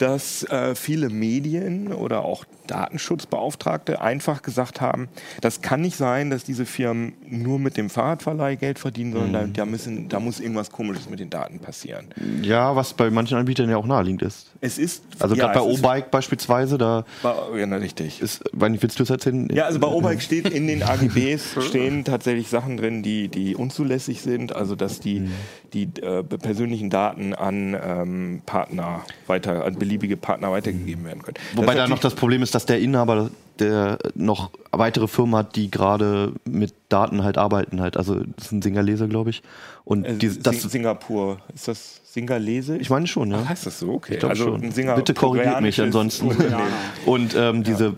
dass 0.00 0.44
äh, 0.44 0.74
viele 0.74 1.10
Medien 1.10 1.92
oder 1.92 2.24
auch 2.24 2.44
Datenschutzbeauftragte 2.66 4.00
einfach 4.00 4.42
gesagt 4.42 4.80
haben, 4.80 5.08
das 5.40 5.60
kann 5.60 5.80
nicht 5.82 5.96
sein, 5.96 6.30
dass 6.30 6.44
diese 6.44 6.64
Firmen 6.66 7.12
nur 7.28 7.58
mit 7.58 7.76
dem 7.76 7.90
Fahrradverleih 7.90 8.56
Geld 8.56 8.78
verdienen, 8.78 9.12
sondern 9.12 9.52
da, 9.52 9.64
da, 9.64 9.66
müssen, 9.66 10.08
da 10.08 10.20
muss 10.20 10.40
irgendwas 10.40 10.70
Komisches 10.70 11.10
mit 11.10 11.20
den 11.20 11.30
Daten 11.30 11.58
passieren. 11.58 12.06
ja, 12.42 12.74
was 12.76 12.94
bei 12.94 13.10
manchen 13.10 13.36
Anbietern 13.36 13.68
ja 13.68 13.76
auch 13.76 13.86
naheliegend 13.86 14.22
ist. 14.22 14.50
Es 14.60 14.78
ist 14.78 15.02
Also 15.18 15.34
ja, 15.34 15.46
gerade 15.52 15.58
bei 15.58 15.64
O-Bike 15.64 16.10
beispielsweise, 16.10 16.78
da 16.78 17.04
War- 17.22 17.56
Ja, 17.58 17.66
na, 17.66 17.76
richtig. 17.76 18.20
ist, 18.20 18.42
nicht, 18.54 18.82
willst 18.82 18.98
du 18.98 19.02
es 19.02 19.10
erzählen? 19.10 19.48
Ja, 19.52 19.64
also 19.64 19.80
bei 19.80 19.88
O-Bike 19.90 20.22
steht 20.22 20.48
in 20.48 20.66
den 20.66 20.82
AGBs 20.82 21.56
stehen 21.68 22.04
tatsächlich 22.04 22.48
Sachen 22.48 22.76
drin, 22.76 23.02
die, 23.02 23.28
die 23.28 23.54
unzulässig 23.56 24.22
sind. 24.22 24.54
Also 24.54 24.76
dass 24.76 25.00
die, 25.00 25.28
die 25.72 25.88
äh, 26.02 26.22
persönlichen 26.22 26.88
Daten 26.90 27.34
an 27.34 27.76
ähm, 27.82 28.42
Partner 28.46 29.02
weiter, 29.26 29.64
an 29.64 29.74
beliebige 29.74 29.89
Partner 29.98 30.50
weitergegeben 30.50 31.04
werden 31.04 31.22
können. 31.22 31.36
Wobei 31.54 31.74
da 31.74 31.88
noch 31.88 31.98
das 31.98 32.14
Problem 32.14 32.42
ist, 32.42 32.54
dass 32.54 32.66
der 32.66 32.80
Inhaber 32.80 33.30
der 33.60 33.98
noch 34.14 34.50
weitere 34.72 35.06
Firmen 35.06 35.36
hat, 35.36 35.56
die 35.56 35.70
gerade 35.70 36.32
mit 36.44 36.72
Daten 36.88 37.22
halt 37.22 37.38
arbeiten 37.38 37.80
halt. 37.80 37.96
Also 37.96 38.16
das 38.36 38.46
ist 38.46 38.52
ein 38.52 38.62
Singalese, 38.62 39.08
glaube 39.08 39.30
ich. 39.30 39.42
Und 39.84 40.04
äh, 40.04 40.14
die, 40.14 40.38
das, 40.40 40.62
Sing 40.62 40.70
Singapur, 40.70 41.38
ist 41.54 41.68
das 41.68 42.00
Singalese? 42.04 42.76
ich 42.78 42.90
meine 42.90 43.06
schon, 43.06 43.30
ja. 43.30 43.42
Ach, 43.44 43.48
heißt 43.48 43.66
das 43.66 43.78
so? 43.78 43.92
Okay. 43.92 44.16
Ich 44.16 44.24
also 44.24 44.44
schon. 44.44 44.62
ein 44.62 44.72
Singa 44.72 44.96
Bitte 44.96 45.14
korrigiert 45.14 45.60
mich 45.60 45.80
ansonsten. 45.80 46.30
Und 47.06 47.34
ähm, 47.36 47.62
diese, 47.62 47.96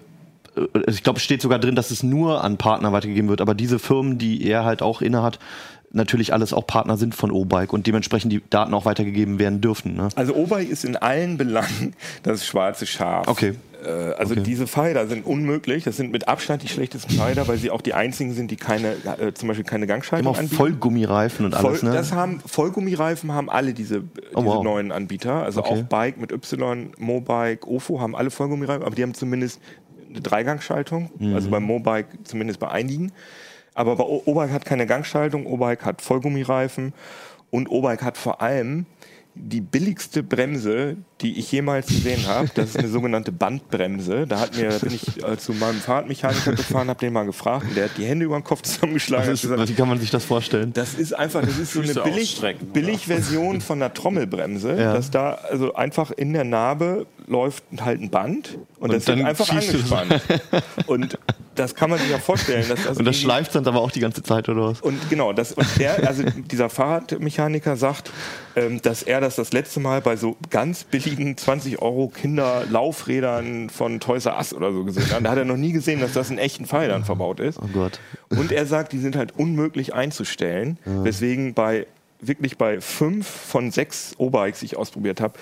äh, 0.57 0.67
ich 0.89 1.03
glaube, 1.03 1.19
es 1.19 1.23
steht 1.23 1.41
sogar 1.41 1.59
drin, 1.59 1.75
dass 1.75 1.91
es 1.91 2.03
nur 2.03 2.43
an 2.45 2.59
Partner 2.59 2.93
weitergegeben 2.93 3.31
wird. 3.31 3.41
Aber 3.41 3.55
diese 3.55 3.79
Firmen, 3.79 4.19
die 4.19 4.45
er 4.45 4.65
halt 4.65 4.83
auch 4.83 5.01
innehat, 5.01 5.39
natürlich 5.93 6.33
alles 6.33 6.53
auch 6.53 6.67
Partner 6.67 6.97
sind 6.97 7.15
von 7.15 7.31
O-Bike 7.31 7.73
und 7.73 7.87
dementsprechend 7.87 8.33
die 8.33 8.43
Daten 8.51 8.73
auch 8.75 8.85
weitergegeben 8.85 9.39
werden 9.39 9.61
dürfen. 9.61 9.95
Ne? 9.95 10.09
Also 10.17 10.35
O-Bike 10.35 10.69
ist 10.71 10.85
in 10.85 10.97
allen 10.97 11.37
Belangen 11.37 11.95
das 12.23 12.47
schwarze 12.47 12.87
Schaf. 12.87 13.29
Okay. 13.29 13.55
Äh, 13.85 13.89
Also 13.89 14.33
Okay. 14.35 14.43
diese 14.45 14.67
Fahrräder 14.67 15.07
sind 15.09 15.27
unmöglich. 15.27 15.85
Das 15.85 15.97
sind 15.97 16.13
mit 16.13 16.29
Abstand 16.29 16.63
die 16.63 16.69
schlechtesten 16.69 17.15
Fahrräder, 17.15 17.49
weil 17.49 17.59
sie 17.59 17.71
auch 17.71 17.81
die 17.81 17.95
einzigen 17.95 18.33
sind, 18.33 18.51
die 18.51 18.57
keine, 18.57 18.93
äh, 19.19 19.33
zum 19.35 19.49
Beispiel 19.49 19.65
keine 19.65 19.87
Gangschaltung 19.87 20.29
Immer 20.31 20.39
anbieten. 20.39 20.57
Vollgummireifen 20.57 21.45
und 21.47 21.55
Voll, 21.55 21.71
alles, 21.71 21.83
ne? 21.83 21.91
Das 21.93 22.13
haben 22.13 22.41
Vollgummireifen 22.47 23.33
haben 23.33 23.51
alle 23.51 23.75
diese, 23.75 24.03
diese 24.03 24.37
Oh, 24.37 24.45
wow. 24.45 24.65
neuen 24.65 24.93
Anbieter. 24.93 25.43
Also 25.43 25.61
Okay. 25.61 25.81
auch 25.81 25.83
Bike 25.83 26.19
mit 26.19 26.31
Y, 26.33 26.93
Mobike, 26.99 27.67
Ofo 27.69 28.01
haben 28.01 28.15
alle 28.15 28.31
Vollgummireifen, 28.31 28.85
aber 28.85 28.95
die 28.95 29.03
haben 29.03 29.15
zumindest 29.15 29.61
eine 30.09 30.21
Dreigangschaltung. 30.21 31.11
Mhm. 31.19 31.35
Also 31.35 31.51
beim 31.51 31.65
Mobike 31.65 32.23
zumindest 32.25 32.61
bei 32.61 32.69
einigen. 32.71 33.13
Aber 33.75 33.97
bei 33.97 34.05
O- 34.05 34.23
O-Bike 34.27 34.51
hat 34.53 34.65
keine 34.65 34.87
Gangschaltung, 34.87 35.47
O-Bike 35.47 35.85
hat 35.85 36.03
Vollgummireifen 36.03 36.93
und 37.51 37.71
O-Bike 37.71 38.03
hat 38.03 38.17
vor 38.17 38.43
allem 38.43 38.87
die 39.35 39.61
billigste 39.63 40.23
Bremse, 40.23 40.97
die 41.23 41.39
ich 41.39 41.51
jemals 41.53 41.87
gesehen 41.87 42.27
habe. 42.27 42.51
Das 42.55 42.71
ist 42.71 42.79
eine 42.79 42.89
sogenannte 42.89 43.33
Bandbremse. 43.33 44.27
Da 44.27 44.41
hat 44.41 44.57
mir, 44.57 44.69
da 44.71 44.79
bin 44.79 44.95
ich 44.95 45.23
äh, 45.25 45.39
zu 45.39 45.53
meinem 45.53 45.81
Fahrradmechaniker 45.81 46.53
gefahren, 46.53 46.89
habe 46.89 46.99
den 47.01 47.13
mal 47.13 47.25
gefragt 47.25 47.67
und 47.69 47.77
der 47.77 47.85
hat 47.85 47.97
die 47.97 48.05
Hände 48.05 48.27
über 48.27 48.39
den 48.39 48.45
Kopf 48.45 48.63
zusammengeschlagen. 48.63 49.33
Ist, 49.33 49.43
gesagt, 49.43 49.69
wie 49.69 49.75
kann 49.75 49.89
man 49.89 49.99
sich 50.01 50.11
das 50.11 50.25
vorstellen? 50.25 50.73
das 50.75 50.95
ist 50.95 51.13
einfach, 51.15 51.41
das 51.43 51.59
ist 51.59 51.73
so 51.73 51.81
eine 51.81 51.95
billig, 51.95 52.43
billig 52.73 53.07
Version 53.07 53.61
von 53.61 53.81
einer 53.83 53.95
Trommelbremse, 53.95 54.77
Ja. 54.79 54.93
dass 54.93 55.11
da 55.11 55.33
also 55.33 55.75
einfach 55.75 56.11
in 56.11 56.33
der 56.35 56.45
Narbe 56.45 57.07
läuft 57.27 57.65
halt 57.81 58.01
ein 58.03 58.11
Band 58.11 58.59
und, 58.79 58.91
Und 58.91 58.93
das 58.93 59.07
wird 59.07 59.23
einfach 59.25 59.49
angespannt. 59.49 60.21
und 60.87 61.19
das 61.55 61.75
kann 61.75 61.89
man 61.91 61.99
sich 62.01 62.11
ja 62.11 62.19
vorstellen, 62.19 62.69
dass 62.69 62.83
das 62.85 62.99
Und 62.99 63.05
das 63.05 63.17
schleift 63.17 63.55
dann 63.55 63.67
aber 63.67 63.81
auch 63.81 63.91
die 63.93 64.01
ganze 64.01 64.23
Zeit, 64.23 64.49
oder 64.49 64.65
was? 64.71 64.81
und 64.81 65.09
genau, 65.09 65.33
das, 65.33 65.53
und 65.53 65.67
der, 65.79 66.07
also 66.07 66.25
dieser 66.51 66.69
Fahrradmechaniker 66.69 67.77
sagt, 67.77 68.11
ähm, 68.57 68.83
dass 68.83 69.03
er 69.03 69.21
das 69.23 69.37
das 69.37 69.53
letzte 69.53 69.81
Mal 69.81 70.03
bei 70.03 70.17
so 70.17 70.37
ganz 70.51 70.85
billigen 70.85 71.37
20 71.37 71.81
Euro 71.81 72.09
Kinderlaufrädern 72.09 73.71
von 73.71 74.01
Toys 74.01 74.27
R 74.27 74.37
Us 74.37 74.53
oder 74.53 74.73
so 74.73 74.85
gesehen 74.85 75.11
hat. 75.11 75.25
Da 75.25 75.31
hat 75.31 75.39
er 75.39 75.45
noch 75.47 75.57
nie 75.57 75.73
gesehen, 75.73 76.01
dass 76.01 76.13
das 76.13 76.31
in 76.31 76.39
echten 76.39 76.67
Fahrrädern 76.67 77.05
verbaut 77.05 77.41
ist. 77.41 77.59
Oh 77.63 77.69
Gott. 77.73 78.01
Und 78.29 78.53
er 78.53 78.67
sagt, 78.67 78.93
die 78.93 78.99
sind 78.99 79.17
halt 79.17 79.33
unmöglich 79.39 79.95
einzustellen, 79.95 80.79
weswegen 80.85 81.55
bei 81.55 81.87
wirklich 82.23 82.57
bei 82.57 82.81
fünf 82.81 83.27
von 83.27 83.71
sechs 83.71 84.15
O-Bikes, 84.17 84.61
die 84.61 84.67
ich 84.67 84.77
ausprobiert 84.77 85.21
habe, 85.21 85.35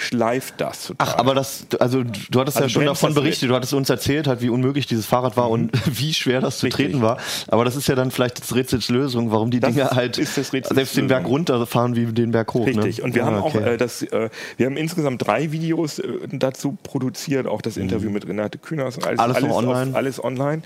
schleift 0.00 0.60
das 0.60 0.86
total. 0.86 1.08
Ach, 1.08 1.18
aber 1.18 1.34
das, 1.34 1.66
also 1.80 2.04
du 2.04 2.40
hattest 2.40 2.56
ja 2.56 2.62
Also 2.62 2.72
schon 2.74 2.84
bremst 2.84 3.02
davon 3.02 3.14
berichtet, 3.14 3.50
du 3.50 3.54
hattest 3.56 3.74
uns 3.74 3.90
erzählt, 3.90 4.28
halt, 4.28 4.40
wie 4.40 4.48
unmöglich 4.48 4.86
dieses 4.86 5.06
Fahrrad 5.06 5.36
war 5.36 5.50
und 5.50 5.72
wie 5.86 6.14
schwer 6.14 6.40
das 6.40 6.58
zu 6.58 6.66
Richtig. 6.66 6.86
treten 6.86 7.02
war. 7.02 7.18
Aber 7.48 7.64
das 7.64 7.74
ist 7.74 7.88
ja 7.88 7.96
dann 7.96 8.12
vielleicht 8.12 8.40
das 8.40 8.54
Rätsels 8.54 8.90
Lösung, 8.90 9.32
warum 9.32 9.50
die 9.50 9.58
Das 9.58 9.74
Dinge 9.74 9.90
halt 9.90 10.14
selbst 10.14 10.96
den 10.96 11.08
Berg 11.08 11.26
runterfahren 11.26 11.96
wie 11.96 12.06
den 12.06 12.30
Berg 12.30 12.54
hoch. 12.54 12.64
Richtig. 12.64 12.98
Ne? 12.98 13.04
Und 13.04 13.14
wir 13.16 13.22
Ja, 13.22 13.26
haben 13.26 13.42
auch 13.42 13.52
okay. 13.56 13.74
äh, 13.74 13.76
das, 13.76 14.02
äh, 14.02 14.30
wir 14.56 14.66
haben 14.66 14.76
insgesamt 14.76 15.26
drei 15.26 15.50
Videos 15.50 15.98
äh, 15.98 16.06
dazu 16.30 16.78
produziert, 16.84 17.48
auch 17.48 17.60
das 17.60 17.76
Interview 17.76 18.10
mit 18.10 18.24
Renate 18.28 18.58
Künast 18.58 18.98
und 18.98 19.04
alles, 19.04 19.18
Mhm. 19.18 19.24
Alles 19.24 19.42
noch 19.42 19.56
online? 19.56 19.90
Auf, 19.90 19.96
alles 19.96 20.22
online. 20.24 20.62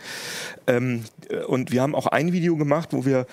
Ähm, 0.66 1.05
äh, 1.31 1.37
und 1.39 1.73
wir 1.73 1.81
haben 1.81 1.95
auch 1.95 2.07
ein 2.07 2.33
Video 2.35 2.57
gemacht, 2.57 2.91
wo 2.93 3.07
wir 3.07 3.27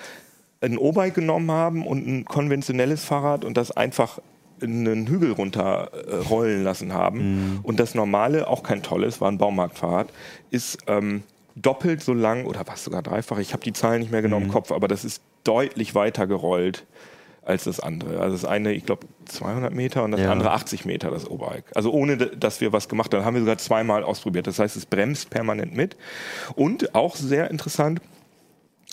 ein 0.60 0.76
O-Bike 0.78 1.14
genommen 1.14 1.50
haben 1.50 1.86
und 1.86 2.06
ein 2.06 2.24
konventionelles 2.24 3.04
Fahrrad 3.04 3.44
und 3.44 3.56
das 3.56 3.70
einfach 3.70 4.18
einen 4.62 5.06
Hügel 5.06 5.32
runterrollen 5.32 6.62
lassen 6.62 6.92
haben. 6.92 7.60
Und 7.62 7.80
das 7.80 7.94
normale, 7.94 8.46
auch 8.46 8.62
kein 8.62 8.82
tolles, 8.82 9.20
war 9.20 9.30
ein 9.30 9.38
Baumarktfahrrad, 9.38 10.08
ist 10.50 10.78
ähm, 10.86 11.22
doppelt 11.56 12.02
so 12.02 12.12
lang 12.12 12.44
oder 12.44 12.62
was 12.66 12.84
sogar 12.84 13.02
dreifach. 13.02 13.38
Ich 13.38 13.52
habe 13.54 13.62
die 13.62 13.72
Zahlen 13.72 14.00
nicht 14.00 14.12
mehr 14.12 14.20
genau 14.22 14.36
im 14.36 14.48
Kopf, 14.48 14.70
aber 14.70 14.86
das 14.86 15.04
ist 15.04 15.22
deutlich 15.44 15.94
weiter 15.94 16.26
gerollt 16.26 16.84
als 17.42 17.64
das 17.64 17.80
andere. 17.80 18.20
Also 18.20 18.36
das 18.36 18.44
eine, 18.44 18.72
ich 18.74 18.84
glaube, 18.84 19.06
200 19.24 19.72
Meter 19.72 20.04
und 20.04 20.10
das 20.12 20.20
Ja. 20.20 20.30
andere 20.30 20.50
80 20.52 20.84
Meter, 20.84 21.10
das 21.10 21.28
O-Bike. 21.28 21.64
Also 21.74 21.90
ohne, 21.90 22.18
dass 22.18 22.60
wir 22.60 22.72
was 22.74 22.86
gemacht 22.90 23.14
haben. 23.14 23.24
Haben 23.24 23.34
wir 23.34 23.40
sogar 23.40 23.56
zweimal 23.56 24.04
ausprobiert. 24.04 24.46
Das 24.46 24.58
heißt, 24.58 24.76
es 24.76 24.84
bremst 24.84 25.30
permanent 25.30 25.74
mit. 25.74 25.96
Und 26.54 26.94
auch 26.94 27.16
sehr 27.16 27.50
interessant, 27.50 28.02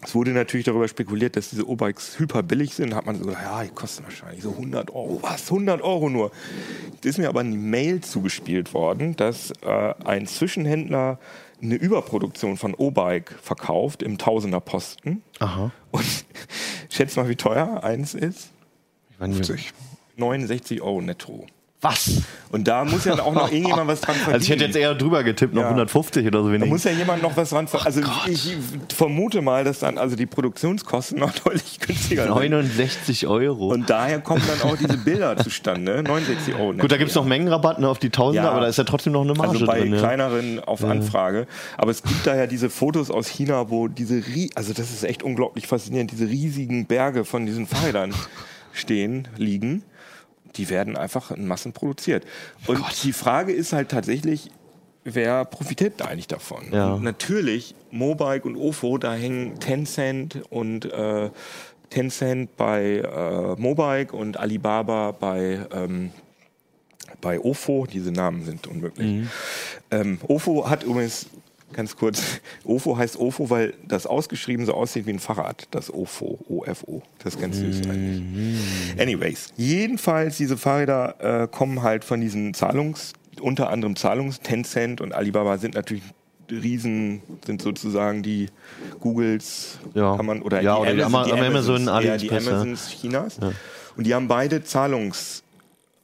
es 0.04 0.14
wurde 0.14 0.32
natürlich 0.32 0.66
darüber 0.66 0.88
spekuliert, 0.88 1.36
dass 1.36 1.50
diese 1.50 1.68
O-Bikes 1.68 2.20
hyper 2.20 2.44
billig 2.44 2.76
sind. 2.76 2.94
Hat 2.94 3.08
man 3.08 3.18
so 3.18 3.26
gesagt, 3.26 3.44
ja, 3.44 3.64
die 3.64 3.70
kosten 3.70 4.04
wahrscheinlich 4.04 4.44
so 4.44 4.52
100 4.52 4.92
Euro. 4.92 5.20
Was? 5.24 5.46
100 5.46 5.82
Euro 5.82 6.10
nur? 6.10 6.32
Jetzt 6.94 7.06
ist 7.06 7.18
mir 7.18 7.30
aber 7.30 7.40
eine 7.40 7.56
Mail 7.56 8.02
zugespielt 8.02 8.76
worden, 8.76 9.16
dass 9.16 9.52
äh, 9.62 9.94
ein 10.06 10.28
Zwischenhändler 10.28 11.20
eine 11.62 11.76
Überproduktion 11.76 12.58
von 12.58 12.76
O-Bike 12.76 13.40
verkauft 13.42 14.04
im 14.04 14.20
Tausender 14.20 14.60
Posten. 14.60 15.24
Aha. 15.40 15.72
Und 15.90 16.06
schätzt 16.90 17.18
mal, 17.18 17.28
wie 17.28 17.36
teuer 17.36 17.84
eins 17.84 18.14
ist? 18.14 18.52
Ich 19.10 19.20
meine, 19.20 19.34
50. 19.34 19.74
69 20.16 20.82
Euro 20.84 21.02
netto. 21.02 21.48
Was? 21.90 22.22
Und 22.50 22.68
da 22.68 22.86
muss 22.86 23.04
ja 23.04 23.14
auch 23.22 23.34
noch 23.34 23.52
irgendjemand 23.52 23.88
was 23.90 24.00
dran 24.00 24.16
verdienen. 24.16 24.34
Also 24.36 24.44
ich 24.46 24.50
hätte 24.52 24.64
jetzt 24.66 24.76
eher 24.78 24.96
drüber 24.96 25.24
getippt, 25.24 25.54
noch 25.54 25.64
Ja. 25.64 25.68
150 25.70 26.26
oder 26.28 26.40
so 26.42 26.48
Da 26.48 26.54
wenig. 26.54 26.70
muss 26.70 26.84
ja 26.86 26.92
jemand 26.92 27.22
noch 27.22 27.36
was 27.36 27.50
dran 27.50 27.68
verdienen. 27.68 28.06
Also 28.06 28.32
ich 28.32 28.56
vermute 28.96 29.42
mal, 29.42 29.64
dass 29.66 29.80
dann 29.80 29.98
also 29.98 30.16
die 30.16 30.26
Produktionskosten 30.26 31.20
noch 31.20 31.32
deutlich 31.44 31.80
günstiger 31.80 32.24
sind. 32.24 32.34
69 32.36 33.28
Euro. 33.28 33.68
Und 33.68 33.90
daher 33.90 34.20
kommen 34.22 34.42
dann 34.48 34.70
auch 34.72 34.78
diese 34.78 34.98
Bilder 34.98 35.36
zustande. 35.44 36.02
69 36.04 36.56
Euro. 36.56 36.74
Gut, 36.74 36.92
da 36.92 36.98
gibt 36.98 37.10
es 37.10 37.16
noch 37.16 37.26
Mengenrabatt 37.26 37.80
ne, 37.80 37.90
auf 37.90 38.00
die 38.00 38.10
Tausender, 38.10 38.44
Ja. 38.46 38.52
aber 38.52 38.62
da 38.62 38.68
ist 38.68 38.78
ja 38.78 38.86
trotzdem 38.86 39.12
noch 39.14 39.22
eine 39.24 39.34
Marge 39.34 39.52
Also 39.54 39.66
bei 39.66 39.80
drin. 39.82 39.98
Kleineren 39.98 40.64
auf 40.64 40.84
Anfrage. 40.86 41.48
Aber 41.78 41.92
es 41.92 42.02
gibt 42.02 42.26
da 42.26 42.36
ja 42.36 42.48
diese 42.48 42.70
Fotos 42.70 43.12
aus 43.12 43.28
China, 43.28 43.70
wo 43.70 43.88
diese, 43.90 44.24
also 44.56 44.72
das 44.74 44.92
ist 44.92 45.04
echt 45.04 45.22
unglaublich 45.22 45.68
faszinierend, 45.68 46.12
diese 46.12 46.28
riesigen 46.28 46.86
Berge 46.86 47.26
von 47.26 47.46
diesen 47.46 47.68
Fahrrädern 47.68 48.14
stehen, 48.72 49.28
liegen. 49.38 49.84
Die 50.58 50.70
werden 50.70 50.98
einfach 50.98 51.32
in 51.32 51.48
Massen 51.48 51.74
produziert. 51.74 52.26
Und 52.66 52.82
die 53.04 53.14
Frage 53.14 53.54
ist 53.54 53.74
halt 53.74 53.90
tatsächlich, 53.90 54.52
wer 55.04 55.46
profitiert 55.46 55.96
da 55.98 56.06
eigentlich 56.06 56.28
davon? 56.28 56.66
Ja. 56.72 56.98
Natürlich, 56.98 57.76
Mobike 57.92 58.48
und 58.48 58.56
Ofo, 58.56 58.98
da 58.98 59.14
hängen 59.14 59.60
Tencent 59.60 60.42
und 60.50 60.86
äh, 60.86 61.30
Tencent 61.90 62.58
bei 62.58 62.98
äh, 62.98 63.56
Mobike 63.60 64.16
und 64.16 64.38
Alibaba 64.38 65.12
bei 65.12 65.66
ähm, 65.72 66.12
bei 67.22 67.40
Ofo, 67.40 67.88
diese 67.92 68.12
Namen 68.12 68.46
sind 68.46 68.68
unmöglich. 68.68 69.28
Ähm, 69.92 70.20
Ofo 70.28 70.70
hat 70.70 70.84
übrigens, 70.84 71.28
ganz 71.74 71.96
kurz, 71.96 72.22
Ofo 72.64 72.98
heißt 72.98 73.18
Ofo, 73.18 73.50
weil 73.50 73.74
das 73.88 74.08
ausgeschrieben 74.08 74.66
so 74.66 74.74
aussieht 74.74 75.06
wie 75.06 75.12
ein 75.12 75.20
Fahrrad, 75.20 75.68
das 75.72 75.94
Ofo, 75.94 76.40
OFO. 76.48 77.04
Das 77.24 77.36
ist 77.36 77.42
ganz 77.42 77.58
süß 77.58 77.82
eigentlich. 77.90 78.56
Anyways, 79.00 79.54
jedenfalls, 79.58 80.38
diese 80.38 80.58
Fahrräder 80.58 81.44
äh, 81.44 81.48
kommen 81.48 81.84
halt 81.84 82.04
von 82.04 82.22
diesen 82.22 82.54
Zahlungs, 82.54 83.14
unter 83.42 83.70
anderem 83.70 83.96
Zahlungs, 83.96 84.40
Tencent 84.40 85.02
und 85.02 85.14
Alibaba 85.14 85.58
sind 85.58 85.76
natürlich 85.76 86.04
Riesen, 86.50 87.22
sind 87.46 87.62
sozusagen 87.62 88.24
die 88.24 88.48
Googles, 89.02 89.80
Ja. 89.94 90.16
kann 90.16 90.26
man, 90.26 90.42
oder 90.42 90.62
Ja, 90.62 90.76
die 90.76 90.82
oder 90.82 90.96
die 90.96 91.04
Ama- 91.04 91.24
Amazon, 91.24 91.90
Amazons, 91.90 92.06
ja, 92.06 92.18
die. 92.18 92.30
Amazons 92.32 92.90
Chinas. 92.90 93.38
Und 93.98 94.08
die 94.08 94.16
haben 94.16 94.28
beide 94.30 94.64
Zahlungs- 94.64 95.44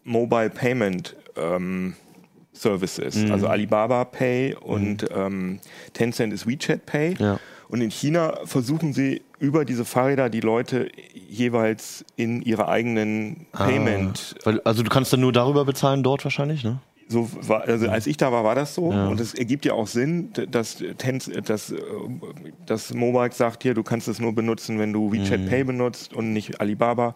Mobile 0.05 0.49
Payment 0.49 1.15
ähm, 1.37 1.95
Services. 2.53 3.15
Mhm. 3.15 3.31
Also 3.31 3.47
Alibaba 3.47 4.05
Pay 4.05 4.55
und 4.55 5.05
ähm, 5.13 5.59
Tencent 5.93 6.33
ist 6.33 6.47
WeChat 6.47 6.85
Pay. 6.85 7.15
Ja. 7.19 7.39
Und 7.67 7.81
in 7.81 7.89
China 7.89 8.37
versuchen 8.45 8.93
sie 8.93 9.23
über 9.39 9.65
diese 9.65 9.83
Fahrräder 9.83 10.29
die 10.29 10.41
Leute 10.41 10.89
jeweils 11.13 12.05
in 12.15 12.41
ihre 12.43 12.67
eigenen 12.67 13.47
Payment. 13.51 14.35
Weil, 14.43 14.61
also 14.61 14.83
du 14.83 14.89
kannst 14.89 15.11
dann 15.11 15.21
nur 15.21 15.31
darüber 15.31 15.65
bezahlen 15.65 16.03
dort 16.03 16.23
wahrscheinlich, 16.23 16.63
ne? 16.63 16.79
So 17.09 17.29
war, 17.47 17.63
also 17.63 17.89
als 17.89 18.07
ich 18.07 18.15
da 18.17 18.31
war, 18.31 18.43
war 18.43 18.55
das 18.55 18.75
so. 18.75 18.91
Ja. 18.91 19.07
Und 19.07 19.19
es 19.19 19.33
ergibt 19.33 19.65
ja 19.65 19.73
auch 19.73 19.87
Sinn, 19.87 20.31
dass, 20.51 20.77
Tenz, 20.97 21.29
dass, 21.45 21.71
äh, 21.71 21.77
dass 22.65 22.93
Mobike 22.93 23.35
sagt, 23.35 23.63
hier, 23.63 23.73
du 23.73 23.83
kannst 23.83 24.07
es 24.07 24.19
nur 24.19 24.33
benutzen, 24.33 24.79
wenn 24.79 24.93
du 24.93 25.11
WeChat 25.11 25.41
Mhm. 25.41 25.47
Pay 25.47 25.63
benutzt 25.65 26.13
und 26.13 26.31
nicht 26.31 26.61
Alibaba. 26.61 27.15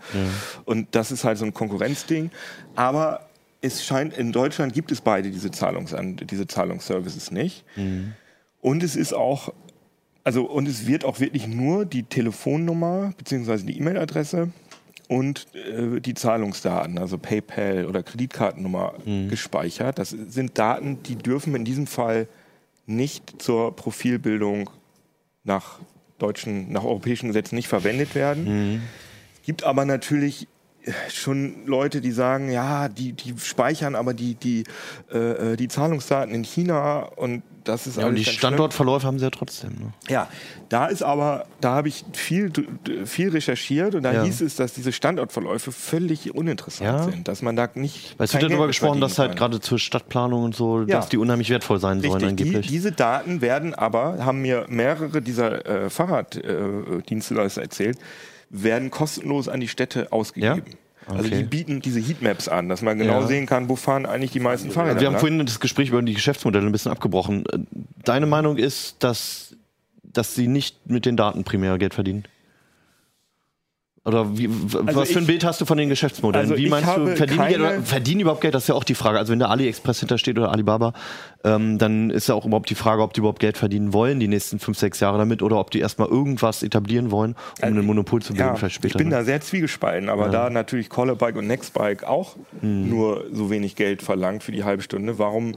Und 0.65 0.87
das 0.91 1.11
ist 1.11 1.23
halt 1.23 1.37
so 1.37 1.45
ein 1.45 1.53
Konkurrenzding. 1.53 2.31
Aber 2.75 3.26
es 3.61 3.83
scheint, 3.83 4.15
in 4.17 4.31
Deutschland 4.31 4.73
gibt 4.73 4.91
es 4.91 5.01
beide 5.01 5.31
diese, 5.31 5.51
Zahlungsan 5.51 6.17
diese 6.17 6.47
Zahlungsservices 6.47 7.31
nicht. 7.31 7.65
Mhm. 7.75 8.13
Und 8.61 8.83
es 8.83 8.95
ist 8.95 9.13
auch, 9.13 9.53
also, 10.23 10.43
und 10.45 10.67
es 10.67 10.87
wird 10.87 11.05
auch 11.05 11.19
wirklich 11.19 11.47
nur 11.47 11.85
die 11.85 12.03
Telefonnummer 12.03 13.13
beziehungsweise 13.17 13.65
die 13.65 13.77
E-Mail-Adresse 13.77 14.49
und 15.07 15.47
äh, 15.55 16.01
die 16.01 16.13
Zahlungsdaten, 16.13 16.97
also 16.99 17.17
PayPal 17.17 17.85
oder 17.85 18.03
Kreditkartennummer 18.03 18.95
gespeichert. 19.29 19.99
Das 19.99 20.09
sind 20.09 20.57
Daten, 20.57 21.01
die 21.03 21.15
dürfen 21.15 21.55
in 21.55 21.65
diesem 21.65 21.87
Fall 21.87 22.27
nicht 22.85 23.41
zur 23.41 23.75
Profilbildung 23.75 24.69
nach 25.43 25.79
deutschen, 26.19 26.71
nach 26.71 26.83
europäischen 26.83 27.27
Gesetzen 27.27 27.55
nicht 27.55 27.67
verwendet 27.67 28.15
werden. 28.15 28.81
Es 29.35 29.45
gibt 29.45 29.63
aber 29.63 29.85
natürlich 29.85 30.47
schon 31.13 31.65
Leute, 31.65 32.01
die 32.01 32.11
sagen, 32.11 32.49
ja, 32.51 32.87
die, 32.89 33.13
die 33.13 33.33
speichern 33.37 33.95
aber 33.95 34.13
die, 34.13 34.35
die, 34.35 34.63
äh, 35.11 35.53
äh, 35.53 35.55
die 35.57 35.67
Zahlungsdaten 35.67 36.33
in 36.33 36.43
China 36.43 36.99
und 37.15 37.43
das 37.63 37.85
ist 37.85 37.97
Ja, 37.97 38.03
und 38.03 38.09
alles 38.11 38.19
die 38.19 38.25
ganz 38.25 38.37
schlimm. 38.37 38.49
Standortverläufe 38.51 39.05
haben 39.05 39.19
sie 39.19 39.25
ja 39.25 39.29
trotzdem. 39.29 39.71
Ne? 39.71 39.93
Ja, 40.07 40.29
da 40.69 40.85
ist 40.85 41.03
aber, 41.03 41.47
da 41.59 41.71
habe 41.75 41.89
ich 41.89 42.05
viel, 42.13 42.49
viel 43.03 43.29
recherchiert 43.29 43.93
und 43.93 44.03
da 44.03 44.13
Ja. 44.13 44.23
hieß 44.23 44.39
es, 44.39 44.55
dass 44.55 44.73
diese 44.73 44.93
Standortverläufe 44.93 45.73
völlig 45.73 46.33
uninteressant 46.33 46.89
Ja. 46.89 47.03
sind, 47.03 47.27
dass 47.27 47.41
man 47.41 47.57
da 47.57 47.67
nicht. 47.73 48.15
Weil 48.17 48.23
es 48.25 48.31
kein 48.31 48.41
wird 48.41 48.43
ja 48.43 48.47
Geld 48.47 48.51
darüber 48.59 48.67
gesprochen, 48.67 49.01
dass 49.01 49.19
halt 49.19 49.31
kann. 49.31 49.37
gerade 49.37 49.59
zur 49.59 49.79
Stadtplanung 49.79 50.43
und 50.45 50.55
so, 50.55 50.79
Ja. 50.81 50.85
dass 50.85 51.09
die 51.09 51.17
unheimlich 51.17 51.49
wertvoll 51.49 51.79
sein 51.79 51.99
sollen 51.99 52.13
Richtig, 52.13 52.37
die, 52.37 52.43
angeblich. 52.43 52.67
diese 52.67 52.93
Daten 52.93 53.41
werden 53.41 53.75
aber, 53.75 54.23
haben 54.23 54.41
mir 54.41 54.65
mehrere 54.69 55.21
dieser 55.21 55.65
äh, 55.65 55.89
Fahrraddienstleister 55.89 57.61
erzählt, 57.61 57.97
werden 58.49 58.91
kostenlos 58.91 59.47
an 59.49 59.59
die 59.59 59.67
Städte 59.67 60.11
ausgegeben. 60.11 60.63
Also 61.07 61.25
Okay. 61.25 61.37
die 61.37 61.43
bieten 61.43 61.81
diese 61.81 62.01
Heatmaps 62.01 62.49
an, 62.49 62.67
dass 62.67 62.81
man 62.81 62.97
genau 62.97 63.21
Ja. 63.21 63.27
sehen 63.27 63.45
kann, 63.45 63.69
wo 63.69 63.77
fahren 63.77 64.05
eigentlich 64.05 64.31
die 64.31 64.41
meisten 64.41 64.71
Fahrräder. 64.71 64.99
Wir 64.99 65.07
haben 65.07 65.13
lang. 65.13 65.19
vorhin 65.21 65.45
das 65.45 65.59
Gespräch 65.61 65.87
über 65.89 66.01
die 66.01 66.13
Geschäftsmodelle 66.13 66.65
ein 66.65 66.71
bisschen 66.73 66.91
abgebrochen. 66.91 67.45
Äh, 67.45 67.59
Deine 68.03 68.25
Meinung 68.25 68.57
ist, 68.57 68.97
dass, 68.99 69.55
dass 70.03 70.35
sie 70.35 70.47
nicht 70.47 70.89
mit 70.89 71.05
den 71.05 71.15
Daten 71.15 71.43
primär 71.45 71.77
Geld 71.77 71.93
verdienen? 71.93 72.25
Oder 74.07 74.37
wie, 74.37 74.47
Also 74.47 74.79
was 74.95 75.09
für 75.11 75.19
ein 75.19 75.23
ich- 75.23 75.27
Bild 75.27 75.43
hast 75.43 75.59
du 75.59 75.65
von 75.65 75.77
den 75.77 75.89
Geschäftsmodellen? 75.89 76.47
Also 76.49 76.57
wie 76.57 76.65
ich 76.65 76.69
meinst 76.71 76.87
du, 76.95 77.07
verdienen 77.15 77.41
die 77.43 77.47
Geld 77.49 77.59
oder 77.59 77.81
verdienen 77.81 78.17
die 78.19 78.21
überhaupt 78.21 78.39
Geld? 78.41 78.55
Das 78.55 78.63
ist 78.63 78.69
ja 78.69 78.75
auch 78.75 78.85
die 78.85 78.95
Frage. 78.95 79.17
Also 79.19 79.33
wenn 79.33 79.39
da 79.39 79.47
AliExpress 79.47 79.99
hintersteht 79.99 80.37
oder 80.39 80.51
Alibaba, 80.51 80.93
ähm, 81.43 81.77
dann 81.77 82.09
ist 82.09 82.27
ja 82.29 82.35
auch 82.35 82.45
überhaupt 82.45 82.69
die 82.69 82.75
Frage, 82.75 83.01
ob 83.01 83.13
die 83.13 83.19
überhaupt 83.19 83.39
Geld 83.41 83.57
verdienen 83.57 83.91
wollen 83.91 84.19
die 84.21 84.27
nächsten 84.29 84.59
fünf, 84.59 84.77
sechs 84.77 85.01
Jahre 85.01 85.17
damit 85.17 85.41
oder 85.43 85.59
ob 85.59 85.71
die 85.71 85.79
erstmal 85.79 86.07
irgendwas 86.07 86.63
etablieren 86.63 87.11
wollen, 87.11 87.35
um 87.61 87.67
ein 87.67 87.85
Monopol 87.85 88.21
zu 88.21 88.33
bilden, 88.33 88.43
Also 88.43 88.53
Ja, 88.53 88.57
vielleicht 88.57 88.71
ich 88.75 88.75
später. 88.91 88.97
bin 88.97 89.09
ne? 89.09 89.15
da 89.15 89.23
sehr 89.25 89.41
zwiegespalten, 89.41 90.07
aber 90.09 90.29
da 90.29 90.49
natürlich 90.49 90.89
Collerbike 90.89 91.35
und 91.35 91.47
Nextbike 91.47 92.05
auch 92.05 92.35
Hm. 92.61 92.89
nur 92.89 93.25
so 93.33 93.49
wenig 93.49 93.75
Geld 93.75 94.01
verlangt 94.01 94.41
für 94.43 94.51
die 94.53 94.63
halbe 94.63 94.81
Stunde, 94.83 95.19
warum, 95.19 95.53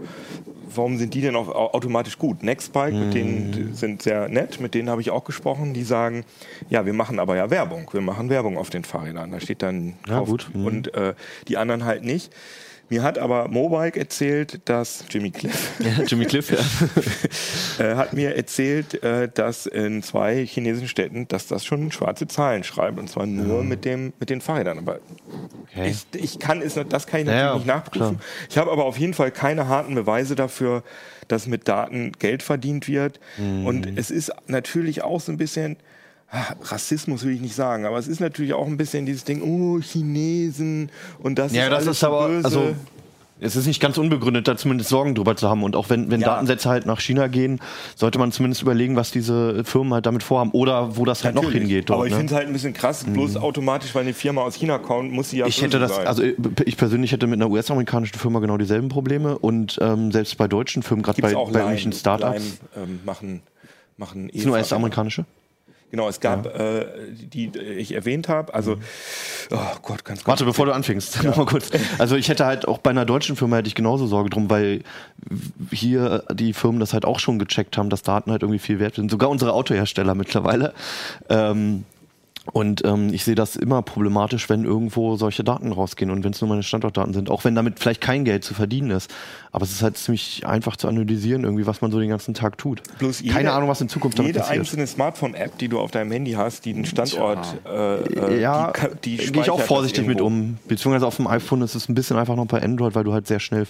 warum 0.75 0.99
sind 0.99 1.15
die 1.15 1.21
denn 1.21 1.37
auch 1.37 1.49
au- 1.49 1.71
automatisch 1.73 2.19
gut? 2.19 2.43
Nextbike, 2.43 2.93
mit 2.95 3.03
Hm. 3.05 3.11
denen 3.13 3.53
die 3.53 3.75
sind 3.77 4.03
sehr 4.03 4.29
nett, 4.29 4.61
mit 4.61 4.75
denen 4.75 4.91
habe 4.91 5.01
ich 5.01 5.11
auch 5.11 5.25
gesprochen, 5.25 5.73
die 5.73 5.83
sagen, 5.85 6.25
ja, 6.69 6.85
wir 6.85 6.93
machen 6.95 7.19
aber 7.21 7.37
ja 7.37 7.49
Werbung, 7.51 7.89
wir 7.93 8.01
machen 8.01 8.29
Werbung 8.29 8.40
auf 8.45 8.71
den 8.71 8.85
Fahrrädern, 8.85 9.31
da 9.31 9.41
steht 9.41 9.63
dann 9.63 9.95
Ja, 10.09 10.21
gut. 10.21 10.51
Mhm. 10.55 10.65
und 10.67 10.95
äh, 10.95 11.15
die 11.49 11.57
anderen 11.57 11.85
halt 11.85 12.05
nicht. 12.05 12.33
Mir 12.93 13.05
hat 13.05 13.21
aber 13.21 13.47
Mobike 13.47 13.97
erzählt, 14.01 14.63
dass 14.65 15.05
Jimmy 15.11 15.31
Cliff 15.31 15.71
Ja, 15.79 16.03
Jimmy 16.05 16.25
Cliff, 16.25 16.51
ja. 16.51 16.59
äh, 17.85 17.95
hat 17.95 18.15
mir 18.15 18.35
erzählt, 18.35 19.01
äh, 19.05 19.29
dass 19.33 19.67
in 19.67 20.03
zwei 20.03 20.45
chinesischen 20.45 20.89
Städten, 20.89 21.29
dass 21.29 21.47
das 21.47 21.65
schon 21.65 21.93
schwarze 21.93 22.27
Zahlen 22.27 22.65
schreibt 22.65 22.99
und 22.99 23.09
zwar 23.09 23.27
nur 23.27 23.63
mit 23.63 23.85
dem 23.85 24.13
mit 24.19 24.29
den 24.29 24.41
Fahrrädern. 24.41 24.79
Aber 24.79 24.99
Okay. 25.73 25.89
ich, 26.13 26.21
ich 26.21 26.39
kann 26.41 26.63
es, 26.63 26.75
das 26.75 27.07
kann 27.07 27.21
ich 27.21 27.27
natürlich 27.27 27.47
ja, 27.49 27.55
nicht 27.55 27.67
nachprüfen. 27.67 28.17
klar. 28.19 28.29
Ich 28.49 28.59
habe 28.59 28.73
aber 28.73 28.87
auf 28.87 28.99
jeden 28.99 29.15
Fall 29.15 29.31
keine 29.31 29.69
harten 29.69 29.95
Beweise 29.95 30.35
dafür, 30.35 30.83
dass 31.29 31.47
mit 31.47 31.69
Daten 31.69 32.11
Geld 32.19 32.43
verdient 32.43 32.89
wird. 32.89 33.21
Mhm. 33.39 33.67
Und 33.67 33.99
es 33.99 34.11
ist 34.11 34.33
natürlich 34.49 35.03
auch 35.05 35.21
so 35.21 35.31
ein 35.31 35.39
bisschen 35.39 35.77
Rassismus 36.63 37.25
will 37.25 37.33
ich 37.35 37.41
nicht 37.41 37.55
sagen, 37.57 37.85
aber 37.87 37.99
es 37.99 38.07
ist 38.09 38.21
natürlich 38.21 38.55
auch 38.55 38.67
ein 38.67 38.77
bisschen 38.77 39.05
dieses 39.07 39.25
Ding, 39.25 39.43
oh 39.43 39.81
Chinesen 39.81 40.91
und 41.19 41.39
das 41.39 41.53
Ja, 41.53 41.65
ist 41.67 41.71
das 41.73 41.87
ist 41.97 42.05
aber, 42.05 42.29
böse. 42.29 42.45
also 42.45 42.75
Es 43.43 43.57
ist 43.57 43.67
nicht 43.67 43.81
ganz 43.81 43.97
unbegründet, 43.97 44.47
da 44.47 44.55
zumindest 44.57 44.91
Sorgen 44.91 45.15
drüber 45.15 45.35
zu 45.35 45.49
haben. 45.49 45.63
Und 45.63 45.75
auch 45.75 45.89
wenn, 45.89 46.11
wenn 46.11 46.21
Ja. 46.21 46.27
Datensätze 46.29 46.69
halt 46.69 46.85
nach 46.85 47.01
China 47.01 47.27
gehen, 47.27 47.59
sollte 47.97 48.19
man 48.19 48.33
zumindest 48.33 48.61
überlegen, 48.61 48.97
was 48.97 49.13
diese 49.13 49.65
Firmen 49.65 49.95
halt 49.95 50.05
damit 50.05 50.23
vorhaben 50.23 50.51
oder 50.51 50.97
wo 50.99 51.07
das 51.07 51.25
halt 51.25 51.35
noch 51.37 51.51
hingeht. 51.51 51.89
Dort, 51.89 51.97
Aber 52.01 52.07
ich 52.07 52.13
ne? 52.13 52.19
finde 52.19 52.35
es 52.35 52.37
halt 52.37 52.47
ein 52.49 52.53
bisschen 52.53 52.75
krass, 52.75 53.03
bloß 53.05 53.39
automatisch, 53.39 53.95
weil 53.95 54.03
eine 54.03 54.13
Firma 54.13 54.43
aus 54.43 54.57
China 54.57 54.77
kommt, 54.79 55.11
muss 55.13 55.31
sie 55.31 55.39
ja 55.39 55.47
ich 55.47 55.61
hätte 55.63 55.79
das, 55.79 55.97
sein. 55.97 56.07
also 56.07 56.23
ich 56.23 56.77
persönlich 56.77 57.13
hätte 57.13 57.27
mit 57.27 57.41
einer 57.41 57.51
US-amerikanischen 57.51 58.19
Firma 58.19 58.41
genau 58.41 58.59
dieselben 58.59 58.91
Probleme 58.91 59.39
und 59.39 59.79
ähm, 59.81 60.13
selbst 60.13 60.37
bei 60.37 60.47
deutschen 60.47 60.83
Firmen, 60.83 61.03
gerade 61.03 61.23
bei, 61.23 61.33
bei 61.33 61.41
irgendwelchen 61.41 61.93
Startups. 61.95 62.61
Ähm, 62.77 63.01
machen, 63.07 63.41
machen 63.97 64.29
Ist 64.29 64.45
eine 64.45 64.53
US-amerikanische? 64.53 65.25
Genau, 65.91 66.09
es 66.09 66.21
gab, 66.21 66.47
äh, 66.47 66.87
die, 67.11 67.49
die 67.49 67.59
ich 67.59 67.95
erwähnt 67.95 68.29
habe, 68.29 68.55
also, 68.55 68.77
oh 69.51 69.57
Gott, 69.83 70.05
ganz 70.05 70.25
Warte, 70.25 70.45
bevor 70.45 70.67
du 70.67 70.73
anfängst, 70.73 71.23
noch 71.25 71.37
mal 71.37 71.47
kurz. 71.47 71.71
Also 71.99 72.15
ich 72.15 72.29
hätte 72.29 72.47
halt 72.47 72.69
auch 72.69 72.79
bei 72.79 72.91
einer 72.91 73.05
deutschen 73.05 73.35
Firma 73.35 73.57
hätte 73.57 73.69
ich 73.69 73.75
genauso 73.75 74.07
Sorge 74.07 74.31
drum, 74.31 74.51
weil 74.51 74.83
hier 75.73 76.23
die 76.33 76.53
Firmen 76.53 76.79
das 76.79 76.93
halt 76.93 77.05
auch 77.05 77.19
schon 77.19 77.41
gecheckt 77.41 77.77
haben, 77.77 77.91
dass 77.91 78.03
Daten 78.03 78.31
halt 78.31 78.43
irgendwie 78.43 78.61
viel 78.61 78.79
wert 78.79 78.95
sind. 78.95 79.11
Sogar 79.11 79.31
unsere 79.31 79.53
Autohersteller 79.53 80.15
mittlerweile. 80.15 80.75
Ähm, 81.29 81.85
und 82.53 82.85
ähm, 82.85 83.13
ich 83.13 83.25
sehe 83.25 83.35
das 83.35 83.55
immer 83.57 83.83
problematisch, 83.83 84.49
wenn 84.49 84.65
irgendwo 84.65 85.17
solche 85.17 85.45
Daten 85.45 85.73
rausgehen 85.73 86.11
und 86.11 86.25
wenn 86.25 86.33
es 86.33 86.41
nur 86.41 86.49
meine 86.49 86.63
Standortdaten 86.63 87.13
sind, 87.13 87.31
auch 87.31 87.45
wenn 87.45 87.55
damit 87.55 87.79
vielleicht 87.79 88.01
kein 88.01 88.25
Geld 88.25 88.45
zu 88.45 88.55
verdienen 88.55 88.91
ist. 88.91 89.11
Aber 89.53 89.65
es 89.65 89.73
ist 89.73 89.83
halt 89.83 89.97
ziemlich 89.99 90.47
einfach 90.47 90.77
zu 90.77 90.89
analysieren, 90.89 91.45
irgendwie, 91.45 91.67
was 91.67 91.81
man 91.83 91.91
so 91.91 91.99
den 92.01 92.09
ganzen 92.09 92.35
Tag 92.35 92.57
tut. 92.57 92.83
Bloß 92.99 93.21
jede- 93.21 93.35
Keine 93.35 93.53
Ahnung, 93.53 93.69
was 93.69 93.81
in 93.81 93.89
Zukunft 93.89 94.19
damit 94.19 94.29
Jede 94.31 94.41
passiert. 94.41 94.61
einzelne 94.61 94.87
Smartphone-App, 94.87 95.59
die 95.59 95.69
du 95.69 95.81
auf 95.81 95.91
deinem 95.91 96.11
Handy 96.13 96.33
hast, 96.33 96.65
die 96.65 96.73
den 96.73 96.87
Standort, 96.87 97.47
äh, 97.67 97.97
äh, 98.05 98.41
ja, 98.41 98.73
die, 99.05 99.17
die 99.17 99.33
gehe 99.33 99.43
ich 99.43 99.51
auch 99.51 99.61
vorsichtig 99.61 100.07
mit 100.07 100.21
um. 100.21 100.59
Beziehungsweise 100.67 101.07
auf 101.07 101.17
dem 101.17 101.27
iPhone 101.27 101.63
ist 101.63 101.75
es 101.75 101.89
ein 101.89 101.95
bisschen 101.95 102.17
einfach 102.17 102.37
noch 102.37 102.47
bei 102.47 102.63
Android, 102.63 102.95
weil 102.95 103.05
du 103.05 103.13
halt 103.13 103.27
sehr 103.27 103.41
schnell 103.41 103.67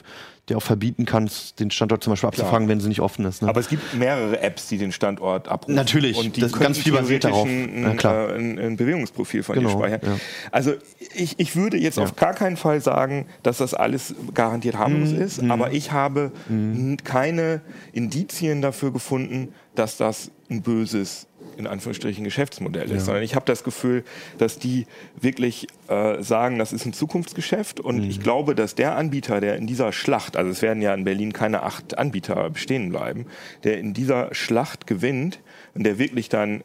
dir 0.48 0.56
auch 0.58 0.62
verbieten 0.62 1.04
kannst, 1.06 1.60
den 1.60 1.70
Standort 1.70 2.02
zum 2.04 2.12
Beispiel 2.12 2.28
abzufragen, 2.28 2.68
wenn 2.68 2.80
sie 2.80 2.88
nicht 2.88 3.00
offen 3.00 3.24
ist. 3.24 3.42
Ne? 3.42 3.48
Aber 3.48 3.60
es 3.60 3.68
gibt 3.68 3.94
mehrere 3.94 4.40
Apps, 4.40 4.68
die 4.68 4.78
den 4.78 4.90
Standort 4.92 5.48
abrufen. 5.48 5.74
Natürlich, 5.74 6.16
Und 6.18 6.36
die 6.36 6.40
das 6.40 6.52
ganz 6.52 6.78
viel 6.78 6.92
basiert 6.92 7.24
darauf. 7.24 7.48
Ja, 7.48 7.94
klar. 7.94 8.36
äh, 8.36 8.59
ein, 8.60 8.76
Bewegungsprofil 8.76 9.42
von 9.42 9.54
dir 9.56 9.62
Genau, 9.62 9.78
speichern. 9.78 10.00
ja. 10.04 10.16
Also 10.52 10.74
ich, 11.14 11.38
ich 11.38 11.56
würde 11.56 11.76
jetzt 11.76 11.98
auf 11.98 12.16
gar 12.16 12.34
keinen 12.34 12.56
Fall 12.56 12.80
sagen, 12.80 13.26
dass 13.42 13.58
das 13.58 13.74
alles 13.74 14.14
garantiert 14.34 14.76
harmlos 14.78 15.12
Mhm, 15.12 15.20
ist, 15.20 15.42
aber 15.50 15.72
ich 15.72 15.92
habe 15.92 16.32
n- 16.48 16.96
keine 17.04 17.60
Indizien 17.92 18.62
dafür 18.62 18.92
gefunden, 18.92 19.52
dass 19.74 19.96
das 19.96 20.30
ein 20.50 20.62
böses 20.62 21.26
in 21.56 21.66
Anführungsstrichen 21.66 22.24
Geschäftsmodell 22.24 22.90
ist, 22.90 23.04
sondern 23.04 23.22
ich 23.22 23.34
habe 23.34 23.44
das 23.44 23.64
Gefühl, 23.64 24.02
dass 24.38 24.58
die 24.58 24.86
wirklich 25.20 25.66
äh, 25.88 26.22
sagen, 26.22 26.58
das 26.58 26.72
ist 26.72 26.86
ein 26.86 26.94
Zukunftsgeschäft 26.94 27.80
und 27.80 27.96
Mhm. 27.98 28.08
ich 28.10 28.20
glaube, 28.20 28.54
dass 28.54 28.74
der 28.76 28.96
Anbieter, 28.96 29.40
der 29.42 29.56
in 29.56 29.66
dieser 29.66 29.92
Schlacht, 29.92 30.38
also 30.38 30.50
es 30.50 30.62
werden 30.62 30.80
ja 30.80 30.94
in 30.94 31.04
Berlin 31.04 31.34
keine 31.34 31.62
acht 31.62 31.98
Anbieter 31.98 32.48
bestehen 32.48 32.88
bleiben, 32.88 33.26
der 33.64 33.78
in 33.78 33.92
dieser 33.92 34.32
Schlacht 34.34 34.86
gewinnt 34.86 35.40
und 35.74 35.84
der 35.84 35.98
wirklich 35.98 36.30
dann 36.30 36.62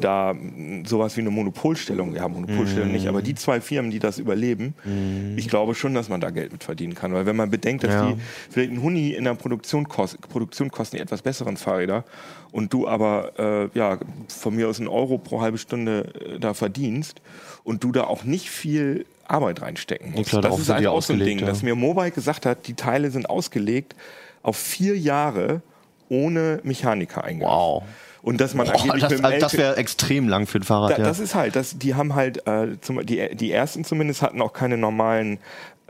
da 0.00 0.34
sowas 0.84 1.16
wie 1.16 1.20
eine 1.22 1.30
Monopolstellung, 1.30 2.14
ja 2.14 2.28
Monopolstellung 2.28 2.92
nicht, 2.92 3.08
aber 3.08 3.22
die 3.22 3.34
zwei 3.34 3.60
Firmen, 3.60 3.90
die 3.90 3.98
das 3.98 4.18
überleben, 4.18 4.74
ich 5.36 5.48
glaube 5.48 5.74
schon, 5.74 5.94
dass 5.94 6.08
man 6.08 6.20
da 6.20 6.30
Geld 6.30 6.52
mit 6.52 6.62
verdienen 6.64 6.94
kann, 6.94 7.12
weil 7.12 7.26
wenn 7.26 7.36
man 7.36 7.50
bedenkt, 7.50 7.84
dass 7.84 7.92
Ja. 7.92 8.12
die 8.12 8.20
vielleicht 8.50 8.70
ein 8.70 8.82
Huni 8.82 9.10
in 9.10 9.24
der 9.24 9.34
Produktion, 9.34 9.88
kost, 9.88 10.20
Produktion 10.28 10.70
kosten 10.70 10.96
die 10.96 11.02
etwas 11.02 11.22
besseren 11.22 11.56
Fahrräder 11.56 12.04
und 12.52 12.72
du 12.72 12.86
aber 12.86 13.32
äh, 13.74 13.78
ja 13.78 13.98
von 14.28 14.54
mir 14.54 14.68
aus 14.68 14.78
einen 14.78 14.88
Euro 14.88 15.18
pro 15.18 15.40
halbe 15.40 15.58
Stunde 15.58 16.12
äh, 16.14 16.38
da 16.38 16.54
verdienst 16.54 17.20
und 17.64 17.82
du 17.82 17.92
da 17.92 18.04
auch 18.04 18.24
nicht 18.24 18.50
viel 18.50 19.06
Arbeit 19.26 19.60
reinstecken 19.60 20.12
musst. 20.12 20.30
klar, 20.30 20.42
das 20.42 20.58
ist 20.58 20.70
einfach 20.70 20.92
auch 20.92 21.02
so 21.02 21.12
ein 21.12 21.18
Ding, 21.18 21.40
ja. 21.40 21.46
dass 21.46 21.62
mir 21.62 21.74
Mobile 21.74 22.10
gesagt 22.10 22.46
hat, 22.46 22.66
die 22.66 22.74
Teile 22.74 23.10
sind 23.10 23.28
ausgelegt 23.28 23.94
auf 24.42 24.56
vier 24.56 24.96
Jahre 24.96 25.60
ohne 26.08 26.60
Mechaniker 26.62 27.24
eingegangen. 27.24 27.52
Wow. 27.54 27.82
Und 28.22 28.40
dass 28.40 28.54
man 28.54 28.66
Boah, 28.66 28.74
angeblich 28.74 29.02
das 29.02 29.12
mit 29.12 29.24
dem 29.24 29.40
das 29.40 29.56
wäre 29.56 29.76
extrem 29.76 30.28
lang 30.28 30.46
für 30.46 30.58
ein 30.58 30.62
Fahrrad. 30.64 30.90
da, 30.92 30.98
ja. 30.98 31.04
Das 31.04 31.20
ist 31.20 31.34
halt, 31.34 31.54
das, 31.56 31.78
die 31.78 31.94
haben 31.94 32.14
halt, 32.14 32.46
äh, 32.46 32.80
zum, 32.80 33.04
die, 33.06 33.34
die 33.36 33.52
ersten 33.52 33.84
zumindest 33.84 34.22
hatten 34.22 34.42
auch 34.42 34.52
keine 34.52 34.76
normalen, 34.76 35.38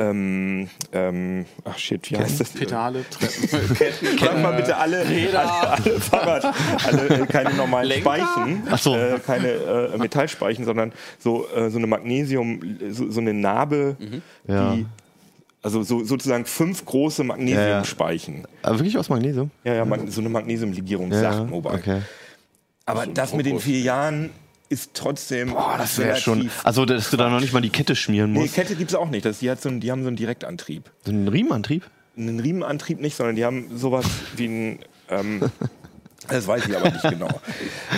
ähm, 0.01 0.68
ähm, 0.93 1.45
ach 1.64 1.76
shit, 1.76 2.09
wie 2.11 2.16
heißt 2.16 2.39
das? 2.41 2.51
Pedale, 2.51 3.05
Treppen, 3.11 3.74
Ketten, 3.76 4.18
Sag 4.18 4.41
mal 4.41 4.53
bitte 4.53 4.76
alle, 4.76 4.99
alle, 5.01 5.70
alle 5.70 6.01
Fahrrad, 6.01 6.55
alle, 6.87 7.09
äh, 7.22 7.26
keine 7.26 7.55
normalen 7.55 7.89
Lenker? 7.89 8.14
Speichen, 8.14 8.62
Ach 8.70 8.79
so. 8.79 8.95
äh, 8.95 9.18
keine 9.26 9.49
äh, 9.49 9.99
Metallspeichen, 9.99 10.64
sondern 10.64 10.93
so, 11.18 11.49
äh, 11.49 11.70
so 11.70 11.79
eine 11.79 11.89
Magnesium, 11.89 12.61
so, 12.91 13.11
so 13.11 13.20
eine 13.20 13.35
Narbe, 13.35 13.97
Ja. 14.47 14.74
die, 14.74 14.87
also 15.63 15.83
so, 15.83 16.05
sozusagen 16.05 16.45
fünf 16.47 16.85
große 16.85 17.25
Magnesiumspeichen. 17.25 18.47
Aber 18.63 18.79
wirklich 18.79 18.97
aus 18.99 19.09
Magnesium? 19.09 19.51
Ja, 19.65 19.75
ja, 19.75 19.85
Mag- 19.85 20.01
so 20.09 20.21
eine 20.21 20.29
Magnesiumlegierung, 20.31 21.11
Ja, 21.13 21.21
sagt 21.21 21.51
Mobile. 21.51 21.75
okay. 21.75 22.03
Aber 22.87 23.07
das 23.07 23.35
mit 23.35 23.45
den 23.47 23.61
vier 23.61 23.81
Jahren 23.81 24.31
ist 24.71 24.91
trotzdem. 24.95 25.51
Boah, 25.51 25.77
das 25.79 25.99
wäre 25.99 26.17
schon. 26.17 26.51
Also, 26.65 26.85
dass 26.85 27.11
du 27.11 27.17
da 27.17 27.29
noch 27.29 27.41
nicht 27.41 27.53
mal 27.53 27.61
die 27.61 27.71
Kette 27.71 27.97
schmieren 27.97 28.33
Nee, 28.33 28.41
musst. 28.41 28.55
Kette 28.55 28.77
gibt 28.77 28.91
es 28.91 28.95
auch 28.95 29.11
nicht. 29.11 29.25
Das, 29.25 29.41
die, 29.41 29.51
hat 29.51 29.61
so 29.61 29.69
einen, 29.69 29.81
die 29.81 29.91
haben 29.91 30.03
so 30.03 30.09
einen 30.09 30.17
Direktantrieb. 30.17 30.91
So 31.05 31.11
ein 31.13 31.29
Riemenantrieb? 31.29 31.85
Einen 32.17 32.41
Riemenantrieb 32.41 33.01
nicht, 33.01 33.17
sondern 33.17 33.37
die 33.37 33.45
haben 33.45 33.77
sowas 33.77 34.07
wie 34.37 34.45
einen. 34.47 34.79
Ähm, 35.11 35.41
das 36.29 36.47
weiß 36.47 36.66
ich 36.66 36.76
aber 36.76 36.91
nicht 36.91 37.03
genau. 37.09 37.29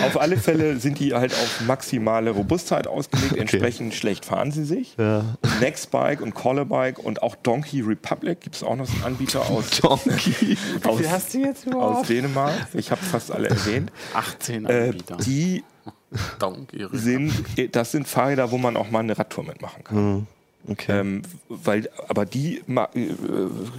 Auf 0.05 0.19
alle 0.19 0.37
Fälle 0.37 0.77
sind 0.77 0.99
die 0.99 1.13
halt 1.13 1.33
auf 1.33 1.61
maximale 1.67 2.31
Robustheit 2.31 2.87
ausgelegt. 2.87 3.35
Entsprechend 3.37 3.93
schlecht 3.93 4.25
fahren 4.25 4.51
sie 4.51 4.63
sich. 4.63 4.95
Ja. 4.97 5.23
Nextbike 5.59 6.21
und 6.21 6.33
Collerbike 6.33 6.99
und 6.99 7.21
auch 7.23 7.35
Donkey 7.35 7.81
Republic 7.81 8.41
gibt 8.41 8.55
es 8.55 8.63
auch 8.63 8.75
noch 8.75 8.85
so 8.85 8.93
einen 8.95 9.03
Anbieter 9.03 9.41
aus, 9.49 9.69
Donkey. 9.81 10.57
aus, 10.83 10.99
hast 11.09 11.33
du 11.33 11.39
jetzt 11.39 11.71
aus 11.73 12.07
Dänemark. 12.07 12.53
Ich 12.73 12.91
habe 12.91 13.01
fast 13.03 13.31
alle 13.31 13.49
erwähnt. 13.49 13.91
18 14.13 14.65
Äh, 14.65 14.83
Anbieter. 14.89 15.17
die 15.17 15.63
Donkey. 16.39 16.87
sind, 16.91 17.33
das 17.71 17.91
sind 17.91 18.07
Fahrräder, 18.07 18.51
wo 18.51 18.57
man 18.57 18.75
auch 18.77 18.89
mal 18.91 18.99
eine 18.99 19.17
Radtour 19.17 19.43
mitmachen 19.45 19.83
kann. 19.83 20.27
Okay. 20.67 20.99
Ähm, 20.99 21.21
weil, 21.49 21.89
aber 22.07 22.25
die 22.25 22.59
äh, 22.67 22.87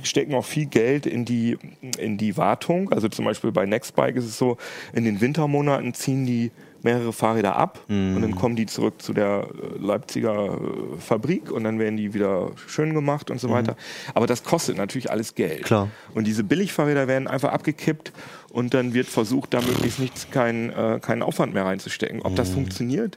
stecken 0.03 0.35
auch 0.35 0.45
viel 0.45 0.67
Geld 0.67 1.07
in 1.07 1.25
die, 1.25 1.57
in 1.99 2.19
die 2.19 2.37
Wartung. 2.37 2.93
Also 2.93 3.09
zum 3.09 3.25
Beispiel 3.25 3.53
bei 3.53 3.67
Nextbike 3.67 4.17
ist 4.17 4.25
es 4.25 4.37
so, 4.39 4.57
in 4.93 5.05
den 5.05 5.21
Wintermonaten 5.21 5.95
ziehen 5.95 6.27
die 6.27 6.51
mehrere 6.85 7.13
Fahrräder 7.13 7.55
ab 7.55 7.79
und 7.89 8.17
Mhm. 8.17 8.23
dann 8.23 8.35
kommen 8.35 8.57
die 8.57 8.67
zurück 8.67 9.01
zu 9.01 9.13
der 9.13 9.47
äh, 9.55 9.79
Leipziger 9.79 10.55
äh, 10.55 10.99
Fabrik 11.01 11.53
und 11.53 11.63
dann 11.63 11.79
werden 11.79 11.97
die 11.97 12.13
wieder 12.13 12.51
schön 12.67 12.93
gemacht 12.93 13.31
und 13.31 13.41
so 13.41 13.51
weiter. 13.51 13.77
Aber 14.15 14.27
das 14.27 14.43
kostet 14.43 14.77
natürlich 14.79 15.09
alles 15.09 15.37
Geld. 15.37 15.61
Mhm. 15.61 15.65
Klar. 15.65 15.89
Und 16.15 16.27
diese 16.27 16.43
Billigfahrräder 16.43 17.07
werden 17.07 17.29
einfach 17.29 17.53
abgekippt 17.53 18.13
und 18.51 18.75
dann 18.75 18.95
wird 18.95 19.07
versucht, 19.07 19.55
da 19.55 19.61
möglichst 19.61 20.01
nichts, 20.01 20.29
keinen, 20.33 20.71
äh, 20.71 20.99
keinen 21.01 21.23
Aufwand 21.23 21.55
mehr 21.55 21.65
reinzustecken. 21.65 22.21
Ob 22.23 22.35
das 22.35 22.51
funktioniert? 22.51 23.17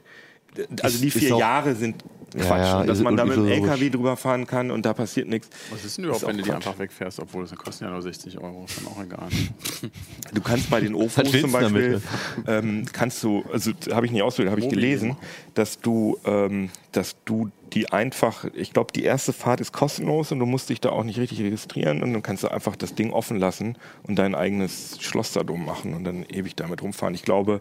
Also 0.80 0.98
die 0.98 1.06
Mhm. 1.06 1.10
Vier 1.10 1.36
Jahre 1.36 1.74
sind 1.74 2.04
Quatsch. 2.36 2.64
ja, 2.64 2.80
und 2.80 2.86
dass 2.86 3.00
man 3.00 3.16
da 3.16 3.24
mit 3.24 3.36
dem. 3.36 3.46
LKW 3.46 3.90
drüber 3.90 4.16
fahren 4.16 4.46
kann 4.46 4.70
und 4.70 4.84
da 4.84 4.94
passiert 4.94 5.28
nichts. 5.28 5.48
Was 5.70 5.84
ist 5.84 5.96
denn 5.96 6.04
überhaupt, 6.04 6.22
Ist 6.22 6.28
wenn 6.28 6.38
du 6.38 6.42
die 6.42 6.52
einfach 6.52 6.78
wegfährst, 6.78 7.20
obwohl 7.20 7.44
es 7.44 7.54
kosten 7.54 7.84
ja 7.84 7.90
nur 7.90 8.02
60 8.02 8.38
Euro, 8.38 8.64
ist 8.66 8.78
dann 8.78 8.86
auch 8.88 9.02
egal. 9.02 9.28
Du 10.34 10.40
kannst 10.40 10.68
bei 10.70 10.80
den 10.80 10.94
OFOs 10.94 11.30
zum? 11.30 11.52
Beispiel, 11.52 12.02
ähm, 12.46 12.84
kannst 12.92 13.22
du, 13.22 13.44
also 13.52 13.72
habe 13.92 14.06
ich 14.06 14.12
nicht 14.12 14.22
ausprobiert, 14.22 14.50
habe 14.50 14.60
ich 14.60 14.68
gelesen, 14.68 15.16
dass 15.54 15.80
du, 15.80 16.18
ähm, 16.24 16.70
dass 16.92 17.16
du 17.24 17.50
die 17.72 17.90
einfach, 17.90 18.44
ich 18.54 18.72
glaube, 18.72 18.92
die 18.92 19.04
erste 19.04 19.32
Fahrt 19.32 19.60
ist 19.60 19.72
kostenlos 19.72 20.32
und 20.32 20.38
du 20.38 20.46
musst 20.46 20.68
dich 20.68 20.80
da 20.80 20.90
auch 20.90 21.04
nicht 21.04 21.18
richtig 21.18 21.40
registrieren 21.40 22.02
und 22.02 22.12
dann 22.12 22.22
kannst 22.22 22.42
du 22.42 22.48
einfach 22.48 22.76
das 22.76 22.94
Ding 22.94 23.12
offen 23.12 23.38
lassen 23.38 23.76
und 24.04 24.16
dein 24.18 24.34
eigenes 24.34 24.98
Schloss 25.00 25.32
da 25.32 25.42
drum 25.42 25.64
machen 25.64 25.94
und 25.94 26.04
dann 26.04 26.24
ewig 26.24 26.56
damit 26.56 26.82
rumfahren. 26.82 27.14
Ich 27.14 27.22
glaube, 27.22 27.60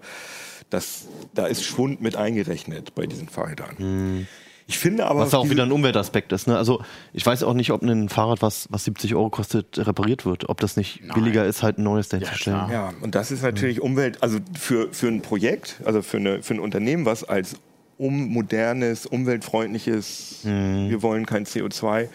dass, 0.70 1.08
da 1.34 1.46
ist 1.46 1.64
Schwund 1.64 2.02
mit 2.02 2.16
eingerechnet 2.16 2.96
bei 2.96 3.06
diesen 3.06 3.30
Fahrrädern. 3.30 4.28
Ich 4.68 4.80
finde 4.80 5.06
aber, 5.06 5.20
Was 5.20 5.34
auch 5.34 5.50
wieder 5.50 5.64
ein 5.64 5.72
Umweltaspekt 5.72 6.32
ist. 6.32 6.48
Ne? 6.48 6.58
Also 6.58 6.84
ich 7.14 7.24
weiß 7.26 7.44
auch 7.44 7.54
nicht, 7.54 7.72
ob 7.72 7.84
ein 7.84 8.10
Fahrrad, 8.10 8.42
was, 8.42 8.68
was 8.72 8.86
70 8.86 9.14
Euro 9.14 9.30
kostet, 9.30 9.86
repariert 9.86 10.26
wird. 10.26 10.50
Ob 10.50 10.60
das 10.60 10.76
nicht 10.76 11.02
billiger 11.14 11.46
ist, 11.46 11.62
halt 11.62 11.78
ein 11.78 11.84
neues 11.84 12.10
dahin 12.10 12.26
zu 12.26 12.36
stellen. 12.36 12.58
klar. 12.66 12.72
Ja, 12.72 12.94
und 13.02 13.14
das 13.14 13.32
ist 13.32 13.44
natürlich 13.44 13.82
Umwelt, 13.82 14.24
also 14.24 14.40
für, 14.58 14.92
für 14.92 15.08
ein 15.08 15.22
Projekt, 15.22 15.82
also 15.86 16.02
für, 16.02 16.18
eine, 16.18 16.42
für 16.42 16.56
ein 16.56 16.60
Unternehmen, 16.60 17.06
was 17.06 17.24
als 17.24 17.58
um 17.98 18.28
modernes, 18.28 19.06
umweltfreundliches, 19.06 20.40
wir 20.44 21.02
wollen 21.02 21.26
kein 21.26 21.46
CO2, 21.46 22.10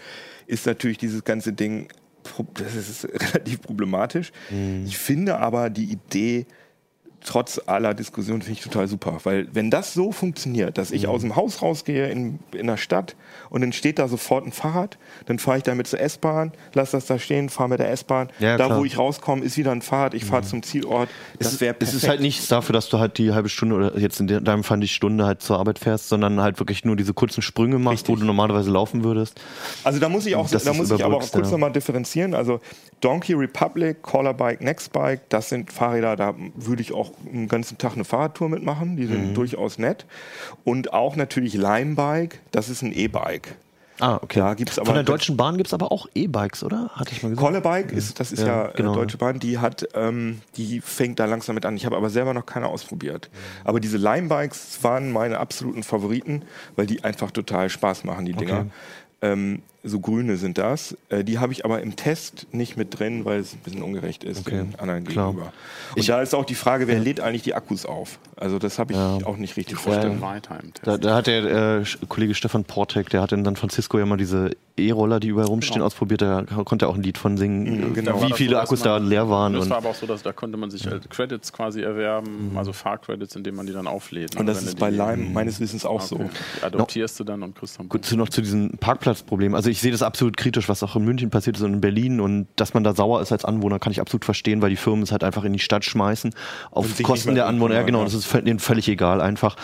ist 0.45 0.65
natürlich 0.65 0.97
dieses 0.97 1.23
ganze 1.23 1.53
Ding, 1.53 1.87
das 2.53 2.75
ist 2.75 3.05
relativ 3.05 3.61
problematisch. 3.61 4.31
Ich 4.85 4.97
finde 4.97 5.39
aber 5.39 5.69
die 5.69 5.85
Idee 5.85 6.45
trotz 7.23 7.61
aller 7.67 7.93
Diskussion 7.93 8.41
finde 8.41 8.59
ich 8.59 8.63
total 8.63 8.87
super. 8.87 9.19
Weil 9.23 9.47
wenn 9.53 9.69
das 9.69 9.93
so 9.93 10.11
funktioniert, 10.11 10.77
dass 10.77 10.89
Mhm. 10.89 10.95
ich 10.95 11.07
aus 11.07 11.21
dem 11.21 11.35
Haus 11.35 11.61
rausgehe 11.61 12.09
in, 12.09 12.39
in 12.53 12.67
der 12.67 12.77
Stadt 12.77 13.15
und 13.49 13.61
dann 13.61 13.73
steht 13.73 13.99
da 13.99 14.07
sofort 14.07 14.45
ein 14.45 14.51
Fahrrad, 14.51 14.97
dann 15.27 15.37
fahre 15.39 15.57
ich 15.57 15.63
damit 15.63 15.87
zur 15.87 15.99
S-Bahn, 15.99 16.51
lasse 16.73 16.93
das 16.97 17.05
da 17.05 17.19
stehen, 17.19 17.49
fahre 17.49 17.69
mit 17.69 17.79
der 17.79 17.91
S-Bahn. 17.91 18.29
Ja, 18.39 18.57
da, 18.57 18.65
klar. 18.65 18.77
Mhm. 18.77 18.81
wo 18.81 18.85
ich 18.85 18.97
rauskomme, 18.97 19.43
ist 19.43 19.57
wieder 19.57 19.71
ein 19.71 19.81
Fahrrad, 19.81 20.13
ich 20.13 20.25
fahre 20.25 20.43
zum 20.43 20.63
Zielort. 20.63 21.09
Das 21.39 21.61
wäre 21.61 21.75
es 21.79 21.93
ist 21.93 22.07
halt 22.07 22.21
nichts 22.21 22.47
dafür, 22.47 22.73
dass 22.73 22.89
du 22.89 22.99
halt 22.99 23.17
die 23.17 23.31
halbe 23.33 23.49
Stunde 23.49 23.75
oder 23.75 23.97
jetzt 23.97 24.19
in 24.19 24.27
de- 24.27 24.41
deinem 24.41 24.63
Fall 24.63 24.79
die 24.79 24.87
Stunde 24.87 25.25
halt 25.25 25.41
zur 25.41 25.59
Arbeit 25.59 25.79
fährst, 25.79 26.09
sondern 26.09 26.41
halt 26.41 26.59
wirklich 26.59 26.85
nur 26.85 26.95
diese 26.95 27.13
kurzen 27.13 27.41
Sprünge 27.41 27.77
machst, 27.79 28.07
wo 28.09 28.15
du 28.15 28.25
normalerweise 28.25 28.71
laufen 28.71 29.03
würdest. 29.03 29.39
Also 29.83 29.99
da 29.99 30.09
muss 30.09 30.25
ich 30.25 30.35
auch, 30.35 30.49
Das 30.49 30.63
da 30.63 30.73
muss 30.73 30.89
ich 30.91 31.03
aber 31.03 31.17
auch 31.17 31.31
kurz 31.31 31.47
ja. 31.47 31.51
nochmal 31.51 31.71
differenzieren. 31.71 32.33
Also 32.33 32.59
Donkey 33.01 33.33
Republic, 33.33 34.03
Callerbike, 34.03 34.61
Nextbike, 34.61 35.21
das 35.29 35.49
sind 35.49 35.71
Fahrräder, 35.71 36.15
da 36.15 36.35
würde 36.55 36.81
ich 36.81 36.93
auch 36.93 37.10
einen 37.25 37.47
ganzen 37.47 37.77
Tag 37.77 37.93
eine 37.93 38.03
Fahrradtour 38.05 38.49
mitmachen. 38.49 38.97
Die 38.97 39.03
Mhm. 39.03 39.09
sind 39.09 39.33
durchaus 39.37 39.77
nett. 39.77 40.05
Und 40.63 40.93
auch 40.93 41.15
natürlich 41.15 41.53
Limebike, 41.53 42.37
das 42.51 42.69
ist 42.69 42.81
ein 42.81 42.91
E-Bike. 42.93 43.55
Ah, 43.99 44.17
okay. 44.23 44.39
Da 44.39 44.55
gibt's 44.55 44.79
aber 44.79 44.87
Von 44.87 44.95
der 44.95 45.03
Deutschen 45.03 45.37
Bahn 45.37 45.57
gibt 45.57 45.67
es 45.67 45.75
aber 45.75 45.91
auch 45.91 46.07
E-Bikes, 46.15 46.63
oder? 46.63 46.89
Hatte 46.95 47.11
ich 47.11 47.21
mal 47.21 47.29
gesehen. 47.29 47.43
Collebike 47.45 47.93
ist, 47.95 48.19
das 48.19 48.31
ist 48.31 48.39
ja, 48.39 48.47
Ja, 48.47 48.69
äh, 48.69 48.73
genau, 48.75 48.95
Deutsche 48.95 49.17
Bahn, 49.19 49.37
die 49.37 49.59
hat, 49.59 49.87
ähm, 49.93 50.41
die 50.57 50.81
fängt 50.81 51.19
da 51.19 51.25
langsam 51.25 51.53
mit 51.53 51.67
an. 51.67 51.75
Ich 51.77 51.85
habe 51.85 51.95
aber 51.97 52.09
selber 52.09 52.33
noch 52.33 52.47
keine 52.47 52.65
ausprobiert. 52.67 53.29
Aber 53.63 53.79
diese 53.79 53.97
Limebikes 53.97 54.79
waren 54.83 55.11
meine 55.11 55.37
absoluten 55.39 55.83
Favoriten, 55.83 56.41
weil 56.75 56.87
die 56.87 57.03
einfach 57.03 57.29
total 57.29 57.69
Spaß 57.69 58.03
machen, 58.03 58.25
die 58.25 58.33
Dinger. 58.33 58.65
Ähm, 59.21 59.61
so 59.83 59.99
grüne 59.99 60.37
sind 60.37 60.57
das. 60.57 60.95
Äh, 61.09 61.23
die 61.23 61.39
habe 61.39 61.53
ich 61.53 61.65
aber 61.65 61.81
im 61.81 61.95
Test 61.95 62.47
nicht 62.51 62.77
mit 62.77 62.99
drin, 62.99 63.25
weil 63.25 63.39
es 63.39 63.53
ein 63.53 63.59
bisschen 63.63 63.81
ungerecht 63.81 64.23
ist 64.23 64.41
Okay, 64.41 64.57
den 64.57 64.79
anderen 64.79 65.03
klar. 65.05 65.27
gegenüber. 65.31 65.53
Und 65.95 66.07
da 66.09 66.21
ist 66.21 66.35
auch 66.35 66.45
die 66.45 66.55
Frage, 66.55 66.87
wer 66.87 66.99
lädt 66.99 67.19
eigentlich 67.19 67.41
die 67.43 67.55
Akkus 67.55 67.85
auf? 67.85 68.19
Also 68.35 68.59
das 68.59 68.77
habe 68.79 68.93
ich 68.93 68.99
auch 68.99 69.37
nicht 69.37 69.57
richtig 69.57 69.77
verstanden. 69.77 70.21
Test. 70.21 70.87
Da, 70.87 70.97
da 70.97 71.15
hat 71.15 71.27
der 71.27 71.79
äh, 71.79 71.83
Kollege 72.07 72.33
Stefan 72.35 72.63
Portek, 72.63 73.09
der 73.09 73.21
hat 73.21 73.31
in 73.31 73.43
San 73.43 73.55
Francisco 73.55 73.97
ja 73.99 74.05
mal 74.05 74.17
diese 74.17 74.51
E-Roller, 74.77 75.19
die 75.19 75.27
überall 75.27 75.47
rumstehen, 75.47 75.75
Genau. 75.75 75.85
ausprobiert. 75.85 76.21
Da 76.21 76.43
konnte 76.65 76.85
er 76.85 76.89
auch 76.89 76.95
ein 76.95 77.03
Lied 77.03 77.17
von 77.17 77.37
singen, 77.37 77.93
genau. 77.93 78.17
wie 78.17 78.21
war 78.21 78.29
das 78.29 78.37
viele 78.37 78.51
so, 78.51 78.57
Akkus 78.57 78.81
da 78.81 78.99
man- 78.99 79.09
leer 79.09 79.29
waren. 79.29 79.53
Das 79.53 79.63
Und 79.65 79.69
war 79.69 79.77
aber 79.77 79.89
auch 79.89 79.95
so, 79.95 80.05
dass 80.07 80.23
da 80.23 80.31
konnte 80.31 80.57
man 80.57 80.71
sich 80.71 80.87
halt 80.87 81.09
Credits 81.09 81.51
quasi 81.53 81.81
erwerben, 81.81 82.51
also 82.55 82.71
Fahrcredits, 82.73 83.35
indem 83.35 83.55
man 83.55 83.65
die 83.67 83.73
dann 83.73 83.85
auflädt. 83.87 84.35
Und 84.37 84.45
das 84.45 84.63
ist 84.63 84.79
bei 84.79 84.89
Lime 84.89 85.29
meines 85.33 85.59
Wissens 85.59 85.85
auch 85.85 86.01
so. 86.01 86.15
Okay. 86.15 86.29
Die 86.61 86.63
adoptierst 86.65 87.19
du 87.19 87.23
dann 87.25 87.43
und 87.43 87.55
kriegst 87.55 87.77
dann 87.79 87.89
Gut, 87.89 88.05
zu, 88.05 88.15
noch 88.15 88.29
zu 88.29 88.41
diesem 88.41 88.71
Parkplatzproblem. 88.79 89.53
Also 89.55 89.69
ich 89.71 89.81
sehe 89.81 89.91
das 89.91 90.03
absolut 90.03 90.37
kritisch, 90.37 90.69
was 90.69 90.83
auch 90.83 90.95
in 90.95 91.05
München 91.05 91.29
passiert 91.29 91.57
ist 91.57 91.63
und 91.63 91.73
in 91.73 91.81
Berlin 91.81 92.19
und 92.19 92.47
dass 92.55 92.73
man 92.73 92.83
da 92.83 92.93
sauer 92.93 93.21
ist 93.21 93.31
als 93.31 93.45
Anwohner, 93.45 93.79
kann 93.79 93.91
ich 93.91 94.01
absolut 94.01 94.25
verstehen, 94.25 94.61
weil 94.61 94.69
die 94.69 94.75
Firmen 94.75 95.03
es 95.03 95.11
halt 95.11 95.23
einfach 95.23 95.43
in 95.43 95.53
die 95.53 95.59
Stadt 95.59 95.85
schmeißen 95.85 96.33
auf 96.71 96.87
Kosten 97.01 97.35
der 97.35 97.47
Anwohner. 97.47 97.75
Ja, 97.75 97.83
genau, 97.83 98.03
das 98.03 98.13
ist 98.13 98.31
denen 98.33 98.59
völlig 98.59 98.87
egal 98.87 99.21
einfach. 99.21 99.55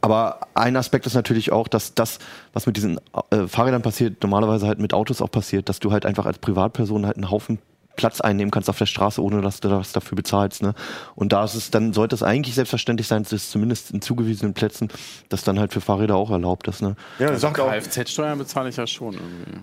Aber 0.00 0.40
ein 0.54 0.76
Aspekt 0.76 1.06
ist 1.06 1.14
natürlich 1.14 1.50
auch, 1.52 1.68
dass 1.68 1.94
das, 1.94 2.18
was 2.52 2.66
mit 2.66 2.76
diesen 2.76 3.00
äh, 3.30 3.46
Fahrrädern 3.48 3.82
passiert, 3.82 4.22
normalerweise 4.22 4.66
halt 4.66 4.78
mit 4.78 4.94
Autos 4.94 5.22
auch 5.22 5.30
passiert, 5.30 5.68
dass 5.68 5.80
du 5.80 5.90
halt 5.90 6.06
einfach 6.06 6.26
als 6.26 6.38
Privatperson 6.38 7.06
halt 7.06 7.16
einen 7.16 7.30
Haufen 7.30 7.58
Platz 7.96 8.20
einnehmen 8.20 8.50
kannst 8.50 8.68
auf 8.70 8.78
der 8.78 8.86
Straße, 8.86 9.22
ohne 9.22 9.40
dass 9.42 9.60
du 9.60 9.68
das 9.68 9.92
dafür 9.92 10.16
bezahlst. 10.16 10.62
Ne? 10.62 10.74
Und 11.14 11.32
da 11.32 11.44
ist 11.44 11.54
es, 11.54 11.70
dann 11.70 11.92
sollte 11.92 12.14
es 12.14 12.22
eigentlich 12.22 12.54
selbstverständlich 12.54 13.06
sein, 13.08 13.24
dass 13.28 13.50
zumindest 13.50 13.90
in 13.90 14.00
zugewiesenen 14.02 14.54
Plätzen 14.54 14.88
das 15.28 15.42
dann 15.44 15.58
halt 15.58 15.72
für 15.72 15.80
Fahrräder 15.80 16.16
auch 16.16 16.30
erlaubt 16.30 16.68
ist. 16.68 16.82
Ne? 16.82 16.94
Ja, 17.18 17.30
das 17.30 17.40
sagt 17.40 17.58
auch, 17.60 17.70
Kfz-Steuern 17.70 18.38
bezahle 18.38 18.68
ich 18.68 18.76
ja 18.76 18.86
schon 18.86 19.14
irgendwie. 19.14 19.60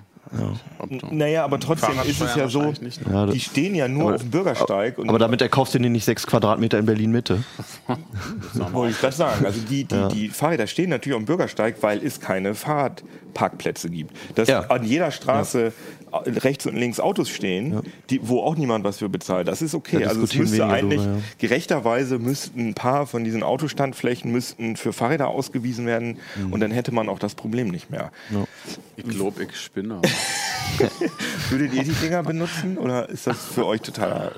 Du- 0.99 1.13
naja, 1.13 1.43
aber 1.43 1.59
trotzdem 1.59 1.91
ist 2.07 2.19
es 2.21 2.35
ja 2.35 2.47
so, 2.47 2.63
nicht. 2.81 2.99
Ja, 3.07 3.27
die 3.27 3.39
stehen 3.39 3.75
ja 3.75 3.87
nur 3.87 4.15
auf 4.15 4.21
dem 4.21 4.31
Bürgersteig. 4.31 4.97
Und 4.97 5.09
Aber 5.09 5.19
damit 5.19 5.41
erkaufst 5.41 5.75
du 5.75 5.79
dir 5.79 5.89
nicht 5.91 6.05
sechs 6.05 6.25
Quadratmeter 6.25 6.79
in 6.79 6.85
Berlin 6.87 7.11
Mitte. 7.11 7.43
Wollte 8.71 8.93
ich 8.93 8.99
gerade 8.99 9.15
sagen. 9.15 9.45
Also 9.45 9.59
die, 9.69 9.83
die, 9.83 10.07
die 10.11 10.29
Fahrräder 10.29 10.65
stehen 10.65 10.89
natürlich 10.89 11.15
auf 11.15 11.21
dem 11.21 11.25
Bürgersteig, 11.27 11.75
weil 11.81 12.03
es 12.03 12.19
keine 12.19 12.55
Fahrradparkplätze 12.55 13.89
gibt. 13.89 14.15
Dass 14.35 14.47
Ja. 14.47 14.61
an 14.69 14.83
jeder 14.85 15.11
Straße 15.11 15.73
rechts 16.25 16.65
und 16.65 16.75
links 16.75 16.99
Autos 16.99 17.29
stehen, 17.29 17.81
die, 18.09 18.27
wo 18.27 18.41
auch 18.41 18.55
niemand 18.55 18.83
was 18.85 18.99
für 18.99 19.09
bezahlt. 19.09 19.47
Das 19.47 19.61
ist 19.61 19.73
okay. 19.75 19.99
Da 19.99 20.09
also 20.09 20.23
es 20.23 20.35
müsste 20.35 20.65
eigentlich, 20.67 20.99
drüber, 21.01 21.15
ja. 21.15 21.21
gerechterweise 21.39 22.19
müssten 22.19 22.69
ein 22.69 22.73
paar 22.73 23.07
von 23.07 23.23
diesen 23.23 23.43
Autostandflächen 23.43 24.31
müssten 24.31 24.75
für 24.75 24.93
Fahrräder 24.93 25.27
ausgewiesen 25.27 25.85
werden 25.85 26.17
Mhm. 26.35 26.53
und 26.53 26.59
dann 26.59 26.71
hätte 26.71 26.91
man 26.93 27.09
auch 27.09 27.19
das 27.19 27.35
Problem 27.35 27.67
nicht 27.69 27.89
mehr. 27.89 28.11
Ich 28.97 29.03
glaube, 29.07 29.43
ich 29.43 29.55
spinne. 29.59 30.01
Würdet 31.49 31.73
ihr 31.73 31.83
die 31.83 31.91
Dinger 31.91 32.23
benutzen 32.23 32.77
oder 32.77 33.09
ist 33.09 33.27
das 33.27 33.43
für 33.45 33.65
euch 33.65 33.81
totaler 33.81 34.31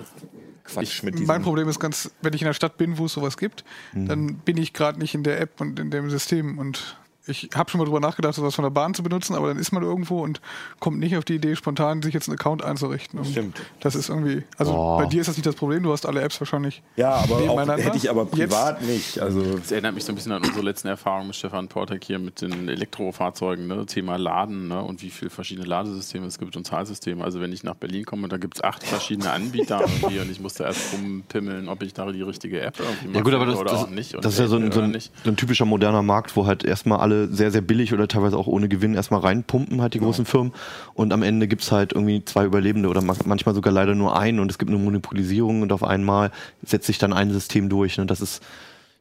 Quatsch 0.63 1.03
mit 1.03 1.15
diesem? 1.15 1.27
Mein 1.27 1.41
Problem 1.43 1.67
ist 1.69 1.79
ganz, 1.79 2.11
wenn 2.21 2.33
ich 2.33 2.41
in 2.41 2.45
der 2.47 2.53
Stadt 2.53 2.77
bin, 2.77 2.97
wo 2.97 3.05
es 3.05 3.13
sowas 3.13 3.37
gibt, 3.37 3.63
Mhm. 3.93 4.07
dann 4.07 4.35
bin 4.37 4.57
ich 4.57 4.73
gerade 4.73 4.99
nicht 4.99 5.13
in 5.15 5.23
der 5.23 5.39
App 5.39 5.61
und 5.61 5.79
in 5.79 5.91
dem 5.91 6.09
System 6.09 6.57
und 6.57 6.97
ich 7.27 7.49
habe 7.55 7.69
schon 7.69 7.79
mal 7.79 7.85
drüber 7.85 7.99
nachgedacht, 7.99 8.35
sowas 8.35 8.55
von 8.55 8.63
der 8.63 8.69
Bahn 8.69 8.93
zu 8.93 9.03
benutzen, 9.03 9.35
aber 9.35 9.47
dann 9.47 9.57
ist 9.57 9.71
man 9.71 9.83
irgendwo 9.83 10.21
und 10.23 10.41
kommt 10.79 10.99
nicht 10.99 11.17
auf 11.17 11.25
die 11.25 11.35
Idee, 11.35 11.55
spontan 11.55 12.01
sich 12.01 12.13
jetzt 12.13 12.27
einen 12.27 12.37
Account 12.37 12.63
einzurichten. 12.63 13.19
Und 13.19 13.25
Stimmt. 13.25 13.61
Das 13.79 13.95
ist 13.95 14.09
irgendwie, 14.09 14.43
also 14.57 14.73
Boah. 14.73 14.99
bei 14.99 15.05
dir 15.07 15.21
ist 15.21 15.27
das 15.27 15.37
nicht 15.37 15.45
das 15.45 15.55
Problem, 15.55 15.83
du 15.83 15.91
hast 15.91 16.05
alle 16.05 16.21
Apps 16.21 16.39
wahrscheinlich. 16.39 16.83
ja, 16.95 17.11
aber 17.11 17.35
auch, 17.37 17.67
hätte 17.67 17.97
ich 17.97 18.09
aber 18.09 18.25
privat 18.25 18.81
nicht. 18.81 19.19
Also 19.19 19.57
Das 19.57 19.71
erinnert 19.71 19.95
mich 19.95 20.05
so 20.05 20.11
ein 20.11 20.15
bisschen 20.15 20.31
an 20.31 20.43
unsere 20.43 20.63
letzten 20.63 20.87
Erfahrungen 20.87 21.27
mit 21.27 21.35
Stefan 21.35 21.67
Portek 21.67 22.03
hier 22.03 22.19
mit 22.19 22.41
den 22.41 22.69
Elektrofahrzeugen, 22.69 23.67
ne? 23.67 23.85
Thema 23.85 24.17
Laden 24.17 24.67
ne? 24.67 24.81
und 24.81 25.01
wie 25.01 25.09
viele 25.09 25.29
verschiedene 25.29 25.67
Ladesysteme 25.67 26.27
es 26.27 26.37
gibt 26.37 26.55
und 26.55 26.65
Zahlsysteme. 26.67 27.23
Also 27.23 27.41
wenn 27.41 27.51
ich 27.51 27.63
nach 27.63 27.75
Berlin 27.75 28.05
komme, 28.05 28.27
da 28.27 28.37
gibt 28.37 28.57
es 28.57 28.63
acht 28.63 28.83
verschiedene 28.83 29.31
Anbieter 29.31 29.81
irgendwie 29.81 30.19
und 30.19 30.31
ich 30.31 30.39
musste 30.39 30.63
erst 30.63 30.93
rumpimmeln, 30.93 31.69
ob 31.69 31.81
ich 31.81 31.93
da 31.93 32.11
die 32.11 32.21
richtige 32.21 32.61
App 32.61 32.79
irgendwie 32.79 33.07
mal 33.07 33.15
Ja 33.15 33.21
gut, 33.21 33.33
aber 33.33 33.45
das, 33.45 33.59
oder 33.59 33.71
das, 33.71 33.83
auch 33.83 33.89
nicht. 33.89 34.13
das 34.13 34.33
ist 34.33 34.39
ja 34.39 34.47
so 34.47 34.57
ein, 34.57 34.71
so, 34.71 34.81
ein, 34.81 34.91
nicht. 34.91 35.11
so 35.23 35.29
ein 35.29 35.37
typischer 35.37 35.65
moderner 35.65 36.01
Markt, 36.01 36.35
wo 36.35 36.45
halt 36.45 36.63
erstmal 36.63 36.99
alle 36.99 37.14
sehr, 37.23 37.51
sehr 37.51 37.61
billig 37.61 37.93
oder 37.93 38.07
teilweise 38.07 38.37
auch 38.37 38.47
ohne 38.47 38.67
Gewinn 38.67 38.93
erstmal 38.93 39.21
reinpumpen, 39.21 39.81
halt 39.81 39.93
die 39.93 39.99
großen 39.99 40.25
Firmen. 40.25 40.53
Und 40.93 41.13
am 41.13 41.23
Ende 41.23 41.47
gibt's 41.47 41.71
halt 41.71 41.93
irgendwie 41.93 42.23
zwei 42.25 42.45
Überlebende 42.45 42.89
oder 42.89 43.01
ma- 43.01 43.15
manchmal 43.25 43.55
sogar 43.55 43.73
leider 43.73 43.95
nur 43.95 44.17
einen 44.19 44.39
und 44.39 44.51
es 44.51 44.57
gibt 44.57 44.69
eine 44.71 44.79
Monopolisierung 44.79 45.61
und 45.61 45.71
auf 45.71 45.83
einmal 45.83 46.31
setzt 46.63 46.87
sich 46.87 46.97
dann 46.97 47.13
ein 47.13 47.31
System 47.31 47.69
durch. 47.69 47.99
Und 47.99 48.11
das 48.11 48.21
ist, 48.21 48.43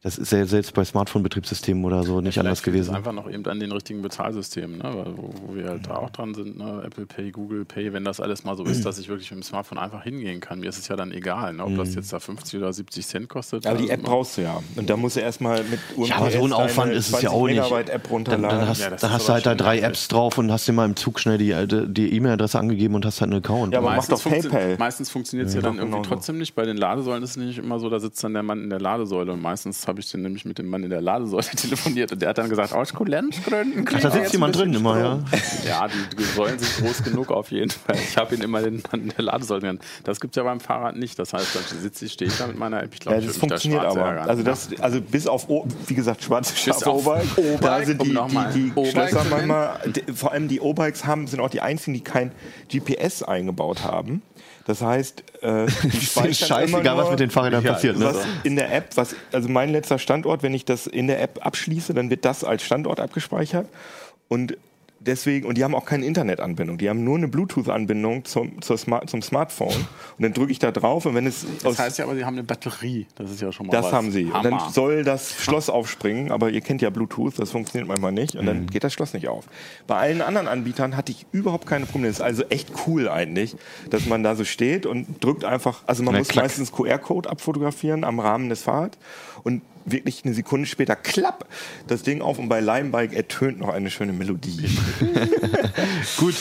das 0.04 0.18
ist 0.18 0.30
ja 0.30 0.44
selbst 0.46 0.72
bei 0.74 0.84
Smartphone-Betriebssystemen 0.84 1.84
oder 1.84 2.04
so 2.04 2.20
nicht 2.20 2.38
anders 2.38 2.58
liegt 2.58 2.68
es 2.68 2.72
gewesen. 2.72 2.94
einfach 2.94 3.12
noch 3.12 3.28
eben 3.28 3.44
an 3.46 3.58
den 3.58 3.72
richtigen 3.72 4.02
Bezahlsystemen, 4.02 4.78
ne? 4.78 5.06
Wo, 5.16 5.32
wo 5.48 5.54
wir 5.56 5.68
halt 5.70 5.86
da 5.88 5.96
auch 5.96 6.10
dran 6.10 6.34
sind, 6.34 6.58
ne? 6.58 6.82
Apple 6.84 7.06
Pay, 7.06 7.32
Google 7.32 7.64
Pay, 7.64 7.92
wenn 7.92 8.04
das 8.04 8.20
alles 8.20 8.44
mal 8.44 8.56
so 8.56 8.64
ist, 8.64 8.84
dass 8.84 8.98
ich 8.98 9.08
wirklich 9.08 9.30
mit 9.30 9.40
dem 9.40 9.42
Smartphone 9.42 9.78
einfach 9.78 10.04
hingehen 10.04 10.40
kann. 10.40 10.60
Mir 10.60 10.68
ist 10.68 10.78
es 10.78 10.88
ja 10.88 10.94
dann 10.96 11.10
egal, 11.10 11.54
ne? 11.54 11.64
ob 11.64 11.70
Mhm. 11.70 11.78
das 11.78 11.94
jetzt 11.94 12.12
da 12.12 12.20
50 12.20 12.58
oder 12.60 12.72
70 12.72 13.06
Cent 13.06 13.28
kostet. 13.28 13.66
Aber 13.66 13.76
die 13.78 13.84
Also, 13.84 13.94
App 13.94 14.02
brauchst 14.02 14.36
du 14.38 14.42
ja. 14.42 14.62
Und 14.76 14.88
da 14.90 14.96
musst 14.96 15.16
du 15.16 15.20
erstmal 15.20 15.64
mit 15.64 15.80
UMTS 15.96 16.08
Ja, 16.10 16.16
aber 16.16 16.30
so 16.30 16.44
ein 16.44 16.52
Aufwand 16.52 16.92
ist 16.92 17.06
es 17.06 17.22
ja 17.22 17.30
20 17.30 17.30
auch 17.30 17.46
nicht. 17.46 17.88
App 17.88 18.02
Dann, 18.04 18.10
runterladen. 18.12 18.58
dann 18.60 18.68
hast, 18.68 18.80
Ja, 18.82 18.90
dann 18.90 19.10
hast 19.10 19.28
du 19.28 19.32
halt 19.32 19.46
da 19.46 19.54
drei. 19.54 19.80
Apps 19.80 20.08
drauf 20.08 20.38
und 20.38 20.52
hast 20.52 20.68
dir 20.68 20.72
mal 20.72 20.84
im 20.84 20.96
Zug 20.96 21.18
schnell 21.18 21.38
die 21.38 21.54
alte- 21.54 21.88
die 21.88 22.14
E-Mail-Adresse 22.14 22.58
angegeben 22.58 22.94
und 22.94 23.04
hast 23.06 23.20
halt 23.20 23.30
einen 23.32 23.42
Account. 23.42 23.72
Ja, 23.72 23.78
aber 23.80 23.88
mach 23.88 23.96
Meistens 23.96 24.22
doch 24.22 24.30
PayPal. 24.30 24.76
Meistens 24.78 25.10
funktioniert 25.10 25.48
es 25.48 25.54
ja, 25.54 25.60
Ja, 25.60 25.66
dann 25.68 25.76
irgendwie 25.78 25.96
genauso. 25.96 26.10
trotzdem 26.10 26.38
nicht. 26.38 26.54
Bei 26.54 26.64
den 26.66 26.76
Ladesäulen 26.76 27.22
ist 27.22 27.30
es 27.30 27.36
nicht 27.38 27.58
immer 27.58 27.78
so, 27.78 27.88
da 27.88 27.98
sitzt 28.00 28.22
dann 28.22 28.34
der 28.34 28.42
Mann 28.42 28.62
in 28.62 28.70
der 28.70 28.80
Ladesäule 28.80 29.32
und 29.32 29.40
meistens 29.42 29.80
habe 29.94 30.00
ich 30.00 30.12
nämlich 30.12 30.44
mit 30.44 30.58
dem 30.58 30.66
Mann 30.66 30.82
in 30.82 30.90
der 30.90 31.00
Ladesäule 31.00 31.44
telefoniert 31.56 32.10
und 32.10 32.20
der 32.20 32.30
hat 32.30 32.38
dann 32.38 32.48
gesagt, 32.48 32.72
aus 32.72 32.92
Kulenzgründen. 32.92 33.86
Ach, 33.94 34.00
da 34.00 34.10
sitzt 34.10 34.32
jemand 34.32 34.56
drin 34.56 34.74
immer, 34.74 34.98
ja. 34.98 35.24
Ja, 35.66 35.86
die, 35.86 36.16
die 36.16 36.22
Säulen 36.24 36.58
sind 36.58 36.84
groß 36.84 37.04
genug 37.04 37.30
auf 37.30 37.50
jeden 37.52 37.70
Fall. 37.70 37.96
Ich 37.96 38.16
habe 38.16 38.34
ihn 38.34 38.42
immer 38.42 38.60
den 38.60 38.82
Mann 38.90 39.02
in 39.02 39.08
der 39.10 39.24
Ladesäule 39.24 39.60
genannt. 39.60 39.82
Das 40.02 40.20
gibt 40.20 40.34
es 40.34 40.36
ja 40.36 40.42
beim 40.42 40.58
Fahrrad 40.58 40.96
nicht. 40.96 41.18
Das 41.18 41.32
heißt, 41.32 41.54
da 41.54 41.60
sitze 41.76 42.06
ich, 42.06 42.12
stehe 42.12 42.30
ich 42.30 42.36
da 42.36 42.48
mit 42.48 42.58
meiner 42.58 42.82
App. 42.82 42.90
Ich 42.92 43.00
glaube, 43.00 43.18
Ja, 43.18 43.26
das 43.26 43.34
da 43.34 43.40
funktioniert 43.40 43.84
aber. 43.84 44.22
Also, 44.22 44.42
das, 44.42 44.68
also 44.80 45.00
bis 45.00 45.26
auf, 45.28 45.48
wie 45.86 45.94
gesagt, 45.94 46.24
schwarze 46.24 46.56
Schafe 46.56 47.00
Da 47.60 47.84
sind 47.84 48.02
die, 48.02 48.18
die, 48.52 48.70
die 48.70 48.90
Schlösser 48.90 49.24
manchmal, 49.30 49.78
vor 50.14 50.32
allem 50.32 50.48
die 50.48 50.60
O-Bikes 50.60 51.04
haben, 51.04 51.28
sind 51.28 51.40
auch 51.40 51.50
die 51.50 51.60
einzigen, 51.60 51.94
die 51.94 52.02
kein 52.02 52.32
GPS 52.68 53.22
eingebaut 53.22 53.84
haben. 53.84 54.22
Das 54.66 54.80
heißt, 54.80 55.24
äh, 55.42 55.66
die 55.82 55.88
ist 55.88 56.12
speichern 56.12 56.48
scheißegal, 56.48 56.96
was 56.96 57.10
mit 57.10 57.20
den 57.20 57.30
Fahrrädern 57.30 57.64
Ja, 57.64 57.72
passiert. 57.72 57.98
Ne? 57.98 58.06
was 58.06 58.26
in 58.44 58.56
der 58.56 58.72
App, 58.74 58.96
was, 58.96 59.14
also 59.32 59.48
mein 59.48 59.70
letzter 59.70 59.98
Standort, 59.98 60.42
wenn 60.42 60.54
ich 60.54 60.64
das 60.64 60.86
in 60.86 61.06
der 61.06 61.20
App 61.20 61.44
abschließe, 61.44 61.94
dann 61.94 62.10
wird 62.10 62.24
das 62.24 62.44
als 62.44 62.62
Standort 62.62 63.00
abgespeichert. 63.00 63.68
Und 64.28 64.56
deswegen, 65.06 65.46
und 65.46 65.56
die 65.58 65.64
haben 65.64 65.74
auch 65.74 65.84
keine 65.84 66.04
Internetanbindung, 66.06 66.78
die 66.78 66.88
haben 66.88 67.04
nur 67.04 67.16
eine 67.16 67.28
Bluetooth-Anbindung 67.28 68.24
zum, 68.24 68.60
zur 68.62 68.78
Smart, 68.78 69.08
zum 69.10 69.22
Smartphone. 69.22 69.68
Und 69.74 69.86
dann 70.20 70.32
drücke 70.32 70.52
ich 70.52 70.58
da 70.58 70.70
drauf 70.70 71.06
und 71.06 71.14
wenn 71.14 71.26
es 71.26 71.46
Das 71.62 71.78
heißt 71.78 71.98
ja 71.98 72.04
aber, 72.04 72.14
sie 72.14 72.24
haben 72.24 72.34
eine 72.34 72.44
Batterie. 72.44 73.06
Das 73.16 73.30
ist 73.30 73.40
ja 73.40 73.52
schon 73.52 73.66
mal 73.66 73.72
das 73.72 73.86
was. 73.86 73.92
haben 73.92 74.10
sie. 74.10 74.24
Und 74.24 74.34
Hammer. 74.34 74.58
dann 74.58 74.72
soll 74.72 75.04
das 75.04 75.34
Schloss 75.42 75.70
aufspringen, 75.70 76.30
aber 76.30 76.50
ihr 76.50 76.60
kennt 76.60 76.82
ja 76.82 76.90
Bluetooth, 76.90 77.38
das 77.38 77.50
funktioniert 77.50 77.88
manchmal 77.88 78.12
nicht 78.12 78.34
und 78.36 78.46
dann 78.46 78.66
geht 78.66 78.84
das 78.84 78.92
Schloss 78.92 79.14
nicht 79.14 79.28
auf. 79.28 79.44
Bei 79.86 79.96
allen 79.96 80.22
anderen 80.22 80.48
Anbietern 80.48 80.96
hatte 80.96 81.12
ich 81.12 81.26
überhaupt 81.32 81.66
keine 81.66 81.86
Probleme. 81.86 82.08
Das 82.08 82.16
ist 82.16 82.22
also 82.22 82.44
echt 82.50 82.70
cool 82.86 83.08
eigentlich, 83.08 83.56
dass 83.90 84.06
man 84.06 84.22
da 84.22 84.34
so 84.34 84.44
steht 84.44 84.86
und 84.86 85.22
drückt 85.22 85.44
einfach, 85.44 85.82
also 85.86 86.02
man 86.02 86.14
Na, 86.14 86.18
muss 86.20 86.28
klack. 86.28 86.44
meistens 86.44 86.72
QR-Code 86.72 87.28
abfotografieren 87.30 88.04
am 88.04 88.20
Rahmen 88.20 88.48
des 88.48 88.62
Fahrrads 88.62 88.98
und 89.42 89.62
wirklich 89.86 90.22
eine 90.24 90.34
Sekunde 90.34 90.66
später 90.66 90.96
klapp 90.96 91.46
das 91.86 92.02
Ding 92.02 92.20
auf 92.22 92.38
und 92.38 92.48
bei 92.48 92.60
Limebike 92.60 93.14
ertönt 93.14 93.58
noch 93.60 93.68
eine 93.68 93.90
schöne 93.90 94.12
Melodie. 94.12 94.68
Gut. 96.16 96.34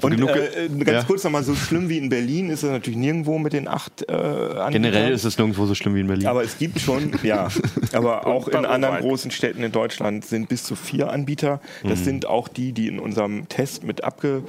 Und 0.00 0.12
Genug 0.16 0.32
ge- 0.32 0.66
äh, 0.66 0.68
ganz 0.68 0.90
ja. 0.90 1.02
kurz 1.04 1.24
nochmal, 1.24 1.44
so 1.44 1.54
schlimm 1.54 1.88
wie 1.88 1.98
in 1.98 2.08
Berlin 2.08 2.50
ist 2.50 2.62
es 2.62 2.70
natürlich 2.70 2.98
nirgendwo 2.98 3.38
mit 3.38 3.52
den 3.52 3.68
acht 3.68 4.02
äh, 4.08 4.12
Anbietern. 4.12 4.72
Generell 4.72 5.12
ist 5.12 5.24
es 5.24 5.38
nirgendwo 5.38 5.66
so 5.66 5.74
schlimm 5.74 5.94
wie 5.94 6.00
in 6.00 6.06
Berlin. 6.08 6.26
Aber 6.26 6.42
es 6.42 6.58
gibt 6.58 6.80
schon, 6.80 7.12
ja, 7.22 7.48
aber 7.92 8.26
auch 8.26 8.48
in 8.48 8.64
anderen 8.64 8.98
großen 9.00 9.30
Städten 9.30 9.62
in 9.62 9.70
Deutschland 9.72 10.24
sind 10.24 10.48
bis 10.48 10.64
zu 10.64 10.74
vier 10.74 11.10
Anbieter. 11.10 11.60
Das 11.84 12.00
Mhm. 12.00 12.04
sind 12.04 12.26
auch 12.26 12.48
die, 12.48 12.72
die 12.72 12.88
in 12.88 12.98
unserem 12.98 13.48
Test 13.48 13.84
mit 13.84 14.02
abge, 14.02 14.42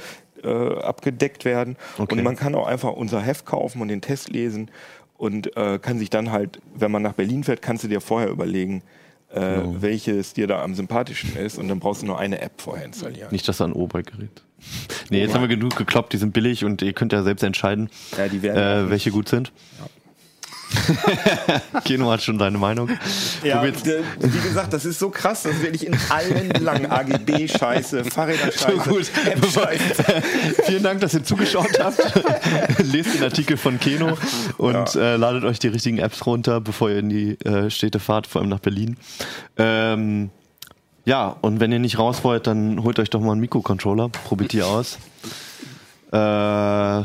äh, 0.44 0.48
abgedeckt 0.50 1.46
werden. 1.46 1.76
Okay. 1.98 2.16
Und 2.16 2.24
man 2.24 2.36
kann 2.36 2.56
auch 2.56 2.68
einfach 2.68 2.92
unser 2.94 3.22
Heft 3.22 3.46
kaufen 3.46 3.82
und 3.82 3.88
den 3.90 4.02
Test 4.02 4.30
lesen 4.30 4.72
und 5.24 5.56
äh, 5.56 5.80
kann 5.80 5.98
sich 6.00 6.10
dann 6.10 6.32
halt, 6.32 6.60
wenn 6.76 6.92
man 6.92 7.02
nach 7.02 7.14
Berlin 7.14 7.44
fährt, 7.46 7.62
kannst 7.62 7.86
du 7.86 7.88
dir 7.88 8.02
vorher 8.02 8.30
überlegen, 8.30 8.84
äh, 9.34 9.40
Genau. 9.40 9.76
welches 9.80 10.34
dir 10.34 10.48
da 10.48 10.62
am 10.62 10.76
sympathischsten 10.76 11.38
ist 11.38 11.58
und 11.58 11.70
dann 11.70 11.80
brauchst 11.80 12.02
du 12.02 12.06
nur 12.06 12.20
eine 12.20 12.42
App 12.42 12.62
vorher 12.62 12.86
installieren. 12.86 13.30
Nicht, 13.32 13.48
dass 13.48 13.58
da 13.58 13.64
ein 13.66 13.74
O-Bike 13.74 14.12
gerät. 14.12 14.44
Nee, 15.10 15.22
jetzt 15.22 15.34
haben 15.34 15.42
wir 15.42 15.48
genug 15.48 15.76
gekloppt, 15.76 16.12
die 16.14 16.18
sind 16.18 16.34
billig 16.34 16.66
und 16.66 16.82
ihr 16.82 16.94
könnt 16.94 17.14
ja 17.14 17.24
selbst 17.24 17.42
entscheiden, 17.44 17.90
Ja, 18.18 18.26
äh, 18.26 18.90
welche 18.90 19.12
gut 19.12 19.30
sind. 19.30 19.52
Keno 21.86 22.12
hat 22.12 22.22
schon 22.22 22.38
deine 22.38 22.58
Meinung. 22.58 22.90
Ja, 23.44 23.64
wie 23.64 24.40
gesagt, 24.40 24.74
das 24.74 24.86
ist 24.86 25.00
so 25.00 25.10
krass, 25.10 25.44
das 25.44 25.62
will 25.62 25.74
ich 25.76 25.86
in 25.86 25.98
allen 26.10 26.50
Belangen. 26.50 26.92
AGB-Scheiße, 26.92 28.06
Fahrräder-Scheiße, 28.06 28.84
So 28.84 28.92
gut. 28.92 29.12
Vielen 30.66 30.84
Dank, 30.84 31.02
dass 31.02 31.14
ihr 31.14 31.24
zugeschaut 31.24 31.80
habt. 31.80 31.98
Lest 32.84 33.16
den 33.16 33.24
Artikel 33.24 33.58
von 33.58 33.80
Keno 33.80 34.18
und 34.58 34.96
äh, 34.96 35.16
ladet 35.18 35.44
euch 35.44 35.60
die 35.60 35.68
richtigen 35.68 35.98
Apps 35.98 36.26
runter, 36.26 36.62
bevor 36.62 36.90
ihr 36.90 37.00
in 37.00 37.10
die 37.10 37.40
äh, 37.46 37.70
Städte 37.70 38.00
fahrt, 38.00 38.28
vor 38.28 38.42
allem 38.42 38.50
nach 38.50 38.60
Berlin. 38.60 38.98
Ähm, 39.58 40.30
ja, 41.06 41.36
und 41.42 41.60
wenn 41.60 41.72
ihr 41.72 41.80
nicht 41.80 42.00
raus 42.00 42.24
wollt, 42.24 42.48
dann 42.48 42.84
holt 42.84 43.00
euch 43.00 43.10
doch 43.10 43.20
mal 43.20 43.34
einen 43.34 43.42
Mikrocontroller, 43.42 44.10
probiert 44.10 44.54
die 44.54 44.64
aus. 44.64 44.98
Äh, 46.12 47.04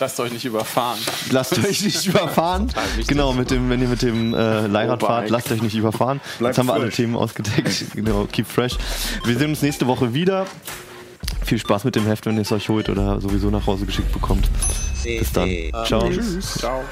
Lasst 0.00 0.20
euch 0.20 0.32
nicht 0.32 0.44
überfahren. 0.44 0.98
lasst 1.30 1.58
euch 1.58 1.82
nicht 1.82 2.06
überfahren. 2.06 2.68
Genau, 3.06 3.32
mit 3.32 3.50
dem, 3.50 3.68
wenn 3.68 3.82
ihr 3.82 3.88
mit 3.88 4.02
dem 4.02 4.34
äh, 4.34 4.66
Leihrad 4.66 5.00
fahrt, 5.00 5.30
lasst 5.30 5.50
euch 5.50 5.62
nicht 5.62 5.74
überfahren. 5.74 6.20
Bleibt 6.38 6.56
Jetzt 6.56 6.58
haben 6.58 6.66
wir 6.66 6.74
alle 6.74 6.86
fresh. 6.86 6.96
Themen 6.96 7.16
ausgedeckt. 7.16 7.84
genau, 7.94 8.26
keep 8.30 8.46
fresh. 8.46 8.76
Wir 9.24 9.36
sehen 9.36 9.50
uns 9.50 9.62
nächste 9.62 9.86
Woche 9.86 10.14
wieder. 10.14 10.46
Viel 11.44 11.58
Spaß 11.58 11.84
mit 11.84 11.96
dem 11.96 12.06
Heft, 12.06 12.26
wenn 12.26 12.36
ihr 12.36 12.42
es 12.42 12.52
euch 12.52 12.68
holt 12.68 12.88
oder 12.88 13.20
sowieso 13.20 13.50
nach 13.50 13.66
Hause 13.66 13.86
geschickt 13.86 14.12
bekommt. 14.12 14.48
Bis 15.02 15.32
dann. 15.32 15.50
Ciao. 15.84 16.10
Ciao. 16.40 16.84